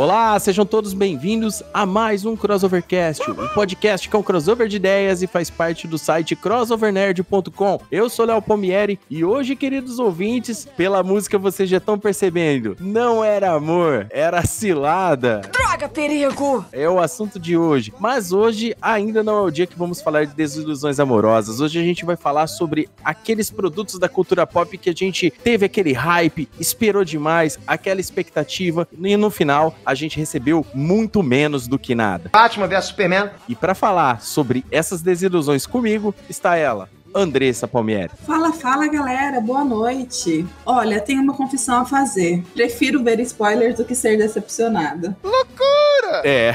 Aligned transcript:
Olá, 0.00 0.38
sejam 0.38 0.64
todos 0.64 0.94
bem-vindos 0.94 1.62
a 1.74 1.84
mais 1.84 2.24
um 2.24 2.34
Crossovercast, 2.34 3.30
um 3.30 3.48
podcast 3.48 4.08
que 4.08 4.16
é 4.16 4.18
um 4.18 4.22
crossover 4.22 4.66
de 4.66 4.76
ideias 4.76 5.22
e 5.22 5.26
faz 5.26 5.50
parte 5.50 5.86
do 5.86 5.98
site 5.98 6.34
crossovernerd.com. 6.34 7.82
Eu 7.92 8.08
sou 8.08 8.24
Léo 8.24 8.40
Pomieri 8.40 8.98
e 9.10 9.22
hoje, 9.22 9.54
queridos 9.54 9.98
ouvintes, 9.98 10.66
pela 10.74 11.02
música 11.02 11.36
vocês 11.36 11.68
já 11.68 11.76
estão 11.76 11.98
percebendo, 11.98 12.78
não 12.80 13.22
era 13.22 13.52
amor, 13.52 14.06
era 14.08 14.42
cilada. 14.46 15.42
Droga, 15.52 15.86
perigo! 15.86 16.64
É 16.72 16.88
o 16.88 16.98
assunto 16.98 17.38
de 17.38 17.58
hoje. 17.58 17.92
Mas 18.00 18.32
hoje 18.32 18.74
ainda 18.80 19.22
não 19.22 19.36
é 19.36 19.42
o 19.42 19.50
dia 19.50 19.66
que 19.66 19.76
vamos 19.76 20.00
falar 20.00 20.24
de 20.24 20.34
desilusões 20.34 20.98
amorosas. 20.98 21.60
Hoje 21.60 21.78
a 21.78 21.82
gente 21.82 22.06
vai 22.06 22.16
falar 22.16 22.46
sobre 22.46 22.88
aqueles 23.04 23.50
produtos 23.50 23.98
da 23.98 24.08
cultura 24.08 24.46
pop 24.46 24.78
que 24.78 24.88
a 24.88 24.94
gente 24.94 25.30
teve 25.30 25.66
aquele 25.66 25.92
hype, 25.92 26.48
esperou 26.58 27.04
demais, 27.04 27.58
aquela 27.66 28.00
expectativa 28.00 28.88
e 28.98 29.14
no 29.14 29.30
final 29.30 29.74
a 29.90 29.94
gente 29.94 30.16
recebeu 30.18 30.64
muito 30.72 31.20
menos 31.22 31.66
do 31.66 31.78
que 31.78 31.94
nada. 31.96 32.30
Batman 32.32 32.68
vs 32.68 32.84
Superman. 32.86 33.30
E 33.48 33.56
para 33.56 33.74
falar 33.74 34.20
sobre 34.22 34.64
essas 34.70 35.02
desilusões 35.02 35.66
comigo 35.66 36.14
está 36.28 36.54
ela, 36.56 36.88
Andressa 37.12 37.66
Palmieri. 37.66 38.12
Fala, 38.24 38.52
fala 38.52 38.86
galera, 38.86 39.40
boa 39.40 39.64
noite. 39.64 40.46
Olha, 40.64 41.00
tenho 41.00 41.20
uma 41.22 41.34
confissão 41.34 41.80
a 41.80 41.84
fazer. 41.84 42.40
Prefiro 42.54 43.02
ver 43.02 43.18
spoilers 43.18 43.76
do 43.78 43.84
que 43.84 43.96
ser 43.96 44.16
decepcionada. 44.16 45.16
É, 46.24 46.54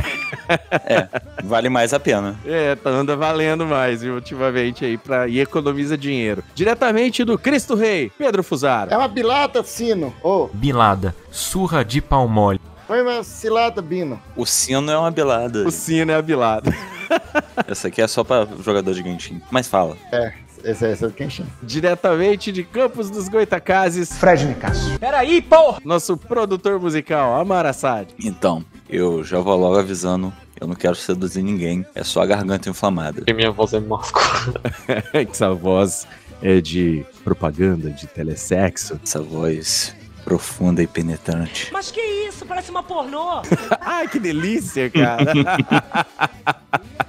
Vale 1.43 1.69
mais 1.69 1.93
a 1.93 1.99
pena. 1.99 2.37
é, 2.45 2.75
tá 2.75 2.89
anda 2.89 3.15
valendo 3.15 3.65
mais, 3.65 4.01
viu, 4.01 4.15
ultimamente 4.15 4.83
aí, 4.83 4.97
pra, 4.97 5.27
e 5.29 5.39
economiza 5.39 5.97
dinheiro. 5.97 6.43
Diretamente 6.53 7.23
do 7.23 7.37
Cristo 7.37 7.73
Rei, 7.73 8.11
Pedro 8.17 8.43
Fusaro. 8.43 8.93
É 8.93 8.97
uma 8.97 9.07
bilata, 9.07 9.63
Sino. 9.63 10.13
Ô, 10.21 10.49
Bilada, 10.53 11.15
surra 11.31 11.85
de 11.85 12.01
pau 12.01 12.27
mole. 12.27 12.59
Foi 12.87 13.01
uma 13.01 13.23
cilada, 13.23 13.81
Bino. 13.81 14.21
O 14.35 14.45
sino 14.45 14.91
é 14.91 14.97
uma 14.97 15.11
belada. 15.11 15.67
O 15.67 15.71
sino 15.71 16.11
é 16.11 16.15
abilado. 16.15 16.71
Essa 17.67 17.87
aqui 17.87 18.01
é 18.01 18.07
só 18.07 18.23
pra 18.23 18.47
jogador 18.63 18.93
de 18.93 19.01
Genshin. 19.01 19.41
Mas 19.49 19.67
fala. 19.67 19.97
É, 20.11 20.33
esse, 20.63 20.85
esse 20.91 21.03
é 21.03 21.07
o 21.07 21.11
Kenshin. 21.11 21.45
Diretamente 21.61 22.51
de 22.51 22.63
Campos 22.63 23.09
dos 23.09 23.27
Goitacazes, 23.27 24.17
Fred 24.17 24.45
Nicasso. 24.45 24.99
Peraí, 24.99 25.41
porra! 25.41 25.79
nosso 25.83 26.17
produtor 26.17 26.79
musical, 26.79 27.39
Amar 27.39 27.65
Assad. 27.65 28.07
Então, 28.19 28.63
eu 28.89 29.23
já 29.23 29.39
vou 29.39 29.55
logo 29.55 29.77
avisando. 29.77 30.33
Eu 30.59 30.67
não 30.67 30.75
quero 30.75 30.95
seduzir 30.95 31.43
ninguém. 31.43 31.85
É 31.93 32.03
só 32.03 32.21
a 32.21 32.25
garganta 32.25 32.69
inflamada. 32.69 33.17
Porque 33.17 33.33
minha 33.33 33.51
voz 33.51 33.73
é 33.73 33.81
que 33.81 35.31
essa 35.31 35.53
voz 35.53 36.07
é 36.41 36.61
de 36.61 37.05
propaganda, 37.23 37.89
de 37.89 38.07
telesexo. 38.07 38.99
Essa 39.03 39.21
voz 39.21 39.95
profunda 40.25 40.81
e 40.81 40.87
penetrante. 40.87 41.69
Mas 41.71 41.91
que 41.91 42.01
isso? 42.01 42.47
Parece 42.47 42.71
uma 42.71 42.81
pornô! 42.81 43.43
Ai, 43.79 44.07
que 44.07 44.17
delícia, 44.19 44.89
cara. 44.89 45.31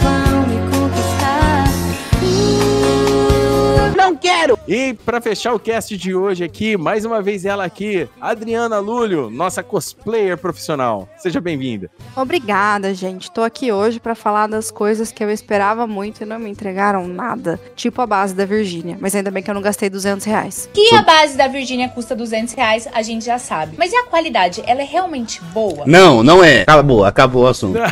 Não 3.96 4.16
quero! 4.16 4.58
E 4.66 4.94
pra 5.04 5.20
fechar 5.20 5.52
o 5.54 5.58
cast 5.58 5.96
de 5.96 6.14
hoje 6.14 6.44
aqui, 6.44 6.76
mais 6.76 7.04
uma 7.04 7.20
vez 7.20 7.44
ela 7.44 7.64
aqui, 7.64 8.08
Adriana 8.20 8.78
Lúlio, 8.78 9.28
nossa 9.30 9.62
cosplayer 9.62 10.38
profissional. 10.38 11.08
Seja 11.16 11.40
bem-vinda. 11.40 11.90
Obrigada, 12.16 12.94
gente. 12.94 13.30
Tô 13.30 13.42
aqui 13.42 13.72
hoje 13.72 13.98
pra 14.00 14.14
falar 14.14 14.46
das 14.46 14.70
coisas 14.70 15.10
que 15.10 15.22
eu 15.22 15.30
esperava 15.30 15.86
muito 15.86 16.22
e 16.22 16.26
não 16.26 16.38
me 16.38 16.50
entregaram 16.50 17.06
nada. 17.08 17.60
Tipo 17.74 18.02
a 18.02 18.06
base 18.06 18.34
da 18.34 18.44
Virgínia. 18.44 18.96
Mas 19.00 19.14
ainda 19.14 19.30
bem 19.30 19.42
que 19.42 19.50
eu 19.50 19.54
não 19.54 19.62
gastei 19.62 19.90
200 19.90 20.24
reais. 20.26 20.68
Que 20.72 20.94
a 20.94 21.02
base 21.02 21.36
da 21.36 21.48
Virgínia 21.48 21.88
custa 21.88 22.14
200 22.14 22.54
reais, 22.54 22.88
a 22.92 23.02
gente 23.02 23.24
já 23.24 23.38
sabe. 23.38 23.76
Mas 23.78 23.92
e 23.92 23.96
a 23.96 24.04
qualidade? 24.04 24.62
Ela 24.66 24.82
é 24.82 24.86
realmente 24.86 25.40
boa? 25.52 25.84
Não, 25.86 26.22
não 26.22 26.42
é. 26.42 26.62
Acabou, 26.62 27.04
acabou 27.04 27.44
o 27.44 27.48
assunto. 27.48 27.78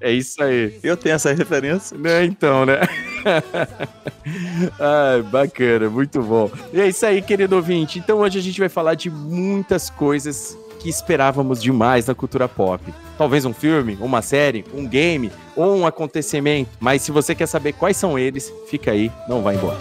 é 0.00 0.10
isso 0.10 0.42
aí. 0.42 0.78
Eu 0.82 0.96
tenho 0.96 1.14
essa 1.14 1.32
referência. 1.32 1.96
Né, 1.96 2.24
então, 2.24 2.64
né? 2.64 2.80
Ai, 4.78 5.22
bacana, 5.22 5.88
muito 5.88 6.22
bom. 6.22 6.50
E 6.72 6.80
é 6.80 6.88
isso 6.88 7.04
aí, 7.04 7.22
querido 7.22 7.56
ouvinte. 7.56 7.98
Então 7.98 8.18
hoje 8.18 8.38
a 8.38 8.42
gente 8.42 8.58
vai 8.58 8.68
falar 8.68 8.94
de 8.94 9.10
muitas 9.10 9.90
coisas 9.90 10.56
que 10.78 10.88
esperávamos 10.88 11.62
demais 11.62 12.06
na 12.06 12.14
cultura 12.14 12.48
pop. 12.48 12.82
Talvez 13.18 13.44
um 13.44 13.52
filme, 13.52 13.98
uma 14.00 14.22
série, 14.22 14.64
um 14.74 14.86
game 14.86 15.30
ou 15.54 15.76
um 15.76 15.86
acontecimento. 15.86 16.70
Mas 16.80 17.02
se 17.02 17.12
você 17.12 17.34
quer 17.34 17.46
saber 17.46 17.74
quais 17.74 17.96
são 17.96 18.18
eles, 18.18 18.52
fica 18.66 18.90
aí, 18.90 19.12
não 19.28 19.42
vai 19.42 19.56
embora. 19.56 19.76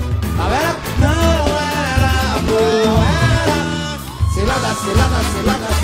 Cilada, 4.33 4.73
cilada, 4.75 5.23
cilada, 5.31 5.78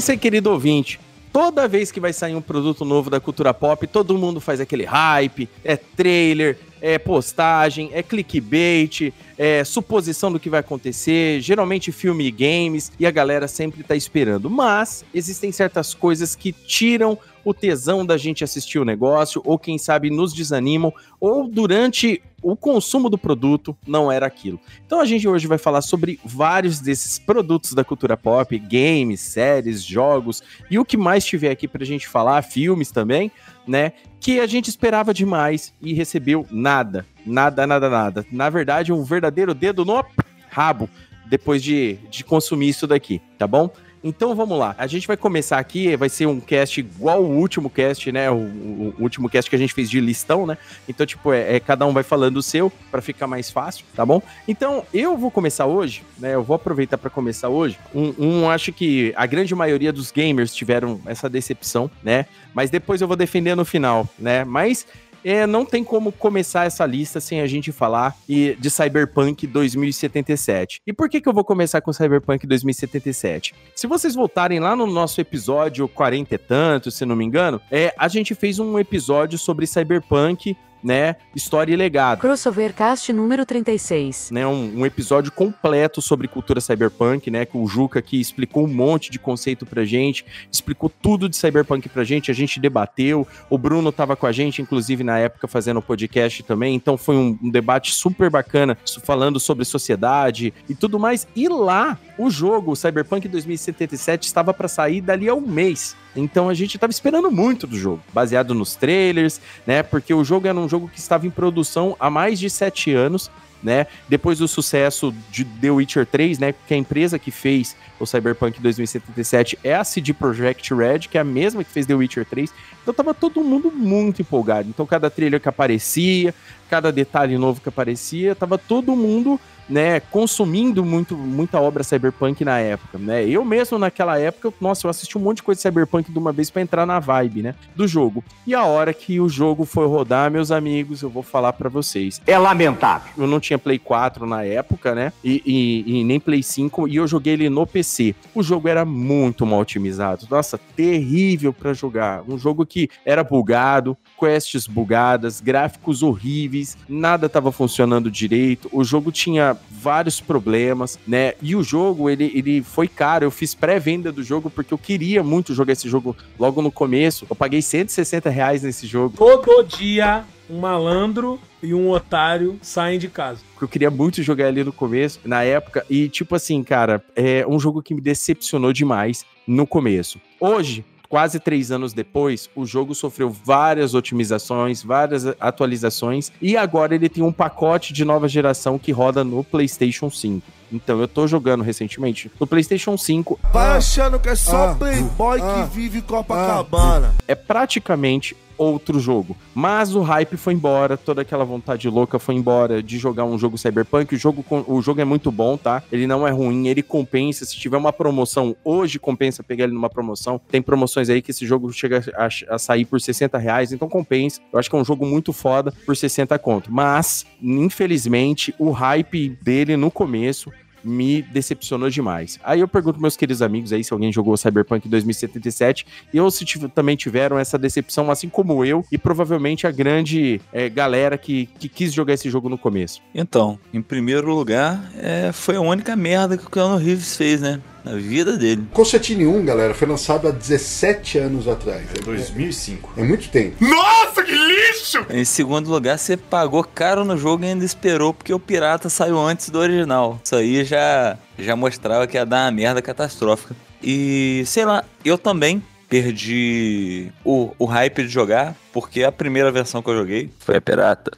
isso 0.00 0.10
aí, 0.10 0.16
querido 0.16 0.50
ouvinte. 0.50 0.98
Toda 1.30 1.68
vez 1.68 1.92
que 1.92 2.00
vai 2.00 2.12
sair 2.12 2.34
um 2.34 2.40
produto 2.40 2.84
novo 2.84 3.08
da 3.08 3.20
cultura 3.20 3.54
pop, 3.54 3.86
todo 3.86 4.18
mundo 4.18 4.40
faz 4.40 4.60
aquele 4.60 4.84
hype, 4.84 5.48
é 5.62 5.76
trailer, 5.76 6.58
é 6.80 6.98
postagem, 6.98 7.90
é 7.92 8.02
clickbait, 8.02 9.12
é 9.36 9.62
suposição 9.62 10.32
do 10.32 10.40
que 10.40 10.48
vai 10.48 10.60
acontecer, 10.60 11.40
geralmente 11.40 11.92
filme 11.92 12.24
e 12.26 12.30
games, 12.30 12.90
e 12.98 13.06
a 13.06 13.10
galera 13.10 13.46
sempre 13.46 13.82
tá 13.84 13.94
esperando. 13.94 14.48
Mas 14.48 15.04
existem 15.14 15.52
certas 15.52 15.92
coisas 15.94 16.34
que 16.34 16.50
tiram 16.50 17.16
o 17.44 17.54
tesão 17.54 18.04
da 18.04 18.16
gente 18.16 18.42
assistir 18.42 18.78
o 18.78 18.84
negócio, 18.84 19.42
ou 19.44 19.58
quem 19.58 19.78
sabe 19.78 20.10
nos 20.10 20.32
desanimam, 20.32 20.92
ou 21.20 21.46
durante 21.46 22.22
o 22.42 22.56
consumo 22.56 23.08
do 23.10 23.18
produto 23.18 23.76
não 23.86 24.10
era 24.10 24.26
aquilo. 24.26 24.60
Então 24.84 25.00
a 25.00 25.04
gente 25.04 25.26
hoje 25.26 25.46
vai 25.46 25.58
falar 25.58 25.82
sobre 25.82 26.18
vários 26.24 26.80
desses 26.80 27.18
produtos 27.18 27.74
da 27.74 27.84
cultura 27.84 28.16
pop, 28.16 28.58
games, 28.58 29.20
séries, 29.20 29.82
jogos 29.82 30.42
e 30.70 30.78
o 30.78 30.84
que 30.84 30.96
mais 30.96 31.24
tiver 31.24 31.50
aqui 31.50 31.68
pra 31.68 31.84
gente 31.84 32.08
falar, 32.08 32.42
filmes 32.42 32.90
também, 32.90 33.30
né? 33.66 33.92
Que 34.20 34.40
a 34.40 34.46
gente 34.46 34.68
esperava 34.68 35.14
demais 35.14 35.74
e 35.80 35.92
recebeu 35.94 36.46
nada, 36.50 37.06
nada, 37.24 37.66
nada, 37.66 37.88
nada. 37.88 38.26
Na 38.30 38.50
verdade, 38.50 38.92
um 38.92 39.02
verdadeiro 39.04 39.54
dedo 39.54 39.84
no 39.84 40.04
rabo 40.48 40.88
depois 41.26 41.62
de, 41.62 41.98
de 42.10 42.24
consumir 42.24 42.70
isso 42.70 42.86
daqui, 42.86 43.22
tá 43.38 43.46
bom? 43.46 43.70
Então 44.02 44.34
vamos 44.34 44.58
lá. 44.58 44.74
A 44.78 44.86
gente 44.86 45.06
vai 45.06 45.16
começar 45.16 45.58
aqui, 45.58 45.94
vai 45.94 46.08
ser 46.08 46.24
um 46.26 46.40
cast 46.40 46.80
igual 46.80 47.22
o 47.22 47.36
último 47.36 47.68
cast, 47.68 48.10
né? 48.10 48.30
O, 48.30 48.34
o- 48.36 48.94
último 48.98 49.28
cast 49.28 49.48
que 49.50 49.54
a 49.54 49.58
gente 49.58 49.74
fez 49.74 49.90
de 49.90 50.00
listão, 50.00 50.46
né? 50.46 50.56
Então, 50.88 51.04
tipo, 51.04 51.32
é, 51.32 51.56
é 51.56 51.60
cada 51.60 51.84
um 51.86 51.92
vai 51.92 52.02
falando 52.02 52.38
o 52.38 52.42
seu 52.42 52.72
pra 52.90 53.02
ficar 53.02 53.26
mais 53.26 53.50
fácil, 53.50 53.84
tá 53.94 54.04
bom? 54.06 54.22
Então, 54.48 54.84
eu 54.94 55.16
vou 55.18 55.30
começar 55.30 55.66
hoje, 55.66 56.02
né? 56.18 56.34
Eu 56.34 56.42
vou 56.42 56.54
aproveitar 56.54 56.96
pra 56.96 57.10
começar 57.10 57.50
hoje. 57.50 57.78
Um, 57.94 58.14
um, 58.18 58.50
acho 58.50 58.72
que 58.72 59.12
a 59.16 59.26
grande 59.26 59.54
maioria 59.54 59.92
dos 59.92 60.10
gamers 60.10 60.54
tiveram 60.54 60.98
essa 61.04 61.28
decepção, 61.28 61.90
né? 62.02 62.24
Mas 62.54 62.70
depois 62.70 63.02
eu 63.02 63.08
vou 63.08 63.16
defender 63.18 63.54
no 63.54 63.64
final, 63.66 64.08
né? 64.18 64.44
Mas 64.44 64.86
é, 65.24 65.46
não 65.46 65.64
tem 65.64 65.84
como 65.84 66.12
começar 66.12 66.66
essa 66.66 66.84
lista 66.86 67.20
sem 67.20 67.40
a 67.40 67.46
gente 67.46 67.72
falar 67.72 68.16
e, 68.28 68.56
de 68.58 68.70
Cyberpunk 68.70 69.46
2077. 69.46 70.80
E 70.86 70.92
por 70.92 71.08
que, 71.08 71.20
que 71.20 71.28
eu 71.28 71.32
vou 71.32 71.44
começar 71.44 71.80
com 71.80 71.92
Cyberpunk 71.92 72.46
2077? 72.46 73.54
Se 73.74 73.86
vocês 73.86 74.14
voltarem 74.14 74.60
lá 74.60 74.74
no 74.74 74.86
nosso 74.86 75.20
episódio 75.20 75.88
40 75.88 76.34
e 76.34 76.38
tanto, 76.38 76.90
se 76.90 77.04
não 77.04 77.16
me 77.16 77.24
engano, 77.24 77.60
é, 77.70 77.94
a 77.98 78.08
gente 78.08 78.34
fez 78.34 78.58
um 78.58 78.78
episódio 78.78 79.38
sobre 79.38 79.66
Cyberpunk 79.66 80.56
né? 80.82 81.16
História 81.34 81.72
e 81.72 81.76
legado. 81.76 82.20
Crossovercast 82.20 83.12
número 83.12 83.44
36. 83.44 84.30
Né, 84.30 84.46
um, 84.46 84.80
um, 84.80 84.86
episódio 84.86 85.30
completo 85.32 86.00
sobre 86.00 86.28
cultura 86.28 86.60
cyberpunk, 86.60 87.30
né? 87.30 87.44
Que 87.44 87.56
o 87.56 87.66
Juca 87.66 87.98
aqui 87.98 88.20
explicou 88.20 88.64
um 88.64 88.68
monte 88.68 89.10
de 89.10 89.18
conceito 89.18 89.66
pra 89.66 89.84
gente, 89.84 90.24
explicou 90.50 90.90
tudo 90.90 91.28
de 91.28 91.36
cyberpunk 91.36 91.88
pra 91.88 92.04
gente, 92.04 92.30
a 92.30 92.34
gente 92.34 92.60
debateu. 92.60 93.26
O 93.48 93.58
Bruno 93.58 93.92
tava 93.92 94.16
com 94.16 94.26
a 94.26 94.32
gente, 94.32 94.62
inclusive, 94.62 95.04
na 95.04 95.18
época, 95.18 95.46
fazendo 95.46 95.78
o 95.78 95.82
podcast 95.82 96.42
também. 96.42 96.74
Então 96.74 96.96
foi 96.96 97.16
um, 97.16 97.38
um 97.42 97.50
debate 97.50 97.92
super 97.92 98.30
bacana, 98.30 98.76
falando 99.02 99.38
sobre 99.38 99.64
sociedade 99.64 100.52
e 100.68 100.74
tudo 100.74 100.98
mais. 100.98 101.26
E 101.34 101.48
lá, 101.48 101.98
o 102.18 102.30
jogo, 102.30 102.72
o 102.72 102.76
Cyberpunk 102.76 103.28
2077, 103.28 104.24
estava 104.24 104.52
para 104.54 104.68
sair 104.68 105.00
dali 105.00 105.28
a 105.28 105.34
um 105.34 105.40
mês. 105.40 105.96
Então 106.14 106.48
a 106.48 106.54
gente 106.54 106.76
estava 106.76 106.90
esperando 106.90 107.30
muito 107.30 107.66
do 107.66 107.76
jogo, 107.76 108.02
baseado 108.12 108.54
nos 108.54 108.74
trailers, 108.74 109.40
né? 109.66 109.82
Porque 109.82 110.12
o 110.12 110.24
jogo 110.24 110.46
era 110.46 110.58
um 110.58 110.68
jogo 110.68 110.88
que 110.88 110.98
estava 110.98 111.26
em 111.26 111.30
produção 111.30 111.96
há 112.00 112.10
mais 112.10 112.38
de 112.38 112.50
sete 112.50 112.92
anos, 112.92 113.30
né? 113.62 113.86
Depois 114.08 114.38
do 114.38 114.48
sucesso 114.48 115.14
de 115.30 115.44
The 115.44 115.70
Witcher 115.70 116.06
3, 116.06 116.38
né? 116.38 116.54
Que 116.66 116.74
a 116.74 116.76
empresa 116.76 117.18
que 117.18 117.30
fez 117.30 117.76
o 117.98 118.06
Cyberpunk 118.06 118.60
2077 118.60 119.58
é 119.62 119.74
a 119.74 119.84
CD 119.84 120.12
Projekt 120.12 120.74
Red, 120.74 121.00
que 121.00 121.18
é 121.18 121.20
a 121.20 121.24
mesma 121.24 121.62
que 121.62 121.70
fez 121.70 121.86
The 121.86 121.94
Witcher 121.94 122.24
3. 122.24 122.52
Então 122.82 122.94
tava 122.94 123.14
todo 123.14 123.42
mundo 123.44 123.70
muito 123.70 124.22
empolgado. 124.22 124.68
Então 124.68 124.86
cada 124.86 125.10
trailer 125.10 125.40
que 125.40 125.48
aparecia, 125.48 126.34
cada 126.68 126.90
detalhe 126.90 127.36
novo 127.36 127.60
que 127.60 127.68
aparecia, 127.68 128.34
tava 128.34 128.56
todo 128.56 128.96
mundo 128.96 129.38
né, 129.70 130.00
consumindo 130.00 130.84
muito, 130.84 131.16
muita 131.16 131.60
obra 131.60 131.84
cyberpunk 131.84 132.44
na 132.44 132.58
época, 132.58 132.98
né? 132.98 133.24
Eu 133.24 133.44
mesmo 133.44 133.78
naquela 133.78 134.18
época, 134.18 134.52
nossa, 134.60 134.86
eu 134.86 134.90
assisti 134.90 135.16
um 135.16 135.20
monte 135.20 135.36
de 135.36 135.44
coisa 135.44 135.58
de 135.58 135.62
cyberpunk 135.62 136.10
de 136.10 136.18
uma 136.18 136.32
vez 136.32 136.50
para 136.50 136.60
entrar 136.60 136.84
na 136.84 136.98
vibe, 136.98 137.42
né, 137.42 137.54
do 137.76 137.86
jogo. 137.86 138.24
E 138.46 138.54
a 138.54 138.64
hora 138.64 138.92
que 138.92 139.20
o 139.20 139.28
jogo 139.28 139.64
foi 139.64 139.86
rodar, 139.86 140.30
meus 140.30 140.50
amigos, 140.50 141.02
eu 141.02 141.08
vou 141.08 141.22
falar 141.22 141.52
para 141.52 141.68
vocês. 141.68 142.20
É 142.26 142.36
lamentável. 142.36 143.12
Eu 143.16 143.26
não 143.26 143.38
tinha 143.38 143.58
Play 143.58 143.78
4 143.78 144.26
na 144.26 144.42
época, 144.42 144.94
né? 144.94 145.12
E, 145.22 145.42
e, 145.46 146.00
e, 146.00 146.04
nem 146.04 146.18
Play 146.18 146.42
5 146.42 146.88
e 146.88 146.96
eu 146.96 147.06
joguei 147.06 147.34
ele 147.34 147.48
no 147.48 147.66
PC. 147.66 148.14
O 148.34 148.42
jogo 148.42 148.68
era 148.68 148.84
muito 148.84 149.46
mal 149.46 149.60
otimizado. 149.60 150.26
Nossa, 150.28 150.58
terrível 150.74 151.52
para 151.52 151.72
jogar. 151.72 152.22
Um 152.28 152.36
jogo 152.36 152.66
que 152.66 152.88
era 153.04 153.22
bugado, 153.22 153.96
quests 154.18 154.66
bugadas, 154.66 155.40
gráficos 155.40 156.02
horríveis, 156.02 156.76
nada 156.88 157.26
estava 157.26 157.52
funcionando 157.52 158.10
direito. 158.10 158.68
O 158.72 158.82
jogo 158.82 159.12
tinha 159.12 159.56
vários 159.70 160.20
problemas, 160.20 160.98
né? 161.06 161.34
E 161.42 161.56
o 161.56 161.62
jogo, 161.62 162.08
ele, 162.08 162.30
ele 162.34 162.62
foi 162.62 162.86
caro. 162.86 163.24
Eu 163.24 163.30
fiz 163.30 163.54
pré-venda 163.54 164.12
do 164.12 164.22
jogo 164.22 164.50
porque 164.50 164.72
eu 164.72 164.78
queria 164.78 165.22
muito 165.22 165.54
jogar 165.54 165.72
esse 165.72 165.88
jogo 165.88 166.16
logo 166.38 166.60
no 166.62 166.70
começo. 166.70 167.26
Eu 167.28 167.36
paguei 167.36 167.62
160 167.62 168.30
reais 168.30 168.62
nesse 168.62 168.86
jogo. 168.86 169.16
Todo 169.16 169.62
dia, 169.64 170.24
um 170.48 170.58
malandro 170.58 171.40
e 171.62 171.72
um 171.74 171.90
otário 171.90 172.58
saem 172.62 172.98
de 172.98 173.08
casa. 173.08 173.40
Eu 173.60 173.68
queria 173.68 173.90
muito 173.90 174.22
jogar 174.22 174.46
ali 174.46 174.64
no 174.64 174.72
começo, 174.72 175.20
na 175.24 175.42
época, 175.42 175.84
e 175.88 176.08
tipo 176.08 176.34
assim, 176.34 176.62
cara, 176.62 177.02
é 177.14 177.44
um 177.46 177.58
jogo 177.60 177.82
que 177.82 177.94
me 177.94 178.00
decepcionou 178.00 178.72
demais 178.72 179.24
no 179.46 179.66
começo. 179.66 180.20
Hoje, 180.38 180.84
quase 181.10 181.40
três 181.40 181.72
anos 181.72 181.92
depois, 181.92 182.48
o 182.54 182.64
jogo 182.64 182.94
sofreu 182.94 183.28
várias 183.28 183.94
otimizações, 183.94 184.80
várias 184.80 185.26
atualizações, 185.40 186.30
e 186.40 186.56
agora 186.56 186.94
ele 186.94 187.08
tem 187.08 187.22
um 187.22 187.32
pacote 187.32 187.92
de 187.92 188.04
nova 188.04 188.28
geração 188.28 188.78
que 188.78 188.92
roda 188.92 189.24
no 189.24 189.42
PlayStation 189.42 190.08
5. 190.08 190.46
Então 190.72 191.00
eu 191.00 191.08
tô 191.08 191.26
jogando 191.26 191.64
recentemente 191.64 192.30
no 192.38 192.46
PlayStation 192.46 192.96
5. 192.96 193.40
Vai 193.52 193.76
achando 193.76 194.20
que 194.20 194.28
é 194.28 194.36
só 194.36 194.70
ah, 194.70 194.74
Playboy 194.76 195.40
ah, 195.42 195.66
que 195.66 195.74
vive 195.74 196.00
Copacabana. 196.00 197.12
É 197.26 197.34
praticamente 197.34 198.36
outro 198.60 199.00
jogo. 199.00 199.34
Mas 199.54 199.94
o 199.94 200.02
hype 200.02 200.36
foi 200.36 200.52
embora, 200.52 200.96
toda 200.96 201.22
aquela 201.22 201.44
vontade 201.44 201.88
louca 201.88 202.18
foi 202.18 202.34
embora 202.34 202.82
de 202.82 202.98
jogar 202.98 203.24
um 203.24 203.38
jogo 203.38 203.56
Cyberpunk. 203.56 204.14
O 204.14 204.18
jogo, 204.18 204.44
o 204.68 204.82
jogo 204.82 205.00
é 205.00 205.04
muito 205.04 205.32
bom, 205.32 205.56
tá? 205.56 205.82
Ele 205.90 206.06
não 206.06 206.28
é 206.28 206.30
ruim, 206.30 206.68
ele 206.68 206.82
compensa. 206.82 207.46
Se 207.46 207.56
tiver 207.56 207.78
uma 207.78 207.92
promoção, 207.92 208.54
hoje 208.62 208.98
compensa 208.98 209.42
pegar 209.42 209.64
ele 209.64 209.72
numa 209.72 209.88
promoção. 209.88 210.38
Tem 210.50 210.60
promoções 210.60 211.08
aí 211.08 211.22
que 211.22 211.30
esse 211.30 211.46
jogo 211.46 211.72
chega 211.72 212.04
a, 212.14 212.54
a 212.54 212.58
sair 212.58 212.84
por 212.84 213.00
60 213.00 213.38
reais, 213.38 213.72
então 213.72 213.88
compensa. 213.88 214.40
Eu 214.52 214.58
acho 214.58 214.68
que 214.68 214.76
é 214.76 214.78
um 214.78 214.84
jogo 214.84 215.06
muito 215.06 215.32
foda 215.32 215.72
por 215.86 215.96
60 215.96 216.38
conto. 216.38 216.70
Mas, 216.70 217.24
infelizmente, 217.42 218.54
o 218.58 218.70
hype 218.70 219.38
dele 219.42 219.76
no 219.76 219.90
começo 219.90 220.52
me 220.82 221.22
decepcionou 221.22 221.90
demais. 221.90 222.38
Aí 222.42 222.60
eu 222.60 222.68
pergunto 222.68 223.00
meus 223.00 223.16
queridos 223.16 223.42
amigos 223.42 223.72
aí 223.72 223.82
se 223.82 223.92
alguém 223.92 224.12
jogou 224.12 224.36
Cyberpunk 224.36 224.88
2077 224.88 225.86
e 226.12 226.20
ou 226.20 226.30
se 226.30 226.44
também 226.68 226.96
tiveram 226.96 227.38
essa 227.38 227.58
decepção, 227.58 228.10
assim 228.10 228.28
como 228.28 228.64
eu, 228.64 228.84
e 228.90 228.98
provavelmente 228.98 229.66
a 229.66 229.70
grande 229.70 230.40
é, 230.52 230.68
galera 230.68 231.16
que, 231.16 231.46
que 231.58 231.68
quis 231.68 231.92
jogar 231.92 232.14
esse 232.14 232.28
jogo 232.30 232.48
no 232.48 232.58
começo. 232.58 233.00
Então, 233.14 233.58
em 233.72 233.82
primeiro 233.82 234.34
lugar, 234.34 234.90
é, 234.96 235.30
foi 235.32 235.56
a 235.56 235.60
única 235.60 235.94
merda 235.96 236.36
que 236.36 236.46
o 236.46 236.50
Keanu 236.50 236.76
Reeves 236.76 237.16
fez, 237.16 237.40
né? 237.40 237.60
Na 237.84 237.94
vida 237.96 238.36
dele. 238.36 238.66
Constantine 238.72 239.26
1, 239.26 239.44
galera, 239.44 239.74
foi 239.74 239.88
lançado 239.88 240.28
há 240.28 240.30
17 240.30 241.18
anos 241.18 241.48
atrás. 241.48 241.82
É 241.96 242.00
2005. 242.00 242.94
É, 242.96 243.00
é 243.00 243.04
muito 243.04 243.28
tempo. 243.28 243.56
Nossa, 243.64 244.22
que 244.22 244.32
lixo! 244.32 245.06
Em 245.10 245.24
segundo 245.24 245.70
lugar, 245.70 245.98
você 245.98 246.16
pagou 246.16 246.64
caro 246.64 247.04
no 247.04 247.16
jogo 247.16 247.44
e 247.44 247.48
ainda 247.48 247.64
esperou 247.64 248.12
porque 248.14 248.32
o 248.32 248.38
pirata 248.38 248.88
saiu 248.88 249.18
antes 249.18 249.48
do 249.50 249.58
original. 249.58 250.20
Isso 250.24 250.36
aí 250.36 250.64
já, 250.64 251.16
já 251.38 251.56
mostrava 251.56 252.06
que 252.06 252.16
ia 252.16 252.26
dar 252.26 252.44
uma 252.44 252.50
merda 252.50 252.82
catastrófica. 252.82 253.54
E, 253.82 254.42
sei 254.46 254.64
lá, 254.64 254.84
eu 255.04 255.16
também 255.16 255.62
perdi 255.88 257.10
o, 257.24 257.52
o 257.58 257.64
hype 257.64 258.04
de 258.04 258.08
jogar, 258.08 258.54
porque 258.72 259.02
a 259.02 259.10
primeira 259.10 259.50
versão 259.50 259.82
que 259.82 259.90
eu 259.90 259.96
joguei 259.96 260.30
foi 260.38 260.56
a 260.56 260.60
pirata. 260.60 261.10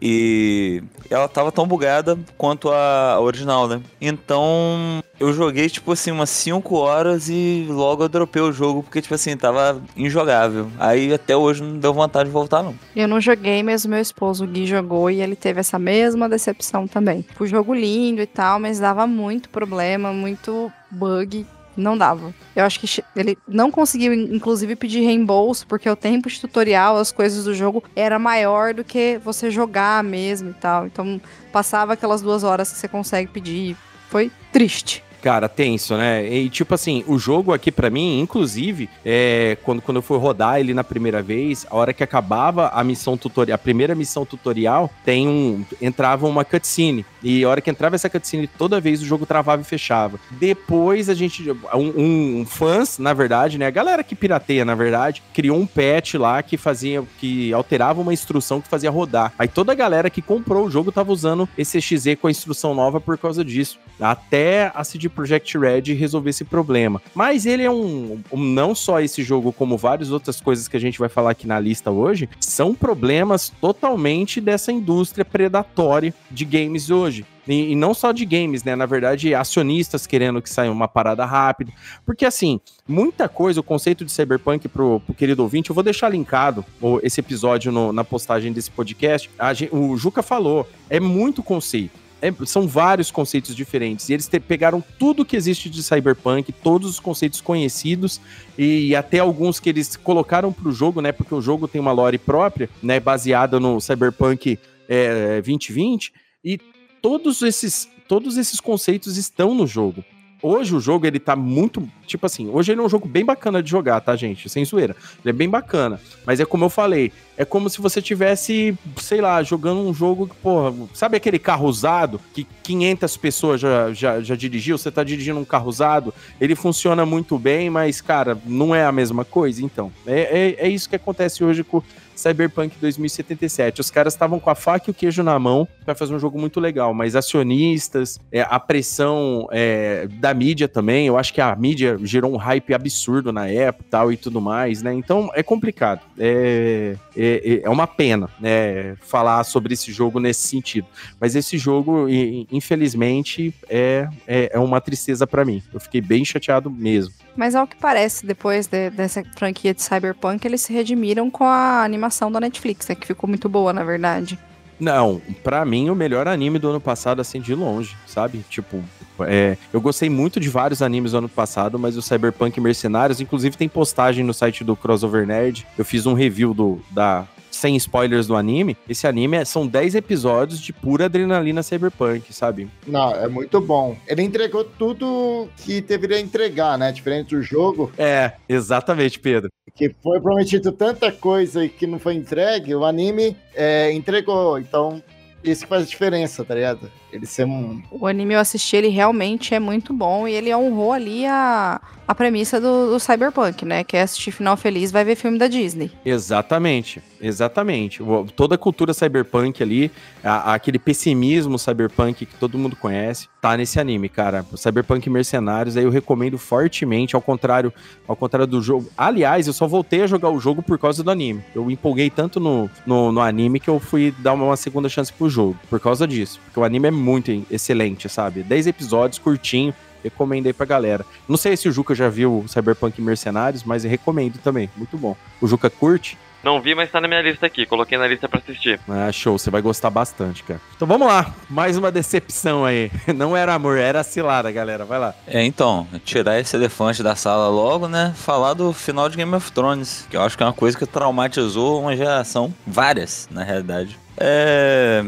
E 0.00 0.82
ela 1.12 1.28
tava 1.28 1.52
tão 1.52 1.66
bugada 1.66 2.18
quanto 2.36 2.70
a 2.70 3.20
original, 3.20 3.68
né? 3.68 3.80
Então 4.00 5.02
eu 5.20 5.32
joguei, 5.32 5.68
tipo 5.68 5.92
assim, 5.92 6.10
umas 6.10 6.30
5 6.30 6.74
horas 6.74 7.28
e 7.28 7.66
logo 7.68 8.02
eu 8.02 8.08
dropei 8.08 8.42
o 8.42 8.52
jogo 8.52 8.82
porque, 8.82 9.00
tipo 9.00 9.14
assim, 9.14 9.36
tava 9.36 9.80
injogável. 9.96 10.68
Aí 10.78 11.12
até 11.12 11.36
hoje 11.36 11.62
não 11.62 11.78
deu 11.78 11.92
vontade 11.94 12.28
de 12.28 12.32
voltar, 12.32 12.62
não. 12.62 12.74
Eu 12.96 13.06
não 13.06 13.20
joguei, 13.20 13.62
mas 13.62 13.86
meu 13.86 14.00
esposo, 14.00 14.46
Gui, 14.46 14.66
jogou 14.66 15.10
e 15.10 15.20
ele 15.20 15.36
teve 15.36 15.60
essa 15.60 15.78
mesma 15.78 16.28
decepção 16.28 16.88
também. 16.88 17.24
O 17.38 17.46
jogo 17.46 17.74
lindo 17.74 18.20
e 18.20 18.26
tal, 18.26 18.58
mas 18.58 18.80
dava 18.80 19.06
muito 19.06 19.48
problema, 19.48 20.12
muito 20.12 20.72
bug 20.90 21.46
não 21.76 21.96
dava. 21.96 22.34
Eu 22.54 22.64
acho 22.64 22.78
que 22.78 23.02
ele 23.16 23.36
não 23.46 23.70
conseguiu, 23.70 24.12
inclusive, 24.12 24.76
pedir 24.76 25.00
reembolso, 25.00 25.66
porque 25.66 25.88
o 25.88 25.96
tempo 25.96 26.28
de 26.28 26.40
tutorial, 26.40 26.96
as 26.98 27.12
coisas 27.12 27.44
do 27.44 27.54
jogo, 27.54 27.82
era 27.96 28.18
maior 28.18 28.74
do 28.74 28.84
que 28.84 29.18
você 29.24 29.50
jogar 29.50 30.02
mesmo 30.04 30.50
e 30.50 30.54
tal. 30.54 30.86
Então, 30.86 31.20
passava 31.50 31.94
aquelas 31.94 32.22
duas 32.22 32.44
horas 32.44 32.70
que 32.70 32.78
você 32.78 32.88
consegue 32.88 33.30
pedir. 33.30 33.76
Foi 34.08 34.30
triste. 34.52 35.02
Cara, 35.22 35.48
tenso, 35.48 35.96
né? 35.96 36.28
E 36.28 36.50
tipo 36.50 36.74
assim, 36.74 37.04
o 37.06 37.16
jogo 37.16 37.52
aqui 37.52 37.70
para 37.70 37.88
mim, 37.88 38.18
inclusive, 38.18 38.90
é, 39.04 39.56
quando, 39.62 39.80
quando 39.80 39.98
eu 39.98 40.02
fui 40.02 40.18
rodar 40.18 40.58
ele 40.58 40.74
na 40.74 40.82
primeira 40.82 41.22
vez, 41.22 41.64
a 41.70 41.76
hora 41.76 41.92
que 41.92 42.02
acabava 42.02 42.70
a 42.70 42.82
missão 42.82 43.16
tutorial, 43.16 43.54
a 43.54 43.58
primeira 43.58 43.94
missão 43.94 44.26
tutorial, 44.26 44.90
tem 45.04 45.28
um. 45.28 45.64
entrava 45.80 46.26
uma 46.26 46.44
cutscene. 46.44 47.06
E 47.22 47.44
a 47.44 47.48
hora 47.48 47.60
que 47.60 47.70
entrava 47.70 47.94
essa 47.94 48.10
cutscene, 48.10 48.48
toda 48.48 48.80
vez 48.80 49.00
o 49.00 49.06
jogo 49.06 49.24
travava 49.24 49.62
e 49.62 49.64
fechava. 49.64 50.18
Depois 50.32 51.08
a 51.08 51.14
gente. 51.14 51.48
Um, 51.72 52.40
um 52.40 52.44
fãs, 52.44 52.98
na 52.98 53.12
verdade, 53.12 53.58
né? 53.58 53.66
A 53.66 53.70
galera 53.70 54.02
que 54.02 54.16
pirateia, 54.16 54.64
na 54.64 54.74
verdade, 54.74 55.22
criou 55.32 55.56
um 55.56 55.66
patch 55.66 56.14
lá 56.14 56.42
que 56.42 56.56
fazia. 56.56 57.04
que 57.20 57.52
alterava 57.52 58.00
uma 58.00 58.12
instrução 58.12 58.60
que 58.60 58.66
fazia 58.66 58.90
rodar. 58.90 59.32
Aí 59.38 59.46
toda 59.46 59.70
a 59.70 59.76
galera 59.76 60.10
que 60.10 60.20
comprou 60.20 60.66
o 60.66 60.70
jogo 60.70 60.90
tava 60.90 61.12
usando 61.12 61.48
esse 61.56 61.80
XZ 61.80 62.16
com 62.20 62.26
a 62.26 62.30
instrução 62.30 62.74
nova 62.74 63.00
por 63.00 63.16
causa 63.16 63.44
disso. 63.44 63.78
Até 64.00 64.72
a 64.74 64.82
CD 64.82 65.11
Projekt 65.12 65.56
Red 65.56 65.92
resolver 65.94 66.30
esse 66.30 66.44
problema. 66.44 67.00
Mas 67.14 67.46
ele 67.46 67.62
é 67.62 67.70
um, 67.70 68.20
um, 68.32 68.42
não 68.42 68.74
só 68.74 69.00
esse 69.00 69.22
jogo, 69.22 69.52
como 69.52 69.76
várias 69.76 70.10
outras 70.10 70.40
coisas 70.40 70.68
que 70.68 70.76
a 70.76 70.80
gente 70.80 70.98
vai 70.98 71.08
falar 71.08 71.30
aqui 71.30 71.46
na 71.46 71.60
lista 71.60 71.90
hoje, 71.90 72.28
são 72.40 72.74
problemas 72.74 73.52
totalmente 73.60 74.40
dessa 74.40 74.72
indústria 74.72 75.24
predatória 75.24 76.14
de 76.30 76.44
games 76.44 76.90
hoje. 76.90 77.24
E, 77.46 77.72
e, 77.72 77.76
não 77.76 77.92
só 77.92 78.12
de 78.12 78.24
games, 78.24 78.62
né? 78.62 78.76
Na 78.76 78.86
verdade, 78.86 79.34
acionistas 79.34 80.06
querendo 80.06 80.40
que 80.40 80.48
saia 80.48 80.70
uma 80.70 80.86
parada 80.86 81.24
rápida. 81.24 81.72
Porque, 82.06 82.24
assim, 82.24 82.60
muita 82.86 83.28
coisa, 83.28 83.60
o 83.60 83.64
conceito 83.64 84.04
de 84.04 84.12
cyberpunk 84.12 84.68
pro, 84.68 85.00
pro 85.00 85.14
querido 85.14 85.42
ouvinte, 85.42 85.70
eu 85.70 85.74
vou 85.74 85.82
deixar 85.82 86.08
linkado 86.08 86.64
esse 87.02 87.20
episódio 87.20 87.72
no, 87.72 87.92
na 87.92 88.04
postagem 88.04 88.52
desse 88.52 88.70
podcast. 88.70 89.28
A, 89.38 89.50
o 89.72 89.96
Juca 89.96 90.22
falou, 90.22 90.68
é 90.88 91.00
muito 91.00 91.42
conceito 91.42 92.01
é- 92.22 92.32
são 92.46 92.66
vários 92.66 93.10
conceitos 93.10 93.54
diferentes. 93.54 94.08
E 94.08 94.14
eles 94.14 94.26
te- 94.28 94.40
pegaram 94.40 94.82
tudo 94.98 95.24
que 95.24 95.36
existe 95.36 95.68
de 95.68 95.82
Cyberpunk, 95.82 96.52
todos 96.52 96.88
os 96.88 97.00
conceitos 97.00 97.40
conhecidos 97.40 98.20
e 98.56 98.94
até 98.96 99.18
alguns 99.18 99.58
que 99.60 99.68
eles 99.68 99.96
colocaram 99.96 100.52
pro 100.52 100.72
jogo, 100.72 101.00
né? 101.02 101.12
Porque 101.12 101.34
o 101.34 101.40
jogo 101.42 101.66
tem 101.68 101.80
uma 101.80 101.92
lore 101.92 102.16
própria, 102.18 102.70
né? 102.82 102.98
Baseada 103.00 103.58
no 103.60 103.80
Cyberpunk 103.80 104.58
é, 104.88 105.42
2020 105.42 106.12
e 106.44 106.58
todos 107.02 107.42
esses, 107.42 107.88
todos 108.08 108.36
esses 108.36 108.60
conceitos 108.60 109.16
estão 109.16 109.54
no 109.54 109.66
jogo. 109.66 110.04
Hoje 110.44 110.74
o 110.74 110.80
jogo 110.80 111.06
ele 111.06 111.20
tá 111.20 111.36
muito, 111.36 111.88
tipo 112.04 112.26
assim, 112.26 112.48
hoje 112.48 112.72
ele 112.72 112.80
é 112.80 112.84
um 112.84 112.88
jogo 112.88 113.06
bem 113.06 113.24
bacana 113.24 113.62
de 113.62 113.70
jogar, 113.70 114.00
tá, 114.00 114.16
gente? 114.16 114.48
Sem 114.48 114.64
zoeira. 114.64 114.96
Ele 115.24 115.30
é 115.30 115.32
bem 115.32 115.48
bacana, 115.48 116.00
mas 116.26 116.40
é 116.40 116.44
como 116.44 116.64
eu 116.64 116.68
falei, 116.70 117.12
é 117.42 117.44
como 117.44 117.68
se 117.68 117.80
você 117.80 118.00
tivesse, 118.00 118.76
sei 118.98 119.20
lá, 119.20 119.42
jogando 119.42 119.80
um 119.80 119.92
jogo 119.92 120.28
que, 120.28 120.34
porra, 120.36 120.72
sabe 120.94 121.16
aquele 121.16 121.38
carro 121.38 121.66
usado 121.66 122.20
que 122.32 122.44
500 122.62 123.16
pessoas 123.16 123.60
já, 123.60 123.92
já, 123.92 124.20
já 124.20 124.36
dirigiu? 124.36 124.78
Você 124.78 124.90
tá 124.90 125.02
dirigindo 125.02 125.40
um 125.40 125.44
carro 125.44 125.68
usado, 125.68 126.14
ele 126.40 126.54
funciona 126.54 127.04
muito 127.04 127.38
bem, 127.38 127.68
mas, 127.68 128.00
cara, 128.00 128.38
não 128.46 128.74
é 128.74 128.84
a 128.84 128.92
mesma 128.92 129.24
coisa, 129.24 129.62
então. 129.64 129.92
É, 130.06 130.56
é, 130.58 130.66
é 130.66 130.68
isso 130.68 130.88
que 130.88 130.96
acontece 130.96 131.42
hoje 131.42 131.64
com 131.64 131.82
Cyberpunk 132.14 132.76
2077. 132.80 133.80
Os 133.80 133.90
caras 133.90 134.14
estavam 134.14 134.38
com 134.38 134.50
a 134.50 134.54
faca 134.54 134.84
e 134.88 134.90
o 134.90 134.94
queijo 134.94 135.22
na 135.22 135.38
mão 135.38 135.66
para 135.84 135.94
fazer 135.94 136.14
um 136.14 136.18
jogo 136.18 136.38
muito 136.38 136.60
legal, 136.60 136.94
mas 136.94 137.16
acionistas, 137.16 138.20
é, 138.30 138.42
a 138.42 138.60
pressão 138.60 139.48
é, 139.50 140.06
da 140.06 140.32
mídia 140.32 140.68
também, 140.68 141.06
eu 141.06 141.18
acho 141.18 141.32
que 141.34 141.40
a 141.40 141.54
mídia 141.56 141.98
gerou 142.02 142.32
um 142.32 142.36
hype 142.36 142.72
absurdo 142.74 143.32
na 143.32 143.48
época 143.48 143.84
tal, 143.90 144.12
e 144.12 144.16
tudo 144.16 144.40
mais, 144.40 144.82
né? 144.82 144.92
Então 144.92 145.30
é 145.34 145.42
complicado. 145.42 146.00
É, 146.18 146.96
é, 147.16 147.31
é 147.64 147.68
uma 147.70 147.86
pena 147.86 148.28
né, 148.40 148.96
falar 149.00 149.44
sobre 149.44 149.74
esse 149.74 149.92
jogo 149.92 150.18
nesse 150.20 150.46
sentido. 150.48 150.86
Mas 151.20 151.34
esse 151.36 151.56
jogo, 151.58 152.06
infelizmente, 152.50 153.54
é, 153.68 154.08
é, 154.26 154.50
é 154.52 154.58
uma 154.58 154.80
tristeza 154.80 155.26
para 155.26 155.44
mim. 155.44 155.62
Eu 155.72 155.80
fiquei 155.80 156.00
bem 156.00 156.24
chateado 156.24 156.70
mesmo. 156.70 157.14
Mas 157.36 157.54
ao 157.54 157.66
que 157.66 157.76
parece, 157.76 158.26
depois 158.26 158.66
de- 158.66 158.90
dessa 158.90 159.22
franquia 159.36 159.74
de 159.74 159.82
Cyberpunk, 159.82 160.44
eles 160.46 160.60
se 160.62 160.72
redimiram 160.72 161.30
com 161.30 161.44
a 161.44 161.82
animação 161.82 162.30
da 162.30 162.40
Netflix, 162.40 162.86
né? 162.88 162.94
Que 162.94 163.06
ficou 163.06 163.28
muito 163.28 163.48
boa, 163.48 163.72
na 163.72 163.82
verdade. 163.84 164.38
Não, 164.78 165.20
pra 165.44 165.64
mim 165.64 165.90
o 165.90 165.94
melhor 165.94 166.26
anime 166.26 166.58
do 166.58 166.68
ano 166.68 166.80
passado, 166.80 167.20
assim, 167.20 167.40
de 167.40 167.54
longe, 167.54 167.96
sabe? 168.06 168.44
Tipo, 168.50 168.82
é, 169.24 169.56
eu 169.72 169.80
gostei 169.80 170.08
muito 170.08 170.38
de 170.38 170.48
vários 170.48 170.82
animes 170.82 171.12
do 171.12 171.18
ano 171.18 171.28
passado, 171.28 171.78
mas 171.78 171.96
o 171.96 172.02
Cyberpunk 172.02 172.60
Mercenários, 172.60 173.20
inclusive 173.20 173.56
tem 173.56 173.68
postagem 173.68 174.24
no 174.24 174.34
site 174.34 174.64
do 174.64 174.76
Crossover 174.76 175.26
Nerd. 175.26 175.66
Eu 175.76 175.84
fiz 175.84 176.06
um 176.06 176.14
review 176.14 176.54
do 176.54 176.80
da 176.90 177.26
sem 177.52 177.76
spoilers 177.76 178.26
do 178.26 178.34
anime. 178.34 178.76
Esse 178.88 179.06
anime 179.06 179.36
é- 179.36 179.44
são 179.44 179.66
10 179.66 179.94
episódios 179.94 180.60
de 180.60 180.72
pura 180.72 181.04
adrenalina 181.04 181.62
cyberpunk, 181.62 182.32
sabe? 182.32 182.68
Não, 182.86 183.12
é 183.12 183.28
muito 183.28 183.60
bom. 183.60 183.96
Ele 184.08 184.22
entregou 184.22 184.64
tudo 184.64 185.48
que 185.58 185.80
deveria 185.80 186.18
entregar, 186.18 186.76
né? 186.78 186.90
Diferente 186.90 187.36
do 187.36 187.42
jogo. 187.42 187.92
É, 187.98 188.32
exatamente, 188.48 189.20
Pedro. 189.20 189.50
Que 189.74 189.94
foi 190.02 190.20
prometido 190.20 190.72
tanta 190.72 191.12
coisa 191.12 191.64
e 191.64 191.68
que 191.68 191.86
não 191.86 191.98
foi 191.98 192.14
entregue, 192.14 192.74
o 192.74 192.84
anime 192.84 193.36
é, 193.54 193.92
entregou. 193.92 194.58
Então, 194.58 195.02
isso 195.44 195.62
que 195.62 195.68
faz 195.68 195.88
diferença, 195.88 196.44
tá 196.44 196.54
ligado? 196.54 196.90
Ele 197.12 197.26
ser 197.26 197.44
um. 197.44 197.82
O 197.90 198.06
anime 198.06 198.34
eu 198.34 198.40
assisti, 198.40 198.74
ele 198.76 198.88
realmente 198.88 199.54
é 199.54 199.60
muito 199.60 199.92
bom 199.92 200.26
e 200.26 200.32
ele 200.32 200.54
honrou 200.54 200.92
ali 200.92 201.26
a, 201.26 201.78
a 202.08 202.14
premissa 202.14 202.58
do, 202.58 202.90
do 202.92 202.98
Cyberpunk, 202.98 203.64
né? 203.66 203.84
Que 203.84 203.98
é 203.98 204.02
assistir 204.02 204.30
final 204.32 204.56
feliz, 204.56 204.90
vai 204.90 205.04
ver 205.04 205.14
filme 205.14 205.38
da 205.38 205.46
Disney. 205.46 205.90
Exatamente, 206.04 207.02
exatamente. 207.20 208.02
O- 208.02 208.26
Toda 208.34 208.54
a 208.54 208.58
cultura 208.58 208.94
cyberpunk 208.94 209.62
ali, 209.62 209.90
a- 210.24 210.54
aquele 210.54 210.78
pessimismo 210.78 211.58
cyberpunk 211.58 212.24
que 212.24 212.34
todo 212.36 212.56
mundo 212.58 212.74
conhece, 212.76 213.28
tá 213.42 213.56
nesse 213.56 213.78
anime, 213.78 214.08
cara. 214.08 214.46
O 214.50 214.56
Cyberpunk 214.56 215.10
Mercenários, 215.10 215.76
aí 215.76 215.84
eu 215.84 215.90
recomendo 215.90 216.38
fortemente, 216.38 217.14
ao 217.14 217.20
contrário, 217.20 217.72
ao 218.08 218.16
contrário 218.16 218.46
do 218.46 218.62
jogo. 218.62 218.88
Aliás, 218.96 219.46
eu 219.46 219.52
só 219.52 219.66
voltei 219.66 220.02
a 220.02 220.06
jogar 220.06 220.30
o 220.30 220.40
jogo 220.40 220.62
por 220.62 220.78
causa 220.78 221.02
do 221.02 221.10
anime. 221.10 221.42
Eu 221.54 221.70
empolguei 221.70 222.08
tanto 222.08 222.38
no, 222.40 222.70
no, 222.86 223.12
no 223.12 223.20
anime 223.20 223.60
que 223.60 223.68
eu 223.68 223.78
fui 223.78 224.14
dar 224.20 224.32
uma, 224.32 224.44
uma 224.46 224.56
segunda 224.56 224.88
chance 224.88 225.12
pro 225.12 225.28
jogo, 225.28 225.56
por 225.68 225.78
causa 225.80 226.06
disso. 226.06 226.40
Porque 226.44 226.60
o 226.60 226.64
anime 226.64 226.88
é 226.88 226.90
muito 227.02 227.44
excelente, 227.50 228.08
sabe? 228.08 228.42
10 228.42 228.68
episódios, 228.68 229.18
curtinho. 229.18 229.74
Recomendei 230.02 230.52
pra 230.52 230.66
galera. 230.66 231.04
Não 231.28 231.36
sei 231.36 231.56
se 231.56 231.68
o 231.68 231.72
Juca 231.72 231.94
já 231.94 232.08
viu 232.08 232.42
o 232.44 232.48
Cyberpunk 232.48 233.00
Mercenários, 233.00 233.62
mas 233.62 233.84
recomendo 233.84 234.38
também. 234.38 234.68
Muito 234.76 234.96
bom. 234.96 235.16
O 235.40 235.46
Juca 235.46 235.70
curte? 235.70 236.18
Não 236.42 236.60
vi, 236.60 236.74
mas 236.74 236.90
tá 236.90 237.00
na 237.00 237.06
minha 237.06 237.22
lista 237.22 237.46
aqui. 237.46 237.64
Coloquei 237.64 237.96
na 237.96 238.06
lista 238.06 238.28
pra 238.28 238.40
assistir. 238.40 238.80
Ah, 238.88 239.12
show, 239.12 239.38
você 239.38 239.48
vai 239.48 239.62
gostar 239.62 239.90
bastante, 239.90 240.42
cara. 240.42 240.60
Então 240.74 240.88
vamos 240.88 241.06
lá, 241.06 241.32
mais 241.48 241.76
uma 241.76 241.92
decepção 241.92 242.64
aí. 242.64 242.90
Não 243.14 243.36
era 243.36 243.54
amor, 243.54 243.78
era 243.78 244.02
cilada, 244.02 244.50
galera. 244.50 244.84
Vai 244.84 244.98
lá. 244.98 245.14
É, 245.26 245.44
então, 245.44 245.86
tirar 246.04 246.40
esse 246.40 246.56
elefante 246.56 247.00
da 247.02 247.14
sala 247.14 247.48
logo, 247.48 247.86
né? 247.86 248.12
Falar 248.16 248.54
do 248.54 248.72
final 248.72 249.08
de 249.08 249.16
Game 249.16 249.32
of 249.34 249.52
Thrones, 249.52 250.06
que 250.10 250.16
eu 250.16 250.22
acho 250.22 250.36
que 250.36 250.42
é 250.42 250.46
uma 250.46 250.52
coisa 250.52 250.76
que 250.76 250.84
traumatizou 250.84 251.80
uma 251.80 251.96
geração, 251.96 252.52
várias, 252.66 253.28
na 253.30 253.44
realidade. 253.44 253.96
É. 254.18 255.04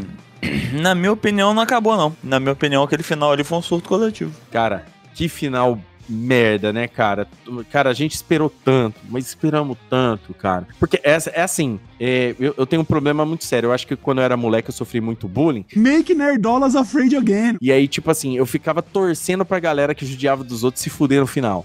Na 0.80 0.94
minha 0.94 1.12
opinião, 1.12 1.54
não 1.54 1.62
acabou, 1.62 1.96
não. 1.96 2.16
Na 2.22 2.38
minha 2.40 2.52
opinião, 2.52 2.82
aquele 2.82 3.02
final 3.02 3.32
ali 3.32 3.44
foi 3.44 3.58
um 3.58 3.62
surto 3.62 3.88
coletivo. 3.88 4.32
Cara, 4.50 4.84
que 5.14 5.28
final 5.28 5.78
merda, 6.08 6.72
né, 6.72 6.86
cara? 6.86 7.26
Cara, 7.70 7.90
a 7.90 7.94
gente 7.94 8.12
esperou 8.12 8.52
tanto, 8.64 9.00
mas 9.08 9.26
esperamos 9.26 9.76
tanto, 9.88 10.34
cara. 10.34 10.66
Porque 10.78 11.00
é, 11.02 11.16
é 11.32 11.42
assim, 11.42 11.80
é, 11.98 12.34
eu, 12.38 12.54
eu 12.56 12.66
tenho 12.66 12.82
um 12.82 12.84
problema 12.84 13.24
muito 13.24 13.44
sério. 13.44 13.68
Eu 13.68 13.72
acho 13.72 13.86
que 13.86 13.96
quando 13.96 14.18
eu 14.18 14.24
era 14.24 14.36
moleque 14.36 14.70
eu 14.70 14.74
sofri 14.74 15.00
muito 15.00 15.26
bullying. 15.26 15.64
Make 15.74 16.14
nerdolas 16.14 16.76
afraid 16.76 17.16
again. 17.16 17.56
E 17.60 17.72
aí, 17.72 17.88
tipo 17.88 18.10
assim, 18.10 18.36
eu 18.36 18.46
ficava 18.46 18.82
torcendo 18.82 19.44
pra 19.44 19.58
galera 19.58 19.94
que 19.94 20.04
judiava 20.04 20.44
dos 20.44 20.64
outros 20.64 20.82
se 20.82 20.90
fuder 20.90 21.20
no 21.20 21.26
final. 21.26 21.64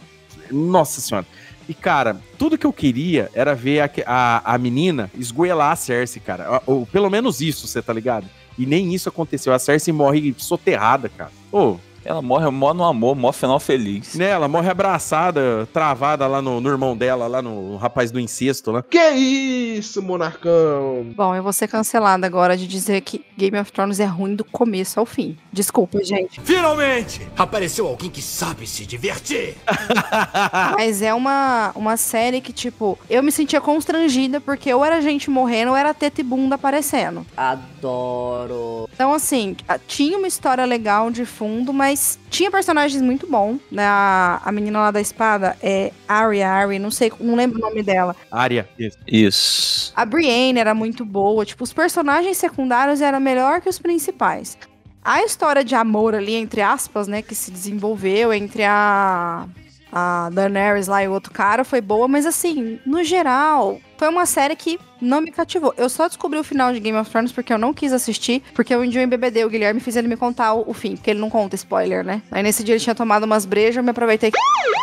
Nossa 0.51 1.01
senhora. 1.01 1.25
E, 1.67 1.73
cara, 1.73 2.19
tudo 2.37 2.57
que 2.57 2.65
eu 2.65 2.73
queria 2.73 3.29
era 3.31 3.53
ver 3.53 3.81
a, 3.81 3.89
a, 4.07 4.55
a 4.55 4.57
menina 4.57 5.11
esgoelar 5.15 5.71
a 5.71 5.75
Cersei, 5.75 6.19
cara. 6.19 6.63
Ou, 6.65 6.83
pelo 6.87 7.11
menos 7.11 7.41
isso, 7.41 7.67
você 7.67 7.79
tá 7.79 7.93
ligado? 7.93 8.25
E 8.59 8.65
nem 8.65 8.93
isso 8.93 9.07
aconteceu. 9.07 9.53
A 9.53 9.57
Cersei 9.57 9.93
morre 9.93 10.35
soterrada, 10.37 11.07
cara. 11.07 11.31
Ô. 11.49 11.77
Ela 12.03 12.21
morre 12.21 12.49
mó 12.49 12.73
no 12.73 12.83
amor, 12.83 13.15
mó 13.15 13.31
final 13.31 13.59
feliz. 13.59 14.15
Né, 14.15 14.29
ela 14.29 14.47
morre 14.47 14.69
abraçada, 14.69 15.67
travada 15.73 16.25
lá 16.27 16.41
no, 16.41 16.59
no 16.61 16.69
irmão 16.69 16.95
dela, 16.95 17.27
lá 17.27 17.41
no 17.41 17.75
rapaz 17.77 18.11
do 18.11 18.19
incesto, 18.19 18.71
né? 18.71 18.83
Que 18.89 19.09
isso, 19.11 20.01
monarcão? 20.01 21.07
Bom, 21.15 21.35
eu 21.35 21.43
vou 21.43 21.53
ser 21.53 21.67
cancelada 21.67 22.25
agora 22.25 22.55
de 22.57 22.67
dizer 22.67 23.01
que 23.01 23.23
Game 23.37 23.57
of 23.57 23.71
Thrones 23.71 23.99
é 23.99 24.05
ruim 24.05 24.35
do 24.35 24.43
começo 24.43 24.99
ao 24.99 25.05
fim. 25.05 25.37
Desculpa, 25.51 26.03
gente. 26.03 26.39
Finalmente! 26.41 27.21
Apareceu 27.37 27.87
alguém 27.87 28.09
que 28.09 28.21
sabe 28.21 28.65
se 28.67 28.85
divertir! 28.85 29.55
Mas 30.77 31.01
é 31.01 31.13
uma, 31.13 31.71
uma 31.75 31.97
série 31.97 32.41
que, 32.41 32.51
tipo, 32.53 32.97
eu 33.09 33.21
me 33.23 33.31
sentia 33.31 33.61
constrangida 33.61 34.39
porque 34.41 34.73
ou 34.73 34.83
era 34.83 35.01
gente 35.01 35.29
morrendo 35.29 35.71
ou 35.71 35.77
era 35.77 35.93
teta 35.93 36.21
e 36.21 36.23
bunda 36.23 36.55
aparecendo. 36.55 37.25
Adoro. 37.35 38.89
Então, 38.93 39.13
assim, 39.13 39.55
a- 39.67 39.77
tinha 39.77 40.17
uma 40.17 40.27
história 40.27 40.65
legal 40.65 41.09
de 41.09 41.25
fundo, 41.25 41.73
mas 41.73 41.88
tinha 42.29 42.51
personagens 42.51 43.01
muito 43.01 43.27
bons. 43.27 43.59
Né? 43.71 43.83
A, 43.85 44.41
a 44.43 44.51
menina 44.51 44.79
lá 44.79 44.91
da 44.91 45.01
espada 45.01 45.57
é 45.61 45.91
Arya, 46.07 46.49
Arya, 46.49 46.79
não 46.79 46.91
sei, 46.91 47.11
não 47.19 47.35
lembro 47.35 47.57
o 47.57 47.61
nome 47.61 47.83
dela. 47.83 48.15
Arya, 48.31 48.67
isso. 48.77 48.97
Isso. 49.07 49.93
A 49.95 50.05
Brienne 50.05 50.59
era 50.59 50.73
muito 50.73 51.05
boa. 51.05 51.45
Tipo, 51.45 51.63
os 51.63 51.73
personagens 51.73 52.37
secundários 52.37 53.01
eram 53.01 53.19
melhor 53.19 53.61
que 53.61 53.69
os 53.69 53.79
principais. 53.79 54.57
A 55.03 55.23
história 55.23 55.63
de 55.63 55.75
amor 55.75 56.13
ali, 56.13 56.35
entre 56.35 56.61
aspas, 56.61 57.07
né, 57.07 57.21
que 57.21 57.33
se 57.33 57.49
desenvolveu 57.51 58.33
entre 58.33 58.63
a, 58.63 59.47
a 59.91 60.29
Daenerys 60.31 60.87
lá 60.87 61.03
e 61.03 61.07
o 61.07 61.11
outro 61.11 61.31
cara 61.31 61.63
foi 61.63 61.81
boa, 61.81 62.07
mas 62.07 62.25
assim, 62.25 62.79
no 62.85 63.03
geral, 63.03 63.79
foi 63.97 64.07
uma 64.07 64.25
série 64.25 64.55
que 64.55 64.79
não 65.01 65.21
me 65.21 65.31
cativou. 65.31 65.73
Eu 65.77 65.89
só 65.89 66.07
descobri 66.07 66.37
o 66.39 66.43
final 66.43 66.71
de 66.71 66.79
Game 66.79 66.97
of 66.97 67.09
Thrones 67.09 67.31
porque 67.31 67.51
eu 67.51 67.57
não 67.57 67.73
quis 67.73 67.91
assistir, 67.91 68.43
porque 68.53 68.73
eu 68.73 68.83
enjoei 68.83 69.05
em 69.05 69.07
BBD, 69.07 69.45
o 69.45 69.49
Guilherme 69.49 69.79
fez 69.79 69.95
ele 69.95 70.07
me 70.07 70.17
contar 70.17 70.53
o, 70.53 70.73
fim, 70.73 70.95
porque 70.95 71.09
ele 71.09 71.19
não 71.19 71.29
conta 71.29 71.55
spoiler, 71.55 72.03
né? 72.03 72.21
Aí 72.31 72.43
nesse 72.43 72.63
dia 72.63 72.75
ele 72.75 72.83
tinha 72.83 72.95
tomado 72.95 73.23
umas 73.23 73.45
brejas, 73.45 73.77
eu 73.77 73.83
me 73.83 73.91
aproveitei 73.91 74.31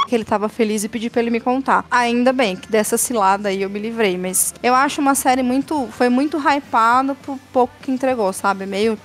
que 0.08 0.14
ele 0.14 0.24
tava 0.24 0.48
feliz 0.48 0.84
e 0.84 0.88
pedi 0.88 1.10
pra 1.10 1.20
ele 1.20 1.30
me 1.30 1.40
contar. 1.40 1.84
Ainda 1.90 2.32
bem 2.32 2.56
que 2.56 2.70
dessa 2.70 2.96
cilada 2.96 3.48
aí 3.48 3.62
eu 3.62 3.70
me 3.70 3.78
livrei, 3.78 4.16
mas 4.16 4.54
eu 4.62 4.74
acho 4.74 5.00
uma 5.00 5.14
série 5.14 5.42
muito, 5.42 5.88
foi 5.92 6.08
muito 6.08 6.38
hypada 6.38 7.14
pro 7.14 7.38
pouco 7.52 7.74
que 7.82 7.90
entregou, 7.90 8.32
sabe? 8.32 8.66
Meio 8.66 8.98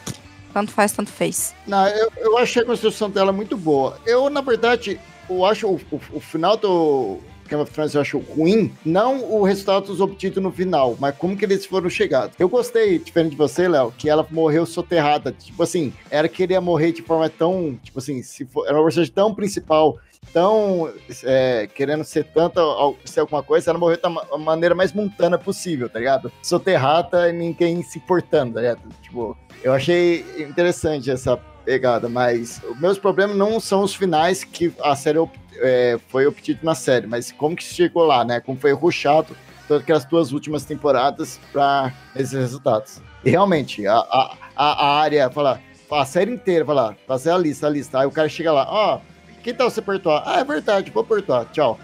tanto 0.53 0.71
faz, 0.71 0.91
tanto 0.91 1.11
fez. 1.11 1.53
Não, 1.65 1.87
eu, 1.87 2.11
eu 2.17 2.37
achei 2.37 2.61
a 2.61 2.65
construção 2.65 3.09
dela 3.09 3.31
muito 3.31 3.57
boa. 3.57 3.97
Eu, 4.05 4.29
na 4.29 4.41
verdade, 4.41 4.99
eu 5.37 5.45
acho 5.45 5.67
o, 5.67 5.75
o, 5.91 5.99
o 6.13 6.19
final 6.19 6.57
do 6.57 7.17
Game 7.47 7.61
of 7.61 7.71
Thrones 7.71 7.93
eu 7.93 8.01
acho 8.01 8.17
ruim, 8.17 8.71
não 8.85 9.23
o 9.29 9.43
resultado 9.43 10.01
obtido 10.01 10.39
no 10.39 10.51
final, 10.51 10.95
mas 10.99 11.15
como 11.17 11.35
que 11.35 11.43
eles 11.43 11.65
foram 11.65 11.89
chegados. 11.89 12.33
Eu 12.39 12.47
gostei, 12.47 12.97
diferente 12.97 13.31
de 13.31 13.35
você, 13.35 13.67
Léo, 13.67 13.93
que 13.97 14.09
ela 14.09 14.25
morreu 14.31 14.65
soterrada. 14.65 15.33
Tipo 15.33 15.61
assim, 15.63 15.91
era 16.09 16.29
que 16.29 16.43
ele 16.43 16.53
ia 16.53 16.61
morrer 16.61 16.93
de 16.93 17.01
forma 17.01 17.29
tão, 17.29 17.77
tipo 17.83 17.99
assim, 17.99 18.23
se 18.23 18.45
for, 18.45 18.65
era 18.65 18.75
uma 18.77 18.83
personagem 18.83 19.13
tão 19.13 19.35
principal, 19.35 19.97
tão 20.31 20.93
é, 21.25 21.67
querendo 21.75 22.05
ser 22.05 22.23
tanta, 22.23 22.61
ser 23.03 23.19
alguma 23.19 23.43
coisa, 23.43 23.69
ela 23.69 23.79
morreu 23.79 23.99
da 24.01 24.09
ma- 24.09 24.25
maneira 24.37 24.73
mais 24.73 24.93
montana 24.93 25.37
possível, 25.37 25.89
tá 25.89 25.99
ligado? 25.99 26.31
Soterrada 26.41 27.27
e 27.29 27.33
ninguém 27.33 27.83
se 27.83 27.97
importando, 27.97 28.53
tá 28.53 28.61
ligado? 28.61 28.81
Tipo, 29.01 29.37
eu 29.61 29.73
achei 29.73 30.23
interessante 30.39 31.11
essa 31.11 31.37
pegada, 31.65 32.09
mas 32.09 32.61
os 32.69 32.79
meus 32.79 32.97
problemas 32.97 33.35
não 33.35 33.59
são 33.59 33.83
os 33.83 33.95
finais 33.95 34.43
que 34.43 34.73
a 34.81 34.95
série 34.95 35.19
é, 35.55 35.99
foi 36.09 36.25
obtido 36.25 36.59
na 36.63 36.75
série, 36.75 37.07
mas 37.07 37.31
como 37.31 37.55
que 37.55 37.63
chegou 37.63 38.05
lá, 38.05 38.23
né? 38.23 38.39
Como 38.39 38.57
foi 38.57 38.73
ruxado 38.73 39.35
todas 39.67 39.83
aquelas 39.83 40.05
duas 40.05 40.31
últimas 40.31 40.65
temporadas 40.65 41.39
para 41.51 41.93
esses 42.15 42.33
resultados. 42.33 43.01
E 43.23 43.29
realmente, 43.29 43.85
a, 43.87 43.95
a, 43.95 44.35
a 44.55 44.99
área, 44.99 45.29
fala, 45.29 45.61
a 45.91 46.05
série 46.05 46.31
inteira, 46.31 46.65
fala, 46.65 46.97
fazer 47.07 47.31
a 47.31 47.37
lista, 47.37 47.67
a 47.67 47.69
lista. 47.69 47.99
Aí 47.99 48.07
o 48.07 48.11
cara 48.11 48.27
chega 48.27 48.51
lá, 48.51 48.67
ó, 48.69 48.99
que 49.41 49.53
tal 49.53 49.69
você 49.69 49.81
perdoar? 49.81 50.23
Ah, 50.25 50.39
é 50.39 50.43
verdade, 50.43 50.91
vou 50.91 51.03
perdoar, 51.03 51.45
tchau. 51.51 51.79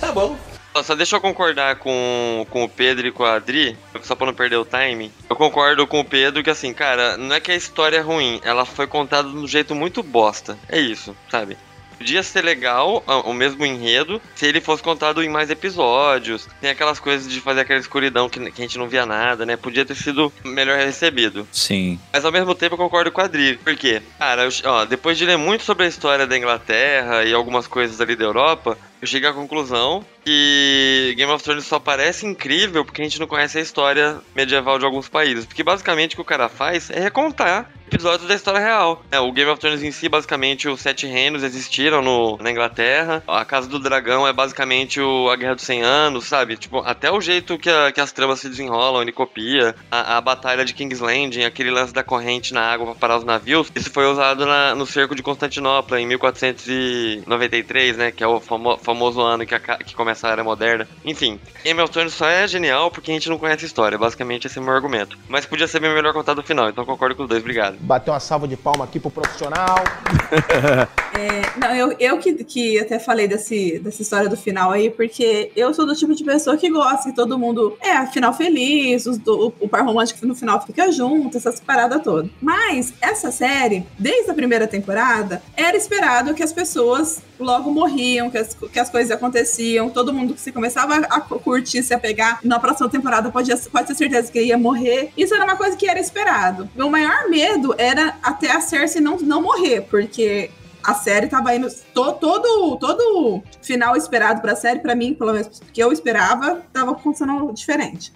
Tá 0.00 0.12
bom. 0.12 0.36
Só 0.82 0.94
deixa 0.94 1.16
eu 1.16 1.20
concordar 1.20 1.76
com, 1.76 2.46
com 2.50 2.64
o 2.64 2.68
Pedro 2.68 3.06
e 3.06 3.12
com 3.12 3.24
a 3.24 3.34
Adri, 3.34 3.76
só 4.02 4.14
pra 4.14 4.26
não 4.26 4.34
perder 4.34 4.56
o 4.56 4.66
time. 4.66 5.10
Eu 5.30 5.36
concordo 5.36 5.86
com 5.86 6.00
o 6.00 6.04
Pedro 6.04 6.42
que, 6.42 6.50
assim, 6.50 6.72
cara, 6.74 7.16
não 7.16 7.34
é 7.36 7.40
que 7.40 7.52
a 7.52 7.56
história 7.56 7.98
é 7.98 8.00
ruim, 8.00 8.40
ela 8.44 8.64
foi 8.64 8.86
contada 8.86 9.28
de 9.28 9.36
um 9.36 9.46
jeito 9.46 9.74
muito 9.74 10.02
bosta. 10.02 10.58
É 10.68 10.78
isso, 10.80 11.16
sabe? 11.30 11.56
Podia 11.96 12.24
ser 12.24 12.42
legal 12.42 13.04
o 13.24 13.32
mesmo 13.32 13.64
enredo 13.64 14.20
se 14.34 14.44
ele 14.44 14.60
fosse 14.60 14.82
contado 14.82 15.22
em 15.22 15.28
mais 15.28 15.48
episódios. 15.48 16.48
Tem 16.60 16.68
aquelas 16.70 16.98
coisas 16.98 17.32
de 17.32 17.40
fazer 17.40 17.60
aquela 17.60 17.78
escuridão 17.78 18.28
que, 18.28 18.40
que 18.50 18.60
a 18.60 18.64
gente 18.64 18.76
não 18.76 18.88
via 18.88 19.06
nada, 19.06 19.46
né? 19.46 19.56
Podia 19.56 19.84
ter 19.86 19.94
sido 19.94 20.30
melhor 20.44 20.76
recebido. 20.76 21.46
Sim. 21.52 21.98
Mas 22.12 22.24
ao 22.24 22.32
mesmo 22.32 22.52
tempo 22.52 22.74
eu 22.74 22.78
concordo 22.78 23.12
com 23.12 23.20
a 23.20 23.24
Adri. 23.24 23.56
Por 23.62 23.76
quê? 23.76 24.02
Cara, 24.18 24.42
eu- 24.44 24.50
ó, 24.70 24.84
depois 24.84 25.16
de 25.16 25.24
ler 25.24 25.38
muito 25.38 25.62
sobre 25.62 25.84
a 25.86 25.88
história 25.88 26.26
da 26.26 26.36
Inglaterra 26.36 27.22
e 27.24 27.32
algumas 27.32 27.68
coisas 27.68 28.00
ali 28.00 28.16
da 28.16 28.24
Europa, 28.24 28.76
eu 29.04 29.06
cheguei 29.06 29.28
à 29.28 29.32
conclusão 29.34 30.02
que 30.24 31.12
Game 31.18 31.30
of 31.30 31.44
Thrones 31.44 31.66
só 31.66 31.78
parece 31.78 32.24
incrível 32.26 32.82
porque 32.84 33.02
a 33.02 33.04
gente 33.04 33.20
não 33.20 33.26
conhece 33.26 33.58
a 33.58 33.60
história 33.60 34.16
medieval 34.34 34.78
de 34.78 34.86
alguns 34.86 35.06
países. 35.08 35.44
Porque 35.44 35.62
basicamente 35.62 36.14
o 36.14 36.16
que 36.16 36.22
o 36.22 36.24
cara 36.24 36.48
faz 36.48 36.88
é 36.88 36.98
recontar 36.98 37.70
episódios 37.92 38.26
da 38.26 38.34
história 38.34 38.58
real. 38.58 39.04
É, 39.12 39.20
o 39.20 39.30
Game 39.30 39.48
of 39.50 39.60
Thrones 39.60 39.82
em 39.82 39.92
si, 39.92 40.08
basicamente, 40.08 40.66
os 40.66 40.80
Sete 40.80 41.06
Reinos 41.06 41.42
existiram 41.42 42.00
no, 42.00 42.38
na 42.38 42.50
Inglaterra. 42.50 43.22
A 43.28 43.44
Casa 43.44 43.68
do 43.68 43.78
Dragão 43.78 44.26
é 44.26 44.32
basicamente 44.32 44.98
o, 45.00 45.28
a 45.30 45.36
Guerra 45.36 45.54
dos 45.56 45.64
100 45.64 45.82
Anos, 45.82 46.24
sabe? 46.24 46.56
Tipo, 46.56 46.78
até 46.78 47.12
o 47.12 47.20
jeito 47.20 47.58
que, 47.58 47.68
a- 47.68 47.92
que 47.92 48.00
as 48.00 48.10
tramas 48.10 48.40
se 48.40 48.48
desenrolam, 48.48 49.02
ele 49.02 49.12
copia. 49.12 49.76
A, 49.90 50.16
a 50.16 50.20
Batalha 50.22 50.64
de 50.64 50.72
King's 50.72 50.98
Landing, 51.00 51.44
aquele 51.44 51.70
lance 51.70 51.92
da 51.92 52.02
corrente 52.02 52.54
na 52.54 52.62
água 52.72 52.86
pra 52.86 52.94
parar 52.94 53.18
os 53.18 53.24
navios, 53.24 53.70
isso 53.76 53.90
foi 53.90 54.06
usado 54.06 54.46
na- 54.46 54.74
no 54.74 54.86
cerco 54.86 55.14
de 55.14 55.22
Constantinopla, 55.22 56.00
em 56.00 56.06
1493, 56.06 57.96
né? 57.98 58.10
Que 58.10 58.24
é 58.24 58.26
o 58.26 58.40
famo- 58.40 58.78
famoso 58.94 59.20
ano 59.20 59.44
que, 59.44 59.54
a 59.54 59.58
que 59.60 59.94
começa 59.94 60.28
a 60.28 60.30
Era 60.30 60.44
Moderna. 60.44 60.86
Enfim, 61.04 61.38
Game 61.64 61.80
of 61.80 61.92
Thrones 61.92 62.14
só 62.14 62.26
é 62.26 62.46
genial 62.46 62.90
porque 62.90 63.10
a 63.10 63.14
gente 63.14 63.28
não 63.28 63.36
conhece 63.38 63.64
a 63.64 63.66
história. 63.66 63.98
Basicamente, 63.98 64.46
esse 64.46 64.56
é 64.58 64.60
o 64.60 64.64
meu 64.64 64.72
argumento. 64.74 65.18
Mas 65.28 65.44
podia 65.44 65.66
ser 65.66 65.80
bem 65.80 65.92
melhor 65.92 66.12
contado 66.12 66.36
no 66.38 66.42
final, 66.42 66.68
então 66.68 66.84
concordo 66.84 67.16
com 67.16 67.24
os 67.24 67.28
dois. 67.28 67.40
Obrigado. 67.42 67.76
Bater 67.80 68.10
uma 68.10 68.20
salva 68.20 68.46
de 68.48 68.56
palma 68.56 68.84
aqui 68.84 68.98
pro 69.00 69.10
profissional. 69.10 69.76
É, 71.16 71.42
não, 71.60 71.72
eu, 71.76 71.94
eu 72.00 72.18
que, 72.18 72.42
que 72.42 72.76
até 72.80 72.98
falei 72.98 73.28
desse, 73.28 73.78
dessa 73.78 74.02
história 74.02 74.28
do 74.28 74.36
final 74.36 74.72
aí, 74.72 74.90
porque 74.90 75.52
eu 75.54 75.72
sou 75.72 75.86
do 75.86 75.94
tipo 75.94 76.12
de 76.12 76.24
pessoa 76.24 76.56
que 76.56 76.68
gosta 76.68 77.08
que 77.08 77.14
todo 77.14 77.38
mundo 77.38 77.78
é 77.80 78.04
final 78.06 78.34
feliz, 78.34 79.06
os 79.06 79.16
do- 79.16 79.54
o 79.60 79.68
par 79.68 79.84
romântico 79.84 80.26
no 80.26 80.34
final 80.34 80.60
fica 80.66 80.90
junto, 80.90 81.36
essas 81.36 81.60
paradas 81.60 82.02
todas. 82.02 82.28
Mas 82.42 82.92
essa 83.00 83.30
série, 83.30 83.86
desde 83.96 84.28
a 84.32 84.34
primeira 84.34 84.66
temporada, 84.66 85.40
era 85.56 85.76
esperado 85.76 86.34
que 86.34 86.42
as 86.42 86.52
pessoas 86.52 87.22
logo 87.38 87.70
morriam, 87.70 88.28
que 88.28 88.38
as, 88.38 88.54
que 88.54 88.78
as 88.80 88.83
coisas 88.90 89.10
aconteciam, 89.10 89.90
todo 89.90 90.12
mundo 90.12 90.34
que 90.34 90.40
se 90.40 90.52
começava 90.52 90.96
a 90.96 91.20
curtir, 91.20 91.82
se 91.82 91.92
apegar, 91.94 92.40
na 92.42 92.58
próxima 92.58 92.88
temporada 92.88 93.30
pode, 93.30 93.54
pode 93.70 93.86
ter 93.86 93.94
certeza 93.94 94.30
que 94.30 94.40
ia 94.40 94.56
morrer. 94.58 95.10
Isso 95.16 95.34
era 95.34 95.44
uma 95.44 95.56
coisa 95.56 95.76
que 95.76 95.88
era 95.88 95.98
esperado. 96.00 96.68
Meu 96.74 96.88
maior 96.90 97.28
medo 97.28 97.74
era 97.78 98.16
até 98.22 98.50
a 98.50 98.60
Cersei 98.60 99.00
não, 99.00 99.16
não 99.18 99.42
morrer, 99.42 99.82
porque 99.82 100.50
a 100.82 100.94
série 100.94 101.26
tava 101.28 101.54
indo. 101.54 101.68
to- 101.94 102.12
todo, 102.14 102.76
todo 102.78 103.42
final 103.62 103.96
esperado 103.96 104.40
pra 104.42 104.54
série, 104.54 104.80
pra 104.80 104.94
mim, 104.94 105.14
pelo 105.14 105.32
menos 105.32 105.60
que 105.72 105.82
eu 105.82 105.90
esperava, 105.92 106.62
tava 106.72 106.94
funcionando 106.98 107.52
diferente. 107.52 108.12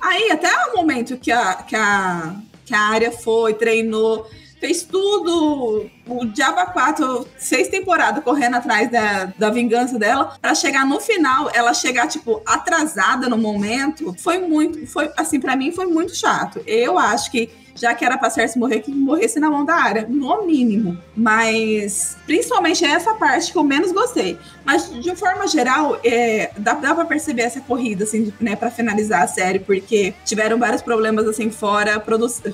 Aí, 0.00 0.30
até 0.30 0.48
o 0.72 0.76
momento 0.76 1.16
que 1.18 1.30
a, 1.30 1.54
que 1.56 1.76
a, 1.76 2.34
que 2.64 2.74
a 2.74 2.80
área 2.80 3.12
foi, 3.12 3.54
treinou, 3.54 4.26
fez 4.62 4.84
tudo, 4.84 5.90
o 6.06 6.24
Diaba 6.24 6.66
4, 6.66 7.26
seis 7.36 7.66
temporadas 7.66 8.22
correndo 8.22 8.54
atrás 8.54 8.88
da, 8.88 9.24
da 9.36 9.50
vingança 9.50 9.98
dela, 9.98 10.36
pra 10.40 10.54
chegar 10.54 10.86
no 10.86 11.00
final, 11.00 11.50
ela 11.52 11.74
chegar, 11.74 12.06
tipo, 12.06 12.40
atrasada 12.46 13.28
no 13.28 13.36
momento, 13.36 14.14
foi 14.20 14.38
muito, 14.38 14.86
foi, 14.86 15.10
assim, 15.16 15.40
pra 15.40 15.56
mim 15.56 15.72
foi 15.72 15.86
muito 15.86 16.14
chato. 16.14 16.60
Eu 16.64 16.96
acho 16.96 17.32
que 17.32 17.50
já 17.74 17.92
que 17.92 18.04
era 18.04 18.16
pra 18.16 18.30
Cersei 18.30 18.60
morrer, 18.60 18.80
que 18.80 18.92
morresse 18.92 19.40
na 19.40 19.50
mão 19.50 19.64
da 19.64 19.74
área, 19.74 20.06
no 20.08 20.46
mínimo. 20.46 20.96
Mas, 21.16 22.16
principalmente 22.24 22.84
essa 22.84 23.14
parte 23.14 23.50
que 23.50 23.58
eu 23.58 23.64
menos 23.64 23.90
gostei. 23.90 24.38
Mas, 24.64 24.88
de 25.02 25.16
forma 25.16 25.48
geral, 25.48 25.98
é, 26.04 26.52
dá, 26.56 26.74
dá 26.74 26.94
pra 26.94 27.04
perceber 27.04 27.42
essa 27.42 27.60
corrida, 27.62 28.04
assim, 28.04 28.32
né, 28.38 28.54
pra 28.54 28.70
finalizar 28.70 29.22
a 29.22 29.26
série, 29.26 29.58
porque 29.58 30.14
tiveram 30.24 30.56
vários 30.56 30.82
problemas, 30.82 31.26
assim, 31.26 31.50
fora 31.50 31.98
produção. 31.98 32.52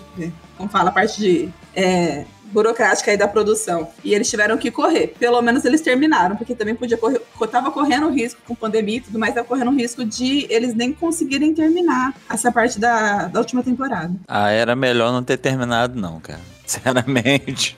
Como 0.59 0.69
fala, 0.69 0.91
a 0.91 0.93
parte 0.93 1.19
de. 1.19 1.49
é, 1.75 2.27
burocrática 2.53 3.11
aí 3.11 3.17
da 3.17 3.29
produção. 3.29 3.89
E 4.03 4.15
eles 4.15 4.29
tiveram 4.29 4.57
que 4.57 4.71
correr. 4.71 5.15
Pelo 5.19 5.41
menos 5.43 5.65
eles 5.65 5.81
terminaram, 5.81 6.37
porque 6.37 6.55
também 6.55 6.75
podia 6.75 6.97
correr. 6.97 7.21
Tava 7.51 7.71
correndo 7.71 8.11
risco 8.11 8.41
com 8.47 8.55
pandemia 8.55 8.97
e 8.97 9.01
tudo 9.01 9.19
mais, 9.19 9.35
tava 9.35 9.47
correndo 9.47 9.71
risco 9.71 10.05
de 10.05 10.47
eles 10.51 10.75
nem 10.75 10.93
conseguirem 10.93 11.55
terminar 11.55 12.15
essa 12.29 12.51
parte 12.51 12.79
da, 12.79 13.27
da 13.27 13.39
última 13.39 13.63
temporada. 13.63 14.13
Ah, 14.27 14.51
era 14.51 14.75
melhor 14.75 15.13
não 15.13 15.23
ter 15.23 15.37
terminado, 15.37 15.99
não, 15.99 16.21
cara. 16.21 16.41
Sinceramente. 16.67 17.77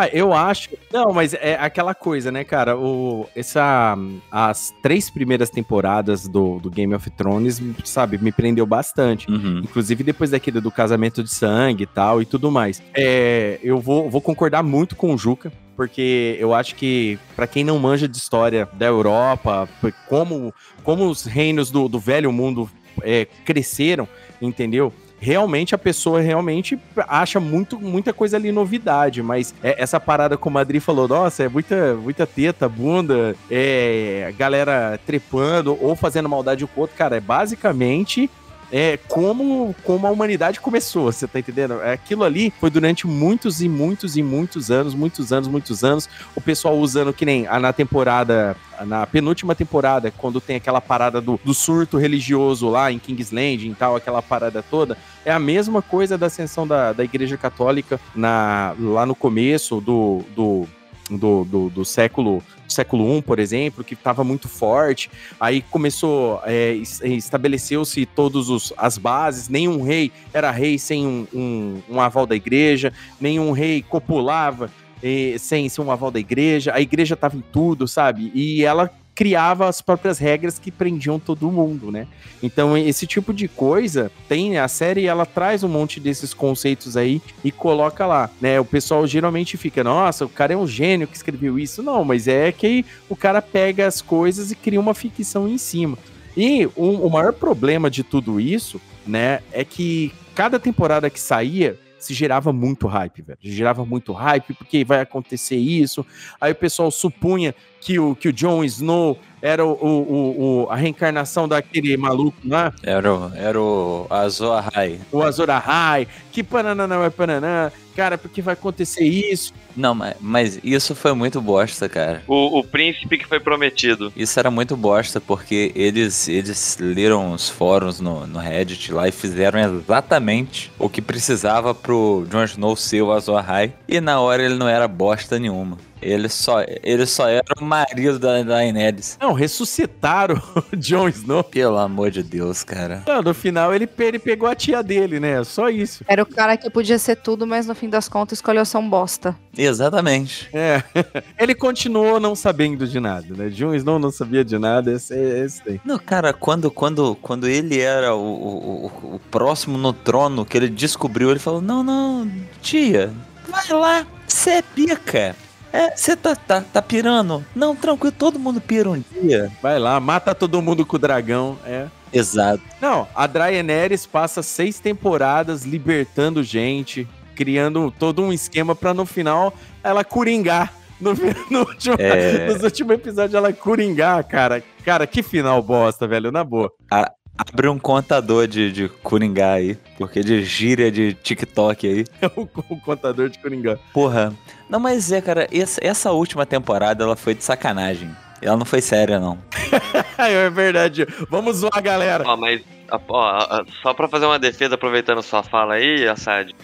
Ah, 0.00 0.08
eu 0.12 0.32
acho. 0.32 0.70
Não, 0.90 1.12
mas 1.12 1.34
é 1.34 1.56
aquela 1.60 1.94
coisa, 1.94 2.32
né, 2.32 2.42
cara? 2.42 2.76
O, 2.78 3.28
essa, 3.36 3.98
as 4.30 4.72
três 4.82 5.10
primeiras 5.10 5.50
temporadas 5.50 6.26
do, 6.26 6.58
do 6.58 6.70
Game 6.70 6.94
of 6.94 7.10
Thrones, 7.10 7.60
sabe, 7.84 8.16
me 8.16 8.32
prendeu 8.32 8.64
bastante. 8.64 9.30
Inclusive 9.62 10.02
depois 10.02 10.30
daquele 10.30 10.58
do 10.60 10.70
casamento 10.70 11.22
de 11.22 11.30
sangue 11.30 11.84
e 11.84 11.86
tal 11.86 12.22
e 12.22 12.24
tudo 12.24 12.50
mais. 12.50 12.82
É, 12.94 13.58
eu 13.62 13.78
vou, 13.78 14.08
vou 14.08 14.22
concordar 14.22 14.62
muito 14.62 14.96
com 14.96 15.12
o 15.14 15.18
Juca. 15.18 15.52
Porque 15.76 16.36
eu 16.38 16.52
acho 16.52 16.74
que, 16.74 17.18
pra 17.34 17.46
quem 17.46 17.64
não 17.64 17.78
manja 17.78 18.06
de 18.06 18.14
história 18.14 18.68
da 18.74 18.84
Europa, 18.84 19.66
como, 20.08 20.52
como 20.84 21.08
os 21.08 21.24
reinos 21.24 21.70
do, 21.70 21.88
do 21.88 21.98
velho 21.98 22.30
mundo 22.30 22.70
é, 23.02 23.26
cresceram, 23.46 24.06
entendeu? 24.42 24.92
Realmente 25.20 25.74
a 25.74 25.78
pessoa 25.78 26.20
realmente 26.20 26.78
acha 27.06 27.38
muito, 27.38 27.78
muita 27.78 28.12
coisa 28.12 28.36
ali 28.36 28.50
novidade, 28.50 29.22
mas 29.22 29.54
é, 29.62 29.80
essa 29.80 30.00
parada 30.00 30.36
como 30.36 30.58
a 30.58 30.62
Adri 30.62 30.80
falou, 30.80 31.06
nossa, 31.06 31.44
é 31.44 31.48
muita, 31.48 31.94
muita 31.94 32.26
teta, 32.26 32.68
bunda, 32.68 33.36
é 33.50 34.32
galera 34.38 34.98
trepando 35.06 35.76
ou 35.80 35.94
fazendo 35.94 36.28
maldade 36.28 36.66
com 36.66 36.80
o 36.80 36.82
outro, 36.82 36.96
cara, 36.96 37.16
é 37.16 37.20
basicamente 37.20 38.30
é 38.72 38.98
como, 39.08 39.74
como 39.84 40.06
a 40.06 40.10
humanidade 40.10 40.60
começou, 40.60 41.10
você 41.10 41.26
tá 41.26 41.38
entendendo? 41.38 41.80
Aquilo 41.82 42.24
ali 42.24 42.52
foi 42.60 42.70
durante 42.70 43.06
muitos 43.06 43.60
e 43.60 43.68
muitos 43.68 44.16
e 44.16 44.22
muitos 44.22 44.70
anos, 44.70 44.94
muitos 44.94 45.32
anos, 45.32 45.48
muitos 45.48 45.82
anos, 45.82 46.08
o 46.34 46.40
pessoal 46.40 46.78
usando 46.78 47.12
que 47.12 47.24
nem 47.24 47.42
na 47.44 47.72
temporada, 47.72 48.56
na 48.86 49.06
penúltima 49.06 49.54
temporada, 49.54 50.12
quando 50.16 50.40
tem 50.40 50.56
aquela 50.56 50.80
parada 50.80 51.20
do, 51.20 51.38
do 51.44 51.52
surto 51.52 51.98
religioso 51.98 52.68
lá 52.68 52.92
em 52.92 52.98
King's 52.98 53.30
Landing 53.30 53.70
e 53.70 53.74
tal, 53.74 53.96
aquela 53.96 54.22
parada 54.22 54.62
toda, 54.62 54.96
é 55.24 55.32
a 55.32 55.38
mesma 55.38 55.82
coisa 55.82 56.16
da 56.16 56.26
ascensão 56.26 56.66
da, 56.66 56.92
da 56.92 57.04
Igreja 57.04 57.36
Católica 57.36 58.00
na, 58.14 58.74
lá 58.78 59.04
no 59.04 59.14
começo 59.14 59.80
do, 59.80 60.22
do, 60.34 60.66
do, 61.10 61.44
do, 61.44 61.70
do 61.70 61.84
século 61.84 62.42
século 62.68 63.18
I, 63.18 63.22
por 63.22 63.38
exemplo, 63.38 63.82
que 63.82 63.94
estava 63.94 64.22
muito 64.22 64.48
forte. 64.48 65.10
Aí 65.40 65.60
começou, 65.60 66.40
é, 66.44 66.74
estabeleceu-se 67.02 68.06
todos 68.06 68.48
os, 68.48 68.72
as 68.76 68.96
bases. 68.96 69.48
Nenhum 69.48 69.82
rei 69.82 70.12
era 70.32 70.50
rei 70.50 70.78
sem 70.78 71.06
um, 71.06 71.26
um, 71.34 71.82
um 71.90 72.00
aval 72.00 72.26
da 72.26 72.36
igreja. 72.36 72.92
Nenhum 73.20 73.50
rei 73.50 73.82
copulava 73.82 74.70
eh, 75.02 75.36
sem, 75.38 75.68
sem 75.68 75.84
um 75.84 75.90
aval 75.90 76.10
da 76.10 76.20
igreja. 76.20 76.72
A 76.74 76.80
igreja 76.80 77.14
estava 77.14 77.36
em 77.36 77.42
tudo, 77.52 77.88
sabe? 77.88 78.30
E 78.34 78.64
ela 78.64 78.90
criava 79.20 79.68
as 79.68 79.82
próprias 79.82 80.18
regras 80.18 80.58
que 80.58 80.70
prendiam 80.70 81.18
todo 81.20 81.52
mundo, 81.52 81.92
né? 81.92 82.06
Então, 82.42 82.74
esse 82.74 83.06
tipo 83.06 83.34
de 83.34 83.48
coisa, 83.48 84.10
tem 84.26 84.56
a 84.56 84.66
série, 84.66 85.04
ela 85.06 85.26
traz 85.26 85.62
um 85.62 85.68
monte 85.68 86.00
desses 86.00 86.32
conceitos 86.32 86.96
aí 86.96 87.20
e 87.44 87.52
coloca 87.52 88.06
lá, 88.06 88.30
né? 88.40 88.58
O 88.58 88.64
pessoal 88.64 89.06
geralmente 89.06 89.58
fica, 89.58 89.84
nossa, 89.84 90.24
o 90.24 90.28
cara 90.30 90.54
é 90.54 90.56
um 90.56 90.66
gênio 90.66 91.06
que 91.06 91.14
escreveu 91.14 91.58
isso. 91.58 91.82
Não, 91.82 92.02
mas 92.02 92.26
é 92.28 92.50
que 92.50 92.82
o 93.10 93.14
cara 93.14 93.42
pega 93.42 93.86
as 93.86 94.00
coisas 94.00 94.50
e 94.50 94.54
cria 94.54 94.80
uma 94.80 94.94
ficção 94.94 95.46
em 95.46 95.58
cima. 95.58 95.98
E 96.34 96.64
o, 96.74 97.06
o 97.06 97.10
maior 97.10 97.34
problema 97.34 97.90
de 97.90 98.02
tudo 98.02 98.40
isso, 98.40 98.80
né, 99.06 99.40
é 99.52 99.66
que 99.66 100.14
cada 100.34 100.58
temporada 100.58 101.10
que 101.10 101.20
saía, 101.20 101.78
se 102.00 102.14
gerava 102.14 102.52
muito 102.52 102.86
hype, 102.86 103.22
velho. 103.22 103.38
Gerava 103.42 103.84
muito 103.84 104.12
hype, 104.12 104.54
porque 104.54 104.84
vai 104.84 105.00
acontecer 105.00 105.56
isso. 105.56 106.04
Aí 106.40 106.52
o 106.52 106.56
pessoal 106.56 106.90
supunha 106.90 107.54
que 107.80 107.98
o, 107.98 108.14
que 108.14 108.28
o 108.28 108.32
Jon 108.32 108.64
Snow 108.64 109.18
era 109.42 109.64
o, 109.64 109.70
o, 109.72 109.86
o- 109.86 110.64
o- 110.64 110.70
a 110.70 110.76
reencarnação 110.76 111.48
daquele 111.48 111.96
maluco 111.96 112.36
lá, 112.44 112.72
Era 112.82 113.14
o, 113.14 113.32
era 113.34 113.60
o 113.60 114.06
Azor 114.10 114.52
Ahai. 114.58 115.00
o 115.10 115.22
Azor 115.22 115.50
Ahai, 115.50 116.06
que 116.30 116.42
pananã 116.42 116.86
vai 116.86 117.10
pananã, 117.10 117.70
cara, 117.96 118.16
porque 118.18 118.40
vai 118.42 118.54
acontecer 118.54 119.04
isso. 119.04 119.52
Não, 119.76 119.94
mas, 119.94 120.14
mas 120.20 120.60
isso 120.64 120.94
foi 120.94 121.12
muito 121.14 121.40
bosta, 121.40 121.88
cara. 121.88 122.22
O, 122.26 122.58
o 122.58 122.64
príncipe 122.64 123.16
que 123.18 123.26
foi 123.26 123.38
prometido. 123.40 124.12
Isso 124.16 124.38
era 124.38 124.50
muito 124.50 124.76
bosta, 124.76 125.20
porque 125.20 125.72
eles, 125.74 126.28
eles 126.28 126.76
leram 126.80 127.32
os 127.32 127.48
fóruns 127.48 128.00
no, 128.00 128.26
no 128.26 128.38
Reddit 128.38 128.92
lá 128.92 129.08
e 129.08 129.12
fizeram 129.12 129.58
exatamente 129.60 130.70
o 130.78 130.88
que 130.88 131.00
precisava 131.00 131.74
pro 131.74 132.26
Jon 132.30 132.44
Snow 132.44 132.76
ser 132.76 133.02
o 133.02 133.12
Azor 133.12 133.38
Ahai. 133.38 133.72
E 133.88 134.00
na 134.00 134.20
hora 134.20 134.42
ele 134.44 134.54
não 134.56 134.68
era 134.68 134.86
bosta 134.88 135.38
nenhuma. 135.38 135.78
Ele 136.02 136.28
só, 136.28 136.64
ele 136.82 137.06
só 137.06 137.28
era 137.28 137.44
o 137.60 137.64
marido 137.64 138.18
da 138.18 138.42
Daenerys. 138.42 139.16
Não, 139.20 139.32
ressuscitaram 139.32 140.40
o 140.72 140.76
Jon 140.76 141.08
Snow. 141.08 141.44
Pelo 141.44 141.78
amor 141.78 142.10
de 142.10 142.22
Deus, 142.22 142.62
cara. 142.62 143.02
Não, 143.06 143.22
no 143.22 143.34
final 143.34 143.74
ele, 143.74 143.88
ele 143.98 144.18
pegou 144.18 144.48
a 144.48 144.54
tia 144.54 144.82
dele, 144.82 145.20
né? 145.20 145.42
Só 145.44 145.68
isso. 145.68 146.04
Era 146.08 146.22
o 146.22 146.26
cara 146.26 146.56
que 146.56 146.68
podia 146.70 146.98
ser 146.98 147.16
tudo, 147.16 147.46
mas 147.46 147.66
no 147.66 147.74
fim 147.74 147.88
das 147.88 148.08
contas 148.08 148.38
escolheu 148.38 148.64
ser 148.64 148.78
um 148.78 148.88
bosta. 148.88 149.36
Exatamente. 149.56 150.48
É. 150.52 150.82
Ele 151.38 151.54
continuou 151.54 152.20
não 152.20 152.34
sabendo 152.34 152.86
de 152.86 153.00
nada, 153.00 153.26
né? 153.34 153.48
Jon 153.48 153.74
Snow 153.74 153.98
não 153.98 154.10
sabia 154.10 154.44
de 154.44 154.58
nada, 154.58 154.92
esse, 154.92 155.14
esse 155.14 155.62
tem. 155.62 155.80
Não, 155.84 155.98
cara, 155.98 156.32
quando, 156.32 156.70
quando, 156.70 157.14
quando 157.16 157.48
ele 157.48 157.78
era 157.80 158.14
o, 158.14 158.20
o, 158.20 158.86
o- 158.86 159.14
o 159.16 159.20
próximo 159.30 159.76
no 159.76 159.92
trono, 159.92 160.44
que 160.44 160.56
ele 160.56 160.68
descobriu, 160.68 161.30
ele 161.30 161.40
falou: 161.40 161.60
Não, 161.60 161.82
não, 161.82 162.30
tia, 162.62 163.12
vai 163.48 163.68
lá, 163.68 164.06
você 164.26 164.50
é 164.50 164.62
pica. 164.62 165.34
É, 165.72 165.96
você 165.96 166.16
tá, 166.16 166.34
tá, 166.34 166.62
tá 166.72 166.82
pirando? 166.82 167.44
Não, 167.54 167.76
tranquilo, 167.76 168.12
todo 168.16 168.38
mundo 168.38 168.60
pira 168.60 168.90
um 168.90 169.02
dia. 169.22 169.50
Vai 169.62 169.78
lá, 169.78 169.98
mata 170.00 170.34
todo 170.34 170.60
mundo 170.60 170.84
com 170.84 170.96
o 170.96 170.98
dragão, 170.98 171.56
é. 171.64 171.86
Exato. 172.12 172.62
Não, 172.80 173.06
a 173.14 173.26
Draenerys 173.26 174.04
passa 174.04 174.42
seis 174.42 174.80
temporadas 174.80 175.62
libertando 175.64 176.42
gente, 176.42 177.06
criando 177.36 177.92
todo 177.96 178.20
um 178.20 178.32
esquema 178.32 178.74
pra 178.74 178.92
no 178.92 179.06
final 179.06 179.54
ela 179.82 180.02
coringar. 180.02 180.72
No, 181.00 181.12
no 181.50 181.60
último, 181.60 181.96
É. 181.98 182.46
Nos 182.52 182.62
últimos 182.62 182.94
episódios 182.94 183.34
ela 183.34 183.52
coringar, 183.52 184.22
cara. 184.26 184.62
Cara, 184.84 185.06
que 185.06 185.22
final 185.22 185.62
bosta, 185.62 186.06
velho, 186.06 186.32
na 186.32 186.42
boa. 186.44 186.70
A- 186.90 187.10
abre 187.40 187.68
um 187.68 187.78
contador 187.78 188.46
de, 188.46 188.70
de 188.70 188.88
Coringá 188.88 189.54
aí, 189.54 189.76
porque 189.96 190.20
de 190.20 190.44
gíria 190.44 190.90
de 190.90 191.14
TikTok 191.14 191.86
aí. 191.86 192.04
o, 192.36 192.42
o 192.42 192.80
contador 192.80 193.28
de 193.30 193.38
coringar. 193.38 193.78
Porra. 193.92 194.34
Não, 194.68 194.78
mas 194.78 195.10
é, 195.10 195.20
cara, 195.20 195.48
essa, 195.50 195.80
essa 195.82 196.12
última 196.12 196.44
temporada 196.44 197.02
ela 197.02 197.16
foi 197.16 197.34
de 197.34 197.42
sacanagem. 197.42 198.10
Ela 198.42 198.56
não 198.56 198.64
foi 198.64 198.80
séria, 198.80 199.18
não. 199.18 199.38
é 200.18 200.48
verdade. 200.50 201.06
Vamos 201.28 201.58
zoar 201.58 201.76
a 201.76 201.80
galera. 201.80 202.24
Ó, 202.26 202.36
mas 202.36 202.62
ó, 202.90 203.64
só 203.82 203.94
pra 203.94 204.08
fazer 204.08 204.26
uma 204.26 204.38
defesa, 204.38 204.74
aproveitando 204.74 205.22
sua 205.22 205.42
fala 205.42 205.74
aí, 205.74 206.06
Assad. 206.08 206.54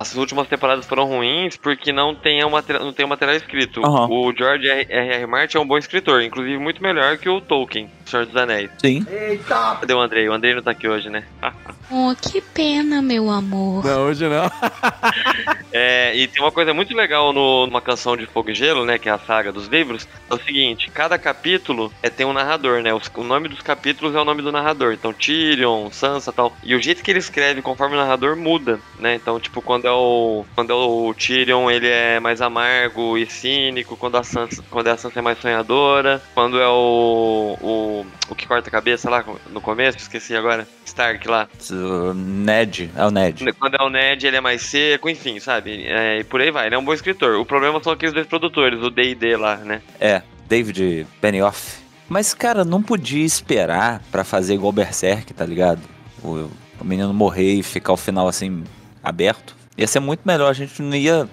As 0.00 0.14
últimas 0.14 0.46
temporadas 0.46 0.86
foram 0.86 1.04
ruins 1.06 1.56
porque 1.56 1.92
não 1.92 2.14
tem 2.14 2.44
o 2.44 2.50
material, 2.50 2.84
não 2.84 2.92
tem 2.92 3.04
o 3.04 3.08
material 3.08 3.36
escrito. 3.36 3.84
Aham. 3.84 4.08
O 4.08 4.32
George 4.36 4.68
R. 4.68 4.86
R. 4.88 5.08
R. 5.16 5.26
Martin 5.26 5.56
é 5.56 5.60
um 5.60 5.66
bom 5.66 5.76
escritor, 5.76 6.22
inclusive 6.22 6.56
muito 6.58 6.82
melhor 6.82 7.18
que 7.18 7.28
o 7.28 7.40
Tolkien, 7.40 7.90
Senhor 8.04 8.24
dos 8.26 8.36
Anéis. 8.36 8.70
Sim. 8.78 9.04
Cadê 9.46 9.92
o 9.92 10.00
Andrei? 10.00 10.28
O 10.28 10.32
Andrei 10.32 10.54
não 10.54 10.62
tá 10.62 10.70
aqui 10.70 10.86
hoje, 10.86 11.08
né? 11.08 11.24
Oh, 11.90 12.14
que 12.20 12.40
pena, 12.40 13.00
meu 13.00 13.30
amor. 13.30 13.84
Não, 13.84 14.02
hoje 14.06 14.28
não. 14.28 14.44
É, 15.70 16.16
e 16.16 16.26
tem 16.26 16.42
uma 16.42 16.50
coisa 16.50 16.72
muito 16.72 16.96
legal 16.96 17.30
no- 17.32 17.66
numa 17.66 17.80
canção 17.82 18.16
de 18.16 18.26
Fogo 18.26 18.50
e 18.50 18.54
Gelo, 18.54 18.86
né? 18.86 18.98
Que 18.98 19.08
é 19.08 19.12
a 19.12 19.18
saga 19.18 19.52
dos 19.52 19.66
livros. 19.68 20.08
É 20.30 20.34
o 20.34 20.38
seguinte: 20.42 20.90
cada 20.90 21.18
capítulo 21.18 21.92
é, 22.02 22.08
tem 22.08 22.24
um 22.24 22.32
narrador, 22.32 22.80
né? 22.82 22.92
Os- 22.94 23.10
o 23.14 23.22
nome 23.22 23.48
dos 23.48 23.60
capítulos 23.60 24.14
é 24.14 24.18
o 24.18 24.24
nome 24.24 24.40
do 24.40 24.50
narrador. 24.50 24.94
Então, 24.94 25.12
Tyrion, 25.12 25.90
Sansa 25.90 26.32
tal. 26.32 26.56
E 26.64 26.74
o 26.74 26.80
jeito 26.82 27.02
que 27.02 27.10
ele 27.10 27.18
escreve 27.18 27.60
conforme 27.60 27.94
o 27.96 27.98
narrador 27.98 28.34
muda, 28.34 28.80
né? 28.98 29.14
Então, 29.14 29.38
tipo, 29.38 29.60
quando 29.60 29.86
é 29.86 29.92
o. 29.92 30.44
Quando 30.54 30.70
é 30.72 30.74
o 30.74 31.12
Tyrion, 31.14 31.70
ele 31.70 31.86
é 31.88 32.18
mais 32.18 32.40
amargo 32.40 33.18
e 33.18 33.26
cínico. 33.26 33.94
Quando 33.96 34.16
a 34.16 34.22
Sansa, 34.22 34.64
quando 34.70 34.86
é 34.86 34.92
a 34.92 34.96
Sansa 34.96 35.18
é 35.18 35.22
mais 35.22 35.38
sonhadora. 35.38 36.22
Quando 36.34 36.58
é 36.58 36.66
o. 36.68 37.56
O, 37.60 38.06
o 38.30 38.34
que 38.34 38.46
corta 38.48 38.68
a 38.68 38.72
cabeça 38.72 39.10
lá 39.10 39.22
no 39.50 39.60
começo, 39.60 39.98
esqueci 39.98 40.34
agora. 40.34 40.66
Stark 40.88 41.28
lá. 41.28 41.48
O 41.70 42.14
Ned, 42.14 42.90
é 42.96 43.04
o 43.04 43.10
Ned. 43.10 43.52
Quando 43.54 43.76
é 43.76 43.82
o 43.82 43.88
Ned, 43.88 44.26
ele 44.26 44.36
é 44.36 44.40
mais 44.40 44.62
seco, 44.62 45.08
enfim, 45.08 45.38
sabe? 45.38 45.84
É, 45.86 46.20
e 46.20 46.24
por 46.24 46.40
aí 46.40 46.50
vai, 46.50 46.66
ele 46.66 46.74
é 46.74 46.78
um 46.78 46.84
bom 46.84 46.92
escritor. 46.92 47.36
O 47.36 47.46
problema 47.46 47.82
são 47.82 47.92
aqueles 47.92 48.14
dois 48.14 48.26
produtores, 48.26 48.82
o 48.82 48.90
D&D 48.90 49.36
lá, 49.36 49.56
né? 49.56 49.82
É, 50.00 50.22
David 50.48 51.06
Benioff. 51.20 51.78
Mas, 52.08 52.32
cara, 52.32 52.64
não 52.64 52.82
podia 52.82 53.24
esperar 53.24 54.02
pra 54.10 54.24
fazer 54.24 54.54
igual 54.54 54.72
Berserk, 54.72 55.34
tá 55.34 55.44
ligado? 55.44 55.82
O, 56.22 56.50
o 56.80 56.84
menino 56.84 57.12
morrer 57.12 57.54
e 57.54 57.62
ficar 57.62 57.92
o 57.92 57.96
final 57.96 58.26
assim, 58.26 58.64
aberto. 59.02 59.54
Ia 59.76 59.86
ser 59.86 60.00
muito 60.00 60.22
melhor, 60.24 60.50
a 60.50 60.54
gente 60.54 60.80
não 60.82 60.96
ia 60.96 61.28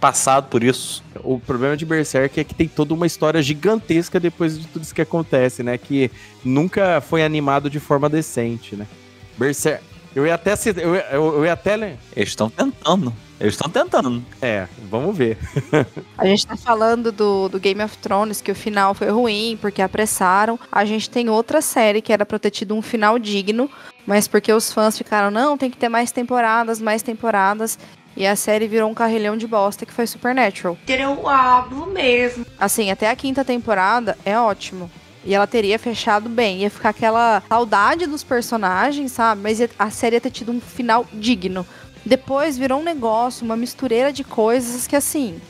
passado 0.00 0.48
por 0.48 0.62
isso. 0.62 1.02
O 1.24 1.38
problema 1.40 1.76
de 1.76 1.84
Berserk 1.86 2.38
é 2.38 2.44
que 2.44 2.54
tem 2.54 2.68
toda 2.68 2.94
uma 2.94 3.06
história 3.06 3.42
gigantesca 3.42 4.20
depois 4.20 4.58
de 4.58 4.66
tudo 4.66 4.82
isso 4.82 4.94
que 4.94 5.02
acontece, 5.02 5.62
né? 5.62 5.76
Que 5.78 6.10
nunca 6.44 7.00
foi 7.00 7.24
animado 7.24 7.68
de 7.70 7.80
forma 7.80 8.08
decente, 8.08 8.76
né? 8.76 8.86
Berserk. 9.38 9.82
Eu 10.14 10.26
ia 10.26 10.34
até. 10.34 10.54
Eu, 10.82 10.94
ia- 10.94 11.06
eu, 11.12 11.34
eu 11.36 11.44
ia 11.44 11.52
até. 11.52 11.76
le- 11.76 11.96
Eles 12.14 12.30
estão 12.30 12.48
tentando. 12.48 13.12
Eles 13.38 13.52
estão 13.52 13.68
tentando. 13.68 14.24
É, 14.40 14.66
vamos 14.90 15.14
ver. 15.14 15.36
A 16.16 16.24
gente 16.24 16.46
tá 16.46 16.56
falando 16.56 17.12
do, 17.12 17.50
do 17.50 17.60
Game 17.60 17.82
of 17.82 17.98
Thrones, 17.98 18.40
que 18.40 18.50
o 18.50 18.54
final 18.54 18.94
foi 18.94 19.10
ruim, 19.10 19.58
porque 19.60 19.82
apressaram. 19.82 20.58
A 20.72 20.86
gente 20.86 21.10
tem 21.10 21.28
outra 21.28 21.60
série 21.60 22.00
que 22.00 22.14
era 22.14 22.24
pra 22.24 22.38
ter 22.38 22.50
tido 22.50 22.74
um 22.74 22.80
final 22.80 23.18
digno, 23.18 23.70
mas 24.06 24.26
porque 24.26 24.50
os 24.50 24.72
fãs 24.72 24.96
ficaram, 24.96 25.30
não, 25.30 25.58
tem 25.58 25.70
que 25.70 25.76
ter 25.76 25.90
mais 25.90 26.10
temporadas, 26.10 26.80
mais 26.80 27.02
temporadas. 27.02 27.78
E 28.16 28.26
a 28.26 28.34
série 28.34 28.66
virou 28.66 28.90
um 28.90 28.94
carrilhão 28.94 29.36
de 29.36 29.46
bosta 29.46 29.84
que 29.84 29.92
foi 29.92 30.06
Supernatural. 30.06 30.78
Eu 30.88 31.28
hablo 31.28 31.86
mesmo. 31.86 32.46
Assim, 32.58 32.90
até 32.90 33.10
a 33.10 33.16
quinta 33.16 33.44
temporada 33.44 34.16
é 34.24 34.38
ótimo. 34.38 34.90
E 35.22 35.34
ela 35.34 35.46
teria 35.46 35.78
fechado 35.78 36.28
bem. 36.28 36.60
Ia 36.60 36.70
ficar 36.70 36.90
aquela 36.90 37.42
saudade 37.48 38.06
dos 38.06 38.24
personagens, 38.24 39.12
sabe? 39.12 39.42
Mas 39.42 39.58
a 39.78 39.90
série 39.90 40.16
ia 40.16 40.20
ter 40.20 40.30
tido 40.30 40.50
um 40.50 40.60
final 40.60 41.04
digno. 41.12 41.66
Depois 42.06 42.56
virou 42.56 42.80
um 42.80 42.84
negócio, 42.84 43.44
uma 43.44 43.56
mistureira 43.56 44.12
de 44.12 44.24
coisas 44.24 44.86
que, 44.86 44.96
assim. 44.96 45.40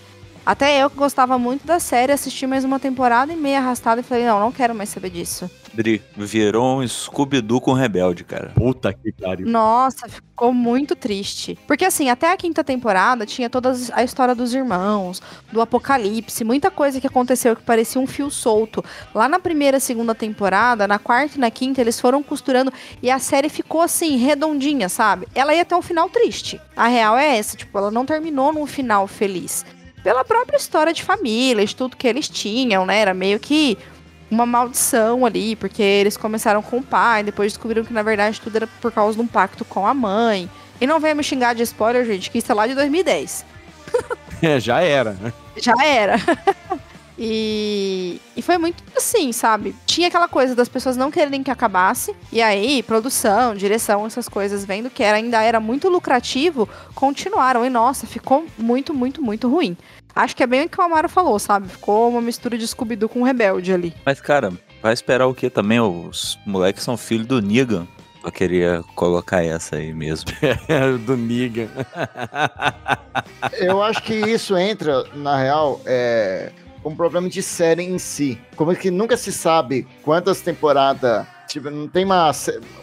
Até 0.47 0.81
eu 0.81 0.89
que 0.89 0.95
gostava 0.95 1.37
muito 1.37 1.67
da 1.67 1.81
série, 1.81 2.13
assisti 2.13 2.47
mais 2.47 2.65
uma 2.65 2.79
temporada 2.79 3.33
e 3.33 3.37
meia 3.37 3.59
arrastada 3.59 4.01
e 4.01 4.05
falei: 4.05 4.25
não, 4.25 4.39
não 4.39 4.53
quero 4.53 4.73
mais 4.73 4.89
saber 4.91 5.11
disso. 5.11 5.51
Dri, 5.75 6.01
virou 6.17 6.79
um 6.79 6.87
Scooby-Doo 6.87 7.61
com 7.61 7.73
rebelde, 7.73 8.23
cara. 8.23 8.53
Puta 8.55 8.95
que 8.95 9.13
pariu. 9.13 9.47
Nossa, 9.47 10.09
ficou 10.09 10.55
muito 10.55 10.95
triste. 10.95 11.59
Porque 11.67 11.85
assim, 11.85 12.09
até 12.09 12.33
a 12.33 12.37
quinta 12.37 12.63
temporada 12.63 13.27
tinha 13.27 13.51
toda 13.51 13.73
a 13.93 14.05
história 14.05 14.35
dos 14.35 14.55
irmãos, 14.55 15.21
do 15.53 15.61
apocalipse, 15.61 16.45
muita 16.45 16.71
coisa 16.71 17.01
que 17.01 17.07
aconteceu 17.09 17.57
que 17.57 17.63
parecia 17.63 18.01
um 18.01 18.07
fio 18.07 18.31
solto. 18.31 18.83
Lá 19.13 19.29
na 19.29 19.41
primeira 19.41 19.79
e 19.79 19.81
segunda 19.81 20.15
temporada, 20.15 20.87
na 20.87 20.99
quarta 20.99 21.37
e 21.37 21.41
na 21.41 21.51
quinta, 21.51 21.81
eles 21.81 22.01
foram 22.01 22.23
costurando 22.23 22.73
e 23.03 23.11
a 23.11 23.19
série 23.19 23.49
ficou 23.49 23.83
assim, 23.83 24.17
redondinha, 24.17 24.89
sabe? 24.89 25.27
Ela 25.35 25.55
ia 25.55 25.65
ter 25.65 25.75
um 25.75 25.83
final 25.83 26.09
triste. 26.09 26.61
A 26.77 26.87
real 26.87 27.19
é 27.19 27.37
essa, 27.37 27.57
tipo, 27.57 27.77
ela 27.77 27.91
não 27.91 28.07
terminou 28.07 28.53
num 28.53 28.67
final 28.67 29.07
feliz. 29.07 29.65
Pela 30.07 30.25
própria 30.25 30.57
história 30.57 30.93
de 30.93 31.03
família, 31.03 31.67
de 31.67 31.75
tudo 31.75 31.97
que 31.97 32.07
eles 32.07 32.29
tinham, 32.29 32.87
né? 32.87 33.01
Era 33.01 33.13
meio 33.13 33.41
que 33.41 33.77
uma 34.31 34.47
maldição 34.47 35.27
ali, 35.27 35.57
porque 35.57 35.83
eles 35.83 36.17
começaram 36.17 36.63
com 36.63 36.77
o 36.77 36.83
pai, 36.83 37.25
depois 37.25 37.53
descobriram 37.53 37.85
que 37.85 37.93
na 37.93 38.05
verdade 38.05 38.41
tudo 38.41 38.55
era 38.55 38.69
por 38.81 38.93
causa 38.93 39.17
de 39.17 39.21
um 39.25 39.27
pacto 39.27 39.65
com 39.65 39.85
a 39.85 39.93
mãe. 39.93 40.49
E 40.81 40.87
não 40.87 41.01
venha 41.01 41.17
me 41.17 41.25
xingar 41.25 41.57
de 41.57 41.65
spoiler, 41.65 42.05
gente, 42.07 42.31
que 42.31 42.39
isso 42.39 42.53
é 42.53 42.55
lá 42.55 42.69
de 42.69 42.77
2010. 42.77 43.45
É, 44.41 44.61
já 44.61 44.81
era. 44.81 45.13
né? 45.15 45.33
Já 45.57 45.75
era. 45.83 46.17
e, 47.19 48.21
e 48.37 48.43
foi 48.43 48.59
muito 48.59 48.83
assim, 48.97 49.33
sabe? 49.33 49.75
Tinha 49.87 50.09
aquela 50.09 50.29
coisa 50.29 50.55
das 50.55 50.69
pessoas 50.69 50.97
não 50.97 51.11
quererem 51.11 51.43
que 51.43 51.51
acabasse. 51.51 52.15
E 52.31 52.43
aí, 52.43 52.83
produção, 52.83 53.55
direção, 53.55 54.07
essas 54.07 54.29
coisas, 54.29 54.65
vendo 54.65 54.91
que 54.91 55.03
era, 55.03 55.17
ainda 55.17 55.43
era 55.43 55.59
muito 55.59 55.89
lucrativo, 55.89 56.69
continuaram. 56.95 57.65
E 57.65 57.71
nossa, 57.71 58.07
ficou 58.07 58.45
muito, 58.59 58.93
muito, 58.93 59.23
muito 59.23 59.49
ruim. 59.49 59.77
Acho 60.15 60.37
que 60.37 60.43
é 60.43 60.47
bem 60.47 60.65
o 60.65 60.69
que 60.69 60.81
o 60.81 60.85
Amaro 60.85 61.09
falou, 61.09 61.39
sabe? 61.39 61.69
Ficou 61.69 62.09
uma 62.09 62.21
mistura 62.21 62.57
de 62.57 62.67
Scooby-Doo 62.67 63.09
com 63.09 63.23
Rebelde 63.23 63.73
ali. 63.73 63.95
Mas, 64.05 64.21
cara, 64.21 64.53
vai 64.83 64.93
esperar 64.93 65.27
o 65.27 65.35
que 65.35 65.51
também? 65.51 65.81
Os 65.81 66.39
moleques 66.47 66.83
são 66.83 66.97
filhos 66.97 67.27
do 67.27 67.41
Negan. 67.41 67.87
Eu 68.27 68.33
queria 68.33 68.83
colocar 68.97 69.45
essa 69.45 69.77
aí 69.77 69.93
mesmo. 69.95 70.33
Do 71.07 71.17
Niga. 71.17 71.69
Eu 73.53 73.81
acho 73.81 74.03
que 74.03 74.15
isso 74.15 74.57
entra, 74.57 75.05
na 75.15 75.39
real, 75.39 75.81
é, 75.87 76.51
um 76.89 76.95
problema 76.95 77.29
de 77.29 77.43
série 77.43 77.83
em 77.83 77.99
si. 77.99 78.41
Como 78.55 78.73
é 78.73 78.75
que 78.75 78.91
nunca 78.91 79.17
se 79.17 79.33
sabe 79.33 79.87
quantas 80.03 80.41
temporadas 80.41 81.27
tipo, 81.47 81.71
não 81.71 81.89
tem 81.89 82.05
uma 82.05 82.33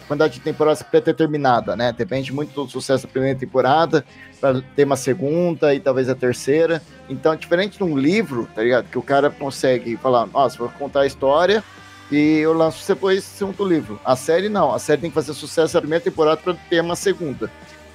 quantidade 0.08 0.36
de 0.36 0.40
temporadas 0.40 0.82
pré-determinada, 0.82 1.76
né? 1.76 1.92
Depende 1.92 2.32
muito 2.32 2.64
do 2.64 2.70
sucesso 2.70 3.06
da 3.06 3.12
primeira 3.12 3.38
temporada, 3.38 4.06
para 4.40 4.62
ter 4.76 4.86
uma 4.86 4.96
segunda 4.96 5.74
e 5.74 5.80
talvez 5.80 6.10
a 6.10 6.16
terceira. 6.16 6.82
Então, 7.10 7.36
diferente 7.36 7.78
de 7.78 7.84
um 7.84 7.98
livro, 7.98 8.48
tá 8.56 8.64
ligado? 8.64 8.90
Que 8.90 8.98
o 8.98 9.02
cara 9.02 9.30
consegue 9.30 9.98
falar, 9.98 10.26
nossa, 10.28 10.58
vou 10.58 10.70
contar 10.70 11.02
a 11.02 11.06
história 11.06 11.64
e 12.12 12.40
eu 12.40 12.54
lanço 12.54 12.88
depois 12.88 13.24
segundo 13.24 13.66
livro. 13.66 14.00
A 14.04 14.16
série 14.16 14.50
não, 14.50 14.74
a 14.74 14.80
série 14.80 15.02
tem 15.02 15.10
que 15.10 15.16
fazer 15.16 15.34
sucesso 15.34 15.76
na 15.76 15.82
primeira 15.82 16.04
temporada 16.04 16.38
para 16.38 16.54
ter 16.54 16.82
uma 16.82 16.96
segunda. 16.96 17.52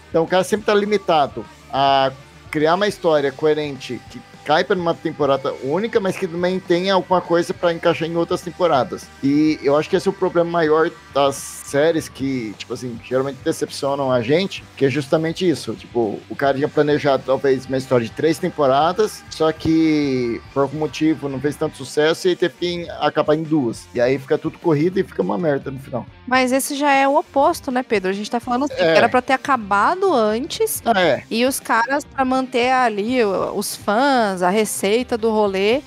Então 0.08 0.24
o 0.24 0.26
cara 0.26 0.44
sempre 0.44 0.66
tá 0.66 0.74
limitado 0.74 1.44
a 1.72 2.12
criar 2.50 2.74
uma 2.74 2.88
história 2.88 3.30
coerente 3.30 4.00
que 4.10 4.20
cai 4.48 4.64
para 4.64 4.78
uma 4.78 4.94
temporada 4.94 5.52
única, 5.62 6.00
mas 6.00 6.16
que 6.16 6.26
também 6.26 6.58
tenha 6.58 6.94
alguma 6.94 7.20
coisa 7.20 7.52
para 7.52 7.70
encaixar 7.70 8.08
em 8.08 8.16
outras 8.16 8.40
temporadas. 8.40 9.06
E 9.22 9.60
eu 9.62 9.76
acho 9.76 9.90
que 9.90 9.96
esse 9.96 10.08
é 10.08 10.10
o 10.10 10.14
problema 10.14 10.50
maior 10.50 10.90
das 11.12 11.34
séries 11.68 12.08
que, 12.08 12.54
tipo 12.58 12.72
assim, 12.74 12.98
geralmente 13.04 13.38
decepcionam 13.44 14.10
a 14.10 14.20
gente, 14.22 14.64
que 14.76 14.84
é 14.86 14.90
justamente 14.90 15.48
isso. 15.48 15.74
Tipo, 15.74 16.18
o 16.28 16.34
cara 16.36 16.56
tinha 16.56 16.68
planejado 16.68 17.22
talvez 17.26 17.66
uma 17.66 17.76
história 17.76 18.04
de 18.06 18.12
três 18.12 18.38
temporadas, 18.38 19.22
só 19.30 19.52
que 19.52 20.40
por 20.52 20.60
algum 20.60 20.78
motivo 20.78 21.28
não 21.28 21.40
fez 21.40 21.56
tanto 21.56 21.76
sucesso 21.76 22.26
e 22.26 22.30
aí 22.30 22.36
teve 22.36 22.54
que 22.58 22.90
acabar 23.00 23.34
em 23.34 23.42
duas. 23.42 23.86
E 23.94 24.00
aí 24.00 24.18
fica 24.18 24.36
tudo 24.38 24.58
corrido 24.58 24.98
e 24.98 25.04
fica 25.04 25.22
uma 25.22 25.38
merda 25.38 25.70
no 25.70 25.78
final. 25.78 26.06
Mas 26.26 26.52
esse 26.52 26.74
já 26.74 26.92
é 26.92 27.06
o 27.06 27.16
oposto, 27.16 27.70
né, 27.70 27.82
Pedro? 27.82 28.10
A 28.10 28.14
gente 28.14 28.30
tá 28.30 28.40
falando 28.40 28.64
assim, 28.64 28.74
É. 28.74 28.92
que 28.92 28.98
era 28.98 29.08
pra 29.08 29.22
ter 29.22 29.32
acabado 29.34 30.12
antes. 30.12 30.82
É. 30.96 31.22
E 31.30 31.44
os 31.44 31.60
caras, 31.60 32.04
pra 32.04 32.24
manter 32.24 32.70
ali 32.70 33.22
os 33.24 33.76
fãs, 33.76 34.42
a 34.42 34.50
receita 34.50 35.16
do 35.18 35.30
rolê, 35.30 35.82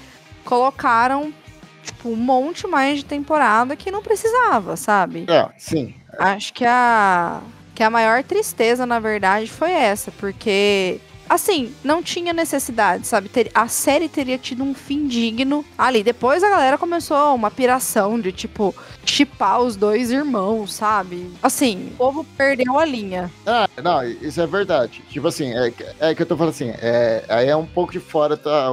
colocaram, 0.46 1.34
tipo, 1.84 2.10
um 2.10 2.16
monte 2.16 2.68
mais 2.68 3.00
de 3.00 3.06
temporada 3.06 3.76
que 3.76 3.92
não 3.92 4.02
precisava, 4.02 4.76
sabe? 4.76 5.26
É, 5.30 5.48
sim. 5.58 5.94
Acho 6.20 6.54
que 6.54 6.66
a, 6.66 7.42
que 7.74 7.84
a 7.84 7.90
maior 7.90 8.24
tristeza, 8.24 8.86
na 8.86 9.00
verdade, 9.00 9.48
foi 9.50 9.72
essa, 9.72 10.12
porque. 10.12 11.00
Assim, 11.30 11.74
não 11.82 12.04
tinha 12.04 12.34
necessidade, 12.34 13.08
sabe? 13.08 13.30
Ter- 13.30 13.50
a 13.56 13.66
série 13.70 14.10
teria 14.10 14.38
tido 14.38 14.66
um 14.66 14.74
fim 14.74 15.08
digno 15.08 15.64
ali. 15.78 16.04
Depois 16.04 16.44
a 16.44 16.50
galera 16.50 16.78
começou 16.78 17.34
uma 17.34 17.50
piração 17.50 18.20
de, 18.20 18.34
tipo, 18.34 18.76
chipar 19.06 19.62
os 19.62 19.78
dois 19.78 20.12
irmãos, 20.12 20.74
sabe? 20.74 21.32
Assim, 21.42 21.88
o 21.94 21.96
povo 21.96 22.26
perdeu 22.36 22.78
a 22.78 22.84
linha. 22.84 23.32
Ah, 23.48 23.66
não, 23.82 24.04
isso 24.04 24.42
é 24.42 24.46
verdade. 24.46 25.02
Tipo 25.10 25.30
assim, 25.30 25.54
é, 25.58 25.72
que- 25.72 25.86
é 26.02 26.14
que 26.14 26.22
eu 26.22 26.26
tô 26.26 26.36
falando 26.36 26.52
assim, 26.52 26.74
é, 26.82 27.24
aí 27.30 27.48
é 27.48 27.56
um 27.56 27.66
pouco 27.66 27.94
de 27.94 28.02
fora, 28.02 28.36
tá? 28.36 28.68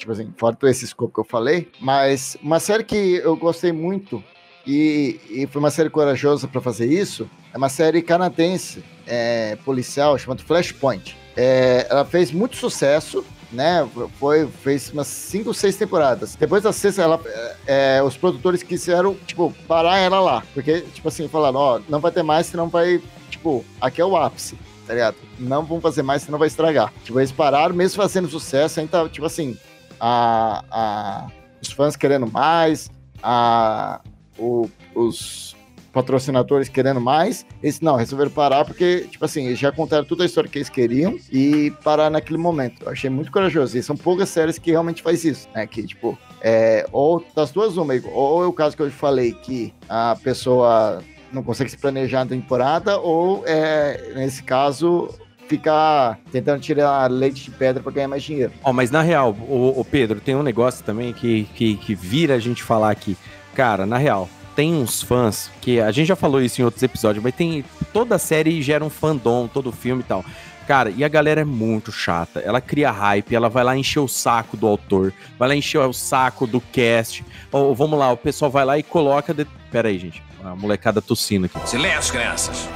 Tipo 0.00 0.12
assim, 0.12 0.32
fora 0.34 0.56
todo 0.56 0.70
esse 0.70 0.86
escopo 0.86 1.12
que 1.12 1.20
eu 1.20 1.24
falei, 1.24 1.68
mas 1.78 2.34
uma 2.42 2.58
série 2.58 2.82
que 2.82 3.20
eu 3.22 3.36
gostei 3.36 3.70
muito 3.70 4.24
e, 4.66 5.20
e 5.28 5.46
foi 5.46 5.60
uma 5.60 5.70
série 5.70 5.90
corajosa 5.90 6.48
pra 6.48 6.58
fazer 6.58 6.86
isso, 6.86 7.28
é 7.52 7.58
uma 7.58 7.68
série 7.68 8.00
canadense, 8.00 8.82
é, 9.06 9.56
policial, 9.62 10.16
chamada 10.16 10.42
Flashpoint. 10.42 11.14
É, 11.36 11.86
ela 11.90 12.06
fez 12.06 12.32
muito 12.32 12.56
sucesso, 12.56 13.22
né? 13.52 13.86
Foi, 14.18 14.46
fez 14.62 14.90
umas 14.90 15.06
cinco, 15.06 15.52
seis 15.52 15.76
temporadas. 15.76 16.34
Depois 16.34 16.62
da 16.62 16.72
sexta, 16.72 17.02
ela, 17.02 17.20
é, 17.66 17.98
é, 17.98 18.02
os 18.02 18.16
produtores 18.16 18.62
quiseram, 18.62 19.14
tipo, 19.26 19.54
parar 19.68 19.98
ela 19.98 20.18
lá. 20.18 20.42
Porque, 20.54 20.80
tipo 20.80 21.08
assim, 21.08 21.28
falaram, 21.28 21.58
ó, 21.58 21.80
não 21.90 22.00
vai 22.00 22.10
ter 22.10 22.22
mais, 22.22 22.46
senão 22.46 22.70
vai, 22.70 23.02
tipo, 23.28 23.62
aqui 23.78 24.00
é 24.00 24.04
o 24.04 24.16
ápice, 24.16 24.56
tá 24.86 24.94
ligado? 24.94 25.16
Não 25.38 25.62
vão 25.62 25.78
fazer 25.78 26.02
mais, 26.02 26.22
senão 26.22 26.38
vai 26.38 26.48
estragar. 26.48 26.90
Tipo, 27.04 27.20
eles 27.20 27.32
pararam, 27.32 27.74
mesmo 27.74 28.02
fazendo 28.02 28.30
sucesso, 28.30 28.80
ainda, 28.80 29.06
tipo 29.10 29.26
assim, 29.26 29.58
a, 30.00 30.64
a, 30.70 31.26
os 31.62 31.70
fãs 31.70 31.94
querendo 31.96 32.26
mais, 32.30 32.90
a, 33.22 34.00
o- 34.38 34.68
os 34.94 35.54
patrocinadores 35.92 36.68
querendo 36.68 37.00
mais, 37.00 37.44
eles 37.62 37.80
não, 37.80 37.96
resolveram 37.96 38.30
parar 38.30 38.64
porque, 38.64 39.08
tipo 39.10 39.24
assim, 39.24 39.46
eles 39.46 39.58
já 39.58 39.72
contaram 39.72 40.04
toda 40.04 40.22
a 40.22 40.26
história 40.26 40.48
que 40.48 40.56
eles 40.58 40.68
queriam 40.68 41.18
e 41.32 41.72
parar 41.82 42.08
naquele 42.10 42.38
momento. 42.38 42.84
Eu 42.84 42.92
achei 42.92 43.10
muito 43.10 43.30
corajoso. 43.32 43.76
E 43.76 43.82
são 43.82 43.96
poucas 43.96 44.28
séries 44.28 44.56
que 44.56 44.70
realmente 44.70 45.02
faz 45.02 45.24
isso, 45.24 45.48
né? 45.52 45.66
Que, 45.66 45.84
tipo, 45.84 46.16
é, 46.40 46.86
ou 46.92 47.24
das 47.34 47.50
duas, 47.50 47.76
uma, 47.76 47.92
ou 48.12 48.44
é 48.44 48.46
o 48.46 48.52
caso 48.52 48.76
que 48.76 48.82
eu 48.82 48.90
falei, 48.90 49.32
que 49.32 49.74
a 49.88 50.16
pessoa 50.22 51.02
não 51.32 51.42
consegue 51.42 51.70
se 51.70 51.76
planejar 51.76 52.20
na 52.24 52.30
temporada, 52.30 52.98
ou 52.98 53.42
é, 53.46 54.12
nesse 54.14 54.44
caso, 54.44 55.08
ficar 55.50 56.20
tentando 56.30 56.60
tirar 56.60 57.10
leite 57.10 57.42
de 57.42 57.50
pedra 57.50 57.82
para 57.82 57.90
ganhar 57.90 58.06
mais 58.08 58.22
dinheiro. 58.22 58.52
Ó, 58.62 58.72
mas 58.72 58.90
na 58.92 59.02
real, 59.02 59.30
o, 59.30 59.84
Pedro, 59.84 60.20
tem 60.20 60.36
um 60.36 60.44
negócio 60.44 60.84
também 60.84 61.12
que, 61.12 61.44
que, 61.54 61.76
que 61.76 61.94
vira 61.94 62.34
a 62.34 62.38
gente 62.38 62.62
falar 62.62 62.90
aqui. 62.90 63.16
Cara, 63.52 63.84
na 63.84 63.98
real, 63.98 64.28
tem 64.54 64.72
uns 64.72 65.02
fãs 65.02 65.50
que 65.60 65.80
a 65.80 65.90
gente 65.90 66.06
já 66.06 66.14
falou 66.14 66.40
isso 66.40 66.60
em 66.60 66.64
outros 66.64 66.82
episódios, 66.84 67.22
mas 67.22 67.34
tem 67.34 67.64
toda 67.92 68.16
série 68.16 68.62
gera 68.62 68.84
um 68.84 68.90
fandom, 68.90 69.48
todo 69.48 69.72
filme 69.72 70.02
e 70.02 70.04
tal. 70.04 70.24
Cara, 70.68 70.90
e 70.90 71.02
a 71.02 71.08
galera 71.08 71.40
é 71.40 71.44
muito 71.44 71.90
chata. 71.90 72.38
Ela 72.38 72.60
cria 72.60 72.92
hype, 72.92 73.34
ela 73.34 73.48
vai 73.48 73.64
lá 73.64 73.76
encher 73.76 73.98
o 73.98 74.06
saco 74.06 74.56
do 74.56 74.68
autor, 74.68 75.12
vai 75.36 75.48
lá 75.48 75.56
encher 75.56 75.80
o 75.80 75.92
saco 75.92 76.46
do 76.46 76.60
cast. 76.60 77.24
Ou 77.50 77.74
vamos 77.74 77.98
lá, 77.98 78.12
o 78.12 78.16
pessoal 78.16 78.52
vai 78.52 78.64
lá 78.64 78.78
e 78.78 78.84
coloca. 78.84 79.34
De... 79.34 79.44
Pera 79.72 79.88
aí, 79.88 79.98
gente. 79.98 80.22
A 80.44 80.54
molecada 80.54 81.02
tossindo 81.02 81.46
aqui. 81.46 81.68
Silêncio, 81.68 82.12
crianças. 82.12 82.68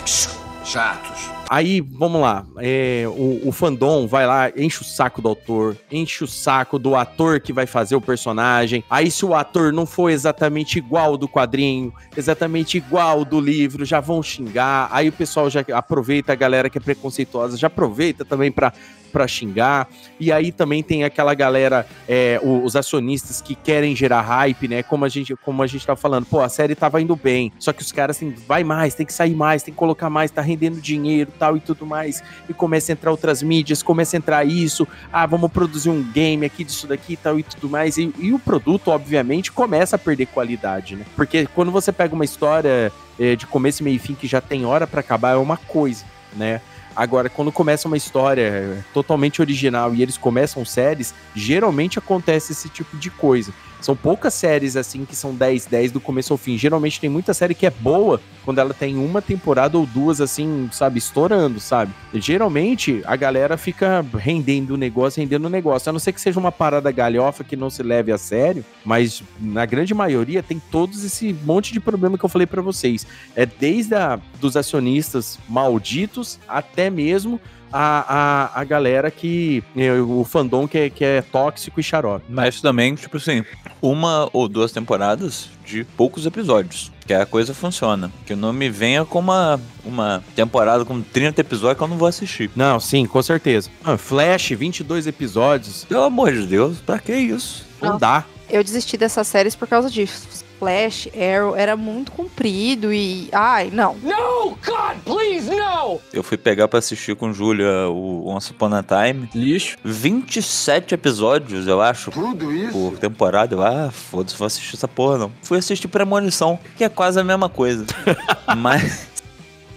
Chatos. 0.65 1.34
Aí, 1.49 1.81
vamos 1.81 2.21
lá, 2.21 2.45
é, 2.59 3.05
o, 3.07 3.49
o 3.49 3.53
fandom 3.53 4.07
vai 4.07 4.27
lá, 4.27 4.51
enche 4.57 4.81
o 4.81 4.85
saco 4.85 5.21
do 5.21 5.29
autor, 5.29 5.77
enche 5.91 6.25
o 6.25 6.27
saco 6.27 6.79
do 6.79 6.97
ator 6.97 7.41
que 7.41 7.53
vai 7.53 7.67
fazer 7.67 7.95
o 7.97 8.01
personagem. 8.01 8.83
Aí, 8.89 9.11
se 9.11 9.25
o 9.25 9.35
ator 9.35 9.73
não 9.73 9.87
for 9.87 10.11
exatamente 10.11 10.79
igual 10.79 11.17
do 11.17 11.29
quadrinho, 11.29 11.93
exatamente 12.17 12.79
igual 12.79 13.25
do 13.25 13.41
livro, 13.41 13.85
já 13.85 14.01
vão 14.01 14.23
xingar. 14.23 14.89
Aí 14.91 15.09
o 15.09 15.13
pessoal 15.13 15.51
já 15.51 15.65
aproveita, 15.73 16.33
a 16.33 16.37
galera 16.37 16.71
que 16.71 16.79
é 16.79 16.81
preconceituosa, 16.81 17.57
já 17.57 17.67
aproveita 17.67 18.25
também 18.25 18.51
pra, 18.51 18.73
pra 19.15 19.29
xingar. 19.29 19.89
E 20.19 20.33
aí 20.33 20.51
também 20.51 20.83
tem 20.83 21.05
aquela 21.05 21.33
galera, 21.35 21.87
é, 22.09 22.41
os 22.43 22.75
acionistas 22.75 23.41
que 23.41 23.55
querem 23.55 23.95
gerar 23.95 24.23
hype, 24.23 24.67
né? 24.67 24.83
Como 24.83 25.05
a 25.05 25.09
gente, 25.09 25.37
como 25.37 25.63
a 25.63 25.67
gente 25.69 25.87
tá 25.87 25.95
falando, 25.95 26.27
pô, 26.27 26.41
a 26.41 26.49
série 26.49 26.75
tava 26.75 27.01
indo 27.01 27.15
bem, 27.15 27.53
só 27.61 27.73
que 27.73 27.81
os 27.81 27.93
caras 27.93 28.19
tem, 28.19 28.35
vai 28.49 28.65
mais, 28.65 28.97
tem 28.97 29.07
que 29.07 29.13
sair 29.13 29.37
mais, 29.37 29.63
tem 29.63 29.73
que 29.73 29.79
colocar 29.79 30.11
mais, 30.11 30.33
tá 30.33 30.43
rendendo 30.43 30.81
dinheiro, 30.81 31.33
tal 31.39 31.57
e 31.57 31.61
tudo 31.61 31.87
mais. 31.87 32.25
E 32.49 32.53
começa 32.53 32.91
a 32.91 32.95
entrar 32.95 33.13
outras 33.13 33.41
mídias, 33.41 33.85
começa 33.85 34.17
a 34.17 34.19
entrar 34.19 34.45
isso, 34.45 34.87
ah, 35.13 35.25
vamos 35.27 35.53
produzir 35.53 35.91
um 35.91 36.03
game 36.03 36.45
aqui 36.45 36.65
disso 36.65 36.89
daqui, 36.89 37.17
tal 37.17 37.39
e 37.39 37.45
tudo 37.45 37.69
mais. 37.69 37.97
E, 37.97 38.13
e 38.19 38.33
o 38.33 38.39
produto, 38.41 38.89
obviamente, 38.89 39.53
começa 39.53 39.95
a 39.95 39.99
perder 39.99 40.27
qualidade, 40.27 40.97
né? 40.97 41.05
Porque 41.15 41.47
quando 41.55 41.71
você 41.71 41.93
pega 41.93 42.13
uma 42.13 42.25
história 42.25 42.93
eh, 43.19 43.37
de 43.37 43.47
começo, 43.47 43.85
meio 43.85 43.95
e 43.95 43.99
fim 44.01 44.15
que 44.15 44.27
já 44.27 44.41
tem 44.41 44.67
hora 44.67 44.89
pra 44.89 44.99
acabar, 44.99 45.35
é 45.35 45.37
uma 45.37 45.57
coisa, 45.57 46.05
né? 46.37 46.61
Agora, 46.97 47.29
quando 47.29 47.51
começa 47.51 47.89
uma 47.89 47.97
história 47.97 48.85
totalmente 48.93 49.41
original 49.41 49.95
e 49.95 50.03
eles 50.03 50.17
começam 50.17 50.65
séries, 50.65 51.15
geralmente 51.35 51.99
acontece 51.99 52.53
esse 52.53 52.69
tipo 52.69 52.97
de 52.97 53.11
coisa. 53.11 53.53
São 53.85 53.95
poucas 53.95 54.33
séries 54.33 54.79
assim 54.79 55.05
que 55.05 55.15
são 55.15 55.35
10, 55.35 55.67
10 55.67 55.93
do 55.93 56.01
começo 56.01 56.33
ao 56.33 56.39
fim. 56.39 56.57
Geralmente 56.57 56.99
tem 56.99 57.11
muita 57.11 57.35
série 57.35 57.55
que 57.55 57.67
é 57.67 57.71
boa 57.71 58.19
quando 58.43 58.59
ela 58.59 58.73
tem 58.73 58.97
uma 58.97 59.21
temporada 59.21 59.77
ou 59.77 59.85
duas 59.85 60.23
assim, 60.23 60.71
sabe, 60.73 60.99
estourando, 60.99 61.61
sabe? 61.61 61.93
Geralmente 62.15 63.03
a 63.05 63.15
galera 63.15 63.59
fica 63.59 64.03
rendendo 64.15 64.71
o 64.71 64.79
negócio, 64.79 65.21
rendendo 65.21 65.45
o 65.45 65.51
negócio. 65.51 65.91
A 65.91 65.93
não 65.93 65.99
ser 65.99 66.15
que 66.15 66.21
seja 66.23 66.41
uma 66.41 66.51
parada 66.51 66.91
galhofa 66.91 67.45
que 67.45 67.57
não 67.57 67.69
se 67.69 67.83
leve 67.83 68.11
a 68.11 68.17
sério, 68.17 68.65
mas 68.83 69.23
na 69.39 69.67
grande 69.67 69.93
maioria 69.93 70.43
tem 70.43 70.59
todos 70.71 71.05
esse 71.05 71.37
monte 71.45 71.71
de 71.71 71.79
problema 71.79 72.17
que 72.17 72.25
eu 72.25 72.31
falei 72.31 72.47
pra 72.47 72.63
vocês. 72.63 73.07
É 73.37 73.45
desde 73.45 73.95
a, 73.95 74.19
dos 74.41 74.57
acionistas 74.57 75.39
malditos 75.47 76.39
até 76.49 76.89
mesmo 76.89 77.39
a, 77.77 78.53
a, 78.55 78.61
a 78.61 78.65
galera 78.65 79.11
que. 79.11 79.65
é, 79.77 79.93
o 79.95 80.23
fandom 80.25 80.69
que 80.69 80.79
é, 80.79 80.91
que 80.91 81.05
é 81.05 81.21
tóxico 81.21 81.81
e 81.81 81.83
xarope. 81.83 82.25
Mas 82.29 82.61
também, 82.61 82.95
tipo 82.95 83.17
assim, 83.17 83.45
uma 83.83 84.31
ou 84.33 84.49
duas 84.49 84.71
temporadas 84.71 85.51
de 85.67 85.83
poucos 85.83 86.25
episódios. 86.25 86.93
Que 87.05 87.13
a 87.13 87.27
coisa 87.27 87.53
funciona. 87.53 88.13
Que 88.25 88.37
não 88.37 88.53
me 88.53 88.71
venha 88.71 89.05
com 89.05 89.19
uma, 89.19 89.61
uma 89.85 90.23
temporada 90.37 90.85
com 90.85 91.03
30 91.03 91.41
episódios 91.41 91.77
que 91.77 91.83
eu 91.83 91.89
não 91.89 91.99
vou 91.99 92.07
assistir. 92.09 92.49
Não, 92.55 92.79
sim, 92.79 93.05
com 93.07 93.21
certeza. 93.23 93.69
Ah, 93.85 93.99
Flash, 93.99 94.51
22 94.51 95.09
episódios. 95.09 95.85
Pelo 95.85 96.05
amor 96.05 96.33
de 96.33 96.47
Deus, 96.47 96.79
pra 96.79 97.01
que 97.01 97.13
isso? 97.13 97.67
Não 97.83 97.99
dá. 97.99 98.25
Eu 98.49 98.63
desisti 98.63 98.97
dessas 98.97 99.27
séries 99.27 99.57
por 99.57 99.67
causa 99.67 99.91
disso. 99.91 100.44
Flash, 100.59 101.09
Arrow, 101.15 101.57
era 101.57 101.77
muito 101.77 102.13
comprido 102.13 102.93
e. 102.93 103.29
Ai, 103.33 103.71
não. 103.73 103.95
No, 103.97 104.57
God, 104.65 104.97
please, 105.05 105.51
no! 105.51 106.01
Eu 106.13 106.23
fui 106.23 106.37
pegar 106.37 106.69
pra 106.69 106.79
assistir 106.79 107.17
com 107.17 107.33
Júlia 107.33 107.89
o 107.89 108.29
Once 108.29 108.51
Upon 108.53 108.75
a 108.75 108.83
Time. 108.83 109.29
Lixo. 109.35 109.77
27 109.85 110.95
episódios, 110.95 111.67
eu 111.67 111.81
acho. 111.81 112.11
Tudo 112.11 112.53
isso? 112.53 112.73
Por 112.73 112.99
temporada. 112.99 113.55
Eu, 113.55 113.63
ah, 113.63 113.91
foda-se, 113.91 114.37
vou 114.37 114.47
assistir 114.47 114.77
essa 114.77 114.89
porra 114.89 115.19
não. 115.19 115.33
Fui 115.43 115.59
assistir 115.59 115.89
Premonição, 115.89 116.59
que 116.77 116.85
é 116.85 116.89
quase 116.89 117.21
a 117.21 117.25
mesma 117.25 117.49
coisa. 117.49 117.85
Mas. 118.57 119.13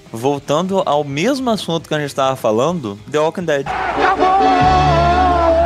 Voltando 0.10 0.82
ao 0.86 1.04
mesmo 1.04 1.50
assunto 1.50 1.88
que 1.88 1.94
a 1.94 2.00
gente 2.00 2.16
tava 2.16 2.36
falando, 2.38 2.98
The 3.12 3.20
Walking 3.20 3.44
Dead. 3.44 3.66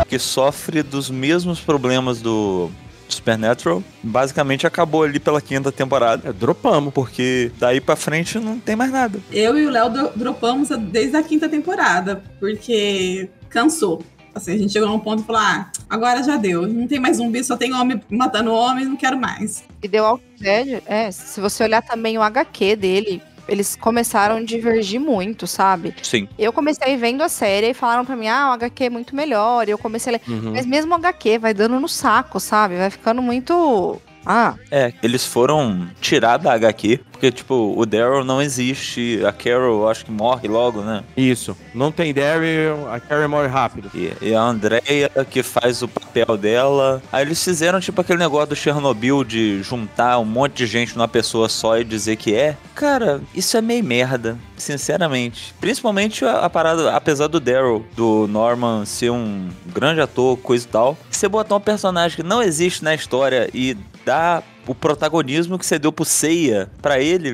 Que 0.10 0.18
sofre 0.18 0.82
dos 0.82 1.12
mesmos 1.12 1.60
problemas 1.60 2.22
do 2.22 2.72
Supernatural 3.16 3.84
basicamente 4.04 4.66
acabou 4.68 5.04
ali 5.04 5.20
pela 5.20 5.42
quinta 5.42 5.72
temporada. 5.72 6.30
É, 6.30 6.34
dropamos. 6.34 6.94
Porque 6.94 7.52
daí 7.60 7.80
pra 7.82 7.96
frente 7.96 8.40
não 8.40 8.60
tem 8.60 8.76
mais 8.76 8.92
nada. 8.92 9.20
Eu 9.32 9.58
e 9.58 9.66
o 9.66 9.70
Léo 9.70 9.90
dro- 9.90 10.12
dropamos 10.16 10.70
desde 10.92 11.16
a 11.18 11.24
quinta 11.24 11.48
temporada, 11.50 12.24
porque 12.40 13.30
cansou. 13.50 14.04
Assim, 14.34 14.54
a 14.54 14.58
gente 14.58 14.72
chegou 14.72 14.88
num 14.88 15.00
ponto 15.00 15.24
e 15.24 15.26
falou: 15.26 15.42
ah, 15.42 15.70
agora 15.90 16.24
já 16.24 16.38
deu. 16.38 16.66
Não 16.66 16.88
tem 16.88 17.00
mais 17.00 17.18
zumbi, 17.18 17.44
só 17.44 17.58
tem 17.58 17.74
homem 17.74 18.02
matando 18.10 18.54
homem, 18.54 18.86
não 18.86 18.96
quero 18.96 19.18
mais. 19.20 19.64
E 19.84 19.90
The 19.90 20.02
Walking 20.02 20.24
Dead, 20.40 20.82
é, 20.86 21.12
se 21.12 21.42
você 21.42 21.64
olhar 21.64 21.82
também 21.82 22.18
o 22.18 22.22
HQ 22.22 22.76
dele, 22.78 23.22
eles 23.48 23.76
começaram 23.76 24.38
a 24.38 24.44
divergir 24.44 25.00
muito, 25.00 25.48
sabe? 25.48 25.94
Sim. 26.02 26.28
Eu 26.38 26.52
comecei 26.54 26.96
vendo 26.98 27.22
a 27.22 27.30
série 27.30 27.70
e 27.70 27.74
falaram 27.74 28.06
pra 28.06 28.16
mim, 28.16 28.28
ah, 28.28 28.50
o 28.50 28.54
HQ 28.54 28.84
é 28.86 28.90
muito 28.90 29.16
melhor. 29.16 29.68
E 29.68 29.72
eu 29.72 29.78
comecei 29.78 30.14
a 30.14 30.18
ler. 30.18 30.22
Uhum. 30.34 30.52
Mas 30.54 30.66
mesmo 30.66 30.92
o 30.92 30.96
HQ 30.96 31.38
vai 31.40 31.54
dando 31.54 31.80
no 31.80 31.88
saco, 31.88 32.40
sabe? 32.40 32.78
Vai 32.78 32.90
ficando 32.90 33.22
muito. 33.22 34.02
Ah, 34.26 34.54
É, 34.70 34.94
eles 35.02 35.26
foram 35.26 35.90
tirar 36.00 36.38
da 36.38 36.54
HQ, 36.54 37.00
porque, 37.22 37.32
tipo, 37.32 37.76
o 37.78 37.86
Daryl 37.86 38.24
não 38.24 38.42
existe, 38.42 39.24
a 39.24 39.32
Carol 39.32 39.88
acho 39.88 40.06
que 40.06 40.12
morre 40.12 40.48
logo, 40.48 40.82
né? 40.82 41.04
Isso. 41.16 41.56
Não 41.72 41.92
tem 41.92 42.12
Daryl, 42.12 42.90
a 42.92 43.00
Carrie 43.00 43.28
morre 43.28 43.48
rápido. 43.48 43.92
E, 43.94 44.12
e 44.20 44.34
a 44.34 44.42
Andrea 44.42 44.82
que 45.30 45.44
faz 45.44 45.84
o 45.84 45.88
papel 45.88 46.36
dela. 46.36 47.00
Aí 47.12 47.24
eles 47.24 47.44
fizeram, 47.44 47.80
tipo, 47.80 48.02
aquele 48.02 48.18
negócio 48.18 48.48
do 48.48 48.56
Chernobyl 48.56 49.24
de 49.24 49.62
juntar 49.62 50.18
um 50.18 50.26
monte 50.26 50.54
de 50.56 50.66
gente 50.66 50.98
numa 50.98 51.08
pessoa 51.08 51.48
só 51.48 51.78
e 51.78 51.84
dizer 51.84 52.16
que 52.16 52.34
é. 52.34 52.58
Cara, 52.74 53.22
isso 53.36 53.56
é 53.56 53.62
meio 53.62 53.84
merda, 53.84 54.36
sinceramente. 54.58 55.54
Principalmente 55.62 56.26
a, 56.26 56.40
a 56.40 56.50
parada, 56.50 56.92
apesar 56.96 57.28
do 57.28 57.40
Daryl, 57.40 57.86
do 57.96 58.26
Norman 58.28 58.84
ser 58.84 59.12
um 59.12 59.48
grande 59.68 60.02
ator, 60.02 60.38
coisa 60.38 60.66
e 60.66 60.70
tal, 60.70 60.98
você 61.08 61.28
botar 61.28 61.56
um 61.56 61.62
personagem 61.62 62.16
que 62.18 62.24
não 62.24 62.42
existe 62.42 62.84
na 62.84 62.96
história 62.96 63.48
e 63.54 63.78
dar 64.04 64.44
o 64.68 64.76
protagonismo 64.76 65.58
que 65.58 65.66
você 65.66 65.80
deu 65.80 65.92
pro 65.92 66.06
Seiya 66.06 66.70
pra 66.82 67.00
ele, 67.00 67.34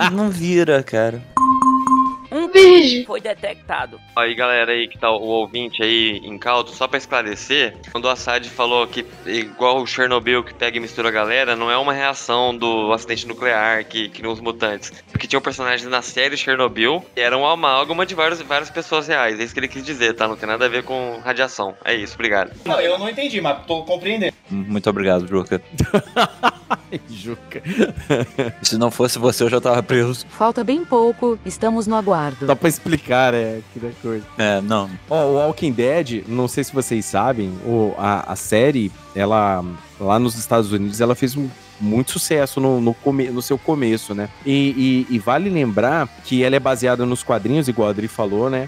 não, 0.00 0.10
não 0.24 0.30
vira, 0.30 0.82
cara. 0.82 1.22
Um 2.30 2.48
beijo. 2.50 3.04
Foi 3.06 3.20
detectado. 3.20 4.00
Aí, 4.16 4.34
galera 4.34 4.72
aí 4.72 4.88
que 4.88 4.98
tá 4.98 5.10
o 5.10 5.22
ouvinte 5.22 5.82
aí 5.82 6.20
em 6.22 6.38
caldo, 6.38 6.70
só 6.70 6.86
pra 6.86 6.98
esclarecer, 6.98 7.76
quando 7.92 8.06
o 8.06 8.08
Assad 8.08 8.48
falou 8.48 8.86
que 8.86 9.04
igual 9.26 9.82
o 9.82 9.86
Chernobyl 9.86 10.42
que 10.42 10.54
pega 10.54 10.76
e 10.76 10.80
mistura 10.80 11.08
a 11.08 11.12
galera, 11.12 11.56
não 11.56 11.70
é 11.70 11.76
uma 11.76 11.92
reação 11.92 12.56
do 12.56 12.92
acidente 12.92 13.26
nuclear 13.26 13.84
que 13.84 14.08
criou 14.08 14.32
os 14.32 14.40
mutantes. 14.40 14.92
Porque 15.10 15.26
tinha 15.26 15.38
um 15.38 15.42
personagem 15.42 15.88
na 15.88 16.02
série 16.02 16.36
Chernobyl 16.36 17.04
que 17.14 17.20
era 17.20 17.36
uma 17.36 17.52
amálgama 17.52 18.04
de 18.04 18.14
vários, 18.14 18.40
várias 18.42 18.70
pessoas 18.70 19.06
reais. 19.06 19.38
É 19.38 19.44
isso 19.44 19.54
que 19.54 19.60
ele 19.60 19.68
quis 19.68 19.84
dizer, 19.84 20.14
tá? 20.14 20.28
Não 20.28 20.36
tem 20.36 20.48
nada 20.48 20.66
a 20.66 20.68
ver 20.68 20.82
com 20.82 21.20
radiação. 21.24 21.74
É 21.84 21.94
isso, 21.94 22.14
obrigado. 22.14 22.52
Não, 22.64 22.80
eu 22.80 22.98
não 22.98 23.08
entendi, 23.08 23.40
mas 23.40 23.64
tô 23.66 23.82
compreendendo. 23.84 24.34
Muito 24.50 24.88
obrigado, 24.88 25.26
Juca. 25.26 25.60
Juca. 27.10 27.62
Se 28.62 28.76
não 28.78 28.90
fosse 28.90 29.18
você, 29.18 29.44
eu 29.44 29.50
já 29.50 29.60
tava 29.60 29.82
preso. 29.82 30.26
Falta 30.28 30.62
bem 30.64 30.84
pouco, 30.84 31.38
estamos 31.44 31.86
no 31.86 31.94
aguardo. 31.96 32.46
Só 32.46 32.54
pra 32.54 32.68
explicar, 32.68 33.34
é, 33.34 33.60
que 33.72 33.78
da 33.80 33.90
coisa. 34.02 34.24
É, 34.38 34.60
não. 34.60 34.88
Ó, 35.08 35.24
o 35.26 35.34
Walking 35.34 35.72
Dead, 35.72 36.24
não 36.28 36.48
sei 36.48 36.64
se 36.64 36.72
vocês 36.72 37.04
sabem, 37.04 37.50
o, 37.64 37.94
a, 37.98 38.32
a 38.32 38.36
série, 38.36 38.90
ela, 39.14 39.64
lá 40.00 40.18
nos 40.18 40.36
Estados 40.36 40.72
Unidos, 40.72 41.00
ela 41.00 41.14
fez 41.14 41.36
um 41.36 41.48
muito 41.78 42.12
sucesso 42.12 42.58
no, 42.58 42.80
no, 42.80 42.94
come, 42.94 43.28
no 43.28 43.42
seu 43.42 43.58
começo, 43.58 44.14
né? 44.14 44.30
E, 44.46 45.06
e- 45.10 45.14
e 45.16 45.18
vale 45.18 45.50
lembrar 45.50 46.08
que 46.24 46.42
ela 46.42 46.56
é 46.56 46.60
baseada 46.60 47.04
nos 47.04 47.22
quadrinhos, 47.22 47.68
igual 47.68 47.88
a 47.88 47.90
Adri 47.90 48.08
falou, 48.08 48.48
né? 48.48 48.66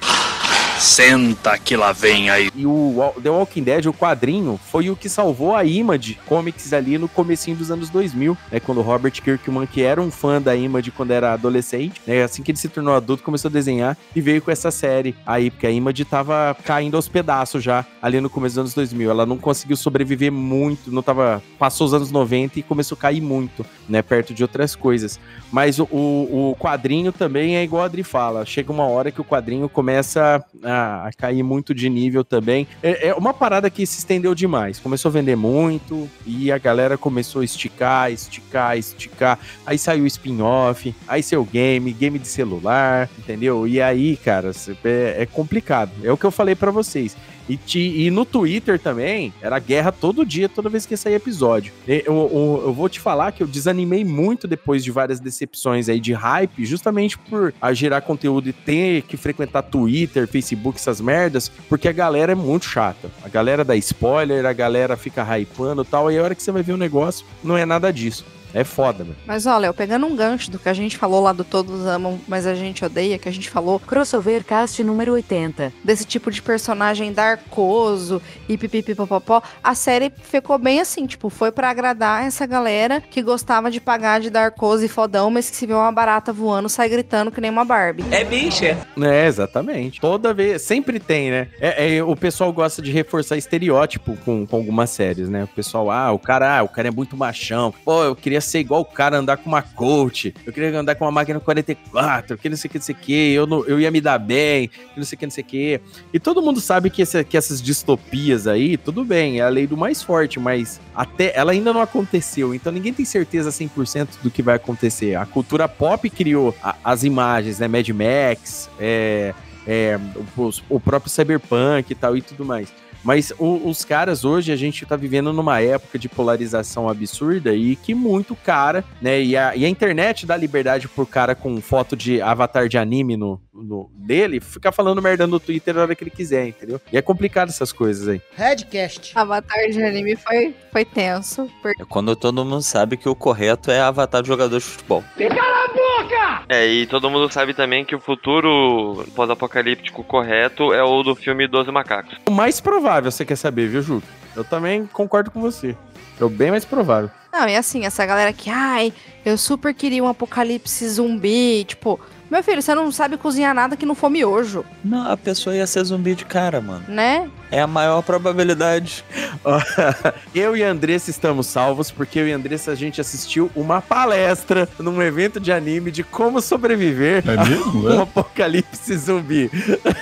Senta 0.78 1.58
que 1.58 1.76
lá 1.76 1.90
vem 1.90 2.30
aí. 2.30 2.50
E 2.54 2.64
o 2.64 3.12
The 3.20 3.30
Walking 3.30 3.62
Dead, 3.64 3.86
o 3.86 3.92
quadrinho, 3.92 4.58
foi 4.70 4.88
o 4.90 4.96
que 4.96 5.08
salvou 5.08 5.54
a 5.54 5.64
Image 5.64 6.18
Comics 6.26 6.72
ali 6.72 6.96
no 6.96 7.08
comecinho 7.08 7.56
dos 7.56 7.70
anos 7.70 7.90
2000, 7.90 8.36
né? 8.50 8.60
Quando 8.60 8.78
o 8.78 8.82
Robert 8.82 9.12
Kirkman, 9.12 9.66
que 9.66 9.82
era 9.82 10.00
um 10.00 10.10
fã 10.10 10.40
da 10.40 10.54
Image 10.54 10.92
quando 10.92 11.10
era 11.10 11.32
adolescente, 11.32 12.00
né? 12.06 12.22
Assim 12.22 12.42
que 12.42 12.52
ele 12.52 12.58
se 12.58 12.68
tornou 12.68 12.94
adulto, 12.94 13.24
começou 13.24 13.48
a 13.48 13.52
desenhar 13.52 13.96
e 14.14 14.20
veio 14.20 14.40
com 14.40 14.52
essa 14.52 14.70
série 14.70 15.16
aí, 15.26 15.50
porque 15.50 15.66
a 15.66 15.70
Image 15.70 16.04
tava 16.04 16.56
caindo 16.64 16.96
aos 16.96 17.08
pedaços 17.08 17.62
já 17.62 17.84
ali 18.00 18.20
no 18.20 18.30
começo 18.30 18.54
dos 18.54 18.60
anos 18.60 18.74
2000. 18.74 19.10
Ela 19.10 19.26
não 19.26 19.36
conseguiu 19.36 19.76
sobreviver 19.76 20.30
muito, 20.30 20.92
não 20.92 21.02
tava... 21.02 21.42
Passou 21.58 21.88
os 21.88 21.94
anos 21.94 22.12
90 22.12 22.60
e 22.60 22.62
começou 22.62 22.96
a 22.96 23.00
cair 23.00 23.20
muito, 23.20 23.66
né? 23.88 24.00
Perto 24.00 24.32
de 24.32 24.42
outras 24.44 24.76
coisas. 24.76 25.18
Mas 25.50 25.80
o, 25.80 25.84
o, 25.90 26.50
o 26.50 26.56
quadrinho 26.56 27.10
também 27.10 27.56
é 27.56 27.64
igual 27.64 27.82
a 27.82 27.86
Adri 27.86 28.04
fala. 28.04 28.46
Chega 28.46 28.70
uma 28.70 28.86
hora 28.86 29.10
que 29.10 29.20
o 29.20 29.24
quadrinho 29.24 29.68
começa 29.68 30.44
a, 30.68 31.06
a 31.06 31.12
cair 31.12 31.42
muito 31.42 31.74
de 31.74 31.88
nível 31.88 32.24
também. 32.24 32.66
É, 32.82 33.08
é 33.08 33.14
uma 33.14 33.32
parada 33.32 33.70
que 33.70 33.86
se 33.86 33.98
estendeu 33.98 34.34
demais. 34.34 34.78
Começou 34.78 35.08
a 35.08 35.12
vender 35.12 35.36
muito 35.36 36.08
e 36.26 36.52
a 36.52 36.58
galera 36.58 36.98
começou 36.98 37.42
a 37.42 37.44
esticar, 37.44 38.12
esticar, 38.12 38.76
esticar. 38.76 39.38
Aí 39.66 39.78
saiu 39.78 40.04
o 40.04 40.06
spin-off, 40.06 40.94
aí 41.06 41.22
saiu 41.22 41.44
game, 41.44 41.92
game 41.92 42.18
de 42.18 42.28
celular, 42.28 43.08
entendeu? 43.18 43.66
E 43.66 43.80
aí, 43.80 44.16
cara, 44.16 44.50
é, 44.84 45.22
é 45.22 45.26
complicado. 45.26 45.90
É 46.02 46.12
o 46.12 46.16
que 46.16 46.24
eu 46.24 46.30
falei 46.30 46.54
pra 46.54 46.70
vocês. 46.70 47.16
E, 47.48 47.56
ti- 47.56 48.02
e 48.04 48.10
no 48.10 48.24
Twitter 48.24 48.78
também, 48.78 49.32
era 49.40 49.58
guerra 49.58 49.90
todo 49.92 50.24
dia, 50.24 50.48
toda 50.48 50.68
vez 50.68 50.84
que 50.84 50.96
sair 50.96 51.14
episódio. 51.14 51.72
Eu, 51.86 52.02
eu- 52.06 52.62
eu 52.66 52.72
vou 52.74 52.88
te 52.88 53.00
falar 53.00 53.32
que 53.32 53.42
eu 53.42 53.46
desanimei 53.46 54.04
muito 54.04 54.46
depois 54.46 54.84
de 54.84 54.90
várias 54.90 55.18
decepções 55.20 55.88
aí 55.88 55.98
de 56.00 56.12
hype, 56.12 56.64
justamente 56.66 57.16
por 57.18 57.54
a 57.60 57.72
gerar 57.72 58.00
conteúdo 58.02 58.48
e 58.48 58.52
ter 58.52 59.02
que 59.02 59.16
frequentar 59.16 59.62
Twitter, 59.62 60.26
Facebook, 60.28 60.78
essas 60.78 61.00
merdas, 61.00 61.48
porque 61.68 61.88
a 61.88 61.92
galera 61.92 62.32
é 62.32 62.34
muito 62.34 62.66
chata. 62.66 63.10
A 63.24 63.28
galera 63.28 63.64
dá 63.64 63.74
spoiler, 63.76 64.44
a 64.46 64.52
galera 64.52 64.96
fica 64.96 65.22
hypando 65.38 65.82
e 65.82 65.84
tal, 65.86 66.10
e 66.12 66.18
a 66.18 66.22
hora 66.22 66.34
que 66.34 66.42
você 66.42 66.52
vai 66.52 66.62
ver 66.62 66.72
o 66.72 66.76
negócio, 66.76 67.24
não 67.42 67.56
é 67.56 67.64
nada 67.64 67.92
disso. 67.92 68.24
É 68.54 68.64
foda, 68.64 69.04
mano. 69.04 69.16
Mas 69.26 69.46
olha, 69.46 69.66
eu 69.66 69.74
pegando 69.74 70.06
um 70.06 70.16
gancho 70.16 70.50
do 70.50 70.58
que 70.58 70.68
a 70.68 70.74
gente 70.74 70.96
falou 70.96 71.22
lá 71.22 71.32
do 71.32 71.44
Todos 71.44 71.86
Amam, 71.86 72.18
mas 72.26 72.46
a 72.46 72.54
gente 72.54 72.84
odeia, 72.84 73.18
que 73.18 73.28
a 73.28 73.32
gente 73.32 73.50
falou. 73.50 73.78
Crossover 73.78 74.44
Cast 74.44 74.82
número 74.82 75.12
80. 75.12 75.72
Desse 75.84 76.04
tipo 76.04 76.30
de 76.30 76.40
personagem 76.42 77.12
darkoso 77.12 78.20
e 78.48 78.56
pipipipopopó. 78.56 79.42
A 79.62 79.74
série 79.74 80.12
ficou 80.22 80.58
bem 80.58 80.80
assim, 80.80 81.06
tipo, 81.06 81.28
foi 81.28 81.52
pra 81.52 81.70
agradar 81.70 82.24
essa 82.24 82.46
galera 82.46 83.00
que 83.00 83.22
gostava 83.22 83.70
de 83.70 83.80
pagar 83.80 84.20
de 84.20 84.30
darkoso 84.30 84.84
e 84.84 84.88
fodão, 84.88 85.30
mas 85.30 85.50
que 85.50 85.56
se 85.56 85.66
vê 85.66 85.74
uma 85.74 85.92
barata 85.92 86.32
voando, 86.32 86.68
sai 86.68 86.88
gritando 86.88 87.30
que 87.30 87.40
nem 87.40 87.50
uma 87.50 87.64
Barbie. 87.64 88.04
É 88.10 88.24
bicha. 88.24 88.78
É, 89.00 89.26
exatamente. 89.26 90.00
Toda 90.00 90.32
vez, 90.32 90.62
sempre 90.62 90.98
tem, 90.98 91.30
né? 91.30 91.48
É, 91.60 91.96
é, 91.96 92.02
o 92.02 92.16
pessoal 92.16 92.52
gosta 92.52 92.80
de 92.80 92.90
reforçar 92.90 93.36
estereótipo 93.36 94.16
com, 94.24 94.46
com 94.46 94.56
algumas 94.56 94.90
séries, 94.90 95.28
né? 95.28 95.44
O 95.44 95.48
pessoal, 95.48 95.90
ah, 95.90 96.12
o 96.12 96.18
cara, 96.18 96.58
ah, 96.58 96.62
o 96.62 96.68
cara 96.68 96.88
é 96.88 96.90
muito 96.90 97.16
machão. 97.16 97.72
Pô, 97.84 98.04
eu 98.04 98.16
queria 98.16 98.37
ser 98.40 98.60
igual 98.60 98.80
o 98.80 98.84
cara, 98.84 99.16
andar 99.18 99.36
com 99.36 99.48
uma 99.48 99.62
coach. 99.62 100.34
Eu 100.46 100.52
queria 100.52 100.78
andar 100.78 100.94
com 100.94 101.04
uma 101.04 101.10
máquina 101.10 101.38
44, 101.40 102.36
que 102.38 102.48
não 102.48 102.56
sei 102.56 102.68
o 102.68 102.70
que, 102.72 102.78
não 102.78 102.84
sei 102.84 102.94
o 102.94 102.98
que. 102.98 103.32
Eu, 103.32 103.46
não, 103.46 103.64
eu 103.66 103.80
ia 103.80 103.90
me 103.90 104.00
dar 104.00 104.18
bem, 104.18 104.68
que 104.68 104.96
não 104.96 105.04
sei 105.04 105.16
o 105.16 105.18
que, 105.18 105.26
não 105.26 105.30
sei 105.30 105.44
o 105.44 105.46
que. 105.46 105.80
E 106.12 106.18
todo 106.20 106.42
mundo 106.42 106.60
sabe 106.60 106.90
que, 106.90 107.02
esse- 107.02 107.24
que 107.24 107.36
essas 107.36 107.60
distopias 107.62 108.46
aí, 108.46 108.76
tudo 108.76 109.04
bem, 109.04 109.38
é 109.40 109.42
a 109.42 109.48
lei 109.48 109.66
do 109.66 109.76
mais 109.76 110.02
forte, 110.02 110.38
mas 110.40 110.80
até 110.94 111.32
ela 111.36 111.52
ainda 111.52 111.72
não 111.72 111.80
aconteceu. 111.80 112.54
Então 112.54 112.72
ninguém 112.72 112.92
tem 112.92 113.04
certeza 113.04 113.50
100% 113.50 114.08
do 114.22 114.30
que 114.30 114.42
vai 114.42 114.56
acontecer. 114.56 115.14
A 115.16 115.26
cultura 115.26 115.68
pop 115.68 116.08
criou 116.10 116.54
a- 116.62 116.76
as 116.84 117.04
imagens, 117.04 117.58
né? 117.58 117.68
Mad 117.68 117.88
Max, 117.90 118.68
é, 118.78 119.34
é, 119.66 119.98
o, 120.36 120.50
o 120.68 120.80
próprio 120.80 121.10
Cyberpunk 121.10 121.90
e 121.90 121.94
tal 121.94 122.16
e 122.16 122.22
tudo 122.22 122.44
mais. 122.44 122.68
Mas 123.08 123.32
o- 123.38 123.66
os 123.66 123.86
caras 123.86 124.22
hoje, 124.22 124.52
a 124.52 124.56
gente 124.56 124.84
tá 124.84 124.94
vivendo 124.94 125.32
numa 125.32 125.62
época 125.62 125.98
de 125.98 126.10
polarização 126.10 126.86
absurda 126.90 127.54
e 127.54 127.74
que 127.74 127.94
muito 127.94 128.36
cara, 128.36 128.84
né? 129.00 129.18
E 129.22 129.34
a, 129.34 129.56
e 129.56 129.64
a 129.64 129.68
internet 129.68 130.26
dá 130.26 130.36
liberdade 130.36 130.86
por 130.88 131.06
cara 131.06 131.34
com 131.34 131.58
foto 131.62 131.96
de 131.96 132.20
avatar 132.20 132.68
de 132.68 132.76
anime 132.76 133.16
no, 133.16 133.40
no- 133.54 133.90
dele 133.94 134.40
ficar 134.40 134.72
falando 134.72 135.00
merda 135.00 135.26
no 135.26 135.40
Twitter 135.40 135.78
a 135.78 135.80
hora 135.80 135.94
que 135.94 136.04
ele 136.04 136.10
quiser, 136.10 136.48
entendeu? 136.48 136.78
E 136.92 136.98
é 136.98 137.00
complicado 137.00 137.48
essas 137.48 137.72
coisas 137.72 138.06
aí. 138.08 138.20
Redcast. 138.36 139.12
Avatar 139.16 139.70
de 139.70 139.82
anime 139.82 140.14
foi, 140.14 140.54
foi 140.70 140.84
tenso. 140.84 141.48
Porque 141.62 141.80
É 141.80 141.86
quando 141.86 142.14
todo 142.14 142.44
mundo 142.44 142.60
sabe 142.60 142.98
que 142.98 143.08
o 143.08 143.14
correto 143.14 143.70
é 143.70 143.80
avatar 143.80 144.20
de 144.20 144.28
jogador 144.28 144.58
de 144.58 144.64
futebol. 144.66 145.02
Cala 145.16 145.64
a 145.64 145.68
boca! 145.68 146.44
É, 146.50 146.66
e 146.66 146.86
todo 146.86 147.08
mundo 147.10 147.32
sabe 147.32 147.54
também 147.54 147.84
que 147.86 147.94
o 147.94 148.00
futuro 148.00 149.04
pós-apocalíptico 149.14 150.02
correto 150.02 150.72
é 150.72 150.82
o 150.82 151.02
do 151.02 151.14
filme 151.14 151.46
Doze 151.46 151.70
Macacos. 151.70 152.16
O 152.26 152.30
mais 152.30 152.60
provável, 152.60 152.97
você 153.04 153.24
quer 153.24 153.36
saber, 153.36 153.68
viu, 153.68 153.82
Ju? 153.82 154.02
Eu 154.36 154.44
também 154.44 154.86
concordo 154.92 155.30
com 155.30 155.40
você. 155.40 155.74
É 156.20 156.24
o 156.24 156.28
bem 156.28 156.50
mais 156.50 156.64
provável. 156.64 157.10
Não, 157.32 157.48
e 157.48 157.56
assim, 157.56 157.84
essa 157.84 158.04
galera 158.04 158.32
que, 158.32 158.50
ai, 158.50 158.92
eu 159.24 159.36
super 159.38 159.72
queria 159.74 160.02
um 160.02 160.08
apocalipse 160.08 160.88
zumbi, 160.88 161.64
tipo, 161.64 162.00
meu 162.30 162.42
filho, 162.42 162.60
você 162.60 162.74
não 162.74 162.90
sabe 162.90 163.16
cozinhar 163.16 163.54
nada 163.54 163.76
que 163.76 163.86
não 163.86 163.94
for 163.94 164.10
miojo, 164.10 164.64
Não, 164.84 165.10
a 165.10 165.16
pessoa 165.16 165.54
ia 165.54 165.66
ser 165.66 165.84
zumbi 165.84 166.14
de 166.14 166.24
cara, 166.24 166.60
mano. 166.60 166.84
né? 166.88 167.30
É 167.50 167.60
a 167.60 167.66
maior 167.66 168.02
probabilidade. 168.02 169.04
eu 170.34 170.56
e 170.56 170.62
a 170.64 170.70
Andressa 170.70 171.10
estamos 171.10 171.46
salvos 171.46 171.90
porque 171.90 172.18
eu 172.18 172.28
e 172.28 172.32
a 172.32 172.36
Andressa 172.36 172.72
a 172.72 172.74
gente 172.74 173.00
assistiu 173.00 173.50
uma 173.54 173.80
palestra 173.80 174.68
num 174.78 175.00
evento 175.00 175.38
de 175.40 175.50
anime 175.52 175.90
de 175.90 176.02
como 176.02 176.40
sobreviver 176.42 177.24
É 177.26 177.36
mesmo? 177.48 177.88
a 177.88 177.92
um 177.96 177.98
É? 178.00 178.02
apocalipse 178.02 178.96
zumbi. 178.98 179.50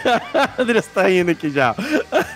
a 0.59 0.61
Andressa 0.63 0.91
tá 0.95 1.11
indo 1.11 1.31
aqui 1.31 1.51
já. 1.51 1.75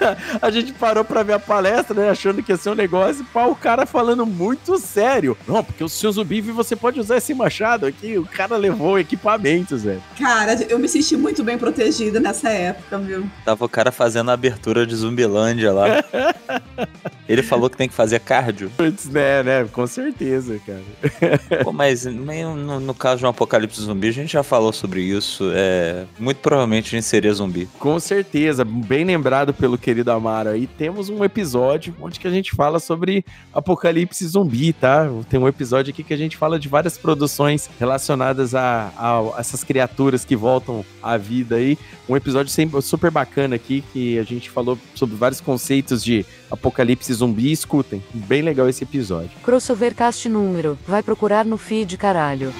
a 0.40 0.50
gente 0.50 0.72
parou 0.72 1.04
pra 1.04 1.22
ver 1.22 1.34
a 1.34 1.38
palestra, 1.38 1.94
né? 1.94 2.10
Achando 2.10 2.42
que 2.42 2.52
ia 2.52 2.56
ser 2.56 2.70
um 2.70 2.74
negócio, 2.74 3.24
pá, 3.32 3.46
o 3.46 3.54
cara 3.54 3.86
falando 3.86 4.26
muito 4.26 4.78
sério. 4.78 5.36
Não, 5.46 5.62
porque 5.62 5.84
o 5.84 5.88
seu 5.88 6.10
zumbi 6.12 6.40
você 6.40 6.74
pode 6.74 7.00
usar 7.00 7.18
esse 7.18 7.34
machado 7.34 7.86
aqui. 7.86 8.18
O 8.18 8.24
cara 8.24 8.56
levou 8.56 8.98
equipamentos, 8.98 9.82
velho. 9.84 10.02
Cara, 10.18 10.54
eu 10.68 10.78
me 10.78 10.88
senti 10.88 11.16
muito 11.16 11.44
bem 11.44 11.58
protegida 11.58 12.20
nessa 12.20 12.50
época, 12.50 12.98
viu? 12.98 13.28
Tava 13.44 13.64
o 13.64 13.68
cara 13.68 13.92
fazendo 13.92 14.30
a 14.30 14.34
abertura 14.34 14.86
de 14.86 14.94
Zumbilândia 14.94 15.72
lá. 15.72 15.86
Ele 17.30 17.44
falou 17.44 17.70
que 17.70 17.76
tem 17.76 17.88
que 17.88 17.94
fazer 17.94 18.18
cardio. 18.18 18.72
Putz, 18.76 19.08
né, 19.08 19.40
né? 19.44 19.64
Com 19.72 19.86
certeza, 19.86 20.60
cara. 20.66 20.82
Pô, 21.62 21.72
mas 21.72 22.04
no, 22.04 22.80
no 22.80 22.92
caso 22.92 23.20
de 23.20 23.24
um 23.24 23.28
apocalipse 23.28 23.80
zumbi, 23.80 24.08
a 24.08 24.12
gente 24.12 24.32
já 24.32 24.42
falou 24.42 24.72
sobre 24.72 25.00
isso. 25.00 25.48
É, 25.54 26.06
muito 26.18 26.38
provavelmente 26.38 26.88
a 26.88 26.90
gente 26.90 27.04
seria 27.06 27.32
zumbi. 27.32 27.68
Com 27.78 28.00
certeza, 28.00 28.64
bem 28.64 29.04
lembrado 29.04 29.54
pelo 29.54 29.78
querido 29.78 30.10
Amaro 30.10 30.48
aí. 30.48 30.66
Temos 30.66 31.08
um 31.08 31.22
episódio 31.22 31.94
onde 32.00 32.18
que 32.18 32.26
a 32.26 32.32
gente 32.32 32.50
fala 32.50 32.80
sobre 32.80 33.24
apocalipse 33.54 34.26
zumbi, 34.26 34.72
tá? 34.72 35.08
Tem 35.28 35.38
um 35.38 35.46
episódio 35.46 35.92
aqui 35.92 36.02
que 36.02 36.12
a 36.12 36.18
gente 36.18 36.36
fala 36.36 36.58
de 36.58 36.68
várias 36.68 36.98
produções 36.98 37.70
relacionadas 37.78 38.56
a, 38.56 38.92
a 38.98 39.38
essas 39.38 39.62
criaturas 39.62 40.24
que 40.24 40.34
voltam 40.34 40.84
à 41.00 41.16
vida 41.16 41.54
aí. 41.54 41.78
Um 42.08 42.16
episódio 42.16 42.50
sempre, 42.50 42.82
super 42.82 43.12
bacana 43.12 43.54
aqui 43.54 43.84
que 43.92 44.18
a 44.18 44.24
gente 44.24 44.50
falou 44.50 44.76
sobre 44.96 45.14
vários 45.14 45.40
conceitos 45.40 46.02
de 46.02 46.26
apocalipse 46.50 47.12
zumbi. 47.12 47.52
Escutem, 47.52 48.02
bem 48.12 48.42
legal 48.42 48.68
esse 48.68 48.84
episódio. 48.84 49.30
Crossovercast 49.42 50.28
número. 50.28 50.78
Vai 50.86 51.02
procurar 51.02 51.44
no 51.44 51.56
feed, 51.56 51.96
caralho. 51.96 52.52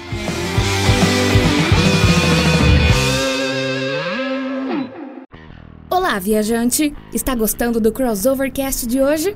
Olá, 5.89 6.19
viajante! 6.19 6.93
Está 7.13 7.35
gostando 7.35 7.79
do 7.79 7.91
Crossovercast 7.91 8.87
de 8.87 9.01
hoje? 9.01 9.35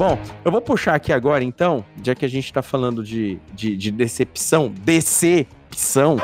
Bom, 0.00 0.18
eu 0.42 0.50
vou 0.50 0.62
puxar 0.62 0.94
aqui 0.94 1.12
agora, 1.12 1.44
então, 1.44 1.84
já 2.02 2.14
que 2.14 2.24
a 2.24 2.28
gente 2.28 2.50
tá 2.50 2.62
falando 2.62 3.04
de, 3.04 3.38
de, 3.52 3.76
de 3.76 3.90
decepção, 3.90 4.72
decepção. 4.82 6.16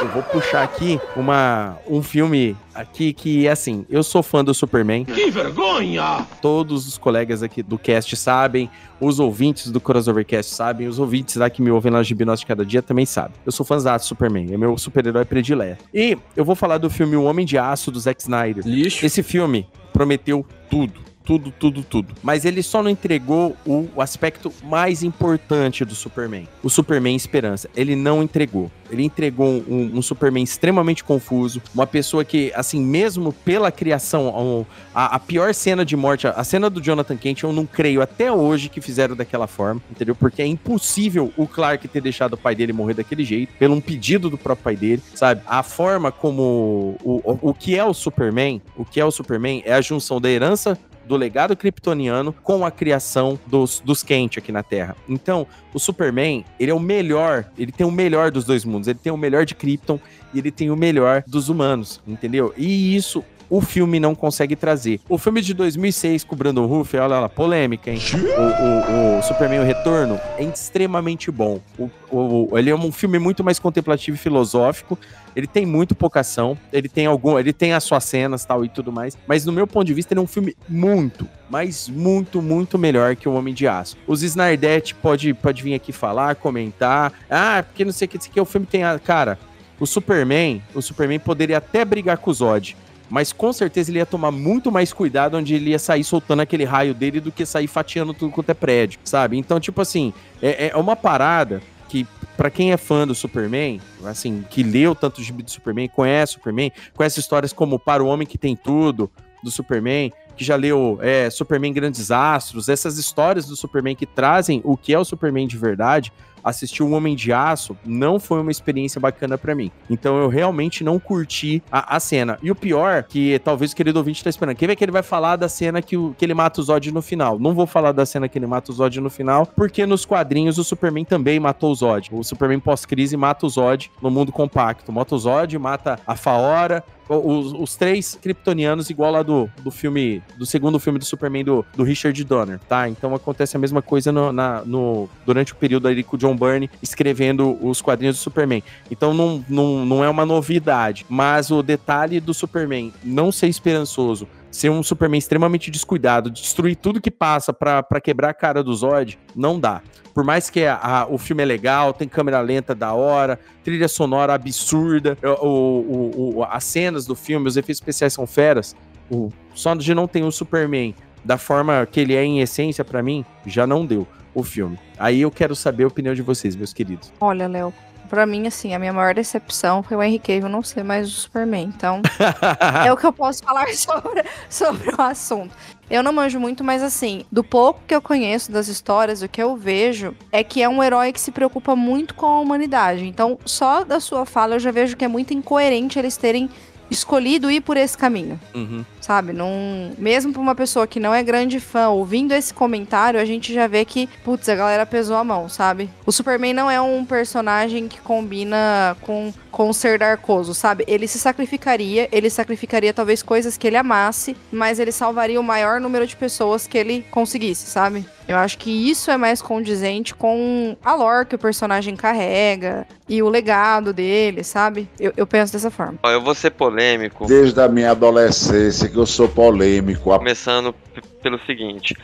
Eu 0.00 0.08
vou 0.08 0.22
puxar 0.22 0.62
aqui 0.62 0.98
uma, 1.14 1.76
um 1.86 2.02
filme 2.02 2.56
aqui 2.74 3.12
que, 3.12 3.46
assim, 3.46 3.84
eu 3.90 4.02
sou 4.02 4.22
fã 4.22 4.42
do 4.42 4.54
Superman. 4.54 5.04
Que 5.04 5.30
vergonha! 5.30 6.26
Todos 6.40 6.88
os 6.88 6.96
colegas 6.96 7.42
aqui 7.42 7.62
do 7.62 7.76
cast 7.76 8.16
sabem, 8.16 8.70
os 8.98 9.20
ouvintes 9.20 9.70
do 9.70 9.78
Crossovercast 9.78 10.54
sabem, 10.54 10.88
os 10.88 10.98
ouvintes 10.98 11.36
lá 11.36 11.50
que 11.50 11.60
me 11.60 11.70
ouvem 11.70 11.92
lá 11.92 11.98
no 11.98 12.04
Gibinós 12.04 12.40
de 12.40 12.46
Cada 12.46 12.64
Dia 12.64 12.80
também 12.80 13.04
sabem. 13.04 13.36
Eu 13.44 13.52
sou 13.52 13.66
fãzão 13.66 13.94
do 13.94 14.02
Superman, 14.02 14.48
é 14.50 14.56
meu 14.56 14.78
super-herói 14.78 15.26
predileto. 15.26 15.84
E 15.92 16.16
eu 16.34 16.42
vou 16.42 16.54
falar 16.54 16.78
do 16.78 16.88
filme 16.88 17.16
O 17.16 17.24
Homem 17.24 17.44
de 17.44 17.58
Aço, 17.58 17.90
do 17.90 18.00
Zack 18.00 18.22
Snyder. 18.22 18.66
Lixo. 18.66 19.04
Esse 19.04 19.22
filme 19.22 19.68
prometeu 19.92 20.46
tudo 20.70 21.04
tudo, 21.26 21.50
tudo, 21.50 21.82
tudo. 21.82 22.14
Mas 22.22 22.44
ele 22.44 22.62
só 22.62 22.82
não 22.82 22.88
entregou 22.88 23.56
o, 23.66 23.88
o 23.96 24.00
aspecto 24.00 24.52
mais 24.62 25.02
importante 25.02 25.84
do 25.84 25.94
Superman. 25.94 26.48
O 26.62 26.70
Superman 26.70 27.16
Esperança. 27.16 27.68
Ele 27.76 27.96
não 27.96 28.22
entregou. 28.22 28.70
Ele 28.88 29.02
entregou 29.02 29.64
um, 29.68 29.90
um 29.94 30.00
Superman 30.00 30.44
extremamente 30.44 31.02
confuso. 31.02 31.60
Uma 31.74 31.86
pessoa 31.86 32.24
que, 32.24 32.52
assim, 32.54 32.80
mesmo 32.80 33.32
pela 33.32 33.72
criação, 33.72 34.64
a, 34.94 35.16
a, 35.16 35.18
pior 35.18 35.52
cena 35.52 35.84
de 35.84 35.96
morte, 35.96 36.28
a, 36.28 36.30
a 36.30 36.44
cena 36.44 36.70
do 36.70 36.80
Jonathan 36.80 37.16
Kent, 37.16 37.42
eu 37.42 37.52
não 37.52 37.66
creio 37.66 38.00
até 38.00 38.30
hoje 38.30 38.68
que 38.68 38.80
fizeram 38.80 39.16
daquela 39.16 39.48
forma, 39.48 39.82
entendeu? 39.90 40.14
Porque 40.14 40.40
é 40.40 40.46
impossível 40.46 41.32
o 41.36 41.48
Clark 41.48 41.88
ter 41.88 42.00
deixado 42.00 42.34
o 42.34 42.38
pai 42.38 42.54
dele 42.54 42.72
morrer 42.72 42.94
daquele 42.94 43.24
jeito, 43.24 43.52
pelo 43.58 43.74
um 43.74 43.80
pedido 43.80 44.30
do 44.30 44.38
próprio 44.38 44.62
pai 44.62 44.76
dele, 44.76 45.02
sabe? 45.14 45.42
A 45.46 45.64
forma 45.64 46.12
como 46.12 46.96
o, 47.02 47.20
o, 47.24 47.50
o 47.50 47.54
que 47.54 47.76
é 47.76 47.84
o 47.84 47.92
Superman, 47.92 48.62
o 48.76 48.84
que 48.84 49.00
é 49.00 49.04
o 49.04 49.10
Superman 49.10 49.62
é 49.66 49.74
a 49.74 49.80
junção 49.80 50.20
da 50.20 50.30
herança 50.30 50.78
do 51.06 51.16
legado 51.16 51.56
kryptoniano 51.56 52.32
com 52.42 52.64
a 52.64 52.70
criação 52.70 53.38
dos, 53.46 53.80
dos 53.84 54.02
Kent 54.02 54.38
aqui 54.38 54.52
na 54.52 54.62
Terra. 54.62 54.96
Então, 55.08 55.46
o 55.72 55.78
Superman, 55.78 56.44
ele 56.58 56.70
é 56.70 56.74
o 56.74 56.80
melhor, 56.80 57.46
ele 57.56 57.72
tem 57.72 57.86
o 57.86 57.90
melhor 57.90 58.30
dos 58.30 58.44
dois 58.44 58.64
mundos. 58.64 58.88
Ele 58.88 58.98
tem 59.02 59.12
o 59.12 59.16
melhor 59.16 59.44
de 59.44 59.54
Krypton 59.54 60.00
e 60.34 60.38
ele 60.38 60.50
tem 60.50 60.70
o 60.70 60.76
melhor 60.76 61.22
dos 61.26 61.48
humanos, 61.48 62.00
entendeu? 62.06 62.52
E 62.56 62.96
isso 62.96 63.24
o 63.48 63.60
filme 63.60 64.00
não 64.00 64.14
consegue 64.14 64.56
trazer. 64.56 65.00
O 65.08 65.18
filme 65.18 65.40
de 65.40 65.54
2006 65.54 66.24
com 66.24 66.34
o 66.34 66.38
Brandon 66.38 66.66
Ruff, 66.66 66.96
olha 66.96 67.20
lá, 67.20 67.28
polêmica, 67.28 67.90
hein? 67.90 68.00
O, 68.14 69.16
o, 69.16 69.18
o 69.18 69.22
Superman 69.22 69.60
o 69.60 69.64
Retorno 69.64 70.20
é 70.38 70.44
extremamente 70.44 71.30
bom. 71.30 71.60
O, 71.78 71.90
o, 72.10 72.58
ele 72.58 72.70
é 72.70 72.74
um 72.74 72.92
filme 72.92 73.18
muito 73.18 73.42
mais 73.44 73.58
contemplativo 73.58 74.16
e 74.16 74.18
filosófico. 74.18 74.98
Ele 75.34 75.46
tem 75.46 75.66
muito 75.66 75.94
pouca 75.94 76.20
ação, 76.20 76.56
ele 76.72 76.88
tem 76.88 77.06
algum, 77.06 77.38
ele 77.38 77.52
tem 77.52 77.74
as 77.74 77.84
suas 77.84 78.04
cenas 78.04 78.44
tal 78.44 78.64
e 78.64 78.70
tudo 78.70 78.90
mais, 78.90 79.18
mas 79.26 79.44
no 79.44 79.52
meu 79.52 79.66
ponto 79.66 79.86
de 79.86 79.92
vista 79.92 80.14
ele 80.14 80.20
é 80.20 80.22
um 80.22 80.26
filme 80.26 80.56
muito, 80.66 81.28
mas 81.50 81.88
muito, 81.88 82.40
muito 82.40 82.78
melhor 82.78 83.14
que 83.16 83.28
o 83.28 83.34
Homem 83.34 83.52
de 83.52 83.68
Aço. 83.68 83.98
Os 84.06 84.22
Snardet 84.22 84.94
pode, 84.94 85.34
pode 85.34 85.62
vir 85.62 85.74
aqui 85.74 85.92
falar, 85.92 86.36
comentar, 86.36 87.12
ah, 87.28 87.62
porque 87.62 87.84
não 87.84 87.92
sei 87.92 88.06
o 88.06 88.08
que, 88.08 88.18
que 88.18 88.40
o 88.40 88.46
filme 88.46 88.66
tem 88.66 88.82
a 88.82 88.98
cara. 88.98 89.38
O 89.78 89.86
Superman, 89.86 90.62
o 90.74 90.80
Superman 90.80 91.18
poderia 91.18 91.58
até 91.58 91.84
brigar 91.84 92.16
com 92.16 92.30
o 92.30 92.34
Zod, 92.34 92.74
mas 93.08 93.32
com 93.32 93.52
certeza 93.52 93.90
ele 93.90 93.98
ia 93.98 94.06
tomar 94.06 94.30
muito 94.30 94.70
mais 94.70 94.92
cuidado 94.92 95.36
onde 95.36 95.54
ele 95.54 95.70
ia 95.70 95.78
sair 95.78 96.04
soltando 96.04 96.40
aquele 96.40 96.64
raio 96.64 96.94
dele 96.94 97.20
do 97.20 97.32
que 97.32 97.46
sair 97.46 97.66
fatiando 97.66 98.12
tudo 98.12 98.32
quanto 98.32 98.50
é 98.50 98.54
prédio, 98.54 98.98
sabe? 99.04 99.38
Então, 99.38 99.60
tipo 99.60 99.80
assim, 99.80 100.12
é, 100.42 100.68
é 100.68 100.76
uma 100.76 100.96
parada 100.96 101.62
que 101.88 102.06
para 102.36 102.50
quem 102.50 102.72
é 102.72 102.76
fã 102.76 103.06
do 103.06 103.14
Superman, 103.14 103.80
assim, 104.04 104.44
que 104.50 104.62
leu 104.62 104.94
tanto 104.94 105.22
gibi 105.22 105.42
do 105.42 105.50
Superman, 105.50 105.88
conhece 105.88 106.34
Superman, 106.34 106.70
conhece 106.94 107.20
histórias 107.20 107.52
como 107.52 107.78
Para 107.78 108.02
o 108.04 108.06
Homem 108.06 108.26
que 108.26 108.36
Tem 108.36 108.54
Tudo, 108.54 109.10
do 109.42 109.50
Superman, 109.50 110.12
que 110.36 110.44
já 110.44 110.56
leu 110.56 110.98
é, 111.00 111.30
Superman 111.30 111.72
Grandes 111.72 112.10
Astros, 112.10 112.68
essas 112.68 112.98
histórias 112.98 113.46
do 113.46 113.56
Superman 113.56 113.94
que 113.94 114.04
trazem 114.04 114.60
o 114.64 114.76
que 114.76 114.92
é 114.92 114.98
o 114.98 115.04
Superman 115.04 115.46
de 115.46 115.56
verdade, 115.56 116.12
assistir 116.46 116.82
um 116.82 116.94
Homem 116.94 117.16
de 117.16 117.32
Aço 117.32 117.76
não 117.84 118.20
foi 118.20 118.40
uma 118.40 118.50
experiência 118.50 119.00
bacana 119.00 119.36
para 119.36 119.54
mim. 119.54 119.70
Então 119.90 120.16
eu 120.16 120.28
realmente 120.28 120.84
não 120.84 120.98
curti 120.98 121.62
a, 121.70 121.96
a, 121.96 122.00
cena. 122.00 122.38
E 122.42 122.50
o 122.50 122.54
pior, 122.54 123.02
que 123.02 123.38
talvez 123.40 123.72
o 123.72 123.76
querido 123.76 123.98
ouvinte 123.98 124.22
tá 124.22 124.30
esperando, 124.30 124.56
quem 124.56 124.68
vê 124.68 124.76
que 124.76 124.84
ele 124.84 124.92
vai 124.92 125.02
falar 125.02 125.36
da 125.36 125.48
cena 125.48 125.82
que, 125.82 125.96
o, 125.96 126.14
que 126.16 126.24
ele 126.24 126.34
mata 126.34 126.60
o 126.60 126.64
Zod 126.64 126.92
no 126.92 127.02
final. 127.02 127.38
Não 127.38 127.52
vou 127.52 127.66
falar 127.66 127.92
da 127.92 128.06
cena 128.06 128.28
que 128.28 128.38
ele 128.38 128.46
mata 128.46 128.70
o 128.70 128.74
Zod 128.74 129.00
no 129.00 129.10
final, 129.10 129.46
porque 129.46 129.84
nos 129.84 130.04
quadrinhos 130.04 130.58
o 130.58 130.64
Superman 130.64 131.04
também 131.04 131.40
matou 131.40 131.72
o 131.72 131.74
Zod. 131.74 132.10
O 132.12 132.22
Superman 132.22 132.60
pós-crise 132.60 133.16
mata 133.16 133.44
o 133.44 133.48
Zod 133.48 133.90
no 134.00 134.10
mundo 134.10 134.30
compacto. 134.30 134.92
Mata 134.92 135.14
o 135.14 135.18
Zod, 135.18 135.58
mata 135.58 135.98
a 136.06 136.14
Faora, 136.14 136.84
os, 137.08 137.52
os, 137.52 137.76
três 137.76 138.18
kryptonianos 138.20 138.90
igual 138.90 139.12
lá 139.12 139.22
do, 139.22 139.48
do 139.62 139.70
filme, 139.70 140.22
do 140.36 140.44
segundo 140.44 140.78
filme 140.78 140.98
do 140.98 141.04
Superman 141.04 141.44
do, 141.44 141.64
do 141.76 141.84
Richard 141.84 142.22
Donner, 142.24 142.58
tá? 142.68 142.88
Então 142.88 143.14
acontece 143.14 143.56
a 143.56 143.60
mesma 143.60 143.80
coisa 143.80 144.10
no, 144.10 144.32
na, 144.32 144.62
no, 144.64 145.08
durante 145.24 145.52
o 145.52 145.56
período 145.56 145.88
ali 145.88 146.02
com 146.02 146.16
o 146.16 146.18
John 146.18 146.36
Byrne 146.36 146.70
escrevendo 146.82 147.56
os 147.60 147.80
quadrinhos 147.80 148.16
do 148.16 148.22
Superman. 148.22 148.62
Então 148.90 149.14
não, 149.14 149.44
não, 149.48 149.86
não 149.86 150.04
é 150.04 150.08
uma 150.08 150.26
novidade, 150.26 151.06
mas 151.08 151.50
o 151.50 151.62
detalhe 151.62 152.20
do 152.20 152.34
Superman 152.34 152.92
não 153.04 153.30
ser 153.30 153.46
esperançoso, 153.46 154.26
ser 154.50 154.70
um 154.70 154.82
Superman 154.82 155.18
extremamente 155.18 155.70
descuidado, 155.70 156.30
destruir 156.30 156.76
tudo 156.76 157.00
que 157.00 157.10
passa 157.10 157.52
para 157.52 158.00
quebrar 158.02 158.30
a 158.30 158.34
cara 158.34 158.62
do 158.62 158.74
Zod, 158.74 159.18
não 159.34 159.58
dá. 159.58 159.82
Por 160.14 160.24
mais 160.24 160.48
que 160.48 160.64
a, 160.64 160.76
a, 160.76 161.06
o 161.06 161.18
filme 161.18 161.42
é 161.42 161.46
legal, 161.46 161.92
tem 161.92 162.08
câmera 162.08 162.40
lenta 162.40 162.74
da 162.74 162.94
hora, 162.94 163.38
trilha 163.62 163.86
sonora 163.86 164.32
absurda, 164.32 165.18
o, 165.42 165.46
o, 165.46 166.36
o, 166.36 166.44
as 166.44 166.64
cenas 166.64 167.04
do 167.04 167.14
filme, 167.14 167.46
os 167.46 167.56
efeitos 167.56 167.80
especiais 167.80 168.14
são 168.14 168.26
feras, 168.26 168.74
o, 169.10 169.30
de 169.78 169.94
não 169.94 170.08
ter 170.08 170.22
o 170.22 170.32
Superman 170.32 170.94
da 171.24 171.36
forma 171.36 171.86
que 171.90 172.00
ele 172.00 172.14
é 172.14 172.24
em 172.24 172.40
essência, 172.40 172.84
para 172.84 173.02
mim, 173.02 173.24
já 173.44 173.66
não 173.66 173.84
deu 173.84 174.06
o 174.32 174.42
filme. 174.42 174.78
Aí 174.98 175.22
eu 175.22 175.30
quero 175.30 175.56
saber 175.56 175.84
a 175.84 175.88
opinião 175.88 176.14
de 176.14 176.22
vocês, 176.22 176.54
meus 176.54 176.72
queridos. 176.72 177.12
Olha, 177.20 177.48
Léo, 177.48 177.72
Pra 178.08 178.26
mim, 178.26 178.46
assim, 178.46 178.74
a 178.74 178.78
minha 178.78 178.92
maior 178.92 179.14
decepção 179.14 179.82
foi 179.82 179.96
o 179.96 180.02
Henry 180.02 180.18
Cavill 180.18 180.48
não 180.48 180.62
ser 180.62 180.82
mais 180.82 181.08
o 181.08 181.10
Superman. 181.10 181.64
Então, 181.64 182.00
é 182.84 182.92
o 182.92 182.96
que 182.96 183.06
eu 183.06 183.12
posso 183.12 183.42
falar 183.42 183.68
sobre, 183.74 184.24
sobre 184.48 184.94
o 184.94 185.00
assunto. 185.02 185.54
Eu 185.88 186.02
não 186.02 186.12
manjo 186.12 186.40
muito, 186.40 186.64
mas 186.64 186.82
assim, 186.82 187.24
do 187.30 187.44
pouco 187.44 187.80
que 187.86 187.94
eu 187.94 188.02
conheço 188.02 188.50
das 188.50 188.66
histórias, 188.66 189.22
o 189.22 189.28
que 189.28 189.40
eu 189.40 189.56
vejo 189.56 190.16
é 190.32 190.42
que 190.42 190.60
é 190.60 190.68
um 190.68 190.82
herói 190.82 191.12
que 191.12 191.20
se 191.20 191.30
preocupa 191.30 191.76
muito 191.76 192.14
com 192.14 192.26
a 192.26 192.40
humanidade. 192.40 193.06
Então, 193.06 193.38
só 193.44 193.84
da 193.84 194.00
sua 194.00 194.26
fala 194.26 194.56
eu 194.56 194.58
já 194.58 194.72
vejo 194.72 194.96
que 194.96 195.04
é 195.04 195.08
muito 195.08 195.32
incoerente 195.32 195.98
eles 195.98 196.16
terem 196.16 196.50
escolhido 196.90 197.50
ir 197.50 197.60
por 197.60 197.76
esse 197.76 197.96
caminho. 197.96 198.40
Uhum. 198.54 198.84
Sabe? 199.00 199.32
Não... 199.32 199.92
Mesmo 199.98 200.32
pra 200.32 200.42
uma 200.42 200.54
pessoa 200.54 200.86
que 200.86 201.00
não 201.00 201.14
é 201.14 201.22
grande 201.22 201.60
fã, 201.60 201.88
ouvindo 201.88 202.32
esse 202.32 202.52
comentário, 202.52 203.20
a 203.20 203.24
gente 203.24 203.52
já 203.52 203.66
vê 203.66 203.84
que, 203.84 204.08
putz, 204.24 204.48
a 204.48 204.54
galera 204.54 204.86
pesou 204.86 205.16
a 205.16 205.24
mão, 205.24 205.48
sabe? 205.48 205.90
O 206.04 206.12
Superman 206.12 206.52
não 206.52 206.70
é 206.70 206.80
um 206.80 207.04
personagem 207.04 207.88
que 207.88 208.00
combina 208.00 208.96
com, 209.00 209.32
com 209.50 209.72
ser 209.72 209.98
darkoso, 209.98 210.54
sabe? 210.54 210.84
Ele 210.86 211.06
se 211.06 211.18
sacrificaria, 211.18 212.08
ele 212.10 212.30
sacrificaria 212.30 212.92
talvez 212.92 213.22
coisas 213.22 213.56
que 213.56 213.66
ele 213.66 213.76
amasse, 213.76 214.36
mas 214.50 214.78
ele 214.78 214.92
salvaria 214.92 215.40
o 215.40 215.44
maior 215.44 215.80
número 215.80 216.06
de 216.06 216.16
pessoas 216.16 216.66
que 216.66 216.78
ele 216.78 217.04
conseguisse, 217.10 217.66
sabe? 217.66 218.06
Eu 218.28 218.36
acho 218.36 218.58
que 218.58 218.70
isso 218.70 219.10
é 219.10 219.16
mais 219.16 219.40
condizente 219.40 220.14
com 220.14 220.76
a 220.84 220.94
lore 220.94 221.26
que 221.26 221.36
o 221.36 221.38
personagem 221.38 221.94
carrega 221.94 222.86
e 223.08 223.22
o 223.22 223.28
legado 223.28 223.92
dele, 223.92 224.42
sabe? 224.42 224.88
Eu, 224.98 225.12
eu 225.16 225.26
penso 225.26 225.52
dessa 225.52 225.70
forma. 225.70 225.98
Ó, 226.02 226.10
eu 226.10 226.20
vou 226.20 226.34
ser 226.34 226.50
polêmico. 226.50 227.26
Desde 227.26 227.60
a 227.60 227.68
minha 227.68 227.92
adolescência 227.92 228.88
que 228.88 228.96
eu 228.96 229.06
sou 229.06 229.28
polêmico. 229.28 230.10
Começando 230.10 230.74
pelo 231.22 231.38
seguinte. 231.46 231.94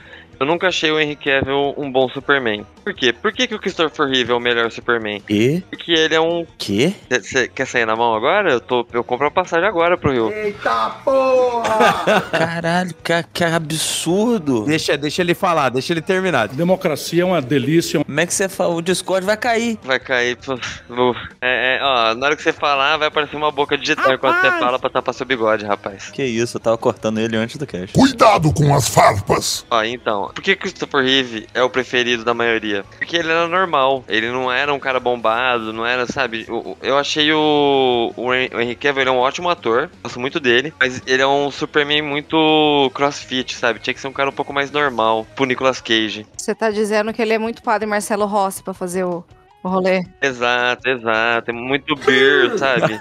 Eu 0.42 0.46
nunca 0.46 0.66
achei 0.66 0.90
o 0.90 0.98
Henry 0.98 1.14
Cavill 1.14 1.72
um 1.76 1.90
bom 1.92 2.08
Superman. 2.08 2.66
Por 2.82 2.92
quê? 2.92 3.12
Por 3.12 3.32
que, 3.32 3.46
que 3.46 3.54
o 3.54 3.60
Christopher 3.60 4.08
Reeve 4.08 4.32
é 4.32 4.34
o 4.34 4.40
melhor 4.40 4.72
Superman? 4.72 5.22
E? 5.30 5.62
Porque 5.70 5.92
ele 5.92 6.16
é 6.16 6.20
um. 6.20 6.44
Quê? 6.58 6.92
Você 7.08 7.46
quer 7.46 7.64
sair 7.64 7.86
na 7.86 7.94
mão 7.94 8.12
agora? 8.12 8.54
Eu, 8.54 8.60
tô, 8.60 8.84
eu 8.92 9.04
compro 9.04 9.28
a 9.28 9.30
passagem 9.30 9.68
agora 9.68 9.96
pro 9.96 10.10
Rio. 10.10 10.32
Eita 10.32 10.96
porra! 11.04 12.22
Caralho, 12.36 12.92
que, 13.04 13.24
que 13.32 13.44
absurdo. 13.44 14.64
Deixa, 14.64 14.96
deixa 14.96 15.22
ele 15.22 15.32
falar, 15.32 15.68
deixa 15.68 15.92
ele 15.92 16.02
terminar. 16.02 16.48
Democracia 16.48 17.22
é 17.22 17.24
uma 17.24 17.40
delícia. 17.40 18.04
Como 18.04 18.20
é 18.20 18.26
que 18.26 18.34
você 18.34 18.48
fala? 18.48 18.74
O 18.74 18.82
Discord 18.82 19.24
vai 19.24 19.36
cair. 19.36 19.78
Vai 19.84 20.00
cair. 20.00 20.36
pô, 20.38 21.14
É, 21.40 21.76
é, 21.76 21.80
ó, 21.84 22.14
na 22.16 22.26
hora 22.26 22.34
que 22.36 22.42
você 22.42 22.52
falar, 22.52 22.96
vai 22.96 23.06
aparecer 23.06 23.36
uma 23.36 23.52
boca 23.52 23.78
digital 23.78 24.12
enquanto 24.12 24.40
você 24.40 24.50
fala 24.58 24.76
pra 24.80 24.90
tapar 24.90 25.14
seu 25.14 25.24
bigode, 25.24 25.64
rapaz. 25.64 26.10
Que 26.10 26.24
isso, 26.24 26.56
eu 26.56 26.60
tava 26.60 26.76
cortando 26.76 27.18
ele 27.18 27.36
antes 27.36 27.56
do 27.58 27.64
cast. 27.66 27.92
Cuidado 27.92 28.52
com 28.52 28.74
as 28.74 28.88
farpas. 28.88 29.64
Ó, 29.70 29.84
então, 29.84 30.31
por 30.34 30.42
que 30.42 30.56
Christopher 30.56 31.02
Reeve 31.02 31.46
é 31.54 31.62
o 31.62 31.70
preferido 31.70 32.24
da 32.24 32.34
maioria? 32.34 32.84
Porque 32.98 33.16
ele 33.16 33.30
era 33.30 33.46
normal, 33.48 34.04
ele 34.08 34.30
não 34.30 34.50
era 34.50 34.72
um 34.72 34.78
cara 34.78 34.98
bombado, 34.98 35.72
não 35.72 35.84
era, 35.86 36.06
sabe? 36.06 36.46
o- 36.48 36.76
Eu 36.82 36.98
achei 36.98 37.32
o, 37.32 38.12
o 38.16 38.32
Hen- 38.34 38.50
o 38.54 38.60
Henry 38.60 38.74
Cavill 38.74 39.08
é 39.08 39.10
um 39.10 39.18
ótimo 39.18 39.48
ator, 39.48 39.90
gosto 40.02 40.18
muito 40.20 40.40
dele, 40.40 40.72
mas 40.80 41.02
ele 41.06 41.22
é 41.22 41.26
um 41.26 41.50
Superman 41.50 42.02
muito 42.02 42.90
crossfit, 42.94 43.54
sabe? 43.54 43.78
Tinha 43.80 43.94
que 43.94 44.00
ser 44.00 44.08
um 44.08 44.12
cara 44.12 44.30
um 44.30 44.32
pouco 44.32 44.52
mais 44.52 44.70
normal, 44.70 45.26
pro 45.34 45.44
Nicolas 45.44 45.80
Cage. 45.80 46.26
Você 46.36 46.54
tá 46.54 46.70
dizendo 46.70 47.12
que 47.12 47.20
ele 47.22 47.32
é 47.32 47.38
muito 47.38 47.62
padre 47.62 47.86
Marcelo 47.86 48.26
Rossi 48.26 48.62
pra 48.62 48.74
fazer 48.74 49.04
o, 49.04 49.24
o 49.62 49.68
rolê. 49.68 50.04
Exato, 50.20 50.88
exato. 50.88 51.50
É 51.50 51.54
muito 51.54 51.94
beer, 51.96 52.56
sabe? 52.58 52.98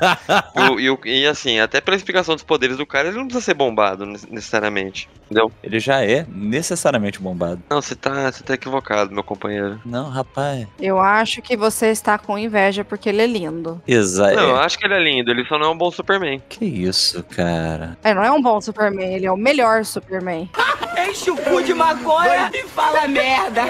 E, 0.80 1.10
e, 1.10 1.22
e 1.22 1.28
assim, 1.28 1.60
até 1.60 1.82
pela 1.82 1.98
explicação 1.98 2.36
dos 2.36 2.44
poderes 2.44 2.78
do 2.78 2.86
cara, 2.86 3.08
ele 3.08 3.18
não 3.18 3.26
precisa 3.26 3.46
ser 3.46 3.54
bombado 3.54 4.06
ne- 4.06 4.20
necessariamente. 4.30 5.10
Entendeu? 5.26 5.52
Ele 5.64 5.80
já 5.80 6.04
é 6.04 6.26
necessariamente 6.30 7.20
bombado. 7.20 7.62
Não, 7.70 7.82
você 7.82 7.96
tá, 7.96 8.32
você 8.32 8.44
tá 8.44 8.54
equivocado, 8.54 9.14
meu 9.14 9.24
companheiro. 9.24 9.80
Não, 9.86 10.10
rapaz. 10.10 10.68
Eu 10.80 11.00
acho 11.00 11.42
que 11.42 11.56
você 11.56 11.88
está 11.88 12.18
com 12.18 12.38
inveja 12.38 12.84
porque 12.84 13.10
ele 13.10 13.22
é 13.22 13.28
lindo. 13.28 13.82
Exato. 13.88 14.36
Não, 14.36 14.50
eu 14.50 14.58
acho 14.58 14.78
que 14.78 14.86
ele 14.86 14.94
é 14.94 15.00
lindo, 15.04 15.32
ele 15.32 15.46
só 15.46 15.58
não 15.58 15.68
é 15.68 15.70
um 15.70 15.78
bom 15.78 15.90
Superman. 15.92 16.42
Que 16.50 16.66
isso, 16.66 17.24
cara. 17.24 17.98
É, 18.04 18.14
não 18.14 18.24
é 18.24 18.32
um 18.32 18.42
bom 18.42 18.60
Superman, 18.60 19.14
ele 19.14 19.26
é 19.26 19.32
o 19.32 19.38
melhor 19.38 19.86
Superman. 19.86 20.50
Enche 21.10 21.32
o 21.32 21.38
cu 21.38 21.64
de 21.64 21.74
maconha 21.74 22.52
e 22.54 22.64
fala 22.68 23.08
merda. 23.08 23.64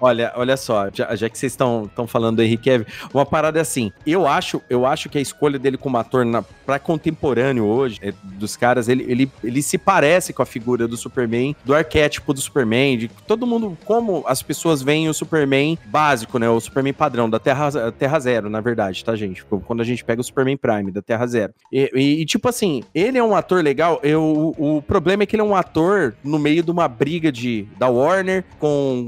Olha, 0.00 0.32
olha 0.36 0.56
só, 0.56 0.88
já, 0.92 1.14
já 1.16 1.28
que 1.28 1.36
vocês 1.36 1.52
estão 1.52 1.90
falando 2.06 2.36
do 2.36 2.42
Henry 2.42 2.56
Cavill, 2.56 2.86
uma 3.12 3.26
parada 3.26 3.58
é 3.58 3.62
assim, 3.62 3.90
eu 4.06 4.26
acho, 4.28 4.62
eu 4.70 4.86
acho 4.86 5.08
que 5.08 5.18
a 5.18 5.20
escolha 5.20 5.58
dele 5.58 5.76
como 5.76 5.96
ator 5.96 6.24
na, 6.24 6.40
pra 6.42 6.78
contemporâneo 6.78 7.64
hoje, 7.64 7.98
é, 8.02 8.12
dos 8.22 8.56
caras, 8.56 8.88
ele, 8.88 9.04
ele, 9.08 9.30
ele 9.42 9.60
se 9.60 9.76
parece 9.76 10.32
com 10.32 10.40
a 10.42 10.46
figura 10.46 10.86
do 10.86 10.96
Superman, 10.96 11.56
do 11.64 11.74
arquétipo 11.74 12.32
do 12.32 12.40
Superman, 12.40 12.96
de 12.96 13.08
todo 13.26 13.46
mundo, 13.46 13.76
como 13.84 14.22
as 14.26 14.40
pessoas 14.42 14.82
veem 14.82 15.08
o 15.08 15.14
Superman 15.14 15.76
básico, 15.86 16.38
né, 16.38 16.48
o 16.48 16.60
Superman 16.60 16.92
padrão, 16.92 17.28
da 17.28 17.38
Terra, 17.40 17.90
Terra 17.92 18.20
Zero, 18.20 18.48
na 18.48 18.60
verdade, 18.60 19.04
tá, 19.04 19.16
gente? 19.16 19.44
Quando 19.66 19.80
a 19.80 19.84
gente 19.84 20.04
pega 20.04 20.20
o 20.20 20.24
Superman 20.24 20.56
Prime, 20.56 20.92
da 20.92 21.02
Terra 21.02 21.26
Zero. 21.26 21.52
E, 21.72 21.90
e- 21.94 22.20
e, 22.22 22.24
tipo 22.24 22.48
assim, 22.48 22.82
ele 22.94 23.18
é 23.18 23.22
um 23.22 23.34
ator 23.34 23.62
legal, 23.64 23.98
eu, 24.02 24.22
o, 24.58 24.76
o 24.78 24.82
problema 24.82 25.24
é 25.24 25.26
que 25.26 25.34
ele 25.36 25.42
é 25.42 25.44
um 25.44 25.54
ator 25.56 26.14
no 26.22 26.38
meio 26.38 26.62
de 26.62 26.70
uma 26.70 26.86
briga 26.88 27.30
de, 27.32 27.66
da 27.78 27.88
Warner 27.88 28.44
com 28.58 29.06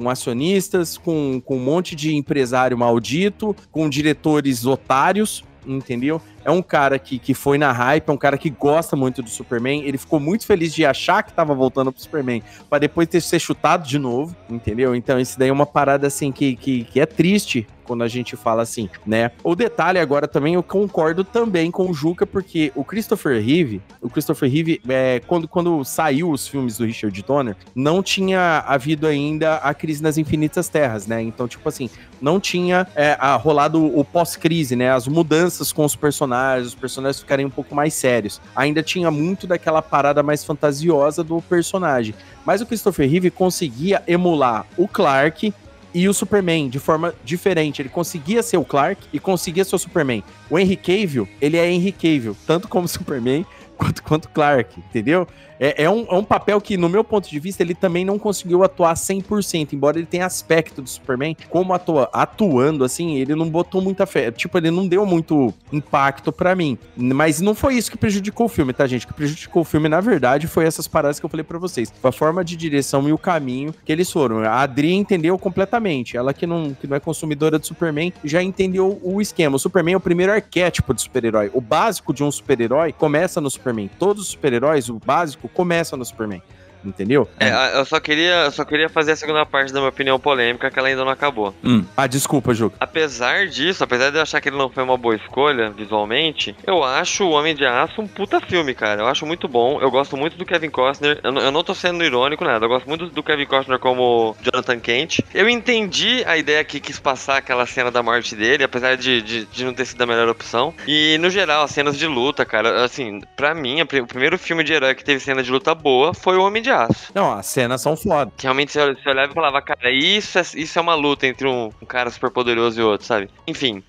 com, 0.97 1.41
com 1.45 1.57
um 1.57 1.65
monte 1.65 1.95
de 1.95 2.15
empresário 2.15 2.77
maldito, 2.77 3.55
com 3.71 3.89
diretores 3.89 4.65
otários, 4.67 5.45
entendeu? 5.67 6.21
É 6.45 6.51
um 6.51 6.63
cara 6.63 6.99
que, 6.99 7.19
que 7.19 7.35
foi 7.35 7.59
na 7.59 7.73
hype, 7.73 8.09
é 8.09 8.13
um 8.13 8.17
cara 8.17 8.39
que 8.39 8.51
gosta 8.51 8.97
muito 8.97 9.23
do 9.23 9.29
Superman. 9.31 9.83
Ele 9.85 9.99
ficou 9.99 10.19
muito 10.21 10.47
feliz 10.47 10.75
de 10.75 10.85
achar 10.85 11.23
que 11.23 11.33
tava 11.33 11.55
voltando 11.55 11.93
pro 11.93 12.01
Superman, 12.03 12.43
pra 12.69 12.79
depois 12.79 13.09
ter 13.09 13.21
ser 13.21 13.39
chutado 13.39 13.87
de 13.87 13.99
novo, 13.99 14.35
entendeu? 14.49 14.95
Então, 14.95 15.19
isso 15.21 15.39
daí 15.39 15.49
é 15.49 15.53
uma 15.53 15.67
parada 15.67 16.07
assim 16.07 16.33
que, 16.33 16.57
que, 16.57 16.85
que 16.85 17.01
é 17.01 17.07
triste 17.07 17.67
quando 17.85 18.05
a 18.05 18.09
gente 18.09 18.37
fala 18.37 18.63
assim, 18.63 18.89
né? 19.05 19.33
O 19.43 19.57
detalhe 19.57 19.99
agora 19.99 20.29
também, 20.29 20.55
eu 20.55 20.63
concordo 20.63 21.25
também 21.25 21.73
com 21.73 21.91
o 21.91 21.93
Juca, 21.93 22.25
porque 22.25 22.71
o 22.77 22.85
Christopher 22.85 23.43
Reeve, 23.45 23.83
o 24.01 24.09
Christopher 24.09 24.49
Reeve, 24.49 24.81
é, 24.89 25.21
quando, 25.27 25.49
quando 25.49 25.85
saiu 25.85 26.31
os 26.31 26.47
filmes 26.47 26.79
do 26.79 26.85
Richard 26.85 27.21
Donner, 27.23 27.57
não 27.75 28.01
tinha 28.01 28.63
havido 28.65 29.09
ainda 29.09 29.57
a 29.57 29.75
crise 29.75 30.01
nas 30.01 30.17
infinitas 30.19 30.69
terras, 30.69 31.09
né? 31.09 31.21
Então, 31.21 31.49
tipo 31.49 31.69
assim, 31.69 31.91
não 32.23 32.39
tinha 32.39 32.87
é, 32.95 33.17
a- 33.19 33.35
rolado 33.35 33.85
o 33.85 34.05
pós-crise, 34.05 34.77
né? 34.77 34.93
As 34.93 35.09
mudanças 35.09 35.73
com 35.73 35.85
os 35.85 35.97
personagens, 35.97 36.30
os 36.67 36.75
personagens 36.75 37.21
ficarem 37.21 37.47
um 37.47 37.51
pouco 37.51 37.75
mais 37.75 37.95
sérios. 37.95 38.41
Ainda 38.55 38.83
tinha 38.83 39.11
muito 39.11 39.47
daquela 39.47 39.83
parada 39.83 40.23
mais 40.23 40.45
fantasiosa 40.45 41.23
do 41.23 41.41
personagem. 41.43 42.15
Mas 42.45 42.61
o 42.61 42.67
Christopher 42.67 43.09
Reeve 43.09 43.31
conseguia 43.31 44.03
emular 44.07 44.67
o 44.77 44.89
Clark 44.89 45.53
e 45.93 46.09
o 46.09 46.15
Superman 46.15 46.69
de 46.69 46.79
forma 46.79 47.15
diferente. 47.25 47.83
Ele 47.83 47.89
conseguia 47.89 48.43
ser 48.43 48.57
o 48.57 48.65
Clark 48.65 49.03
e 49.13 49.19
conseguia 49.19 49.65
ser 49.65 49.77
o 49.77 49.79
Superman. 49.79 50.23
O 50.49 50.59
Henry 50.59 50.77
Cavill, 50.77 51.29
ele 51.41 51.57
é 51.57 51.71
Henry 51.71 51.93
Cavill, 51.93 52.37
tanto 52.47 52.69
como 52.69 52.87
Superman 52.89 53.45
quanto, 53.77 54.03
quanto 54.03 54.29
Clark, 54.29 54.79
entendeu? 54.79 55.27
É, 55.61 55.85
é 55.85 55.91
um, 55.91 56.07
é 56.09 56.15
um 56.15 56.25
papel 56.25 56.59
que, 56.59 56.79
no 56.79 56.89
meu 56.89 57.05
ponto 57.05 57.29
de 57.29 57.39
vista, 57.39 57.63
ele 57.63 57.75
também 57.75 58.03
não 58.03 58.19
conseguiu 58.19 58.65
atuar 58.65 58.95
100%, 58.95 59.75
embora 59.75 59.99
ele 59.99 60.07
tenha 60.07 60.25
aspecto 60.25 60.81
do 60.81 60.89
Superman, 60.89 61.37
como 61.51 61.75
atua, 61.75 62.09
atuando, 62.15 62.83
assim, 62.83 63.19
ele 63.19 63.35
não 63.35 63.49
botou 63.49 63.83
muita 63.83 64.07
fé, 64.07 64.31
tipo, 64.31 64.57
ele 64.57 64.71
não 64.71 64.89
deu 64.89 65.05
muito 65.05 65.53
impacto 65.71 66.33
pra 66.33 66.57
mim, 66.57 66.79
mas 66.97 67.43
não 67.43 67.55
foi 67.55 67.75
isso 67.75 67.91
que 67.91 67.99
prejudicou 67.99 68.47
o 68.47 68.49
filme, 68.49 68.73
tá, 68.73 68.87
gente? 68.87 69.05
O 69.05 69.09
que 69.09 69.13
prejudicou 69.13 69.61
o 69.61 69.65
filme, 69.65 69.87
na 69.87 70.01
verdade, 70.01 70.47
foi 70.47 70.65
essas 70.65 70.89
paradas 70.89 71.21
que 71.21 71.27
eu 71.27 71.31
falei 71.31 71.45
pra 71.45 71.59
vocês, 71.59 71.93
a 72.03 72.11
forma 72.11 72.43
de 72.43 72.57
direção 72.57 73.07
e 73.07 73.13
o 73.13 73.19
caminho 73.19 73.75
que 73.85 73.93
eles 73.93 74.11
foram. 74.11 74.39
A 74.39 74.63
Adri 74.63 74.95
entendeu 74.95 75.39
completamente, 75.39 76.17
ela 76.17 76.33
que 76.33 76.47
não, 76.47 76.73
que 76.73 76.87
não 76.87 76.97
é 76.97 77.01
consumidora 77.01 77.59
de 77.59 77.67
Superman, 77.67 78.15
já 78.25 78.43
entendeu 78.43 78.99
o 79.03 79.21
esquema. 79.21 79.57
O 79.57 79.59
Superman 79.59 79.95
é 79.95 79.97
o 79.99 80.01
primeiro 80.01 80.33
arquétipo 80.33 80.95
de 80.95 81.03
super-herói, 81.03 81.51
o 81.53 81.61
básico 81.61 82.15
de 82.15 82.25
um 82.25 82.31
super-herói 82.31 82.95
começa 82.95 83.43
no 83.43 83.51
Superman, 83.51 83.91
todos 83.99 84.23
os 84.23 84.29
super-heróis, 84.31 84.89
o 84.89 84.99
básico, 85.05 85.50
começa 85.55 85.97
no 85.97 86.05
Superman. 86.05 86.43
Entendeu? 86.85 87.29
É, 87.39 87.79
eu 87.79 87.85
só 87.85 88.01
queria, 88.01 88.45
eu 88.45 88.51
só 88.51 88.65
queria 88.65 88.89
fazer 88.89 89.13
a 89.13 89.17
segunda 89.17 89.45
parte 89.45 89.73
da 89.73 89.81
minha 89.81 89.89
opinião 89.91 90.19
polêmica, 90.19 90.71
que 90.71 90.79
ela 90.79 90.89
ainda 90.89 91.05
não 91.05 91.13
acabou. 91.13 91.55
Ah, 91.97 92.07
desculpa, 92.07 92.55
Juca. 92.55 92.77
Apesar 92.81 93.47
disso, 93.49 93.85
apesar 93.85 94.11
de 94.11 94.17
eu 94.17 94.23
achar 94.23 94.41
que 94.41 94.49
ele 94.49 94.57
não 94.57 94.71
foi 94.71 94.83
uma 94.83 94.97
boa 94.97 95.15
escolha 95.15 95.71
visualmente, 95.71 96.55
eu 96.67 96.83
acho 96.83 97.25
o 97.25 97.31
Homem 97.31 97.55
de 97.55 97.65
Aço 97.67 98.01
um 98.01 98.07
puta 98.07 98.41
filme, 98.41 98.75
cara. 98.75 99.03
Eu 99.03 99.07
acho 99.07 99.27
muito 99.27 99.47
bom. 99.49 99.81
Eu 99.81 99.91
gosto 99.91 100.17
muito 100.17 100.37
do 100.37 100.45
Kevin 100.45 100.71
Costner. 100.71 101.21
Eu, 101.23 101.33
não- 101.33 101.43
eu 101.43 101.51
não 101.51 101.63
tô 101.63 101.75
sendo 101.75 102.03
irônico, 102.05 102.45
nada. 102.45 102.65
Eu 102.65 102.69
gosto 102.69 102.89
muito 102.89 103.07
do 103.07 103.23
Kevin 103.23 103.47
Costner 103.47 103.79
como 103.79 104.37
Jonathan 104.43 104.79
Kent. 104.81 105.21
Eu 105.35 105.49
entendi 105.49 106.23
a 106.27 106.37
ideia 106.37 106.65
que 106.65 106.81
quis 106.81 106.99
passar 106.99 107.37
aquela 107.39 107.67
cena 107.67 107.91
da 107.91 108.03
morte 108.03 108.35
dele, 108.35 108.65
apesar 108.65 108.97
de, 108.97 109.21
de, 109.23 109.45
de 109.47 109.65
não 109.65 109.75
ter 109.75 109.85
sido 109.85 110.03
a 110.03 110.07
melhor 110.07 110.29
opção. 110.29 110.73
E, 110.87 111.19
no 111.19 111.29
geral, 111.31 111.65
as 111.65 111.71
cenas 111.71 111.97
de 111.99 112.07
luta, 112.07 112.45
cara, 112.45 112.85
assim, 112.85 113.21
pra 113.37 113.55
mim, 113.55 113.81
o 113.83 113.87
primeiro 114.07 114.39
filme 114.39 114.65
de 114.65 114.73
herói 114.73 114.95
que 114.95 115.05
teve 115.05 115.21
cena 115.21 115.43
de 115.43 115.51
luta 115.51 115.75
boa 115.75 116.15
foi 116.15 116.37
o 116.37 116.43
Homem 116.45 116.63
de 116.63 116.70
Aço. 116.71 117.13
Não, 117.15 117.33
as 117.33 117.47
cenas 117.47 117.81
são 117.81 117.97
foda. 117.97 118.33
Que 118.37 118.45
realmente 118.45 118.73
você, 118.73 118.95
você 118.95 119.09
olhava 119.09 119.31
e 119.31 119.35
falava, 119.35 119.63
cara, 119.63 119.91
isso 119.91 120.39
é, 120.39 120.43
isso 120.55 120.79
é 120.79 120.83
uma 120.83 120.95
luta 120.95 121.27
entre 121.27 121.47
um, 121.47 121.71
um 121.81 121.87
cara 121.87 122.11
super 122.11 122.31
poderoso 122.31 122.81
e 122.81 122.83
outro, 122.83 123.07
sabe? 123.07 123.29
Enfim. 123.47 123.83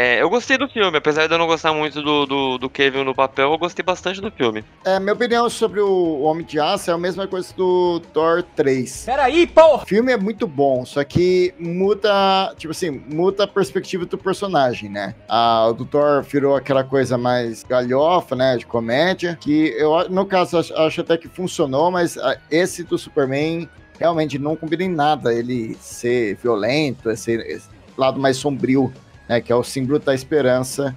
É, 0.00 0.22
eu 0.22 0.30
gostei 0.30 0.56
do 0.56 0.68
filme, 0.68 0.96
apesar 0.96 1.26
de 1.26 1.34
eu 1.34 1.38
não 1.38 1.48
gostar 1.48 1.72
muito 1.72 2.00
do, 2.00 2.24
do, 2.24 2.56
do 2.56 2.70
Kevin 2.70 3.02
no 3.02 3.12
papel, 3.12 3.50
eu 3.50 3.58
gostei 3.58 3.84
bastante 3.84 4.20
do 4.20 4.30
filme. 4.30 4.64
É, 4.84 5.00
minha 5.00 5.12
opinião 5.12 5.50
sobre 5.50 5.80
o 5.80 6.20
Homem 6.20 6.46
de 6.46 6.60
Aço 6.60 6.92
é 6.92 6.94
a 6.94 6.98
mesma 6.98 7.26
coisa 7.26 7.52
do 7.56 7.98
Thor 8.12 8.44
3. 8.54 9.06
Peraí, 9.06 9.44
porra! 9.44 9.82
O 9.82 9.86
filme 9.86 10.12
é 10.12 10.16
muito 10.16 10.46
bom, 10.46 10.86
só 10.86 11.02
que 11.02 11.52
muda, 11.58 12.54
tipo 12.56 12.70
assim, 12.70 13.02
muda 13.12 13.42
a 13.42 13.48
perspectiva 13.48 14.06
do 14.06 14.16
personagem, 14.16 14.88
né? 14.88 15.16
A, 15.28 15.66
o 15.66 15.72
do 15.72 15.84
Thor 15.84 16.22
virou 16.22 16.54
aquela 16.54 16.84
coisa 16.84 17.18
mais 17.18 17.64
galhofa, 17.64 18.36
né, 18.36 18.56
de 18.56 18.66
comédia, 18.66 19.36
que 19.40 19.74
eu, 19.76 20.08
no 20.08 20.24
caso, 20.24 20.58
acho, 20.58 20.72
acho 20.76 21.00
até 21.00 21.16
que 21.16 21.26
funcionou, 21.26 21.90
mas 21.90 22.16
ah, 22.18 22.38
esse 22.48 22.84
do 22.84 22.96
Superman 22.96 23.68
realmente 23.98 24.38
não 24.38 24.54
combina 24.54 24.84
em 24.84 24.94
nada 24.94 25.34
ele 25.34 25.76
ser 25.80 26.36
violento, 26.36 27.10
esse, 27.10 27.32
esse 27.32 27.68
lado 27.96 28.20
mais 28.20 28.36
sombrio, 28.36 28.92
né, 29.28 29.40
que 29.40 29.52
é 29.52 29.54
o 29.54 29.62
símbolo 29.62 29.98
da 29.98 30.14
esperança, 30.14 30.96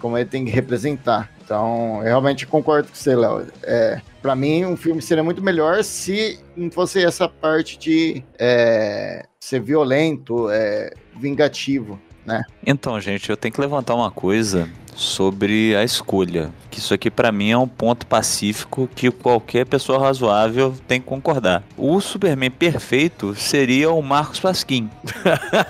como 0.00 0.16
ele 0.16 0.28
tem 0.28 0.44
que 0.44 0.50
representar. 0.50 1.30
Então, 1.44 1.98
eu 1.98 2.04
realmente 2.04 2.46
concordo 2.46 2.88
com 2.88 2.94
você, 2.94 3.14
Léo. 3.14 3.46
É, 3.62 4.00
para 4.20 4.34
mim, 4.34 4.64
um 4.64 4.76
filme 4.76 5.02
seria 5.02 5.22
muito 5.22 5.42
melhor 5.42 5.82
se 5.84 6.38
não 6.56 6.70
fosse 6.70 7.04
essa 7.04 7.28
parte 7.28 7.78
de 7.78 8.22
é, 8.38 9.26
ser 9.38 9.60
violento, 9.60 10.48
é, 10.50 10.92
vingativo, 11.18 12.00
né? 12.24 12.42
Então, 12.64 13.00
gente, 13.00 13.28
eu 13.30 13.36
tenho 13.36 13.52
que 13.52 13.60
levantar 13.60 13.94
uma 13.94 14.10
coisa 14.10 14.68
sobre 14.94 15.74
a 15.74 15.82
escolha. 15.82 16.50
Que 16.70 16.78
isso 16.78 16.94
aqui 16.94 17.10
para 17.10 17.32
mim 17.32 17.50
é 17.50 17.58
um 17.58 17.68
ponto 17.68 18.06
pacífico 18.06 18.88
que 18.94 19.10
qualquer 19.10 19.66
pessoa 19.66 19.98
razoável 19.98 20.74
tem 20.86 21.00
que 21.00 21.06
concordar. 21.06 21.62
O 21.76 22.00
Superman 22.00 22.50
perfeito 22.50 23.34
seria 23.34 23.90
o 23.90 24.02
Marcos 24.02 24.40
Pasquim. 24.40 24.90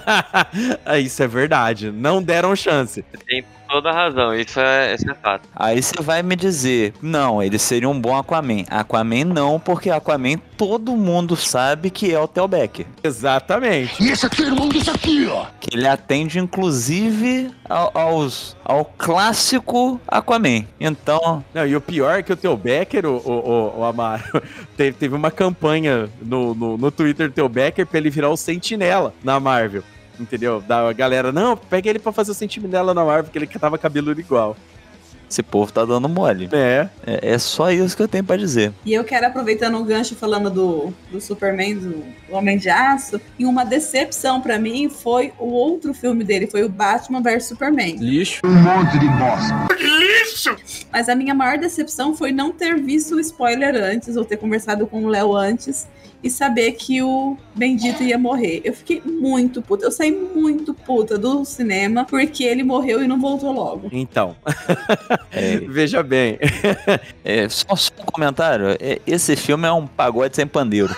isso 1.03 1.23
é 1.23 1.29
verdade. 1.29 1.91
Não 1.91 2.23
deram 2.23 2.55
chance. 2.55 3.05
Tem 3.27 3.45
toda 3.73 3.89
a 3.89 3.93
razão, 3.95 4.35
isso 4.35 4.61
é, 4.61 4.95
isso 4.95 5.11
é 5.11 5.15
fato. 5.15 5.49
Aí 5.57 5.83
você 5.83 5.95
vai 6.03 6.23
me 6.23 6.37
dizer, 6.37 6.93
não, 7.01 7.43
ele 7.43 7.59
seria 7.59 7.89
um 7.89 7.99
bom 7.99 8.15
Aquaman. 8.15 8.65
Aquaman 8.69 9.25
não, 9.25 9.59
porque 9.59 9.89
Aquaman 9.89 10.37
todo 10.59 10.95
mundo 10.95 11.35
sabe 11.37 11.89
que 11.89 12.13
é 12.13 12.21
o 12.21 12.29
Theo 12.29 12.47
Becker. 12.47 12.85
Exatamente. 13.03 14.03
E 14.03 14.11
esse 14.11 14.27
aqui, 14.27 14.43
irmão, 14.43 14.69
isso 14.75 14.91
aqui, 14.91 15.27
ó. 15.27 15.47
Que 15.59 15.75
ele 15.75 15.89
atende, 15.89 16.39
inclusive, 16.39 17.51
ao, 17.67 17.91
aos, 17.97 18.55
ao 18.63 18.85
clássico 18.85 19.99
Aquaman. 20.07 20.67
Então. 20.79 21.43
Não, 21.55 21.67
e 21.67 21.75
o 21.75 21.81
pior 21.81 22.19
é 22.19 22.23
que 22.23 22.33
o 22.33 22.37
Theo 22.37 22.57
Becker, 22.59 23.07
o, 23.07 23.17
o, 23.17 23.31
o, 23.31 23.81
o 23.81 23.85
Amaro, 23.85 24.43
teve, 24.77 24.99
teve 24.99 25.15
uma 25.15 25.31
campanha 25.31 26.11
no, 26.21 26.55
no, 26.55 26.77
no 26.77 26.91
Twitter 26.91 27.29
do 27.29 27.35
Theo 27.35 27.49
Becker 27.49 27.87
pra 27.87 27.99
ele 27.99 28.11
virar 28.11 28.29
o 28.29 28.37
Sentinela 28.37 29.15
na 29.25 29.41
Marvel. 29.41 29.83
Entendeu? 30.23 30.61
Da 30.61 30.93
galera, 30.93 31.33
não, 31.33 31.57
pega 31.57 31.91
ele 31.91 31.99
pra 31.99 32.13
fazer 32.13 32.31
o 32.31 32.35
Sentinela 32.35 32.95
na 32.95 33.05
Marvel, 33.05 33.25
porque 33.25 33.39
ele 33.39 33.47
tava 33.47 33.77
cabeludo 33.77 34.21
igual. 34.21 34.57
Esse 35.33 35.43
povo 35.43 35.73
tá 35.73 35.83
dando 35.83 36.11
mole. 36.11 36.47
É. 36.53 36.91
é. 37.07 37.33
É 37.33 37.39
só 37.39 37.71
isso 37.71 37.97
que 37.97 38.03
eu 38.03 38.09
tenho 38.09 38.23
pra 38.23 38.37
dizer. 38.37 38.71
E 38.85 38.93
eu 38.93 39.03
quero, 39.03 39.27
aproveitando 39.27 39.79
o 39.79 39.85
gancho 39.85 40.15
falando 40.15 40.51
do, 40.51 40.93
do 41.11 41.23
Superman, 41.23 41.75
do 41.75 42.05
Homem 42.31 42.59
de 42.59 42.69
Aço, 42.69 43.19
e 43.39 43.47
uma 43.47 43.65
decepção 43.65 44.43
pra 44.43 44.59
mim 44.59 44.91
foi 44.91 45.33
o 45.39 45.47
outro 45.47 45.95
filme 45.95 46.23
dele, 46.23 46.47
foi 46.47 46.63
o 46.63 46.69
Batman 46.69 47.23
vs 47.23 47.47
Superman. 47.47 47.97
Lixo. 47.97 48.43
Um 48.45 48.53
monte 48.53 48.99
de 48.99 49.09
bosta. 49.09 49.75
Que 49.75 49.85
lixo! 49.85 50.55
Mas 50.93 51.09
a 51.09 51.15
minha 51.15 51.35
maior 51.35 51.57
decepção 51.57 52.15
foi 52.15 52.31
não 52.31 52.53
ter 52.53 52.79
visto 52.79 53.15
o 53.15 53.21
spoiler 53.21 53.75
antes, 53.75 54.19
ou 54.19 54.27
ter 54.27 54.37
conversado 54.37 54.87
com 54.87 55.03
o 55.03 55.09
Léo 55.09 55.35
antes, 55.35 55.89
e 56.23 56.31
saber 56.31 56.73
que 56.73 57.03
o 57.03 57.37
Bendito 57.55 58.03
ia 58.03 58.19
morrer. 58.19 58.61
Eu 58.65 58.73
fiquei 58.73 59.03
muito 59.05 59.61
puta. 59.61 59.85
Eu 59.85 59.91
saí 59.91 60.13
muito 60.13 60.73
puta 60.73 61.19
do 61.19 61.45
cinema 61.45 62.05
porque 62.05 62.45
ele 62.45 62.63
morreu 62.63 63.03
e 63.03 63.09
não 63.09 63.21
voltou 63.21 63.53
logo. 63.53 63.89
Então. 63.93 64.37
é, 65.31 65.57
veja 65.69 66.03
bem. 66.03 66.39
é, 67.25 67.49
só, 67.49 67.75
só, 67.75 67.93
um 68.01 68.05
comentário. 68.05 68.69
É, 68.81 69.01
esse 69.07 69.37
filme 69.37 69.67
é 69.67 69.73
um 69.73 69.87
pagode 69.87 70.37
sem 70.37 70.47
pandeiro. 70.47 70.95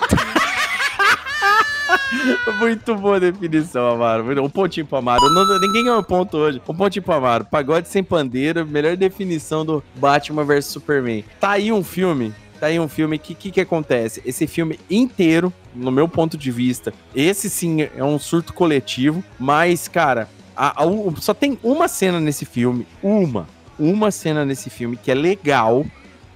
Muito 2.58 2.94
boa 2.94 3.18
definição, 3.18 3.86
Amaro. 3.88 4.42
Um 4.42 4.48
pontinho 4.48 4.86
pro 4.86 4.98
Amaro. 4.98 5.28
Não, 5.30 5.58
ninguém 5.58 5.84
ganhou 5.84 6.02
ponto 6.02 6.36
hoje. 6.36 6.60
Um 6.68 6.74
pontinho 6.74 7.02
pro 7.02 7.14
Amaro. 7.14 7.44
Pagode 7.44 7.88
sem 7.88 8.02
pandeiro, 8.02 8.66
melhor 8.66 8.96
definição 8.96 9.64
do 9.64 9.82
Batman 9.96 10.44
vs 10.44 10.66
Superman. 10.66 11.24
Tá 11.40 11.50
aí 11.50 11.72
um 11.72 11.82
filme 11.82 12.32
tá 12.64 12.68
aí 12.68 12.80
um 12.80 12.88
filme 12.88 13.18
que 13.18 13.34
que, 13.34 13.50
que 13.50 13.60
acontece? 13.60 14.22
Esse 14.24 14.46
filme 14.46 14.80
inteiro, 14.90 15.52
no 15.74 15.90
meu 15.90 16.08
ponto 16.08 16.36
de 16.38 16.50
vista, 16.50 16.94
esse 17.14 17.50
sim 17.50 17.82
é 17.82 18.02
um 18.02 18.18
surto 18.18 18.54
coletivo, 18.54 19.22
mas, 19.38 19.86
cara, 19.86 20.28
a, 20.56 20.82
a, 20.82 20.86
só 21.20 21.34
tem 21.34 21.58
uma 21.62 21.88
cena 21.88 22.18
nesse 22.18 22.46
filme, 22.46 22.86
uma, 23.02 23.46
uma 23.78 24.10
cena 24.10 24.46
nesse 24.46 24.70
filme 24.70 24.96
que 24.96 25.10
é 25.10 25.14
legal, 25.14 25.84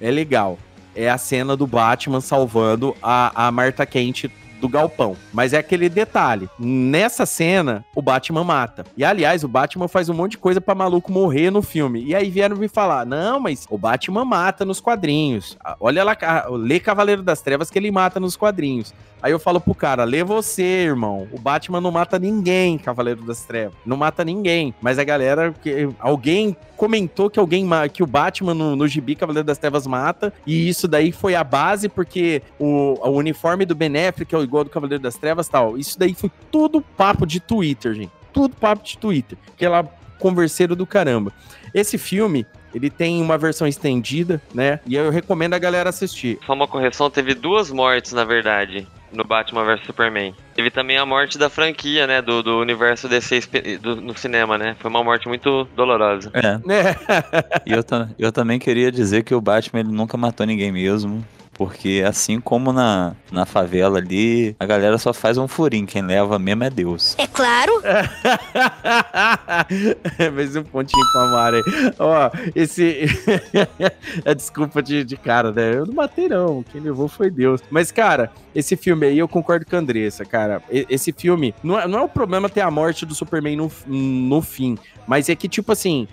é 0.00 0.10
legal. 0.10 0.58
É 0.94 1.08
a 1.08 1.16
cena 1.16 1.56
do 1.56 1.66
Batman 1.66 2.20
salvando 2.20 2.94
a, 3.02 3.46
a 3.46 3.52
Marta 3.52 3.86
Quente 3.86 4.30
do 4.60 4.68
galpão. 4.68 5.16
Mas 5.32 5.52
é 5.52 5.58
aquele 5.58 5.88
detalhe. 5.88 6.48
Nessa 6.58 7.24
cena, 7.26 7.84
o 7.94 8.02
Batman 8.02 8.44
mata. 8.44 8.84
E 8.96 9.04
aliás, 9.04 9.44
o 9.44 9.48
Batman 9.48 9.88
faz 9.88 10.08
um 10.08 10.14
monte 10.14 10.32
de 10.32 10.38
coisa 10.38 10.60
para 10.60 10.74
maluco 10.74 11.10
morrer 11.12 11.50
no 11.50 11.62
filme. 11.62 12.02
E 12.04 12.14
aí 12.14 12.30
vieram 12.30 12.56
me 12.56 12.68
falar: 12.68 13.06
"Não, 13.06 13.40
mas 13.40 13.66
o 13.70 13.78
Batman 13.78 14.24
mata 14.24 14.64
nos 14.64 14.80
quadrinhos. 14.80 15.56
Olha 15.80 16.04
lá, 16.04 16.16
lê 16.50 16.80
Cavaleiro 16.80 17.22
das 17.22 17.40
Trevas 17.40 17.70
que 17.70 17.78
ele 17.78 17.90
mata 17.90 18.20
nos 18.20 18.36
quadrinhos". 18.36 18.92
Aí 19.22 19.32
eu 19.32 19.38
falo 19.38 19.60
pro 19.60 19.74
cara, 19.74 20.04
lê 20.04 20.22
você, 20.22 20.62
irmão. 20.62 21.28
O 21.32 21.38
Batman 21.38 21.80
não 21.80 21.90
mata 21.90 22.18
ninguém, 22.18 22.78
Cavaleiro 22.78 23.22
das 23.22 23.44
Trevas. 23.44 23.74
Não 23.84 23.96
mata 23.96 24.24
ninguém. 24.24 24.74
Mas 24.80 24.98
a 24.98 25.04
galera, 25.04 25.52
que 25.52 25.88
alguém 25.98 26.56
comentou 26.76 27.28
que 27.28 27.40
alguém 27.40 27.68
que 27.92 28.02
o 28.02 28.06
Batman 28.06 28.54
no, 28.54 28.76
no 28.76 28.86
gibi 28.86 29.16
Cavaleiro 29.16 29.46
das 29.46 29.58
Trevas 29.58 29.86
mata. 29.86 30.32
E 30.46 30.68
isso 30.68 30.86
daí 30.86 31.10
foi 31.10 31.34
a 31.34 31.42
base, 31.42 31.88
porque 31.88 32.42
o, 32.58 32.98
o 33.02 33.10
uniforme 33.10 33.64
do 33.64 33.74
Benéfico 33.74 34.36
é 34.36 34.40
igual 34.40 34.64
do 34.64 34.70
Cavaleiro 34.70 35.02
das 35.02 35.16
Trevas 35.16 35.48
tal. 35.48 35.76
Isso 35.76 35.98
daí 35.98 36.14
foi 36.14 36.30
tudo 36.50 36.80
papo 36.80 37.26
de 37.26 37.40
Twitter, 37.40 37.94
gente. 37.94 38.12
Tudo 38.32 38.54
papo 38.54 38.84
de 38.84 38.96
Twitter. 38.96 39.36
Aquela 39.48 39.84
converseiro 40.18 40.76
do 40.76 40.86
caramba. 40.86 41.32
Esse 41.74 41.98
filme, 41.98 42.46
ele 42.74 42.90
tem 42.90 43.22
uma 43.22 43.38
versão 43.38 43.66
estendida, 43.66 44.40
né? 44.54 44.80
E 44.86 44.94
eu 44.94 45.10
recomendo 45.10 45.54
a 45.54 45.58
galera 45.58 45.90
assistir. 45.90 46.38
Só 46.46 46.52
uma 46.52 46.68
correção, 46.68 47.10
teve 47.10 47.34
duas 47.34 47.70
mortes, 47.70 48.12
na 48.12 48.24
verdade 48.24 48.86
no 49.12 49.24
Batman 49.24 49.64
vs 49.64 49.86
Superman. 49.86 50.34
Teve 50.54 50.70
também 50.70 50.98
a 50.98 51.06
morte 51.06 51.38
da 51.38 51.48
franquia, 51.48 52.06
né? 52.06 52.20
Do, 52.20 52.42
do 52.42 52.60
universo 52.60 53.08
DC 53.08 53.40
do, 53.80 53.96
no 53.96 54.16
cinema, 54.16 54.58
né? 54.58 54.76
Foi 54.78 54.90
uma 54.90 55.02
morte 55.02 55.28
muito 55.28 55.66
dolorosa. 55.74 56.30
É. 56.34 56.58
e 57.66 57.72
eu, 57.72 57.84
eu 58.18 58.32
também 58.32 58.58
queria 58.58 58.90
dizer 58.90 59.24
que 59.24 59.34
o 59.34 59.40
Batman 59.40 59.80
ele 59.80 59.92
nunca 59.92 60.16
matou 60.16 60.46
ninguém 60.46 60.70
mesmo. 60.72 61.24
Porque 61.58 62.04
assim 62.06 62.40
como 62.40 62.72
na, 62.72 63.16
na 63.32 63.44
favela 63.44 63.98
ali, 63.98 64.54
a 64.60 64.64
galera 64.64 64.96
só 64.96 65.12
faz 65.12 65.36
um 65.36 65.48
furinho. 65.48 65.88
Quem 65.88 66.02
leva 66.02 66.38
mesmo 66.38 66.62
é 66.62 66.70
Deus. 66.70 67.16
É 67.18 67.26
claro. 67.26 67.72
Mais 70.34 70.54
um 70.54 70.62
pontinho 70.62 71.04
pra 71.12 71.26
Mara 71.26 71.56
aí. 71.56 71.62
Ó, 71.98 72.30
esse. 72.54 73.06
é 74.24 74.34
desculpa 74.36 74.80
de, 74.80 75.02
de 75.02 75.16
cara, 75.16 75.50
né? 75.50 75.74
Eu 75.74 75.86
não 75.86 75.94
matei, 75.94 76.28
não. 76.28 76.62
Quem 76.62 76.80
levou 76.80 77.08
foi 77.08 77.28
Deus. 77.28 77.60
Mas, 77.68 77.90
cara, 77.90 78.30
esse 78.54 78.76
filme 78.76 79.06
aí 79.06 79.18
eu 79.18 79.26
concordo 79.26 79.66
com 79.66 79.74
a 79.74 79.80
Andressa, 79.80 80.24
cara. 80.24 80.62
Esse 80.70 81.12
filme. 81.12 81.52
Não 81.60 81.76
é, 81.76 81.88
não 81.88 81.98
é 81.98 82.02
o 82.02 82.08
problema 82.08 82.48
ter 82.48 82.60
a 82.60 82.70
morte 82.70 83.04
do 83.04 83.16
Superman 83.16 83.56
no, 83.56 83.72
no 83.84 84.40
fim. 84.42 84.78
Mas 85.08 85.28
é 85.28 85.34
que, 85.34 85.48
tipo 85.48 85.72
assim, 85.72 86.06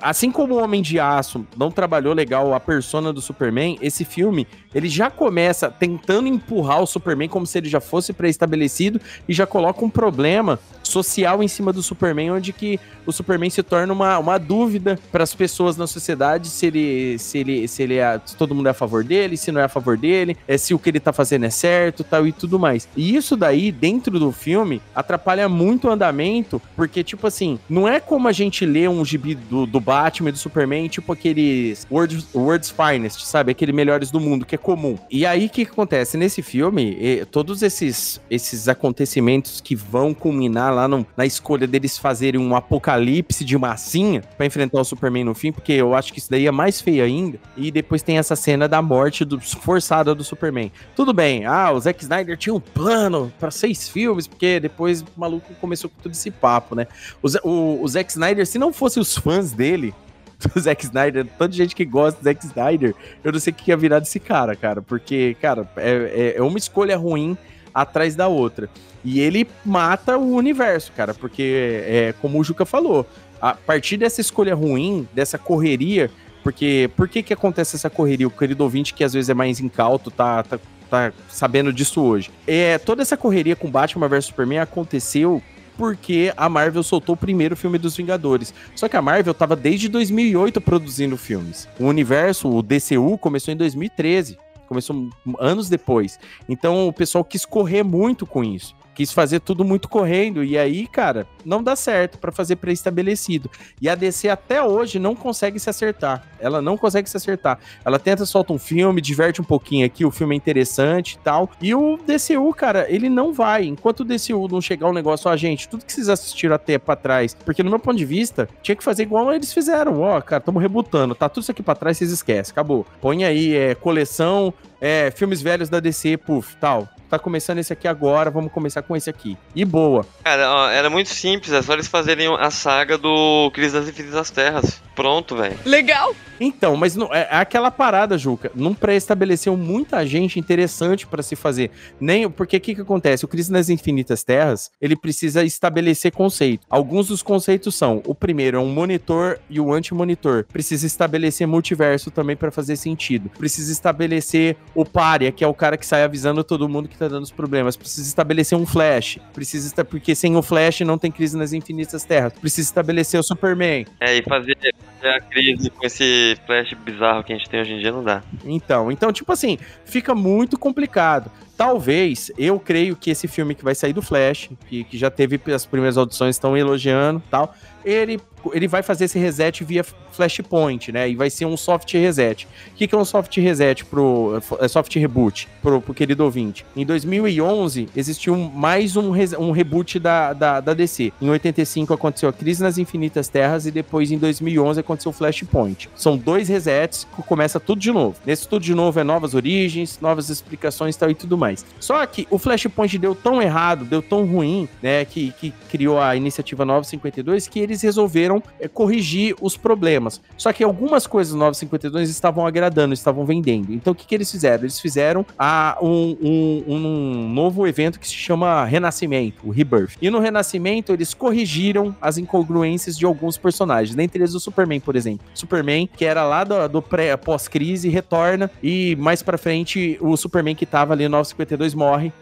assim 0.00 0.30
como 0.30 0.54
o 0.54 0.62
Homem 0.62 0.80
de 0.80 0.98
Aço 0.98 1.46
não 1.56 1.70
trabalhou 1.70 2.14
legal 2.14 2.54
a 2.54 2.60
persona 2.60 3.12
do 3.12 3.20
Superman, 3.20 3.78
esse 3.82 4.04
filme 4.04 4.46
ele 4.74 4.88
já 4.88 5.10
começa 5.10 5.70
tentando 5.70 6.28
empurrar 6.28 6.82
o 6.82 6.86
Superman 6.86 7.28
como 7.28 7.46
se 7.46 7.58
ele 7.58 7.68
já 7.68 7.80
fosse 7.80 8.12
pré-estabelecido 8.12 9.00
e 9.28 9.34
já 9.34 9.46
coloca 9.46 9.84
um 9.84 9.90
problema 9.90 10.58
social 10.86 11.42
em 11.42 11.48
cima 11.48 11.72
do 11.72 11.82
Superman, 11.82 12.32
onde 12.32 12.52
que 12.52 12.80
o 13.04 13.12
Superman 13.12 13.50
se 13.50 13.62
torna 13.62 13.92
uma, 13.92 14.18
uma 14.18 14.38
dúvida 14.38 14.98
para 15.12 15.22
as 15.22 15.34
pessoas 15.34 15.76
na 15.76 15.86
sociedade 15.86 16.48
se 16.48 16.66
ele 16.66 17.18
se 17.18 17.38
ele 17.38 17.68
se 17.68 17.82
ele 17.82 17.96
é, 17.96 18.20
se 18.24 18.36
todo 18.36 18.54
mundo 18.54 18.66
é 18.66 18.70
a 18.70 18.74
favor 18.74 19.04
dele, 19.04 19.36
se 19.36 19.52
não 19.52 19.60
é 19.60 19.64
a 19.64 19.68
favor 19.68 19.96
dele, 19.96 20.36
é 20.46 20.58
se 20.58 20.74
o 20.74 20.78
que 20.78 20.90
ele 20.90 21.00
tá 21.00 21.12
fazendo 21.12 21.44
é 21.44 21.50
certo, 21.50 22.02
tal 22.02 22.26
e 22.26 22.32
tudo 22.32 22.58
mais. 22.58 22.88
E 22.96 23.14
isso 23.14 23.36
daí 23.36 23.70
dentro 23.70 24.18
do 24.18 24.32
filme 24.32 24.80
atrapalha 24.94 25.48
muito 25.48 25.88
o 25.88 25.90
andamento, 25.90 26.60
porque 26.74 27.04
tipo 27.04 27.26
assim, 27.26 27.58
não 27.68 27.86
é 27.86 28.00
como 28.00 28.28
a 28.28 28.32
gente 28.32 28.66
lê 28.66 28.88
um 28.88 29.04
gibi 29.04 29.34
do, 29.34 29.66
do 29.66 29.80
Batman 29.80 30.30
e 30.30 30.32
do 30.32 30.38
Superman, 30.38 30.88
tipo 30.88 31.12
aqueles 31.12 31.86
Words, 31.90 32.70
Finest, 32.70 33.24
sabe? 33.24 33.52
Aquele 33.52 33.72
melhores 33.72 34.10
do 34.10 34.20
mundo 34.20 34.44
que 34.44 34.54
é 34.54 34.58
comum. 34.58 34.98
E 35.10 35.24
aí 35.24 35.46
o 35.46 35.50
que, 35.50 35.64
que 35.64 35.70
acontece 35.70 36.16
nesse 36.16 36.42
filme? 36.42 36.96
todos 37.30 37.62
esses 37.62 38.20
esses 38.30 38.68
acontecimentos 38.68 39.60
que 39.60 39.74
vão 39.74 40.12
culminar 40.12 40.72
lá 40.76 40.86
no- 40.86 41.06
na 41.16 41.26
escolha 41.26 41.66
deles 41.66 41.98
fazerem 41.98 42.40
um 42.40 42.54
apocalipse 42.54 43.44
de 43.44 43.56
massinha 43.58 44.22
pra 44.36 44.46
enfrentar 44.46 44.80
o 44.80 44.84
Superman 44.84 45.24
no 45.24 45.34
fim, 45.34 45.50
porque 45.50 45.72
eu 45.72 45.94
acho 45.94 46.12
que 46.12 46.18
isso 46.18 46.30
daí 46.30 46.46
é 46.46 46.50
mais 46.50 46.80
feio 46.80 47.02
ainda. 47.04 47.38
E 47.56 47.70
depois 47.70 48.02
tem 48.02 48.18
essa 48.18 48.36
cena 48.36 48.68
da 48.68 48.80
morte 48.80 49.24
do, 49.24 49.40
forçada 49.40 50.14
do 50.14 50.22
Superman. 50.22 50.70
Tudo 50.94 51.12
bem, 51.12 51.44
ah, 51.46 51.72
o 51.72 51.80
Zack 51.80 52.02
Snyder 52.02 52.36
tinha 52.36 52.54
um 52.54 52.60
plano 52.60 53.32
pra 53.40 53.50
seis 53.50 53.88
filmes, 53.88 54.26
porque 54.26 54.60
depois 54.60 55.00
o 55.02 55.06
maluco 55.16 55.52
começou 55.60 55.90
com 55.90 55.96
todo 56.02 56.12
esse 56.12 56.30
papo, 56.30 56.74
né? 56.74 56.86
O, 57.22 57.48
o, 57.48 57.82
o 57.82 57.88
Zack 57.88 58.10
Snyder, 58.12 58.46
se 58.46 58.58
não 58.58 58.72
fosse 58.72 59.00
os 59.00 59.16
fãs 59.16 59.52
dele, 59.52 59.94
do 60.54 60.60
Zack 60.60 60.84
Snyder, 60.84 61.26
tanta 61.38 61.52
gente 61.54 61.74
que 61.74 61.84
gosta 61.84 62.20
do 62.20 62.24
Zack 62.24 62.44
Snyder, 62.44 62.94
eu 63.24 63.32
não 63.32 63.40
sei 63.40 63.52
o 63.52 63.56
que 63.56 63.70
ia 63.70 63.76
virar 63.76 64.00
desse 64.00 64.20
cara, 64.20 64.54
cara, 64.54 64.82
porque, 64.82 65.34
cara, 65.40 65.66
é, 65.78 66.34
é- 66.34 66.38
é 66.38 66.42
uma 66.42 66.58
escolha 66.58 66.96
ruim 66.96 67.36
atrás 67.76 68.16
da 68.16 68.26
outra. 68.26 68.70
E 69.04 69.20
ele 69.20 69.46
mata 69.64 70.16
o 70.16 70.34
universo, 70.34 70.90
cara, 70.92 71.12
porque, 71.12 71.82
é, 71.86 72.14
como 72.22 72.40
o 72.40 72.44
Juca 72.44 72.64
falou, 72.64 73.06
a 73.40 73.52
partir 73.52 73.98
dessa 73.98 74.20
escolha 74.20 74.54
ruim, 74.54 75.06
dessa 75.12 75.36
correria, 75.36 76.10
porque 76.42 76.90
por 76.96 77.06
que 77.06 77.22
que 77.22 77.34
acontece 77.34 77.76
essa 77.76 77.90
correria? 77.90 78.26
O 78.26 78.30
querido 78.30 78.64
ouvinte 78.64 78.94
que 78.94 79.04
às 79.04 79.12
vezes 79.12 79.28
é 79.28 79.34
mais 79.34 79.60
incauto, 79.60 80.10
tá, 80.10 80.42
tá, 80.42 80.58
tá 80.88 81.12
sabendo 81.28 81.70
disso 81.70 82.00
hoje. 82.02 82.30
É, 82.46 82.78
toda 82.78 83.02
essa 83.02 83.16
correria 83.16 83.54
com 83.54 83.70
Batman 83.70 84.08
vs 84.08 84.26
Superman 84.26 84.60
aconteceu 84.60 85.42
porque 85.76 86.32
a 86.34 86.48
Marvel 86.48 86.82
soltou 86.82 87.14
o 87.14 87.18
primeiro 87.18 87.54
filme 87.54 87.76
dos 87.76 87.94
Vingadores. 87.94 88.54
Só 88.74 88.88
que 88.88 88.96
a 88.96 89.02
Marvel 89.02 89.34
tava 89.34 89.54
desde 89.54 89.90
2008 89.90 90.58
produzindo 90.62 91.18
filmes. 91.18 91.68
O 91.78 91.84
universo, 91.84 92.48
o 92.48 92.62
DCU, 92.62 93.18
começou 93.18 93.52
em 93.52 93.56
2013. 93.58 94.38
Começou 94.66 95.08
anos 95.38 95.68
depois. 95.68 96.18
Então 96.48 96.88
o 96.88 96.92
pessoal 96.92 97.24
quis 97.24 97.44
correr 97.44 97.82
muito 97.82 98.26
com 98.26 98.44
isso. 98.44 98.74
Quis 98.96 99.12
fazer 99.12 99.40
tudo 99.40 99.62
muito 99.62 99.90
correndo. 99.90 100.42
E 100.42 100.56
aí, 100.56 100.86
cara, 100.86 101.26
não 101.44 101.62
dá 101.62 101.76
certo 101.76 102.16
pra 102.16 102.32
fazer 102.32 102.56
pré-estabelecido. 102.56 103.50
E 103.78 103.90
a 103.90 103.94
DC 103.94 104.26
até 104.26 104.62
hoje 104.62 104.98
não 104.98 105.14
consegue 105.14 105.60
se 105.60 105.68
acertar. 105.68 106.26
Ela 106.40 106.62
não 106.62 106.78
consegue 106.78 107.08
se 107.08 107.14
acertar. 107.14 107.58
Ela 107.84 107.98
tenta, 107.98 108.24
solta 108.24 108.54
um 108.54 108.58
filme, 108.58 109.02
diverte 109.02 109.38
um 109.38 109.44
pouquinho 109.44 109.84
aqui, 109.84 110.02
o 110.06 110.10
filme 110.10 110.34
é 110.34 110.38
interessante 110.38 111.12
e 111.12 111.18
tal. 111.18 111.50
E 111.60 111.74
o 111.74 111.98
DCU, 111.98 112.54
cara, 112.54 112.86
ele 112.88 113.10
não 113.10 113.34
vai. 113.34 113.66
Enquanto 113.66 114.00
o 114.00 114.04
DCU 114.04 114.48
não 114.48 114.62
chegar 114.62 114.88
um 114.88 114.94
negócio, 114.94 115.30
ó, 115.30 115.36
gente, 115.36 115.68
tudo 115.68 115.84
que 115.84 115.92
vocês 115.92 116.08
assistiram 116.08 116.54
até 116.54 116.78
pra 116.78 116.96
trás. 116.96 117.34
Porque 117.44 117.62
no 117.62 117.68
meu 117.68 117.78
ponto 117.78 117.98
de 117.98 118.06
vista, 118.06 118.48
tinha 118.62 118.74
que 118.74 118.82
fazer 118.82 119.02
igual 119.02 119.30
eles 119.30 119.52
fizeram. 119.52 120.00
Ó, 120.00 120.18
cara, 120.22 120.40
estamos 120.40 120.62
rebutando. 120.62 121.14
Tá 121.14 121.28
tudo 121.28 121.42
isso 121.42 121.50
aqui 121.50 121.62
pra 121.62 121.74
trás, 121.74 121.98
vocês 121.98 122.10
esquecem. 122.10 122.50
Acabou. 122.50 122.86
Põe 122.98 123.26
aí, 123.26 123.54
é, 123.54 123.74
coleção, 123.74 124.54
é, 124.80 125.10
filmes 125.10 125.42
velhos 125.42 125.68
da 125.68 125.80
DC, 125.80 126.16
puf, 126.18 126.56
tal. 126.56 126.88
Tá 127.08 127.18
começando 127.20 127.58
esse 127.58 127.72
aqui 127.72 127.86
agora, 127.86 128.30
vamos 128.30 128.50
começar 128.50 128.82
com 128.82 128.96
esse 128.96 129.08
aqui. 129.08 129.36
E 129.54 129.64
boa. 129.64 130.04
Cara, 130.24 130.52
ó, 130.52 130.68
era 130.68 130.90
muito 130.90 131.08
simples, 131.08 131.52
é 131.52 131.62
só 131.62 131.74
eles 131.74 131.86
fazerem 131.86 132.26
a 132.36 132.50
saga 132.50 132.98
do 132.98 133.48
Cris 133.54 133.72
das 133.72 133.88
Infinitas 133.88 134.30
Terras. 134.30 134.82
Pronto, 134.96 135.36
velho. 135.36 135.56
Legal! 135.64 136.16
Então, 136.40 136.76
mas 136.76 136.96
não, 136.96 137.14
é, 137.14 137.28
é 137.30 137.36
aquela 137.36 137.70
parada, 137.70 138.18
Juca. 138.18 138.50
Não 138.54 138.74
pré-estabeleceu 138.74 139.56
muita 139.56 140.04
gente 140.06 140.40
interessante 140.40 141.06
pra 141.06 141.22
se 141.22 141.36
fazer. 141.36 141.70
Nem 142.00 142.28
porque 142.30 142.56
o 142.56 142.60
que, 142.60 142.74
que 142.74 142.80
acontece? 142.80 143.24
O 143.24 143.28
Crise 143.28 143.52
nas 143.52 143.68
Infinitas 143.68 144.24
Terras, 144.24 144.70
ele 144.80 144.96
precisa 144.96 145.44
estabelecer 145.44 146.12
conceito. 146.12 146.66
Alguns 146.68 147.08
dos 147.08 147.22
conceitos 147.22 147.74
são: 147.74 148.02
o 148.06 148.14
primeiro 148.14 148.56
é 148.56 148.60
um 148.60 148.72
monitor 148.72 149.38
e 149.48 149.60
o 149.60 149.72
anti-monitor. 149.72 150.44
Precisa 150.50 150.86
estabelecer 150.86 151.46
multiverso 151.46 152.10
também 152.10 152.36
pra 152.36 152.50
fazer 152.50 152.76
sentido. 152.76 153.30
Precisa 153.38 153.70
estabelecer 153.70 154.56
o 154.74 154.84
párea, 154.84 155.32
que 155.32 155.42
é 155.42 155.46
o 155.46 155.54
cara 155.54 155.76
que 155.76 155.86
sai 155.86 156.02
avisando 156.02 156.44
todo 156.44 156.68
mundo 156.68 156.88
que 156.88 156.96
tá 156.96 157.08
dando 157.08 157.24
os 157.24 157.30
problemas. 157.30 157.76
Precisa 157.76 158.06
estabelecer 158.06 158.56
um 158.56 158.66
Flash. 158.66 159.18
Precisa 159.32 159.66
estar 159.66 159.84
porque 159.84 160.14
sem 160.14 160.36
o 160.36 160.42
Flash 160.42 160.80
não 160.80 160.98
tem 160.98 161.10
Crise 161.10 161.36
nas 161.36 161.52
Infinitas 161.52 162.04
Terras. 162.04 162.32
Precisa 162.32 162.68
estabelecer 162.68 163.18
o 163.18 163.22
Superman. 163.22 163.86
É, 164.00 164.16
e 164.16 164.22
fazer, 164.22 164.56
fazer 164.96 165.14
a 165.14 165.20
crise 165.20 165.70
com 165.70 165.86
esse 165.86 166.36
flash 166.46 166.72
bizarro 166.84 167.24
que 167.24 167.32
a 167.32 167.36
gente 167.36 167.48
tem 167.48 167.60
hoje 167.60 167.72
em 167.72 167.78
dia 167.78 167.92
não 167.92 168.04
dá. 168.04 168.22
Então, 168.44 168.90
então, 168.90 169.12
tipo 169.12 169.32
assim, 169.32 169.58
fica 169.84 170.14
muito 170.14 170.58
complicado. 170.58 171.30
Talvez, 171.56 172.30
eu 172.36 172.60
creio 172.60 172.94
que 172.94 173.10
esse 173.10 173.26
filme 173.26 173.54
que 173.54 173.64
vai 173.64 173.74
sair 173.74 173.94
do 173.94 174.02
Flash, 174.02 174.50
que, 174.68 174.84
que 174.84 174.98
já 174.98 175.10
teve 175.10 175.40
as 175.54 175.64
primeiras 175.64 175.96
audições, 175.96 176.36
estão 176.36 176.54
elogiando 176.54 177.22
tal, 177.30 177.54
ele, 177.86 178.20
ele 178.52 178.66
vai 178.66 178.82
fazer 178.82 179.04
esse 179.04 179.18
reset 179.18 179.62
via 179.62 179.84
Flashpoint, 180.10 180.90
né? 180.90 181.08
E 181.08 181.14
vai 181.14 181.30
ser 181.30 181.44
um 181.44 181.56
soft 181.56 181.92
reset. 181.92 182.46
O 182.72 182.74
que, 182.74 182.88
que 182.88 182.94
é 182.94 182.98
um 182.98 183.04
soft 183.04 183.36
reset 183.36 183.84
pro. 183.84 184.42
é 184.60 184.66
soft 184.66 184.94
reboot 184.96 185.48
pro, 185.62 185.80
pro 185.80 185.94
querido 185.94 186.24
ouvinte? 186.24 186.66
Em 186.74 186.84
2011, 186.84 187.88
existiu 187.94 188.36
mais 188.36 188.96
um, 188.96 189.12
um 189.38 189.50
reboot 189.52 189.98
da, 190.00 190.32
da, 190.32 190.60
da 190.60 190.74
DC. 190.74 191.12
Em 191.20 191.30
85 191.30 191.94
aconteceu 191.94 192.28
a 192.28 192.32
Crise 192.32 192.62
nas 192.62 192.76
Infinitas 192.76 193.28
Terras 193.28 193.66
e 193.66 193.70
depois 193.70 194.10
em 194.10 194.18
2011 194.18 194.80
aconteceu 194.80 195.10
o 195.10 195.12
Flashpoint. 195.12 195.88
São 195.94 196.16
dois 196.16 196.48
resets 196.48 197.06
que 197.14 197.22
começa 197.22 197.60
tudo 197.60 197.80
de 197.80 197.92
novo. 197.92 198.16
Nesse 198.26 198.48
tudo 198.48 198.62
de 198.62 198.74
novo 198.74 198.98
é 198.98 199.04
novas 199.04 199.34
origens, 199.34 200.00
novas 200.00 200.28
explicações 200.28 200.96
tal 200.96 201.10
e 201.10 201.14
tudo 201.14 201.38
mais. 201.38 201.64
Só 201.78 202.04
que 202.06 202.26
o 202.30 202.38
Flashpoint 202.38 202.98
deu 202.98 203.14
tão 203.14 203.40
errado, 203.40 203.84
deu 203.84 204.02
tão 204.02 204.24
ruim, 204.24 204.68
né, 204.82 205.04
que, 205.04 205.32
que 205.32 205.52
criou 205.70 206.00
a 206.00 206.16
iniciativa 206.16 206.64
952 206.64 207.46
que 207.48 207.60
eles 207.60 207.75
resolveram 207.82 208.42
é, 208.60 208.68
corrigir 208.68 209.34
os 209.40 209.56
problemas. 209.56 210.20
Só 210.36 210.52
que 210.52 210.62
algumas 210.64 211.06
coisas 211.06 211.32
do 211.32 211.38
952 211.38 212.08
estavam 212.10 212.46
agradando, 212.46 212.94
estavam 212.94 213.24
vendendo. 213.24 213.72
Então 213.72 213.92
o 213.92 213.96
que, 213.96 214.06
que 214.06 214.14
eles 214.14 214.30
fizeram? 214.30 214.64
Eles 214.64 214.80
fizeram 214.80 215.24
a, 215.38 215.78
um, 215.82 216.16
um- 216.22 216.64
um 216.68 217.28
novo 217.28 217.66
evento 217.66 217.98
que 218.00 218.06
se 218.06 218.14
chama 218.14 218.64
Renascimento, 218.64 219.46
o 219.46 219.50
Rebirth. 219.50 219.96
E 220.00 220.10
no 220.10 220.18
Renascimento 220.20 220.92
eles 220.92 221.14
corrigiram 221.14 221.94
as 222.00 222.18
incongruências 222.18 222.96
de 222.98 223.04
alguns 223.04 223.36
personagens, 223.36 223.94
dentre 223.94 224.20
eles 224.22 224.34
o 224.34 224.40
Superman, 224.40 224.80
por 224.80 224.96
exemplo. 224.96 225.26
Superman, 225.34 225.88
que 225.96 226.04
era 226.04 226.24
lá 226.24 226.44
do, 226.44 226.68
do 226.68 226.82
pré- 226.82 227.16
pós-crise, 227.16 227.88
retorna 227.88 228.50
e 228.62 228.96
mais 228.96 229.22
pra 229.22 229.38
frente 229.38 229.98
o 230.00 230.16
Superman 230.16 230.54
que 230.54 230.66
tava 230.66 230.92
ali 230.92 231.04
no 231.04 231.16
952 231.16 231.74
morre 231.74 232.12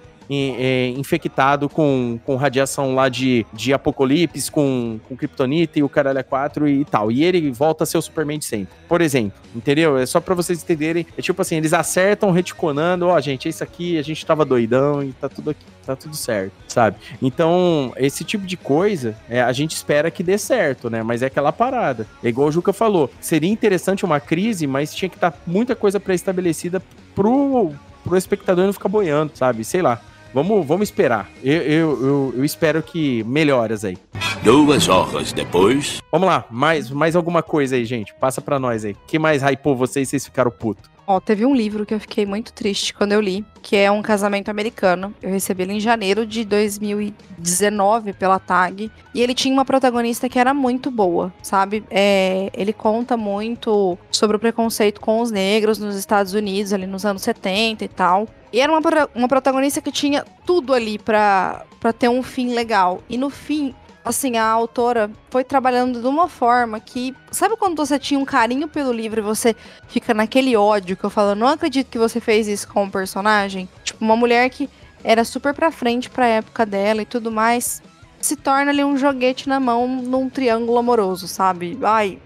infectado 0.97 1.69
com, 1.69 2.19
com 2.25 2.37
radiação 2.37 2.95
lá 2.95 3.09
de, 3.09 3.47
de 3.53 3.73
apocalipse, 3.73 4.51
com, 4.51 4.99
com 5.09 5.17
kryptonita 5.17 5.79
e 5.79 5.83
o 5.83 5.89
caralho 5.89 6.19
é 6.19 6.23
4 6.23 6.69
e 6.69 6.85
tal. 6.85 7.11
E 7.11 7.25
ele 7.25 7.51
volta 7.51 7.85
a 7.85 7.87
ser 7.87 7.99
o 7.99 8.03
Superman 8.03 8.39
de 8.39 8.45
sempre. 8.45 8.75
Por 8.89 9.01
exemplo, 9.01 9.39
entendeu? 9.55 9.99
É 9.99 10.07
só 10.07 10.21
pra 10.21 10.35
vocês 10.35 10.63
entenderem. 10.63 11.07
É 11.17 11.23
tipo 11.23 11.41
assim, 11.41 11.57
eles 11.57 11.73
acertam 11.73 12.31
reticonando, 12.31 13.07
ó, 13.07 13.21
gente, 13.21 13.49
isso 13.49 13.63
aqui 13.63 13.99
a 13.99 14.03
gente 14.03 14.25
tava 14.25 14.45
doidão 14.45 15.03
e 15.03 15.13
tá 15.13 15.29
tudo 15.29 15.51
aqui, 15.51 15.65
tá 15.85 15.97
tudo 15.97 16.17
certo, 16.17 16.53
sabe? 16.69 16.97
Então, 17.21 17.93
esse 17.97 18.25
tipo 18.25 18.47
de 18.47 18.57
coisa, 18.57 19.17
é, 19.29 19.43
a 19.43 19.53
gente 19.53 19.73
espera 19.73 20.11
que 20.11 20.23
dê 20.23 20.39
certo, 20.39 20.89
né? 20.89 21.03
Mas 21.03 21.23
é 21.23 21.27
aquela 21.27 21.53
parada. 21.53 22.07
É 22.23 22.29
igual 22.29 22.49
o 22.49 22.53
Juca 22.53 22.73
falou, 22.73 23.11
seria 23.21 23.51
interessante 23.51 24.05
uma 24.05 24.21
crise, 24.21 24.67
mas 24.67 24.95
tinha 24.95 25.09
que 25.09 25.17
estar 25.17 25.35
muita 25.47 25.75
coisa 25.75 26.01
pré-estabelecida 26.01 26.83
pro, 27.15 27.73
pro 28.03 28.17
espectador 28.17 28.67
não 28.67 28.73
ficar 28.73 28.89
boiando, 28.89 29.33
sabe? 29.35 29.65
Sei 29.65 29.83
lá. 29.83 30.01
Vamos, 30.35 30.67
vamos 30.67 30.89
esperar. 30.89 31.31
Eu, 31.45 31.63
eu, 31.63 32.07
eu, 32.07 32.35
eu 32.39 32.45
espero 32.45 32.83
que 32.83 33.23
melhoras 33.23 33.85
aí. 33.85 33.97
Duas 34.43 34.89
horas 34.89 35.33
depois. 35.33 36.03
Vamos 36.11 36.27
lá, 36.27 36.45
mais, 36.51 36.91
mais 36.91 37.15
alguma 37.15 37.41
coisa 37.41 37.77
aí, 37.77 37.85
gente. 37.85 38.13
Passa 38.15 38.43
pra 38.43 38.59
nós 38.59 38.85
aí. 38.85 38.97
que 39.07 39.17
mais 39.17 39.43
hypou 39.43 39.77
vocês 39.77 40.09
e 40.09 40.11
vocês 40.11 40.25
ficaram 40.25 40.51
puto? 40.51 40.91
Ó, 41.07 41.21
teve 41.21 41.45
um 41.45 41.55
livro 41.55 41.85
que 41.85 41.93
eu 41.93 42.01
fiquei 42.01 42.25
muito 42.25 42.53
triste 42.53 42.95
quando 42.95 43.13
eu 43.13 43.21
li, 43.21 43.45
que 43.63 43.77
é 43.77 43.91
Um 43.91 44.01
Casamento 44.01 44.51
Americano. 44.51 45.15
Eu 45.23 45.31
recebi 45.31 45.63
ele 45.63 45.75
em 45.75 45.81
janeiro 45.81 46.25
de 46.27 46.45
2019 46.45 48.15
pela 48.15 48.39
TAG. 48.39 48.91
E 49.15 49.21
ele 49.21 49.35
tinha 49.35 49.53
uma 49.53 49.65
protagonista 49.65 50.29
que 50.29 50.39
era 50.39 50.55
muito 50.55 50.91
boa, 50.91 51.33
sabe? 51.43 51.85
É, 51.91 52.51
ele 52.55 52.73
conta 52.73 53.17
muito 53.17 53.99
sobre 54.11 54.37
o 54.37 54.41
preconceito 54.41 55.01
com 55.01 55.21
os 55.21 55.31
negros 55.31 55.79
nos 55.79 55.95
Estados 55.95 56.33
Unidos, 56.33 56.73
ali 56.73 56.87
nos 56.87 57.05
anos 57.05 57.23
70 57.23 57.85
e 57.85 57.89
tal. 57.89 58.27
E 58.53 58.61
era 58.61 58.73
uma, 58.73 58.81
uma 59.15 59.29
protagonista 59.29 59.83
que 59.83 59.93
tinha 59.93 60.25
tudo 60.47 60.73
ali 60.73 60.99
pra, 60.99 61.67
pra 61.81 61.93
ter 61.93 62.09
um 62.09 62.23
fim 62.23 62.55
legal. 62.55 63.03
E 63.11 63.19
no 63.19 63.29
fim, 63.29 63.75
assim, 64.05 64.37
a 64.37 64.47
autora 64.47 65.11
foi 65.31 65.43
trabalhando 65.43 66.01
de 66.01 66.07
uma 66.07 66.29
forma 66.29 66.79
que. 66.79 67.15
Sabe 67.31 67.57
quando 67.57 67.77
você 67.77 67.99
tinha 67.99 68.21
um 68.21 68.25
carinho 68.25 68.69
pelo 68.69 68.93
livro 68.93 69.21
e 69.21 69.23
você 69.23 69.57
fica 69.89 70.13
naquele 70.13 70.57
ódio 70.57 70.97
que 70.97 71.05
eu 71.05 71.11
falo, 71.11 71.35
não 71.35 71.49
acredito 71.49 71.89
que 71.89 71.99
você 71.99 72.21
fez 72.21 72.47
isso 72.47 72.69
com 72.69 72.85
o 72.85 72.91
personagem? 72.91 73.69
Tipo, 73.83 74.05
uma 74.05 74.17
mulher 74.17 74.51
que 74.51 74.69
era 75.03 75.25
super 75.25 75.55
pra 75.55 75.71
frente 75.71 76.11
pra 76.11 76.27
época 76.27 76.65
dela 76.65 77.03
e 77.03 77.07
tudo 77.07 77.31
mais, 77.31 77.83
se 78.21 78.37
torna 78.37 78.71
ali 78.71 78.83
um 78.83 78.97
joguete 78.97 79.49
na 79.49 79.61
mão 79.61 79.87
num 79.87 80.29
triângulo 80.29 80.79
amoroso, 80.79 81.29
sabe? 81.29 81.79
Ai, 81.83 82.19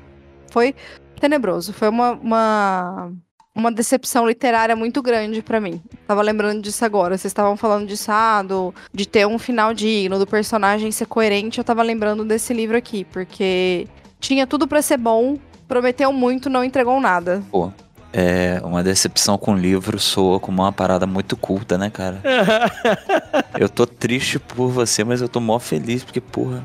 foi 0.51 0.75
tenebroso. 1.19 1.73
Foi 1.73 1.89
uma. 1.89 2.13
uma... 2.13 3.13
Uma 3.59 3.73
decepção 3.73 4.25
literária 4.29 4.77
muito 4.77 5.03
grande 5.03 5.43
pra 5.43 5.61
mim. 5.61 5.83
Tava 6.07 6.23
lembrando 6.23 6.63
disso 6.63 6.85
agora. 6.85 7.19
Vocês 7.19 7.33
estavam 7.33 7.57
falando 7.57 7.89
disso, 7.89 8.09
ah, 8.09 8.41
do, 8.41 8.73
de 8.95 9.05
ter 9.05 9.27
um 9.27 9.37
final 9.37 9.75
digno, 9.75 10.17
do 10.17 10.29
personagem 10.29 10.93
ser 10.93 11.07
coerente. 11.07 11.59
Eu 11.59 11.65
tava 11.65 11.83
lembrando 11.83 12.25
desse 12.25 12.55
livro 12.55 12.77
aqui, 12.77 13.05
porque 13.07 13.89
tinha 14.21 14.47
tudo 14.47 14.69
pra 14.69 14.81
ser 14.81 14.97
bom, 14.97 15.37
prometeu 15.67 16.13
muito, 16.13 16.49
não 16.49 16.63
entregou 16.63 17.01
nada. 17.01 17.43
Pô, 17.51 17.73
É, 18.13 18.61
uma 18.63 18.83
decepção 18.85 19.37
com 19.37 19.57
livro 19.57 19.99
soa 19.99 20.39
como 20.39 20.63
uma 20.63 20.73
parada 20.73 21.05
muito 21.05 21.37
culta, 21.37 21.77
né, 21.77 21.91
cara? 21.91 22.23
Eu 23.59 23.69
tô 23.69 23.87
triste 23.87 24.39
por 24.39 24.71
você, 24.71 25.03
mas 25.03 25.21
eu 25.21 25.29
tô 25.29 25.41
mó 25.41 25.59
feliz, 25.59 26.05
porque, 26.05 26.21
porra, 26.21 26.65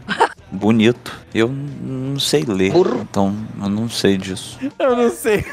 bonito. 0.53 1.19
Eu 1.33 1.49
não 1.49 2.19
sei 2.19 2.43
ler, 2.43 2.71
então 3.01 3.35
eu 3.61 3.69
não 3.69 3.89
sei 3.89 4.17
disso. 4.17 4.59
Eu 4.77 4.95
não 4.95 5.09
sei. 5.09 5.43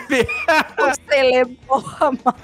Você 0.79 1.23
lê 1.23 1.45
porra, 1.67 2.11
mano. 2.13 2.37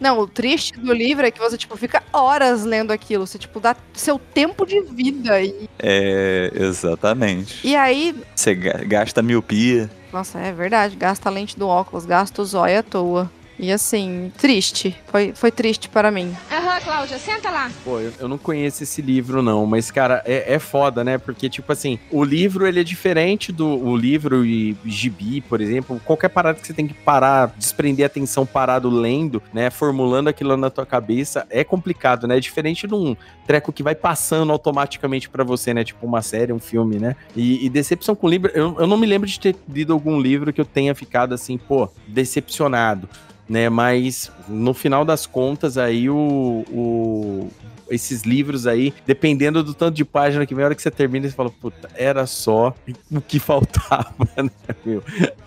Não, 0.00 0.18
o 0.20 0.26
triste 0.26 0.78
do 0.78 0.92
livro 0.94 1.26
é 1.26 1.30
que 1.30 1.38
você, 1.38 1.58
tipo, 1.58 1.76
fica 1.76 2.02
horas 2.12 2.64
lendo 2.64 2.90
aquilo. 2.90 3.26
Você, 3.26 3.36
tipo, 3.38 3.60
dá 3.60 3.76
seu 3.92 4.18
tempo 4.18 4.64
de 4.64 4.80
vida. 4.82 5.42
E, 5.42 5.68
É, 5.78 6.50
exatamente. 6.54 7.66
e 7.66 7.76
aí, 7.76 8.14
Você 8.34 8.54
ga- 8.54 8.82
gasta 8.86 9.20
miopia. 9.20 9.90
nossa, 10.12 10.38
é 10.38 10.52
verdade, 10.52 10.96
gasta 10.96 11.28
a 11.28 11.32
lente 11.32 11.58
do 11.58 11.68
óculos, 11.68 12.06
gasta 12.06 12.40
o 12.40 12.44
zóio 12.44 12.78
à 12.78 12.82
toa. 12.82 13.30
E 13.62 13.70
assim, 13.70 14.32
triste. 14.38 14.96
Foi, 15.08 15.34
foi 15.34 15.50
triste 15.50 15.86
para 15.90 16.10
mim. 16.10 16.34
Aham, 16.50 16.80
Cláudia, 16.80 17.18
senta 17.18 17.50
lá. 17.50 17.70
Pô, 17.84 18.00
eu, 18.00 18.10
eu 18.20 18.26
não 18.26 18.38
conheço 18.38 18.82
esse 18.82 19.02
livro, 19.02 19.42
não, 19.42 19.66
mas, 19.66 19.90
cara, 19.90 20.22
é, 20.24 20.54
é 20.54 20.58
foda, 20.58 21.04
né? 21.04 21.18
Porque, 21.18 21.46
tipo 21.50 21.70
assim, 21.70 21.98
o 22.10 22.24
livro 22.24 22.66
ele 22.66 22.80
é 22.80 22.84
diferente 22.84 23.52
do 23.52 23.66
o 23.66 23.94
livro 23.94 24.46
e 24.46 24.74
gibi, 24.86 25.42
por 25.42 25.60
exemplo. 25.60 26.00
Qualquer 26.06 26.30
parada 26.30 26.58
que 26.58 26.66
você 26.66 26.72
tem 26.72 26.86
que 26.86 26.94
parar, 26.94 27.52
desprender 27.58 28.04
a 28.04 28.06
atenção 28.06 28.46
parado 28.46 28.88
lendo, 28.88 29.42
né? 29.52 29.68
Formulando 29.68 30.28
aquilo 30.28 30.56
na 30.56 30.70
tua 30.70 30.86
cabeça, 30.86 31.46
é 31.50 31.62
complicado, 31.62 32.26
né? 32.26 32.38
É 32.38 32.40
diferente 32.40 32.86
de 32.86 32.94
um 32.94 33.14
treco 33.46 33.74
que 33.74 33.82
vai 33.82 33.94
passando 33.94 34.52
automaticamente 34.52 35.28
pra 35.28 35.44
você, 35.44 35.74
né? 35.74 35.84
Tipo 35.84 36.06
uma 36.06 36.22
série, 36.22 36.50
um 36.50 36.58
filme, 36.58 36.98
né? 36.98 37.14
E, 37.36 37.66
e 37.66 37.68
decepção 37.68 38.14
com 38.14 38.26
livro, 38.26 38.50
eu, 38.54 38.76
eu 38.80 38.86
não 38.86 38.96
me 38.96 39.06
lembro 39.06 39.28
de 39.28 39.38
ter 39.38 39.54
lido 39.68 39.92
algum 39.92 40.18
livro 40.18 40.50
que 40.50 40.60
eu 40.62 40.64
tenha 40.64 40.94
ficado 40.94 41.34
assim, 41.34 41.58
pô, 41.58 41.90
decepcionado 42.08 43.06
né? 43.50 43.68
Mas 43.68 44.30
no 44.48 44.72
final 44.72 45.04
das 45.04 45.26
contas, 45.26 45.76
aí 45.76 46.08
o, 46.08 46.64
o- 46.70 47.48
esses 47.90 48.22
livros 48.22 48.68
aí, 48.68 48.94
dependendo 49.04 49.64
do 49.64 49.74
tanto 49.74 49.96
de 49.96 50.04
página 50.04 50.46
que 50.46 50.54
vem, 50.54 50.62
a 50.62 50.66
hora 50.68 50.74
que 50.76 50.80
você 50.80 50.92
termina, 50.92 51.28
você 51.28 51.34
fala, 51.34 51.50
puta, 51.50 51.90
era 51.96 52.24
só 52.24 52.72
o 53.10 53.20
que 53.20 53.40
faltava, 53.40 54.14
né, 54.40 54.48
meu? 54.84 55.02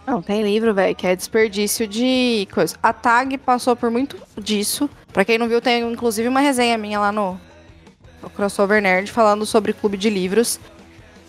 Não, 0.05 0.21
tem 0.21 0.43
livro, 0.43 0.73
velho, 0.73 0.93
que 0.93 1.07
é 1.07 1.15
desperdício 1.15 1.87
de 1.87 2.45
coisa. 2.53 2.75
A 2.83 2.91
Tag 2.91 3.37
passou 3.37 3.73
por 3.77 3.89
muito 3.89 4.17
disso. 4.37 4.89
Pra 5.13 5.23
quem 5.23 5.37
não 5.37 5.47
viu, 5.47 5.61
tem 5.61 5.89
inclusive 5.89 6.27
uma 6.27 6.41
resenha 6.41 6.77
minha 6.77 6.99
lá 6.99 7.11
no, 7.13 7.39
no 8.21 8.29
Crossover 8.29 8.81
Nerd 8.81 9.09
falando 9.09 9.45
sobre 9.45 9.71
clube 9.71 9.95
de 9.95 10.09
livros. 10.09 10.59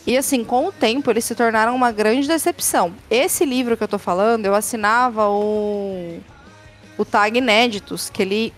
E 0.05 0.19
assim, 0.19 0.43
com 0.45 0.67
o 0.67 0.73
tempo, 0.73 1.09
eles 1.11 1.25
se 1.25 1.35
tornaram 1.37 1.75
uma 1.77 1.93
grande 1.93 2.27
decepção. 2.27 2.93
Esse 3.09 3.45
livro 3.45 3.77
que 3.77 3.85
eu 3.85 3.89
tô 3.89 3.99
falando, 3.99 4.45
eu 4.45 4.55
assinava 4.55 5.29
o, 5.29 6.19
o 6.99 7.05
Tag 7.05 7.37
Inéditos, 7.39 8.09
que 8.11 8.23
ele 8.23 8.53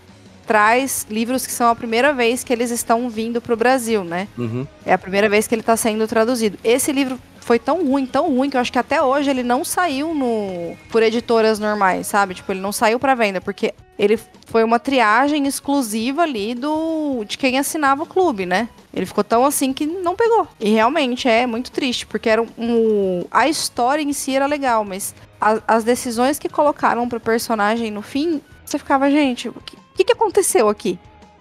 traz 0.45 1.05
livros 1.09 1.45
que 1.45 1.51
são 1.51 1.67
a 1.69 1.75
primeira 1.75 2.13
vez 2.13 2.43
que 2.43 2.53
eles 2.53 2.71
estão 2.71 3.09
vindo 3.09 3.41
pro 3.41 3.57
Brasil, 3.57 4.03
né? 4.03 4.27
Uhum. 4.37 4.65
É 4.85 4.93
a 4.93 4.97
primeira 4.97 5.27
vez 5.27 5.45
que 5.47 5.53
ele 5.53 5.61
tá 5.63 5.75
sendo 5.75 6.07
traduzido. 6.07 6.57
Esse 6.63 6.91
livro 6.93 7.19
foi 7.41 7.59
tão 7.59 7.85
ruim, 7.85 8.05
tão 8.05 8.29
ruim, 8.33 8.49
que 8.49 8.57
eu 8.57 8.61
acho 8.61 8.71
que 8.71 8.79
até 8.79 9.01
hoje 9.01 9.29
ele 9.29 9.43
não 9.43 9.63
saiu 9.65 10.13
no 10.13 10.75
por 10.89 11.01
editoras 11.03 11.59
normais, 11.59 12.07
sabe? 12.07 12.33
Tipo, 12.33 12.51
ele 12.51 12.59
não 12.61 12.71
saiu 12.71 12.99
pra 12.99 13.15
venda, 13.15 13.39
porque 13.41 13.73
ele 13.99 14.19
foi 14.45 14.63
uma 14.63 14.79
triagem 14.79 15.45
exclusiva 15.47 16.23
ali 16.23 16.53
do 16.55 17.23
de 17.25 17.37
quem 17.37 17.57
assinava 17.57 18.03
o 18.03 18.05
clube, 18.05 18.45
né? 18.45 18.67
Ele 18.93 19.05
ficou 19.05 19.23
tão 19.23 19.45
assim 19.45 19.73
que 19.73 19.85
não 19.85 20.15
pegou. 20.15 20.47
E 20.59 20.69
realmente 20.71 21.27
é 21.27 21.45
muito 21.45 21.71
triste, 21.71 22.05
porque 22.05 22.29
era 22.29 22.41
um, 22.41 22.47
um- 22.57 23.25
a 23.31 23.47
história 23.47 24.01
em 24.01 24.11
si 24.13 24.35
era 24.35 24.45
legal, 24.45 24.83
mas 24.85 25.13
a- 25.39 25.61
as 25.67 25.83
decisões 25.83 26.37
que 26.39 26.49
colocaram 26.49 27.07
pro 27.07 27.19
personagem 27.19 27.91
no 27.91 28.01
fim, 28.01 28.41
você 28.65 28.77
ficava, 28.77 29.09
gente, 29.09 29.49
o 29.49 29.53
que, 29.65 29.77
que 29.95 30.03
que 30.05 30.13
aconteceu 30.13 30.69
aqui? 30.69 30.97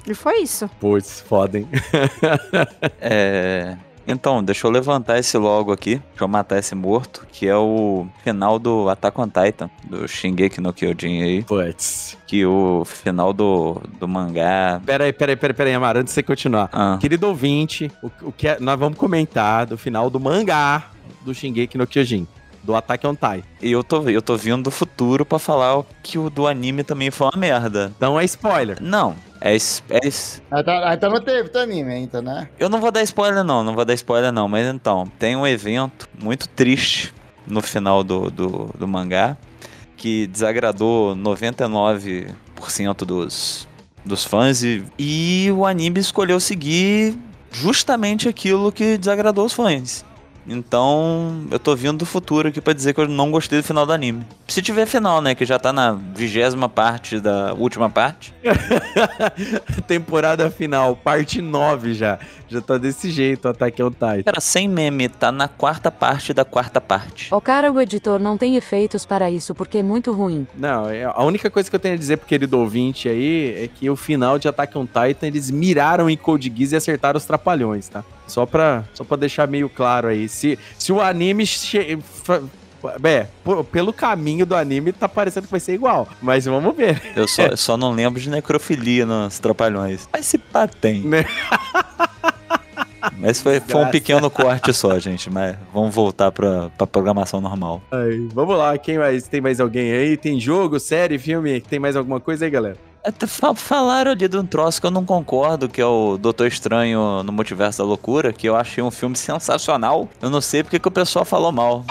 E 0.06 0.14
foi 0.14 0.38
isso. 0.42 0.70
Putz, 0.80 1.20
foda, 1.20 1.58
hein? 1.58 1.68
É. 3.00 3.76
Então, 4.08 4.40
deixa 4.42 4.64
eu 4.68 4.70
levantar 4.70 5.18
esse 5.18 5.36
logo 5.36 5.72
aqui, 5.72 5.96
deixa 5.96 6.22
eu 6.22 6.28
matar 6.28 6.60
esse 6.60 6.76
morto, 6.76 7.26
que 7.32 7.48
é 7.48 7.56
o 7.56 8.06
final 8.22 8.56
do 8.56 8.88
Attack 8.88 9.20
on 9.20 9.26
Titan, 9.28 9.68
do 9.82 10.06
Shingeki 10.06 10.60
no 10.60 10.72
Kyojin 10.72 11.22
aí. 11.22 11.42
Putz. 11.42 12.16
Que 12.24 12.46
o 12.46 12.84
final 12.84 13.32
do, 13.32 13.82
do 13.98 14.06
mangá... 14.06 14.80
Pera 14.86 15.04
aí, 15.06 15.12
pera 15.12 15.32
aí, 15.32 15.36
pera 15.36 15.50
aí, 15.52 15.56
pera 15.56 15.70
aí, 15.70 15.74
Amaro, 15.74 15.98
antes 15.98 16.12
de 16.12 16.14
você 16.14 16.22
continuar. 16.22 16.68
Ah. 16.72 16.98
Querido 17.00 17.26
ouvinte, 17.26 17.90
o, 18.00 18.28
o 18.28 18.30
que 18.32 18.46
é- 18.46 18.60
nós 18.60 18.78
vamos 18.78 18.96
comentar 18.96 19.66
do 19.66 19.76
final 19.76 20.08
do 20.08 20.20
mangá 20.20 20.84
do 21.22 21.34
Shingeki 21.34 21.76
no 21.76 21.84
Kyojin, 21.84 22.28
do 22.66 22.74
Attack 22.74 23.06
on 23.06 23.14
Titan. 23.14 23.42
E 23.62 23.70
eu 23.72 23.82
tô, 23.84 24.02
eu 24.10 24.20
tô 24.20 24.36
vindo 24.36 24.64
do 24.64 24.70
futuro 24.70 25.24
pra 25.24 25.38
falar 25.38 25.82
que 26.02 26.18
o 26.18 26.28
do 26.28 26.46
anime 26.46 26.82
também 26.82 27.10
foi 27.10 27.28
uma 27.28 27.38
merda. 27.38 27.92
Então 27.96 28.18
é 28.18 28.24
spoiler. 28.24 28.78
Não, 28.82 29.14
é, 29.40 29.54
é 29.56 29.58
Ah, 30.50 30.62
tá- 30.62 30.92
Então 30.94 31.10
não 31.10 31.20
teve 31.20 31.48
do 31.48 31.58
anime 31.58 31.92
ainda, 31.92 32.20
né? 32.20 32.48
Eu 32.58 32.68
não 32.68 32.80
vou 32.80 32.90
dar 32.90 33.02
spoiler 33.02 33.44
não, 33.44 33.62
não 33.62 33.74
vou 33.74 33.84
dar 33.84 33.94
spoiler 33.94 34.32
não, 34.32 34.48
mas 34.48 34.66
então, 34.66 35.10
tem 35.18 35.36
um 35.36 35.46
evento 35.46 36.08
muito 36.20 36.48
triste 36.48 37.14
no 37.46 37.62
final 37.62 38.02
do, 38.02 38.28
do, 38.30 38.70
do 38.76 38.88
mangá, 38.88 39.36
que 39.96 40.26
desagradou 40.26 41.14
99% 41.14 43.04
dos, 43.04 43.68
dos 44.04 44.24
fãs 44.24 44.62
e, 44.64 44.84
e 44.98 45.48
o 45.52 45.64
anime 45.64 46.00
escolheu 46.00 46.40
seguir 46.40 47.16
justamente 47.52 48.28
aquilo 48.28 48.72
que 48.72 48.98
desagradou 48.98 49.46
os 49.46 49.52
fãs. 49.52 50.04
Então, 50.48 51.44
eu 51.50 51.58
tô 51.58 51.74
vindo 51.74 51.98
do 51.98 52.06
futuro 52.06 52.48
aqui 52.48 52.60
pra 52.60 52.72
dizer 52.72 52.94
que 52.94 53.00
eu 53.00 53.08
não 53.08 53.30
gostei 53.30 53.60
do 53.60 53.64
final 53.64 53.84
do 53.84 53.92
anime. 53.92 54.24
Se 54.46 54.62
tiver 54.62 54.86
final, 54.86 55.20
né, 55.20 55.34
que 55.34 55.44
já 55.44 55.58
tá 55.58 55.72
na 55.72 55.92
vigésima 55.92 56.68
parte 56.68 57.18
da 57.20 57.52
última 57.54 57.90
parte. 57.90 58.32
Temporada 59.86 60.50
final, 60.50 60.96
parte 60.96 61.40
9 61.42 61.94
já. 61.94 62.18
Já 62.48 62.60
tá 62.60 62.78
desse 62.78 63.10
jeito, 63.10 63.48
Attack 63.48 63.82
on 63.82 63.90
Titan. 63.90 64.22
Cara, 64.24 64.40
sem 64.40 64.68
meme, 64.68 65.08
tá 65.08 65.32
na 65.32 65.48
quarta 65.48 65.90
parte 65.90 66.32
da 66.32 66.44
quarta 66.44 66.80
parte. 66.80 67.34
O 67.34 67.40
cara, 67.40 67.72
o 67.72 67.80
editor 67.80 68.20
não 68.20 68.36
tem 68.38 68.56
efeitos 68.56 69.04
para 69.04 69.30
isso 69.30 69.54
porque 69.54 69.78
é 69.78 69.82
muito 69.82 70.12
ruim. 70.12 70.46
Não, 70.54 70.88
é- 70.88 71.04
a 71.04 71.22
única 71.24 71.50
coisa 71.50 71.68
que 71.68 71.74
eu 71.74 71.80
tenho 71.80 71.94
a 71.94 71.98
dizer 71.98 72.18
pro 72.18 72.26
querido 72.28 72.58
ouvinte 72.58 73.08
aí 73.08 73.64
é 73.64 73.68
que 73.68 73.90
o 73.90 73.96
final 73.96 74.38
de 74.38 74.46
Attack 74.48 74.76
on 74.78 74.86
Titan, 74.86 75.26
eles 75.26 75.50
miraram 75.50 76.08
em 76.08 76.16
Code 76.16 76.52
Geass 76.56 76.72
e 76.72 76.76
acertaram 76.76 77.18
os 77.18 77.24
trapalhões, 77.24 77.88
tá? 77.88 78.04
Só 78.26 78.44
pra, 78.46 78.84
só 78.94 79.04
pra 79.04 79.16
deixar 79.16 79.46
meio 79.46 79.68
claro 79.68 80.08
aí. 80.08 80.28
Se, 80.28 80.58
se 80.78 80.92
o 80.92 81.00
anime... 81.00 81.46
Che... 81.46 81.98
É, 83.02 83.26
pelo 83.72 83.92
caminho 83.92 84.46
do 84.46 84.54
anime 84.54 84.92
tá 84.92 85.08
parecendo 85.08 85.46
que 85.46 85.50
vai 85.50 85.58
ser 85.58 85.74
igual, 85.74 86.06
mas 86.22 86.44
vamos 86.44 86.76
ver. 86.76 87.02
Eu 87.16 87.26
só, 87.26 87.42
eu 87.48 87.56
só 87.56 87.76
não 87.76 87.90
lembro 87.90 88.20
de 88.20 88.30
necrofilia 88.30 89.04
nos 89.04 89.40
trapalhões. 89.40 90.08
Mas 90.12 90.26
se 90.26 90.38
pá, 90.38 90.68
tem. 90.68 91.02
Mas 93.18 93.40
foi, 93.40 93.60
foi 93.60 93.80
um 93.82 93.90
pequeno 93.90 94.30
corte 94.30 94.72
só, 94.72 94.98
gente. 94.98 95.30
Mas 95.30 95.56
vamos 95.72 95.94
voltar 95.94 96.30
pra, 96.32 96.70
pra 96.70 96.86
programação 96.86 97.40
normal. 97.40 97.82
Aí, 97.90 98.28
vamos 98.32 98.56
lá, 98.56 98.76
quem 98.78 98.98
mais? 98.98 99.26
Tem 99.28 99.40
mais 99.40 99.60
alguém 99.60 99.92
aí? 99.92 100.16
Tem 100.16 100.38
jogo, 100.40 100.78
série, 100.78 101.18
filme? 101.18 101.60
Tem 101.60 101.78
mais 101.78 101.96
alguma 101.96 102.20
coisa 102.20 102.44
aí, 102.44 102.50
galera? 102.50 102.76
Falaram 103.56 104.10
ali 104.12 104.28
de 104.28 104.36
um 104.36 104.46
troço 104.46 104.80
que 104.80 104.86
eu 104.86 104.90
não 104.90 105.04
concordo, 105.04 105.68
que 105.68 105.80
é 105.80 105.86
o 105.86 106.16
Doutor 106.18 106.46
Estranho 106.46 107.22
no 107.22 107.32
Multiverso 107.32 107.78
da 107.78 107.84
Loucura, 107.84 108.32
que 108.32 108.48
eu 108.48 108.56
achei 108.56 108.82
um 108.82 108.90
filme 108.90 109.16
sensacional. 109.16 110.08
Eu 110.20 110.30
não 110.30 110.40
sei 110.40 110.62
porque 110.62 110.78
que 110.78 110.88
o 110.88 110.90
pessoal 110.90 111.24
falou 111.24 111.52
mal. 111.52 111.84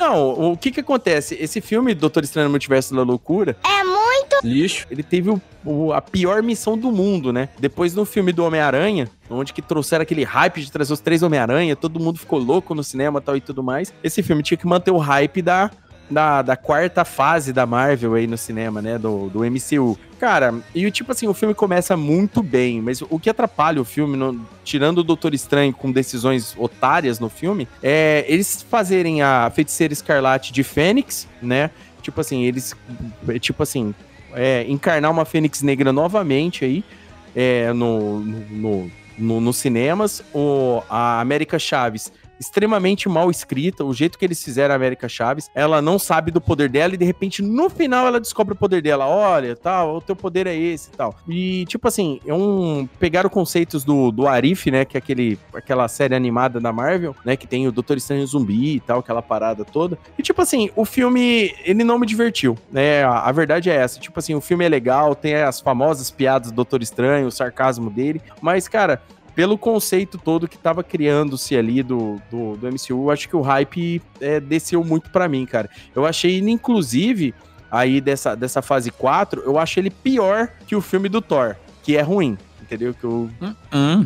Não, 0.00 0.52
o 0.52 0.56
que 0.56 0.70
que 0.72 0.80
acontece? 0.80 1.36
Esse 1.40 1.60
filme, 1.60 1.94
Doutor 1.94 2.24
Estranho 2.24 2.46
no 2.48 2.50
Multiverso 2.52 2.94
da 2.94 3.02
Loucura... 3.02 3.56
É 3.64 3.84
muito 3.84 4.02
Lixo. 4.42 4.86
Ele 4.90 5.02
teve 5.04 5.30
o- 5.30 5.40
o- 5.64 5.92
a 5.92 6.00
pior 6.00 6.42
missão 6.42 6.76
do 6.76 6.90
mundo, 6.90 7.32
né? 7.32 7.48
Depois 7.58 7.94
no 7.94 8.04
filme 8.04 8.32
do 8.32 8.44
Homem-Aranha, 8.44 9.08
onde 9.30 9.52
que 9.52 9.62
trouxeram 9.62 10.02
aquele 10.02 10.24
hype 10.24 10.60
de 10.60 10.72
trazer 10.72 10.92
os 10.92 10.98
três 11.00 11.22
Homem-Aranha, 11.22 11.76
todo 11.76 12.00
mundo 12.00 12.18
ficou 12.18 12.40
louco 12.40 12.74
no 12.74 12.82
cinema 12.82 13.20
tal 13.20 13.36
e 13.36 13.40
tudo 13.40 13.62
mais. 13.62 13.92
Esse 14.02 14.20
filme 14.22 14.42
tinha 14.42 14.58
que 14.58 14.66
manter 14.66 14.90
o 14.90 14.96
hype 14.98 15.40
da, 15.42 15.70
da, 16.10 16.42
da 16.42 16.56
quarta 16.56 17.04
fase 17.04 17.52
da 17.52 17.64
Marvel 17.64 18.14
aí 18.14 18.26
no 18.26 18.36
cinema, 18.36 18.82
né? 18.82 18.98
Do, 18.98 19.28
do 19.30 19.40
MCU. 19.44 19.98
Cara, 20.20 20.54
e 20.74 20.90
tipo 20.90 21.10
assim, 21.10 21.26
o 21.26 21.34
filme 21.34 21.54
começa 21.54 21.96
muito 21.96 22.42
bem, 22.42 22.80
mas 22.80 23.02
o 23.02 23.18
que 23.18 23.28
atrapalha 23.30 23.80
o 23.80 23.84
filme, 23.84 24.16
no- 24.16 24.40
tirando 24.62 24.98
o 24.98 25.02
Doutor 25.04 25.34
Estranho 25.34 25.72
com 25.72 25.90
decisões 25.90 26.54
otárias 26.58 27.18
no 27.18 27.28
filme, 27.28 27.66
é 27.82 28.24
eles 28.28 28.62
fazerem 28.62 29.22
a 29.22 29.50
Feiticeira 29.54 29.92
Escarlate 29.92 30.52
de 30.52 30.62
Fênix, 30.62 31.26
né? 31.40 31.70
Tipo 32.02 32.20
assim, 32.20 32.42
eles. 32.44 32.74
é, 33.28 33.38
Tipo 33.38 33.62
assim, 33.62 33.94
é, 34.34 34.64
encarnar 34.68 35.10
uma 35.10 35.24
Fênix 35.24 35.62
Negra 35.62 35.92
novamente 35.92 36.64
aí 36.64 36.84
é, 37.34 37.72
no, 37.72 38.20
no, 38.20 38.40
no, 38.50 38.90
no- 39.18 39.40
nos 39.40 39.56
cinemas. 39.56 40.22
O, 40.34 40.82
a 40.90 41.20
América 41.20 41.58
Chaves 41.58 42.12
extremamente 42.38 43.08
mal 43.08 43.30
escrita, 43.30 43.84
o 43.84 43.92
jeito 43.94 44.18
que 44.18 44.24
eles 44.24 44.42
fizeram 44.42 44.72
a 44.72 44.76
América 44.76 45.08
Chaves. 45.08 45.50
Ela 45.54 45.80
não 45.80 45.98
sabe 45.98 46.30
do 46.30 46.40
poder 46.40 46.68
dela 46.68 46.94
e 46.94 46.96
de 46.96 47.04
repente 47.04 47.42
no 47.42 47.70
final 47.70 48.06
ela 48.06 48.20
descobre 48.20 48.54
o 48.54 48.56
poder 48.56 48.82
dela. 48.82 49.06
Olha, 49.06 49.56
tal, 49.56 49.96
o 49.96 50.00
teu 50.00 50.16
poder 50.16 50.46
é 50.46 50.56
esse 50.56 50.88
e 50.88 50.96
tal. 50.96 51.14
E 51.28 51.64
tipo 51.66 51.86
assim, 51.88 52.20
é 52.26 52.34
um 52.34 52.88
pegaram 52.98 53.30
conceitos 53.30 53.84
do, 53.84 54.10
do 54.10 54.26
Arif, 54.26 54.70
né, 54.70 54.84
que 54.84 54.96
é 54.96 54.98
aquele 54.98 55.38
aquela 55.54 55.88
série 55.88 56.14
animada 56.14 56.60
da 56.60 56.72
Marvel, 56.72 57.14
né, 57.24 57.36
que 57.36 57.46
tem 57.46 57.66
o 57.68 57.72
Doutor 57.72 57.96
Estranho 57.96 58.26
zumbi 58.26 58.76
e 58.76 58.80
tal, 58.80 59.00
aquela 59.00 59.22
parada 59.22 59.64
toda. 59.64 59.98
E 60.18 60.22
tipo 60.22 60.40
assim, 60.42 60.70
o 60.74 60.84
filme 60.84 61.54
ele 61.64 61.84
não 61.84 61.98
me 61.98 62.06
divertiu, 62.06 62.56
né? 62.70 63.04
A, 63.04 63.28
a 63.28 63.32
verdade 63.32 63.70
é 63.70 63.74
essa. 63.74 64.00
Tipo 64.00 64.18
assim, 64.18 64.34
o 64.34 64.40
filme 64.40 64.64
é 64.64 64.68
legal, 64.68 65.14
tem 65.14 65.34
as 65.34 65.60
famosas 65.60 66.10
piadas 66.10 66.50
do 66.50 66.56
Doutor 66.56 66.82
Estranho, 66.82 67.26
o 67.26 67.32
sarcasmo 67.32 67.90
dele, 67.90 68.20
mas 68.40 68.68
cara, 68.68 69.02
pelo 69.34 69.56
conceito 69.56 70.18
todo 70.18 70.48
que 70.48 70.58
tava 70.58 70.82
criando-se 70.82 71.56
ali 71.56 71.82
do, 71.82 72.20
do, 72.30 72.56
do, 72.56 72.68
MCU, 72.68 73.10
acho 73.10 73.28
que 73.28 73.36
o 73.36 73.40
hype 73.40 74.02
é, 74.20 74.38
desceu 74.38 74.84
muito 74.84 75.10
para 75.10 75.28
mim, 75.28 75.46
cara. 75.46 75.70
Eu 75.94 76.04
achei 76.04 76.38
inclusive, 76.38 77.34
aí 77.70 78.00
dessa, 78.00 78.34
dessa 78.34 78.60
fase 78.60 78.90
4, 78.90 79.42
eu 79.42 79.58
acho 79.58 79.78
ele 79.80 79.90
pior 79.90 80.48
que 80.66 80.76
o 80.76 80.80
filme 80.80 81.08
do 81.08 81.22
Thor, 81.22 81.56
que 81.82 81.96
é 81.96 82.02
ruim 82.02 82.36
entendeu? 82.72 82.94
Que 82.94 83.04
eu. 83.04 83.30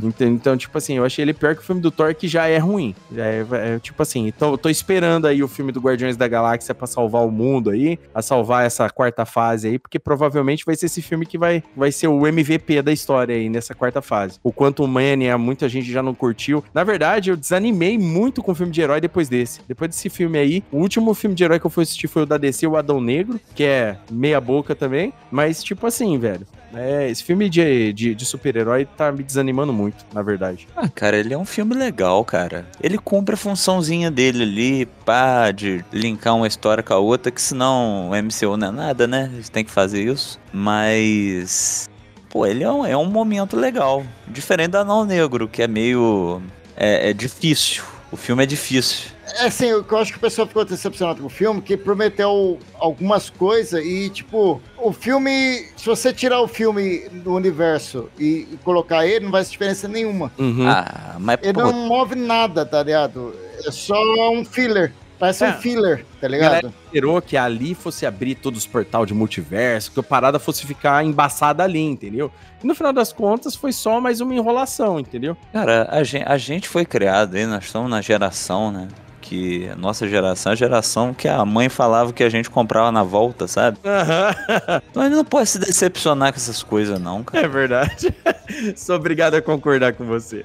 Então, 0.02 0.28
então, 0.28 0.56
tipo 0.56 0.76
assim, 0.76 0.94
eu 0.94 1.04
achei 1.04 1.22
ele 1.22 1.32
pior 1.32 1.54
que 1.54 1.62
o 1.62 1.64
filme 1.64 1.80
do 1.80 1.90
Thor, 1.90 2.14
que 2.14 2.26
já 2.26 2.46
é 2.48 2.58
ruim. 2.58 2.94
Já 3.12 3.24
é, 3.24 3.46
é, 3.52 3.78
tipo 3.78 4.02
assim, 4.02 4.32
tô, 4.36 4.58
tô 4.58 4.68
esperando 4.68 5.26
aí 5.26 5.42
o 5.42 5.48
filme 5.48 5.72
do 5.72 5.80
Guardiões 5.80 6.16
da 6.16 6.26
Galáxia 6.26 6.74
pra 6.74 6.86
salvar 6.86 7.24
o 7.24 7.30
mundo 7.30 7.70
aí, 7.70 7.98
a 8.14 8.22
salvar 8.22 8.66
essa 8.66 8.88
quarta 8.90 9.24
fase 9.24 9.68
aí, 9.68 9.78
porque 9.78 9.98
provavelmente 9.98 10.64
vai 10.64 10.74
ser 10.74 10.86
esse 10.86 11.00
filme 11.00 11.24
que 11.26 11.38
vai, 11.38 11.62
vai 11.76 11.92
ser 11.92 12.08
o 12.08 12.26
MVP 12.26 12.82
da 12.82 12.92
história 12.92 13.34
aí 13.34 13.48
nessa 13.48 13.74
quarta 13.74 14.02
fase. 14.02 14.38
O 14.42 14.52
quanto 14.52 14.86
Mania, 14.86 15.38
muita 15.38 15.68
gente 15.68 15.90
já 15.90 16.02
não 16.02 16.14
curtiu. 16.14 16.64
Na 16.74 16.84
verdade, 16.84 17.30
eu 17.30 17.36
desanimei 17.36 17.98
muito 17.98 18.42
com 18.42 18.52
o 18.52 18.54
filme 18.54 18.72
de 18.72 18.80
herói 18.80 19.00
depois 19.00 19.28
desse. 19.28 19.60
Depois 19.68 19.90
desse 19.90 20.08
filme 20.08 20.38
aí, 20.38 20.64
o 20.72 20.78
último 20.78 21.14
filme 21.14 21.34
de 21.34 21.44
herói 21.44 21.60
que 21.60 21.66
eu 21.66 21.70
fui 21.70 21.82
assistir 21.82 22.08
foi 22.08 22.22
o 22.22 22.26
da 22.26 22.36
DC, 22.36 22.66
o 22.66 22.76
Adão 22.76 23.00
Negro, 23.00 23.40
que 23.54 23.64
é 23.64 23.96
meia 24.10 24.40
boca 24.40 24.74
também. 24.74 25.12
Mas, 25.30 25.62
tipo 25.62 25.86
assim, 25.86 26.18
velho. 26.18 26.46
É, 26.76 27.08
esse 27.10 27.24
filme 27.24 27.48
de, 27.48 27.92
de, 27.92 28.14
de 28.14 28.24
super-herói 28.26 28.84
tá 28.84 29.10
me 29.10 29.22
desanimando 29.22 29.72
muito, 29.72 30.04
na 30.12 30.22
verdade. 30.22 30.68
Ah, 30.76 30.88
cara, 30.88 31.16
ele 31.16 31.32
é 31.32 31.38
um 31.38 31.44
filme 31.44 31.74
legal, 31.74 32.24
cara. 32.24 32.66
Ele 32.82 32.98
cumpre 32.98 33.34
a 33.34 33.38
funçãozinha 33.38 34.10
dele 34.10 34.42
ali, 34.42 34.86
pá, 35.04 35.50
de 35.50 35.84
linkar 35.92 36.36
uma 36.36 36.46
história 36.46 36.82
com 36.82 36.92
a 36.94 36.98
outra, 36.98 37.32
que 37.32 37.40
senão 37.40 38.10
o 38.10 38.14
MCU 38.14 38.56
não 38.56 38.68
é 38.68 38.70
nada, 38.70 39.06
né? 39.06 39.30
Eles 39.32 39.48
têm 39.48 39.64
que 39.64 39.70
fazer 39.70 40.04
isso. 40.04 40.38
Mas. 40.52 41.88
Pô, 42.28 42.44
ele 42.44 42.62
é 42.62 42.70
um, 42.70 42.84
é 42.84 42.96
um 42.96 43.06
momento 43.06 43.56
legal. 43.56 44.04
Diferente 44.28 44.72
da 44.72 44.84
Não 44.84 45.04
Negro, 45.04 45.48
que 45.48 45.62
é 45.62 45.68
meio. 45.68 46.42
É, 46.76 47.10
é 47.10 47.12
difícil. 47.14 47.82
O 48.10 48.16
filme 48.16 48.42
é 48.42 48.46
difícil. 48.46 49.10
É 49.38 49.46
assim, 49.46 49.66
eu 49.66 49.84
acho 49.98 50.12
que 50.12 50.18
o 50.18 50.20
pessoal 50.20 50.46
ficou 50.46 50.64
decepcionado 50.64 51.20
com 51.20 51.26
o 51.26 51.30
filme, 51.30 51.60
que 51.60 51.76
prometeu 51.76 52.58
algumas 52.78 53.28
coisas 53.28 53.84
e, 53.84 54.08
tipo, 54.08 54.62
o 54.78 54.92
filme, 54.92 55.66
se 55.76 55.84
você 55.84 56.12
tirar 56.12 56.40
o 56.40 56.46
filme 56.46 57.08
do 57.08 57.34
universo 57.34 58.08
e, 58.18 58.46
e 58.52 58.58
colocar 58.62 59.04
ele, 59.06 59.24
não 59.24 59.32
vai 59.32 59.40
fazer 59.40 59.52
diferença 59.52 59.88
nenhuma. 59.88 60.32
Uhum. 60.38 60.68
Ah, 60.68 61.16
mas 61.18 61.38
ele 61.42 61.54
pô... 61.54 61.62
não 61.62 61.72
move 61.72 62.14
nada, 62.14 62.64
tá 62.64 62.82
ligado? 62.82 63.34
É 63.64 63.70
só 63.70 64.30
um 64.30 64.44
filler. 64.44 64.92
Parece 65.18 65.44
é. 65.44 65.48
um 65.48 65.52
filler, 65.54 66.04
tá 66.20 66.28
ligado? 66.28 66.72
esperou 66.84 67.20
que 67.22 67.36
ali 67.36 67.74
fosse 67.74 68.06
abrir 68.06 68.34
todos 68.34 68.60
os 68.60 68.66
portal 68.66 69.06
de 69.06 69.14
multiverso, 69.14 69.90
que 69.92 70.00
a 70.00 70.02
parada 70.02 70.38
fosse 70.38 70.66
ficar 70.66 71.04
embaçada 71.04 71.62
ali, 71.62 71.80
entendeu? 71.80 72.30
E 72.62 72.66
no 72.66 72.74
final 72.74 72.92
das 72.92 73.12
contas 73.12 73.54
foi 73.54 73.72
só 73.72 74.00
mais 74.00 74.20
uma 74.20 74.34
enrolação, 74.34 75.00
entendeu? 75.00 75.36
Cara, 75.52 75.88
a 75.90 76.02
gente, 76.02 76.24
a 76.26 76.36
gente 76.38 76.68
foi 76.68 76.84
criado 76.84 77.36
aí, 77.36 77.46
nós 77.46 77.64
estamos 77.64 77.90
na 77.90 78.00
geração, 78.00 78.70
né? 78.70 78.88
Que 79.26 79.68
a 79.68 79.74
nossa 79.74 80.08
geração 80.08 80.50
é 80.50 80.54
a 80.54 80.56
geração 80.56 81.12
que 81.12 81.26
a 81.26 81.44
mãe 81.44 81.68
falava 81.68 82.12
que 82.12 82.22
a 82.22 82.28
gente 82.28 82.48
comprava 82.48 82.92
na 82.92 83.02
volta, 83.02 83.48
sabe? 83.48 83.76
Uhum. 83.84 84.80
Então 84.90 85.04
ele 85.04 85.16
não 85.16 85.24
pode 85.24 85.48
se 85.48 85.58
decepcionar 85.58 86.32
com 86.32 86.36
essas 86.36 86.62
coisas, 86.62 87.00
não, 87.00 87.24
cara. 87.24 87.44
É 87.44 87.48
verdade. 87.48 88.14
Sou 88.76 88.94
obrigado 88.94 89.34
a 89.34 89.42
concordar 89.42 89.94
com 89.94 90.04
você. 90.04 90.44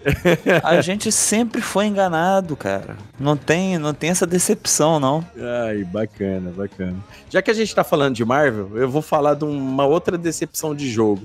a 0.63 0.81
gente 0.81 1.11
sempre 1.11 1.61
foi 1.61 1.85
enganado, 1.85 2.55
cara. 2.55 2.95
Não 3.19 3.37
tem, 3.37 3.77
não 3.77 3.93
tem 3.93 4.09
essa 4.09 4.25
decepção, 4.25 4.99
não. 4.99 5.23
Ai, 5.67 5.83
bacana, 5.83 6.51
bacana. 6.51 6.95
Já 7.29 7.41
que 7.41 7.51
a 7.51 7.53
gente 7.53 7.73
tá 7.73 7.83
falando 7.83 8.15
de 8.15 8.25
Marvel, 8.25 8.71
eu 8.75 8.89
vou 8.89 9.01
falar 9.01 9.35
de 9.35 9.45
uma 9.45 9.85
outra 9.85 10.17
decepção 10.17 10.73
de 10.75 10.89
jogo. 10.89 11.21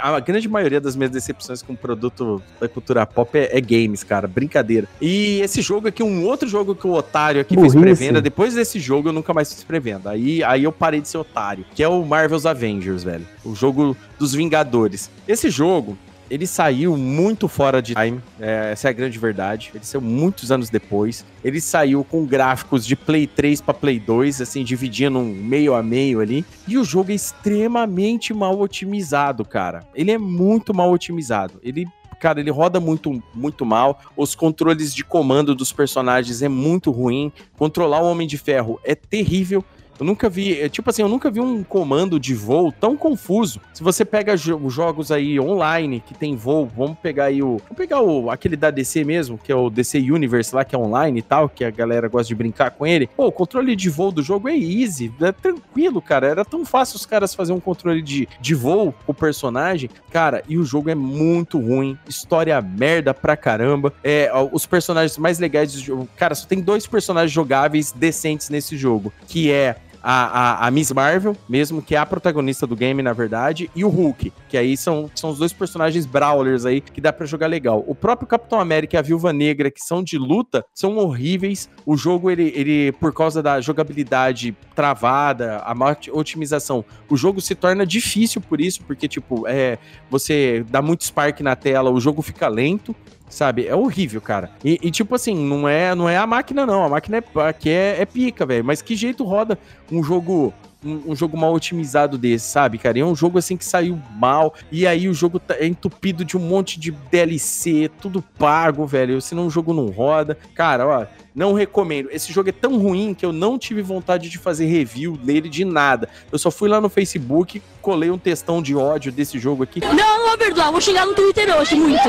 A 0.00 0.20
grande 0.20 0.48
maioria 0.48 0.80
das 0.80 0.96
minhas 0.96 1.10
decepções 1.10 1.60
com 1.60 1.76
produto 1.76 2.42
da 2.58 2.68
cultura 2.68 3.04
pop 3.04 3.38
é, 3.38 3.56
é 3.56 3.60
games, 3.60 4.02
cara. 4.02 4.26
Brincadeira. 4.26 4.88
E 5.00 5.40
esse 5.40 5.60
jogo 5.60 5.88
aqui, 5.88 6.02
um 6.02 6.24
outro 6.24 6.48
jogo 6.48 6.74
que 6.78 6.86
o 6.86 6.92
otário 6.92 7.40
aqui 7.40 7.54
Burrice. 7.54 7.78
fez 7.78 7.98
pré-venda. 7.98 8.22
Depois 8.22 8.54
desse 8.54 8.78
jogo, 8.78 9.08
eu 9.08 9.12
nunca 9.12 9.34
mais 9.34 9.52
fiz 9.52 9.64
pré-venda. 9.64 10.10
Aí, 10.10 10.42
aí 10.42 10.64
eu 10.64 10.72
parei 10.72 11.00
de 11.00 11.08
ser 11.08 11.18
otário. 11.18 11.64
Que 11.74 11.82
é 11.82 11.88
o 11.88 12.04
Marvel's 12.04 12.46
Avengers, 12.46 13.04
velho. 13.04 13.26
O 13.44 13.54
jogo 13.54 13.96
dos 14.18 14.32
Vingadores. 14.32 15.10
Esse 15.26 15.50
jogo, 15.50 15.98
ele 16.30 16.46
saiu 16.46 16.96
muito 16.96 17.48
fora 17.48 17.80
de 17.80 17.94
time, 17.94 18.20
é, 18.38 18.70
essa 18.72 18.88
é 18.88 18.90
a 18.90 18.92
grande 18.92 19.18
verdade. 19.18 19.70
Ele 19.74 19.84
saiu 19.84 20.00
muitos 20.00 20.52
anos 20.52 20.68
depois. 20.68 21.24
Ele 21.42 21.60
saiu 21.60 22.04
com 22.04 22.24
gráficos 22.26 22.86
de 22.86 22.94
Play 22.94 23.26
3 23.26 23.60
para 23.60 23.74
Play 23.74 23.98
2, 23.98 24.42
assim, 24.42 24.62
dividindo 24.62 25.18
um 25.18 25.24
meio 25.24 25.74
a 25.74 25.82
meio 25.82 26.20
ali. 26.20 26.44
E 26.66 26.76
o 26.76 26.84
jogo 26.84 27.10
é 27.12 27.14
extremamente 27.14 28.34
mal 28.34 28.60
otimizado, 28.60 29.44
cara. 29.44 29.84
Ele 29.94 30.10
é 30.10 30.18
muito 30.18 30.74
mal 30.74 30.92
otimizado. 30.92 31.54
Ele 31.62 31.86
cara, 32.18 32.40
ele 32.40 32.50
roda 32.50 32.80
muito, 32.80 33.22
muito 33.34 33.64
mal. 33.64 34.00
Os 34.16 34.34
controles 34.34 34.94
de 34.94 35.04
comando 35.04 35.54
dos 35.54 35.72
personagens 35.72 36.42
é 36.42 36.48
muito 36.48 36.90
ruim. 36.90 37.32
Controlar 37.56 38.02
o 38.02 38.10
Homem 38.10 38.26
de 38.26 38.36
Ferro 38.36 38.80
é 38.84 38.94
terrível. 38.94 39.64
Eu 39.98 40.06
nunca 40.06 40.28
vi, 40.28 40.60
é, 40.60 40.68
tipo 40.68 40.88
assim, 40.88 41.02
eu 41.02 41.08
nunca 41.08 41.30
vi 41.30 41.40
um 41.40 41.64
comando 41.64 42.20
de 42.20 42.34
voo 42.34 42.72
tão 42.72 42.96
confuso. 42.96 43.60
Se 43.74 43.82
você 43.82 44.04
pega 44.04 44.36
jo 44.36 44.68
jogos 44.68 45.10
aí 45.10 45.40
online 45.40 46.02
que 46.06 46.14
tem 46.14 46.36
voo, 46.36 46.70
vamos 46.76 46.98
pegar 46.98 47.24
aí 47.24 47.42
o. 47.42 47.56
Vamos 47.58 47.76
pegar 47.76 48.00
o, 48.00 48.30
aquele 48.30 48.56
da 48.56 48.70
DC 48.70 49.04
mesmo, 49.04 49.38
que 49.38 49.50
é 49.50 49.54
o 49.54 49.68
DC 49.68 49.98
Universe 49.98 50.54
lá, 50.54 50.64
que 50.64 50.76
é 50.76 50.78
online 50.78 51.18
e 51.18 51.22
tal, 51.22 51.48
que 51.48 51.64
a 51.64 51.70
galera 51.70 52.08
gosta 52.08 52.28
de 52.28 52.34
brincar 52.34 52.70
com 52.70 52.86
ele. 52.86 53.08
Pô, 53.16 53.26
o 53.26 53.32
controle 53.32 53.74
de 53.74 53.90
voo 53.90 54.12
do 54.12 54.22
jogo 54.22 54.48
é 54.48 54.56
easy, 54.56 55.12
é 55.20 55.32
tranquilo, 55.32 56.00
cara. 56.00 56.28
Era 56.28 56.44
tão 56.44 56.64
fácil 56.64 56.96
os 56.96 57.06
caras 57.06 57.34
fazerem 57.34 57.58
um 57.58 57.60
controle 57.60 58.02
de, 58.02 58.28
de 58.40 58.54
voo 58.54 58.94
o 59.06 59.14
personagem. 59.14 59.90
Cara, 60.10 60.42
e 60.48 60.58
o 60.58 60.64
jogo 60.64 60.90
é 60.90 60.94
muito 60.94 61.58
ruim. 61.58 61.98
História 62.08 62.60
merda 62.60 63.12
pra 63.12 63.36
caramba. 63.36 63.92
É, 64.04 64.30
os 64.52 64.66
personagens 64.66 65.18
mais 65.18 65.38
legais 65.38 65.72
do 65.72 65.80
jogo. 65.80 66.08
Cara, 66.16 66.34
só 66.34 66.46
tem 66.46 66.60
dois 66.60 66.86
personagens 66.86 67.32
jogáveis 67.32 67.92
decentes 67.92 68.48
nesse 68.48 68.76
jogo, 68.76 69.12
que 69.26 69.50
é 69.50 69.76
a, 70.02 70.64
a, 70.64 70.66
a, 70.66 70.70
Miss 70.70 70.92
Marvel, 70.92 71.36
mesmo, 71.48 71.82
que 71.82 71.94
é 71.94 71.98
a 71.98 72.06
protagonista 72.06 72.66
do 72.66 72.76
game, 72.76 73.02
na 73.02 73.12
verdade, 73.12 73.70
e 73.74 73.84
o 73.84 73.88
Hulk, 73.88 74.32
que 74.48 74.56
aí 74.56 74.76
são, 74.76 75.10
são 75.14 75.30
os 75.30 75.38
dois 75.38 75.52
personagens 75.52 76.06
brawlers 76.06 76.64
aí 76.64 76.80
que 76.80 77.00
dá 77.00 77.12
para 77.12 77.26
jogar 77.26 77.46
legal. 77.46 77.84
O 77.86 77.94
próprio 77.94 78.26
Capitão 78.26 78.60
América 78.60 78.96
e 78.96 78.98
a 78.98 79.02
Viúva 79.02 79.32
Negra, 79.32 79.70
que 79.70 79.80
são 79.80 80.02
de 80.02 80.18
luta, 80.18 80.64
são 80.74 80.96
horríveis. 80.98 81.68
O 81.84 81.96
jogo, 81.96 82.30
ele, 82.30 82.52
ele 82.54 82.92
por 82.92 83.12
causa 83.12 83.42
da 83.42 83.60
jogabilidade 83.60 84.56
travada, 84.74 85.58
a 85.64 85.74
má 85.74 85.96
otimização, 86.12 86.84
o 87.08 87.16
jogo 87.16 87.40
se 87.40 87.54
torna 87.54 87.84
difícil 87.84 88.40
por 88.40 88.60
isso, 88.60 88.82
porque, 88.84 89.08
tipo, 89.08 89.46
é, 89.48 89.78
você 90.10 90.64
dá 90.68 90.80
muito 90.80 91.04
spark 91.04 91.40
na 91.40 91.56
tela, 91.56 91.90
o 91.90 92.00
jogo 92.00 92.22
fica 92.22 92.46
lento 92.48 92.94
sabe? 93.28 93.66
É 93.66 93.74
horrível, 93.74 94.20
cara. 94.20 94.50
E, 94.64 94.78
e, 94.82 94.90
tipo 94.90 95.14
assim, 95.14 95.34
não 95.34 95.68
é, 95.68 95.94
não 95.94 96.08
é 96.08 96.16
a 96.16 96.26
máquina, 96.26 96.64
não. 96.66 96.84
A 96.84 96.88
máquina 96.88 97.18
é, 97.18 97.48
aqui 97.48 97.70
é, 97.70 98.00
é 98.00 98.06
pica, 98.06 98.46
velho. 98.46 98.64
Mas 98.64 98.82
que 98.82 98.94
jeito 98.96 99.24
roda 99.24 99.58
um 99.90 100.02
jogo. 100.02 100.52
Um, 100.84 101.10
um, 101.10 101.16
jogo 101.16 101.36
mal 101.36 101.52
otimizado 101.52 102.16
desse, 102.16 102.46
sabe, 102.46 102.78
cara? 102.78 102.96
E 102.98 103.00
é 103.00 103.04
um 103.04 103.14
jogo 103.14 103.36
assim 103.36 103.56
que 103.56 103.64
saiu 103.64 104.00
mal, 104.12 104.54
e 104.70 104.86
aí 104.86 105.08
o 105.08 105.14
jogo 105.14 105.40
tá, 105.40 105.56
é 105.58 105.66
entupido 105.66 106.24
de 106.24 106.36
um 106.36 106.40
monte 106.40 106.78
de 106.78 106.92
DLC, 106.92 107.90
tudo 108.00 108.22
pago, 108.38 108.86
velho. 108.86 109.20
Senão 109.20 109.48
o 109.48 109.50
jogo 109.50 109.74
não 109.74 109.86
roda. 109.86 110.38
Cara, 110.54 110.86
ó, 110.86 111.06
não 111.38 111.52
recomendo. 111.52 112.08
Esse 112.10 112.32
jogo 112.32 112.48
é 112.48 112.52
tão 112.52 112.78
ruim 112.78 113.14
que 113.14 113.24
eu 113.24 113.32
não 113.32 113.56
tive 113.56 113.80
vontade 113.80 114.28
de 114.28 114.38
fazer 114.38 114.66
review 114.66 115.16
dele 115.16 115.48
de 115.48 115.64
nada. 115.64 116.08
Eu 116.32 116.38
só 116.38 116.50
fui 116.50 116.68
lá 116.68 116.80
no 116.80 116.88
Facebook, 116.88 117.62
colei 117.80 118.10
um 118.10 118.18
textão 118.18 118.60
de 118.60 118.74
ódio 118.74 119.12
desse 119.12 119.38
jogo 119.38 119.62
aqui. 119.62 119.80
Não, 119.80 119.94
não 119.94 120.28
vou 120.28 120.38
perdoar, 120.38 120.72
vou 120.72 120.80
xingar 120.80 121.06
no 121.06 121.14
Twitter 121.14 121.56
hoje, 121.56 121.76
muito. 121.76 122.08